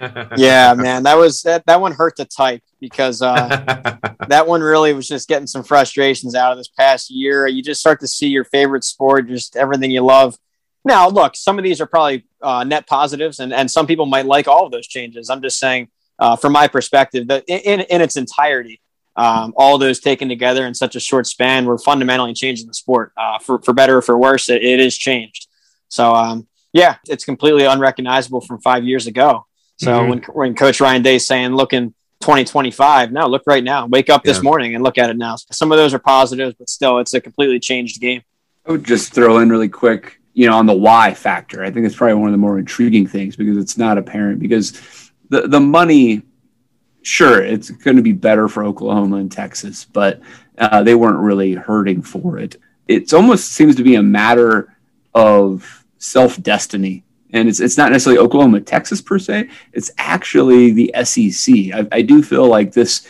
yeah, 0.36 0.74
man, 0.74 1.04
that 1.04 1.16
was 1.16 1.42
that, 1.42 1.64
that 1.66 1.80
one 1.80 1.92
hurt 1.92 2.16
to 2.16 2.26
type 2.26 2.62
because 2.80 3.22
uh, 3.22 3.96
that 4.28 4.46
one 4.46 4.60
really 4.60 4.92
was 4.92 5.08
just 5.08 5.26
getting 5.26 5.46
some 5.46 5.62
frustrations 5.62 6.34
out 6.34 6.52
of 6.52 6.58
this 6.58 6.68
past 6.68 7.10
year. 7.10 7.46
You 7.46 7.62
just 7.62 7.80
start 7.80 8.00
to 8.00 8.08
see 8.08 8.28
your 8.28 8.44
favorite 8.44 8.84
sport, 8.84 9.26
just 9.28 9.56
everything 9.56 9.90
you 9.90 10.02
love. 10.02 10.38
Now, 10.84 11.08
look, 11.08 11.36
some 11.36 11.58
of 11.58 11.64
these 11.64 11.80
are 11.80 11.86
probably 11.86 12.26
uh, 12.42 12.64
net 12.64 12.86
positives, 12.86 13.40
and, 13.40 13.52
and 13.52 13.70
some 13.70 13.86
people 13.86 14.06
might 14.06 14.26
like 14.26 14.48
all 14.48 14.66
of 14.66 14.72
those 14.72 14.86
changes. 14.86 15.30
I'm 15.30 15.42
just 15.42 15.58
saying, 15.58 15.88
uh, 16.18 16.36
from 16.36 16.52
my 16.52 16.68
perspective, 16.68 17.28
that 17.28 17.44
in, 17.46 17.80
in 17.80 18.00
its 18.00 18.16
entirety, 18.16 18.80
um, 19.16 19.52
all 19.56 19.76
those 19.78 20.00
taken 20.00 20.28
together 20.28 20.66
in 20.66 20.74
such 20.74 20.96
a 20.96 21.00
short 21.00 21.26
span 21.26 21.66
were 21.66 21.78
fundamentally 21.78 22.32
changing 22.32 22.66
the 22.66 22.74
sport 22.74 23.12
uh, 23.16 23.38
for, 23.38 23.60
for 23.62 23.72
better 23.72 23.98
or 23.98 24.02
for 24.02 24.16
worse. 24.16 24.48
It, 24.48 24.62
it 24.62 24.80
is 24.80 24.96
changed. 24.96 25.48
So, 25.88 26.14
um, 26.14 26.46
yeah, 26.72 26.96
it's 27.08 27.24
completely 27.24 27.64
unrecognizable 27.64 28.40
from 28.40 28.60
five 28.60 28.84
years 28.84 29.06
ago. 29.06 29.46
So 29.80 29.92
mm-hmm. 29.92 30.10
when 30.10 30.18
when 30.34 30.54
Coach 30.54 30.80
Ryan 30.80 31.02
Day 31.02 31.18
saying, 31.18 31.54
"Looking 31.54 31.94
2025," 32.20 33.12
now 33.12 33.26
look 33.26 33.42
right 33.46 33.64
now. 33.64 33.86
Wake 33.86 34.10
up 34.10 34.22
this 34.22 34.42
morning 34.42 34.74
and 34.74 34.84
look 34.84 34.98
at 34.98 35.08
it 35.08 35.16
now. 35.16 35.36
Some 35.50 35.72
of 35.72 35.78
those 35.78 35.94
are 35.94 35.98
positives, 35.98 36.54
but 36.58 36.68
still, 36.68 36.98
it's 36.98 37.14
a 37.14 37.20
completely 37.20 37.58
changed 37.58 37.98
game. 37.98 38.22
I 38.66 38.72
would 38.72 38.84
just 38.84 39.14
throw 39.14 39.38
in 39.38 39.48
really 39.48 39.70
quick, 39.70 40.19
you 40.34 40.46
know, 40.46 40.56
on 40.56 40.66
the 40.66 40.74
why 40.74 41.14
factor. 41.14 41.64
I 41.64 41.70
think 41.70 41.86
it's 41.86 41.96
probably 41.96 42.14
one 42.14 42.28
of 42.28 42.32
the 42.32 42.38
more 42.38 42.58
intriguing 42.58 43.06
things 43.06 43.36
because 43.36 43.56
it's 43.56 43.76
not 43.76 43.98
apparent. 43.98 44.40
Because 44.40 45.10
the 45.28 45.48
the 45.48 45.60
money, 45.60 46.22
sure, 47.02 47.42
it's 47.42 47.70
going 47.70 47.96
to 47.96 48.02
be 48.02 48.12
better 48.12 48.48
for 48.48 48.64
Oklahoma 48.64 49.16
and 49.16 49.30
Texas, 49.30 49.84
but 49.84 50.20
uh, 50.58 50.82
they 50.82 50.94
weren't 50.94 51.18
really 51.18 51.54
hurting 51.54 52.02
for 52.02 52.38
it. 52.38 52.56
It 52.88 53.12
almost 53.12 53.52
seems 53.52 53.76
to 53.76 53.82
be 53.82 53.94
a 53.94 54.02
matter 54.02 54.76
of 55.14 55.84
self 55.98 56.40
destiny 56.42 57.04
and 57.32 57.48
it's 57.48 57.60
it's 57.60 57.76
not 57.76 57.92
necessarily 57.92 58.18
Oklahoma, 58.18 58.60
Texas 58.60 59.00
per 59.00 59.18
se. 59.18 59.48
It's 59.72 59.90
actually 59.98 60.72
the 60.72 60.94
SEC. 61.04 61.54
I, 61.74 61.86
I 61.92 62.02
do 62.02 62.22
feel 62.22 62.46
like 62.46 62.72
this 62.72 63.06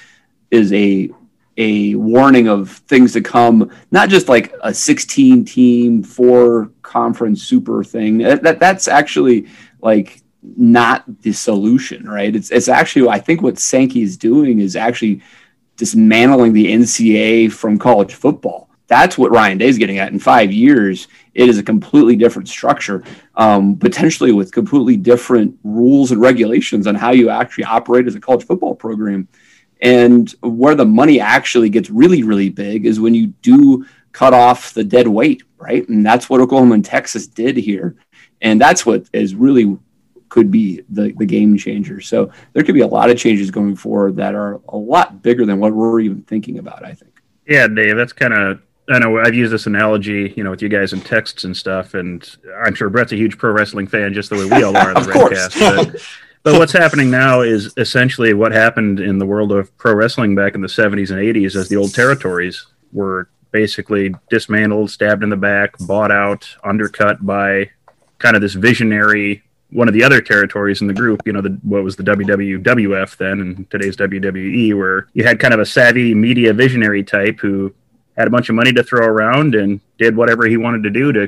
is 0.50 0.72
a 0.72 1.10
a 1.56 1.94
warning 1.94 2.48
of 2.48 2.70
things 2.70 3.12
to 3.12 3.20
come. 3.20 3.70
Not 3.90 4.08
just 4.08 4.28
like 4.28 4.54
a 4.62 4.72
16 4.72 5.44
team, 5.44 6.02
four 6.02 6.70
conference 6.90 7.42
super 7.42 7.84
thing. 7.84 8.18
That, 8.18 8.42
that 8.42 8.58
that's 8.58 8.88
actually 8.88 9.46
like 9.80 10.20
not 10.42 11.04
the 11.22 11.32
solution, 11.32 12.08
right? 12.08 12.34
It's 12.34 12.50
it's 12.50 12.68
actually 12.68 13.08
I 13.08 13.18
think 13.18 13.42
what 13.42 13.58
Sankey 13.58 14.02
is 14.02 14.16
doing 14.16 14.60
is 14.60 14.76
actually 14.76 15.22
dismantling 15.76 16.52
the 16.52 16.66
NCAA 16.66 17.52
from 17.52 17.78
college 17.78 18.14
football. 18.14 18.68
That's 18.88 19.16
what 19.16 19.30
Ryan 19.30 19.58
Day 19.58 19.68
is 19.68 19.78
getting 19.78 19.98
at. 19.98 20.12
In 20.12 20.18
five 20.18 20.52
years, 20.52 21.06
it 21.32 21.48
is 21.48 21.58
a 21.58 21.62
completely 21.62 22.16
different 22.16 22.48
structure, 22.48 23.04
um, 23.36 23.78
potentially 23.78 24.32
with 24.32 24.50
completely 24.50 24.96
different 24.96 25.56
rules 25.62 26.10
and 26.10 26.20
regulations 26.20 26.88
on 26.88 26.96
how 26.96 27.12
you 27.12 27.30
actually 27.30 27.64
operate 27.64 28.08
as 28.08 28.16
a 28.16 28.20
college 28.20 28.44
football 28.44 28.74
program. 28.74 29.28
And 29.80 30.28
where 30.42 30.74
the 30.74 30.84
money 30.84 31.20
actually 31.20 31.70
gets 31.70 31.88
really, 31.88 32.24
really 32.24 32.50
big 32.50 32.84
is 32.84 32.98
when 32.98 33.14
you 33.14 33.28
do 33.42 33.86
cut 34.12 34.34
off 34.34 34.74
the 34.74 34.84
dead 34.84 35.08
weight, 35.08 35.42
right? 35.58 35.88
And 35.88 36.04
that's 36.04 36.28
what 36.28 36.40
Oklahoma 36.40 36.74
and 36.74 36.84
Texas 36.84 37.26
did 37.26 37.56
here. 37.56 37.96
And 38.40 38.60
that's 38.60 38.84
what 38.86 39.04
is 39.12 39.34
really 39.34 39.78
could 40.28 40.50
be 40.50 40.82
the, 40.88 41.12
the 41.18 41.26
game 41.26 41.56
changer. 41.56 42.00
So 42.00 42.30
there 42.52 42.62
could 42.62 42.74
be 42.74 42.80
a 42.80 42.86
lot 42.86 43.10
of 43.10 43.18
changes 43.18 43.50
going 43.50 43.76
forward 43.76 44.16
that 44.16 44.34
are 44.34 44.60
a 44.68 44.76
lot 44.76 45.22
bigger 45.22 45.44
than 45.44 45.58
what 45.58 45.72
we're 45.72 46.00
even 46.00 46.22
thinking 46.22 46.58
about, 46.58 46.84
I 46.84 46.94
think. 46.94 47.20
Yeah, 47.46 47.66
Dave, 47.66 47.96
that's 47.96 48.12
kind 48.12 48.32
of 48.32 48.62
I 48.90 48.98
know 48.98 49.18
I've 49.18 49.34
used 49.34 49.52
this 49.52 49.66
analogy, 49.66 50.34
you 50.36 50.42
know, 50.42 50.50
with 50.50 50.62
you 50.62 50.68
guys 50.68 50.92
in 50.92 51.00
texts 51.00 51.44
and 51.44 51.56
stuff, 51.56 51.94
and 51.94 52.28
I'm 52.64 52.74
sure 52.74 52.90
Brett's 52.90 53.12
a 53.12 53.16
huge 53.16 53.38
pro 53.38 53.52
wrestling 53.52 53.86
fan, 53.86 54.12
just 54.12 54.30
the 54.30 54.36
way 54.36 54.46
we 54.46 54.64
all 54.64 54.76
are 54.76 54.90
in 54.90 54.94
the 55.02 55.12
Redcast. 55.12 55.92
But, 55.92 56.02
but 56.42 56.58
what's 56.58 56.72
happening 56.72 57.10
now 57.10 57.42
is 57.42 57.72
essentially 57.76 58.34
what 58.34 58.50
happened 58.50 58.98
in 58.98 59.18
the 59.18 59.26
world 59.26 59.52
of 59.52 59.76
pro 59.76 59.94
wrestling 59.94 60.34
back 60.34 60.54
in 60.56 60.60
the 60.60 60.68
70s 60.68 61.10
and 61.10 61.20
80s, 61.20 61.54
as 61.54 61.68
the 61.68 61.76
old 61.76 61.94
territories 61.94 62.66
were 62.92 63.28
basically 63.50 64.14
dismantled, 64.28 64.90
stabbed 64.90 65.22
in 65.22 65.30
the 65.30 65.36
back, 65.36 65.76
bought 65.78 66.10
out, 66.10 66.56
undercut 66.64 67.24
by 67.24 67.70
kind 68.18 68.36
of 68.36 68.42
this 68.42 68.54
visionary 68.54 69.42
one 69.72 69.88
of 69.88 69.94
the 69.94 70.02
other 70.02 70.20
territories 70.20 70.80
in 70.80 70.86
the 70.86 70.94
group, 70.94 71.22
you 71.24 71.32
know, 71.32 71.40
the, 71.40 71.50
what 71.62 71.84
was 71.84 71.96
the 71.96 72.02
WWF 72.02 73.16
then 73.16 73.40
and 73.40 73.70
today's 73.70 73.96
WWE, 73.96 74.76
where 74.76 75.06
you 75.12 75.24
had 75.24 75.38
kind 75.38 75.54
of 75.54 75.60
a 75.60 75.66
savvy 75.66 76.14
media 76.14 76.52
visionary 76.52 77.04
type 77.04 77.38
who 77.38 77.72
had 78.16 78.26
a 78.26 78.30
bunch 78.30 78.48
of 78.48 78.54
money 78.54 78.72
to 78.72 78.82
throw 78.82 79.06
around 79.06 79.54
and 79.54 79.80
did 79.98 80.16
whatever 80.16 80.46
he 80.46 80.56
wanted 80.56 80.82
to 80.82 80.90
do 80.90 81.12
to 81.12 81.20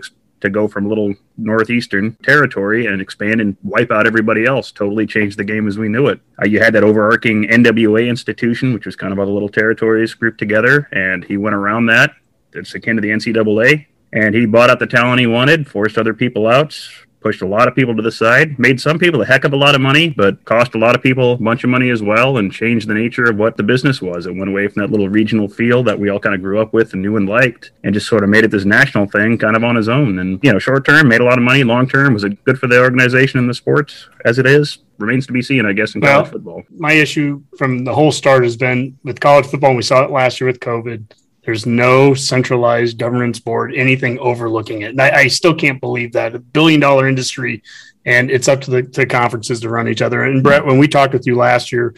to 0.42 0.50
go 0.50 0.68
from 0.68 0.88
little 0.88 1.14
northeastern 1.38 2.14
territory 2.22 2.86
and 2.86 3.00
expand 3.00 3.40
and 3.40 3.56
wipe 3.62 3.90
out 3.90 4.06
everybody 4.06 4.44
else. 4.44 4.70
Totally 4.70 5.06
change 5.06 5.36
the 5.36 5.44
game 5.44 5.66
as 5.66 5.78
we 5.78 5.88
knew 5.88 6.08
it. 6.08 6.20
Uh, 6.40 6.46
you 6.46 6.60
had 6.60 6.74
that 6.74 6.84
overarching 6.84 7.44
NWA 7.44 8.08
institution, 8.08 8.74
which 8.74 8.86
was 8.86 8.96
kind 8.96 9.12
of 9.12 9.18
all 9.18 9.26
the 9.26 9.32
little 9.32 9.48
territories 9.48 10.14
grouped 10.14 10.38
together, 10.38 10.88
and 10.92 11.24
he 11.24 11.36
went 11.36 11.54
around 11.54 11.86
that. 11.86 12.12
It's 12.52 12.74
akin 12.74 12.96
to 12.96 13.02
the 13.02 13.10
NCAA, 13.10 13.86
and 14.12 14.34
he 14.34 14.44
bought 14.44 14.68
out 14.68 14.78
the 14.78 14.86
talent 14.86 15.20
he 15.20 15.26
wanted, 15.26 15.68
forced 15.68 15.96
other 15.96 16.12
people 16.12 16.46
out, 16.46 16.78
pushed 17.22 17.42
a 17.42 17.46
lot 17.46 17.68
of 17.68 17.74
people 17.74 17.94
to 17.96 18.02
the 18.02 18.12
side, 18.12 18.58
made 18.58 18.80
some 18.80 18.98
people 18.98 19.22
a 19.22 19.24
heck 19.24 19.44
of 19.44 19.52
a 19.52 19.56
lot 19.56 19.74
of 19.74 19.80
money, 19.80 20.10
but 20.10 20.44
cost 20.44 20.74
a 20.74 20.78
lot 20.78 20.94
of 20.94 21.02
people 21.02 21.34
a 21.34 21.36
bunch 21.36 21.64
of 21.64 21.70
money 21.70 21.90
as 21.90 22.02
well, 22.02 22.38
and 22.38 22.52
changed 22.52 22.88
the 22.88 22.94
nature 22.94 23.24
of 23.24 23.36
what 23.36 23.56
the 23.56 23.62
business 23.62 24.02
was. 24.02 24.26
It 24.26 24.34
went 24.34 24.50
away 24.50 24.68
from 24.68 24.82
that 24.82 24.90
little 24.90 25.08
regional 25.08 25.48
feel 25.48 25.82
that 25.84 25.98
we 25.98 26.08
all 26.08 26.20
kind 26.20 26.34
of 26.34 26.42
grew 26.42 26.60
up 26.60 26.72
with 26.72 26.92
and 26.92 27.02
knew 27.02 27.16
and 27.16 27.28
liked, 27.28 27.72
and 27.84 27.94
just 27.94 28.08
sort 28.08 28.24
of 28.24 28.30
made 28.30 28.44
it 28.44 28.50
this 28.50 28.64
national 28.64 29.06
thing 29.06 29.38
kind 29.38 29.56
of 29.56 29.64
on 29.64 29.76
his 29.76 29.88
own. 29.88 30.18
And, 30.18 30.40
you 30.42 30.52
know, 30.52 30.58
short 30.58 30.84
term, 30.84 31.08
made 31.08 31.20
a 31.20 31.24
lot 31.24 31.38
of 31.38 31.44
money. 31.44 31.64
Long 31.64 31.88
term, 31.88 32.14
was 32.14 32.24
it 32.24 32.42
good 32.44 32.58
for 32.58 32.66
the 32.66 32.80
organization 32.80 33.38
and 33.38 33.48
the 33.48 33.54
sport 33.54 33.94
as 34.24 34.38
it 34.38 34.46
is? 34.46 34.78
Remains 34.98 35.26
to 35.26 35.32
be 35.32 35.42
seen, 35.42 35.66
I 35.66 35.72
guess, 35.72 35.94
in 35.94 36.00
well, 36.00 36.18
college 36.18 36.32
football. 36.32 36.62
My 36.76 36.92
issue 36.92 37.42
from 37.56 37.84
the 37.84 37.94
whole 37.94 38.12
start 38.12 38.44
has 38.44 38.56
been 38.56 38.98
with 39.02 39.20
college 39.20 39.46
football, 39.46 39.70
and 39.70 39.76
we 39.76 39.82
saw 39.82 40.04
it 40.04 40.10
last 40.10 40.40
year 40.40 40.46
with 40.46 40.60
COVID 40.60 41.04
there's 41.44 41.66
no 41.66 42.14
centralized 42.14 42.98
governance 42.98 43.40
board, 43.40 43.74
anything 43.74 44.18
overlooking 44.20 44.82
it. 44.82 44.90
And 44.90 45.02
I, 45.02 45.10
I 45.10 45.26
still 45.26 45.54
can't 45.54 45.80
believe 45.80 46.12
that 46.12 46.34
a 46.34 46.38
billion 46.38 46.80
dollar 46.80 47.08
industry 47.08 47.62
and 48.04 48.30
it's 48.30 48.48
up 48.48 48.60
to 48.62 48.70
the 48.70 48.82
to 48.82 49.06
conferences 49.06 49.60
to 49.60 49.68
run 49.68 49.88
each 49.88 50.02
other. 50.02 50.24
And 50.24 50.42
Brett, 50.42 50.66
when 50.66 50.78
we 50.78 50.88
talked 50.88 51.12
with 51.12 51.26
you 51.26 51.36
last 51.36 51.72
year, 51.72 51.94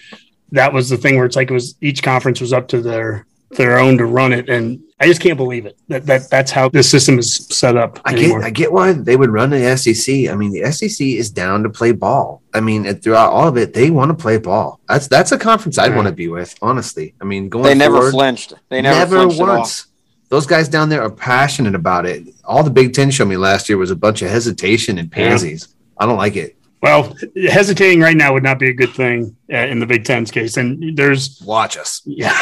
that 0.53 0.73
was 0.73 0.89
the 0.89 0.97
thing 0.97 1.17
where 1.17 1.27
it's 1.27 1.37
like 1.37 1.51
it 1.51 1.55
was 1.55 1.77
each 1.81 2.03
conference 2.03 2.41
was 2.41 2.53
up 2.53 2.69
to 2.69 2.81
their 2.81 3.27
their 3.57 3.79
own 3.79 3.99
to 3.99 4.07
run 4.07 4.33
it. 4.33 4.49
And 4.49 4.83
I 5.01 5.07
just 5.07 5.21
can't 5.21 5.37
believe 5.37 5.67
it. 5.67 5.77
That, 5.89 6.07
that 6.07 6.31
that's 6.31 6.51
how 6.51 6.69
the 6.69 6.83
system 6.83 7.19
is 7.19 7.47
set 7.51 7.77
up. 7.77 8.01
I 8.05 8.13
anymore. 8.13 8.41
get 8.41 8.47
I 8.47 8.51
get 8.51 8.73
why 8.73 8.93
they 8.93 9.17
would 9.17 9.31
run 9.31 9.51
the 9.51 9.77
SEC. 9.77 10.31
I 10.31 10.35
mean, 10.35 10.53
the 10.53 10.71
SEC 10.73 11.07
is 11.07 11.31
down 11.31 11.63
to 11.63 11.71
play 11.71 11.93
ball. 11.93 12.43
I 12.55 12.61
mean, 12.61 12.85
throughout 13.01 13.33
all 13.33 13.49
of 13.49 13.57
it, 13.57 13.75
they 13.75 13.91
want 13.91 14.11
to 14.11 14.15
play 14.15 14.39
ball. 14.39 14.81
That's 14.89 15.09
that's 15.09 15.33
a 15.33 15.39
conference 15.39 15.79
I'd 15.79 15.95
want 15.95 16.09
to 16.09 16.15
be 16.15 16.29
with, 16.29 16.55
honestly. 16.63 17.15
I 17.21 17.25
mean, 17.25 17.49
going 17.49 17.65
they 17.65 17.75
never 17.75 17.97
forward, 17.97 18.13
flinched. 18.13 18.55
They 18.69 18.83
never, 18.83 19.27
never 19.27 19.37
once. 19.45 19.87
Those 20.31 20.47
guys 20.47 20.69
down 20.69 20.89
there 20.89 21.03
are 21.03 21.11
passionate 21.11 21.75
about 21.75 22.07
it. 22.07 22.27
All 22.45 22.63
the 22.63 22.71
Big 22.71 22.95
Ten 22.95 23.11
showed 23.11 23.29
me 23.29 23.37
last 23.37 23.69
year 23.69 23.79
was 23.79 23.91
a 23.91 23.97
bunch 23.97 24.23
of 24.23 24.31
hesitation 24.31 24.99
and 24.99 25.13
pansies. 25.13 25.69
Yeah. 25.69 26.05
I 26.05 26.07
don't 26.07 26.17
like 26.17 26.37
it. 26.37 26.57
Well, 26.85 27.17
hesitating 27.49 28.01
right 28.01 28.15
now 28.15 28.35
would 28.35 28.43
not 28.43 28.59
be 28.59 28.69
a 28.69 28.75
good 28.75 28.93
thing 28.93 29.35
uh, 29.51 29.57
in 29.57 29.79
the 29.79 29.87
Big 29.87 30.05
Ten's 30.05 30.31
case. 30.31 30.59
And 30.59 30.95
there's 30.95 31.41
watch 31.41 31.79
us. 31.79 32.03
Yeah, 32.05 32.39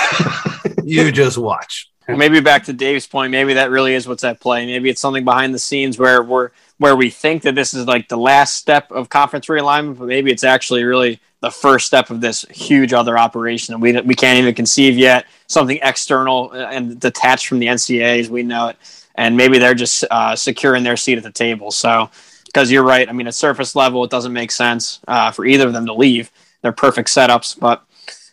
you 0.82 1.12
just 1.12 1.38
watch. 1.38 1.88
Well, 2.08 2.16
maybe 2.16 2.40
back 2.40 2.64
to 2.64 2.72
Dave's 2.72 3.06
point, 3.06 3.30
maybe 3.30 3.54
that 3.54 3.70
really 3.70 3.94
is 3.94 4.08
what's 4.08 4.24
at 4.24 4.40
play. 4.40 4.66
Maybe 4.66 4.90
it's 4.90 5.00
something 5.00 5.24
behind 5.24 5.54
the 5.54 5.60
scenes 5.60 5.96
where 5.96 6.24
we're 6.24 6.50
where 6.78 6.96
we 6.96 7.08
think 7.08 7.42
that 7.42 7.54
this 7.54 7.72
is 7.72 7.86
like 7.86 8.08
the 8.08 8.16
last 8.16 8.54
step 8.54 8.90
of 8.90 9.08
conference 9.08 9.46
realignment, 9.46 9.96
but 10.00 10.08
maybe 10.08 10.32
it's 10.32 10.42
actually 10.42 10.82
really 10.82 11.20
the 11.38 11.52
first 11.52 11.86
step 11.86 12.10
of 12.10 12.20
this 12.20 12.44
huge 12.50 12.92
other 12.92 13.16
operation 13.16 13.74
that 13.74 13.78
we 13.78 13.92
we 14.00 14.16
can't 14.16 14.40
even 14.40 14.56
conceive 14.56 14.98
yet. 14.98 15.24
Something 15.46 15.78
external 15.82 16.50
and 16.50 16.98
detached 16.98 17.46
from 17.46 17.60
the 17.60 17.66
NCAA 17.66 18.18
as 18.18 18.28
we 18.28 18.42
know 18.42 18.70
it, 18.70 18.76
and 19.14 19.36
maybe 19.36 19.58
they're 19.58 19.72
just 19.72 20.04
uh, 20.10 20.34
securing 20.34 20.82
their 20.82 20.96
seat 20.96 21.16
at 21.16 21.22
the 21.22 21.30
table. 21.30 21.70
So, 21.70 22.10
because 22.52 22.70
you're 22.70 22.84
right, 22.84 23.08
I 23.08 23.12
mean, 23.12 23.26
at 23.26 23.34
surface 23.34 23.74
level, 23.74 24.04
it 24.04 24.10
doesn't 24.10 24.32
make 24.32 24.50
sense 24.50 25.00
uh, 25.08 25.30
for 25.30 25.46
either 25.46 25.66
of 25.66 25.72
them 25.72 25.86
to 25.86 25.94
leave. 25.94 26.30
They're 26.60 26.72
perfect 26.72 27.08
setups, 27.08 27.58
but 27.58 27.82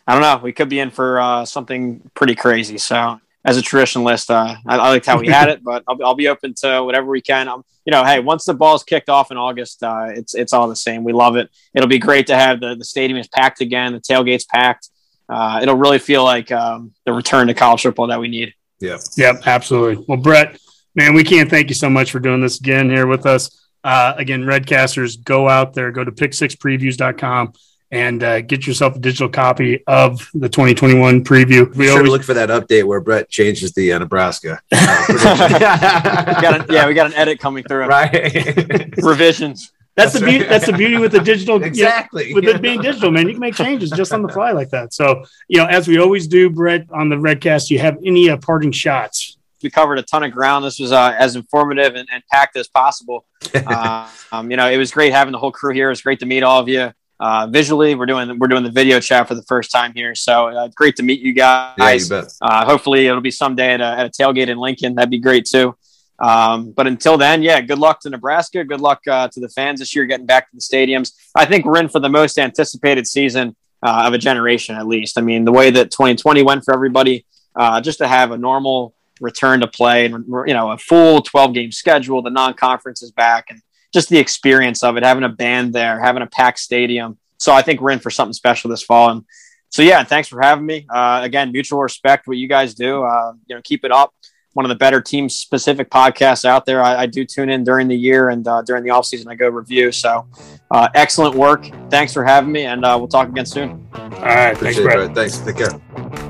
I 0.06 0.12
don't 0.12 0.22
know. 0.22 0.40
We 0.42 0.52
could 0.52 0.68
be 0.68 0.80
in 0.80 0.90
for 0.90 1.20
uh, 1.20 1.44
something 1.44 2.02
pretty 2.14 2.34
crazy. 2.34 2.78
So 2.78 3.20
as 3.44 3.56
a 3.56 3.62
traditionalist, 3.62 4.30
uh, 4.30 4.56
I, 4.66 4.76
I, 4.76 4.90
liked 4.90 5.06
how 5.06 5.18
we 5.18 5.28
had 5.28 5.48
it, 5.48 5.64
but 5.64 5.84
I'll, 5.88 6.04
I'll, 6.04 6.14
be 6.14 6.28
open 6.28 6.54
to 6.58 6.84
whatever 6.84 7.06
we 7.06 7.22
can. 7.22 7.48
Um, 7.48 7.64
you 7.86 7.92
know, 7.92 8.04
hey, 8.04 8.20
once 8.20 8.44
the 8.44 8.54
ball's 8.54 8.84
kicked 8.84 9.08
off 9.08 9.30
in 9.30 9.36
August, 9.36 9.82
uh, 9.82 10.08
it's 10.10 10.34
it's 10.34 10.52
all 10.52 10.68
the 10.68 10.76
same. 10.76 11.02
We 11.02 11.12
love 11.12 11.36
it. 11.36 11.50
It'll 11.74 11.88
be 11.88 11.98
great 11.98 12.26
to 12.26 12.36
have 12.36 12.60
the 12.60 12.74
the 12.74 12.84
stadium 12.84 13.18
is 13.18 13.28
packed 13.28 13.60
again, 13.60 13.92
the 13.92 14.00
tailgate's 14.00 14.44
packed. 14.44 14.90
Uh, 15.28 15.60
it'll 15.62 15.76
really 15.76 16.00
feel 16.00 16.24
like 16.24 16.50
um, 16.50 16.92
the 17.06 17.12
return 17.12 17.46
to 17.46 17.54
college 17.54 17.82
football 17.82 18.08
that 18.08 18.20
we 18.20 18.28
need. 18.28 18.52
Yeah. 18.80 18.98
Yep. 19.16 19.42
Absolutely. 19.46 20.04
Well, 20.08 20.18
Brett, 20.18 20.58
man, 20.96 21.14
we 21.14 21.22
can't 21.22 21.48
thank 21.48 21.68
you 21.68 21.74
so 21.74 21.88
much 21.88 22.10
for 22.10 22.18
doing 22.18 22.40
this 22.40 22.58
again 22.58 22.90
here 22.90 23.06
with 23.06 23.26
us. 23.26 23.69
Uh, 23.82 24.14
again, 24.16 24.42
Redcasters, 24.42 25.22
go 25.22 25.48
out 25.48 25.74
there, 25.74 25.90
go 25.90 26.04
to 26.04 26.12
pick6previews.com 26.12 27.52
and 27.92 28.22
uh, 28.22 28.40
get 28.40 28.66
yourself 28.66 28.96
a 28.96 28.98
digital 28.98 29.28
copy 29.28 29.82
of 29.86 30.30
the 30.34 30.48
2021 30.48 31.24
preview. 31.24 31.74
We 31.74 31.90
always 31.90 32.08
look 32.08 32.22
for 32.22 32.34
that 32.34 32.48
update 32.48 32.84
where 32.84 33.00
Brett 33.00 33.28
changes 33.28 33.72
the 33.72 33.92
uh, 33.92 33.98
Nebraska. 33.98 34.60
we 34.70 34.78
got 34.78 36.70
yeah, 36.70 36.86
we 36.86 36.94
got 36.94 37.06
an 37.06 37.14
edit 37.14 37.40
coming 37.40 37.64
through. 37.64 37.86
Right, 37.86 38.94
revisions. 38.98 39.72
That's, 39.96 40.12
that's 40.12 40.20
the 40.20 40.30
beauty. 40.30 40.44
That's 40.44 40.66
the 40.66 40.72
beauty 40.72 40.98
with 40.98 41.12
the 41.12 41.20
digital. 41.20 41.62
exactly. 41.62 42.28
You 42.28 42.34
know, 42.34 42.34
with 42.36 42.56
it 42.56 42.62
being 42.62 42.80
digital, 42.80 43.10
man, 43.10 43.26
you 43.26 43.34
can 43.34 43.40
make 43.40 43.54
changes 43.54 43.90
just 43.90 44.12
on 44.12 44.22
the 44.22 44.28
fly 44.28 44.52
like 44.52 44.70
that. 44.70 44.94
So, 44.94 45.24
you 45.48 45.58
know, 45.58 45.66
as 45.66 45.88
we 45.88 45.98
always 45.98 46.28
do, 46.28 46.48
Brett, 46.48 46.86
on 46.92 47.08
the 47.08 47.16
Redcast, 47.16 47.70
you 47.70 47.80
have 47.80 47.98
any 48.04 48.30
uh, 48.30 48.36
parting 48.36 48.72
shots? 48.72 49.36
We 49.62 49.70
covered 49.70 49.98
a 49.98 50.02
ton 50.02 50.22
of 50.22 50.32
ground. 50.32 50.64
This 50.64 50.78
was 50.78 50.92
uh, 50.92 51.14
as 51.18 51.36
informative 51.36 51.94
and, 51.94 52.08
and, 52.12 52.22
packed 52.30 52.56
as 52.56 52.68
possible. 52.68 53.26
Uh, 53.54 54.08
um, 54.32 54.50
you 54.50 54.56
know, 54.56 54.70
it 54.70 54.76
was 54.76 54.90
great 54.90 55.12
having 55.12 55.32
the 55.32 55.38
whole 55.38 55.50
crew 55.50 55.72
here. 55.72 55.86
It 55.86 55.92
was 55.92 56.02
great 56.02 56.20
to 56.20 56.26
meet 56.26 56.42
all 56.42 56.60
of 56.60 56.68
you 56.68 56.92
uh, 57.20 57.46
visually. 57.50 57.94
We're 57.94 58.06
doing 58.06 58.38
we're 58.38 58.48
doing 58.48 58.64
the 58.64 58.70
video 58.70 59.00
chat 59.00 59.28
for 59.28 59.34
the 59.34 59.42
first 59.42 59.70
time 59.70 59.92
here, 59.94 60.14
so 60.14 60.48
uh, 60.48 60.68
great 60.74 60.96
to 60.96 61.02
meet 61.02 61.20
you 61.20 61.32
guys. 61.32 62.10
Yeah, 62.10 62.22
you. 62.22 62.28
Uh, 62.40 62.64
hopefully, 62.64 63.06
it'll 63.06 63.20
be 63.20 63.30
someday 63.30 63.74
at 63.74 63.80
a, 63.80 63.84
at 63.84 64.06
a 64.06 64.10
tailgate 64.10 64.48
in 64.48 64.58
Lincoln. 64.58 64.94
That'd 64.94 65.10
be 65.10 65.18
great 65.18 65.46
too. 65.46 65.76
Um, 66.18 66.72
but 66.72 66.86
until 66.86 67.16
then, 67.16 67.42
yeah, 67.42 67.60
good 67.60 67.78
luck 67.78 68.00
to 68.00 68.10
Nebraska. 68.10 68.64
Good 68.64 68.80
luck 68.80 69.00
uh, 69.08 69.28
to 69.28 69.40
the 69.40 69.48
fans 69.48 69.80
this 69.80 69.94
year 69.94 70.04
getting 70.04 70.26
back 70.26 70.50
to 70.50 70.56
the 70.56 70.60
stadiums. 70.60 71.12
I 71.34 71.46
think 71.46 71.64
we're 71.64 71.78
in 71.78 71.88
for 71.88 72.00
the 72.00 72.10
most 72.10 72.38
anticipated 72.38 73.06
season 73.06 73.56
uh, 73.82 74.04
of 74.06 74.12
a 74.12 74.18
generation, 74.18 74.76
at 74.76 74.86
least. 74.86 75.18
I 75.18 75.22
mean, 75.22 75.44
the 75.44 75.52
way 75.52 75.70
that 75.70 75.90
2020 75.90 76.42
went 76.42 76.64
for 76.64 76.74
everybody, 76.74 77.26
uh, 77.56 77.80
just 77.80 77.98
to 77.98 78.08
have 78.08 78.32
a 78.32 78.38
normal 78.38 78.94
return 79.20 79.60
to 79.60 79.68
play 79.68 80.06
and 80.06 80.24
you 80.46 80.54
know 80.54 80.70
a 80.70 80.78
full 80.78 81.22
12 81.22 81.54
game 81.54 81.72
schedule, 81.72 82.22
the 82.22 82.30
non 82.30 82.54
conference 82.54 83.02
is 83.02 83.12
back, 83.12 83.46
and 83.50 83.60
just 83.92 84.08
the 84.08 84.18
experience 84.18 84.82
of 84.82 84.96
it, 84.96 85.04
having 85.04 85.24
a 85.24 85.28
band 85.28 85.72
there, 85.72 86.00
having 86.00 86.22
a 86.22 86.26
packed 86.26 86.58
stadium. 86.58 87.18
So 87.38 87.52
I 87.52 87.62
think 87.62 87.80
we're 87.80 87.90
in 87.90 87.98
for 87.98 88.10
something 88.10 88.32
special 88.32 88.70
this 88.70 88.82
fall. 88.82 89.10
And 89.10 89.24
so, 89.70 89.82
yeah, 89.82 90.02
thanks 90.04 90.28
for 90.28 90.40
having 90.42 90.66
me. 90.66 90.86
Uh, 90.88 91.20
again, 91.22 91.52
mutual 91.52 91.80
respect, 91.80 92.26
what 92.26 92.36
you 92.36 92.48
guys 92.48 92.74
do. 92.74 93.04
Uh, 93.04 93.32
you 93.46 93.54
know, 93.54 93.62
keep 93.62 93.84
it 93.84 93.92
up. 93.92 94.14
One 94.52 94.64
of 94.64 94.68
the 94.68 94.74
better 94.74 95.00
team 95.00 95.28
specific 95.28 95.90
podcasts 95.90 96.44
out 96.44 96.66
there. 96.66 96.82
I, 96.82 97.02
I, 97.02 97.06
do 97.06 97.24
tune 97.24 97.50
in 97.50 97.62
during 97.62 97.86
the 97.86 97.96
year 97.96 98.30
and 98.30 98.46
uh, 98.48 98.62
during 98.62 98.82
the 98.82 98.90
off 98.90 99.06
season, 99.06 99.30
I 99.30 99.36
go 99.36 99.48
review. 99.48 99.92
So, 99.92 100.26
uh, 100.72 100.88
excellent 100.94 101.36
work. 101.36 101.70
Thanks 101.88 102.12
for 102.12 102.24
having 102.24 102.50
me, 102.50 102.64
and 102.64 102.84
uh, 102.84 102.96
we'll 102.98 103.08
talk 103.08 103.28
again 103.28 103.46
soon. 103.46 103.88
All 103.94 104.08
right, 104.10 104.50
Appreciate 104.50 104.84
thanks, 104.84 105.14
Brett. 105.14 105.14
Thanks. 105.14 105.38
Take 105.38 105.56
care. 105.56 106.29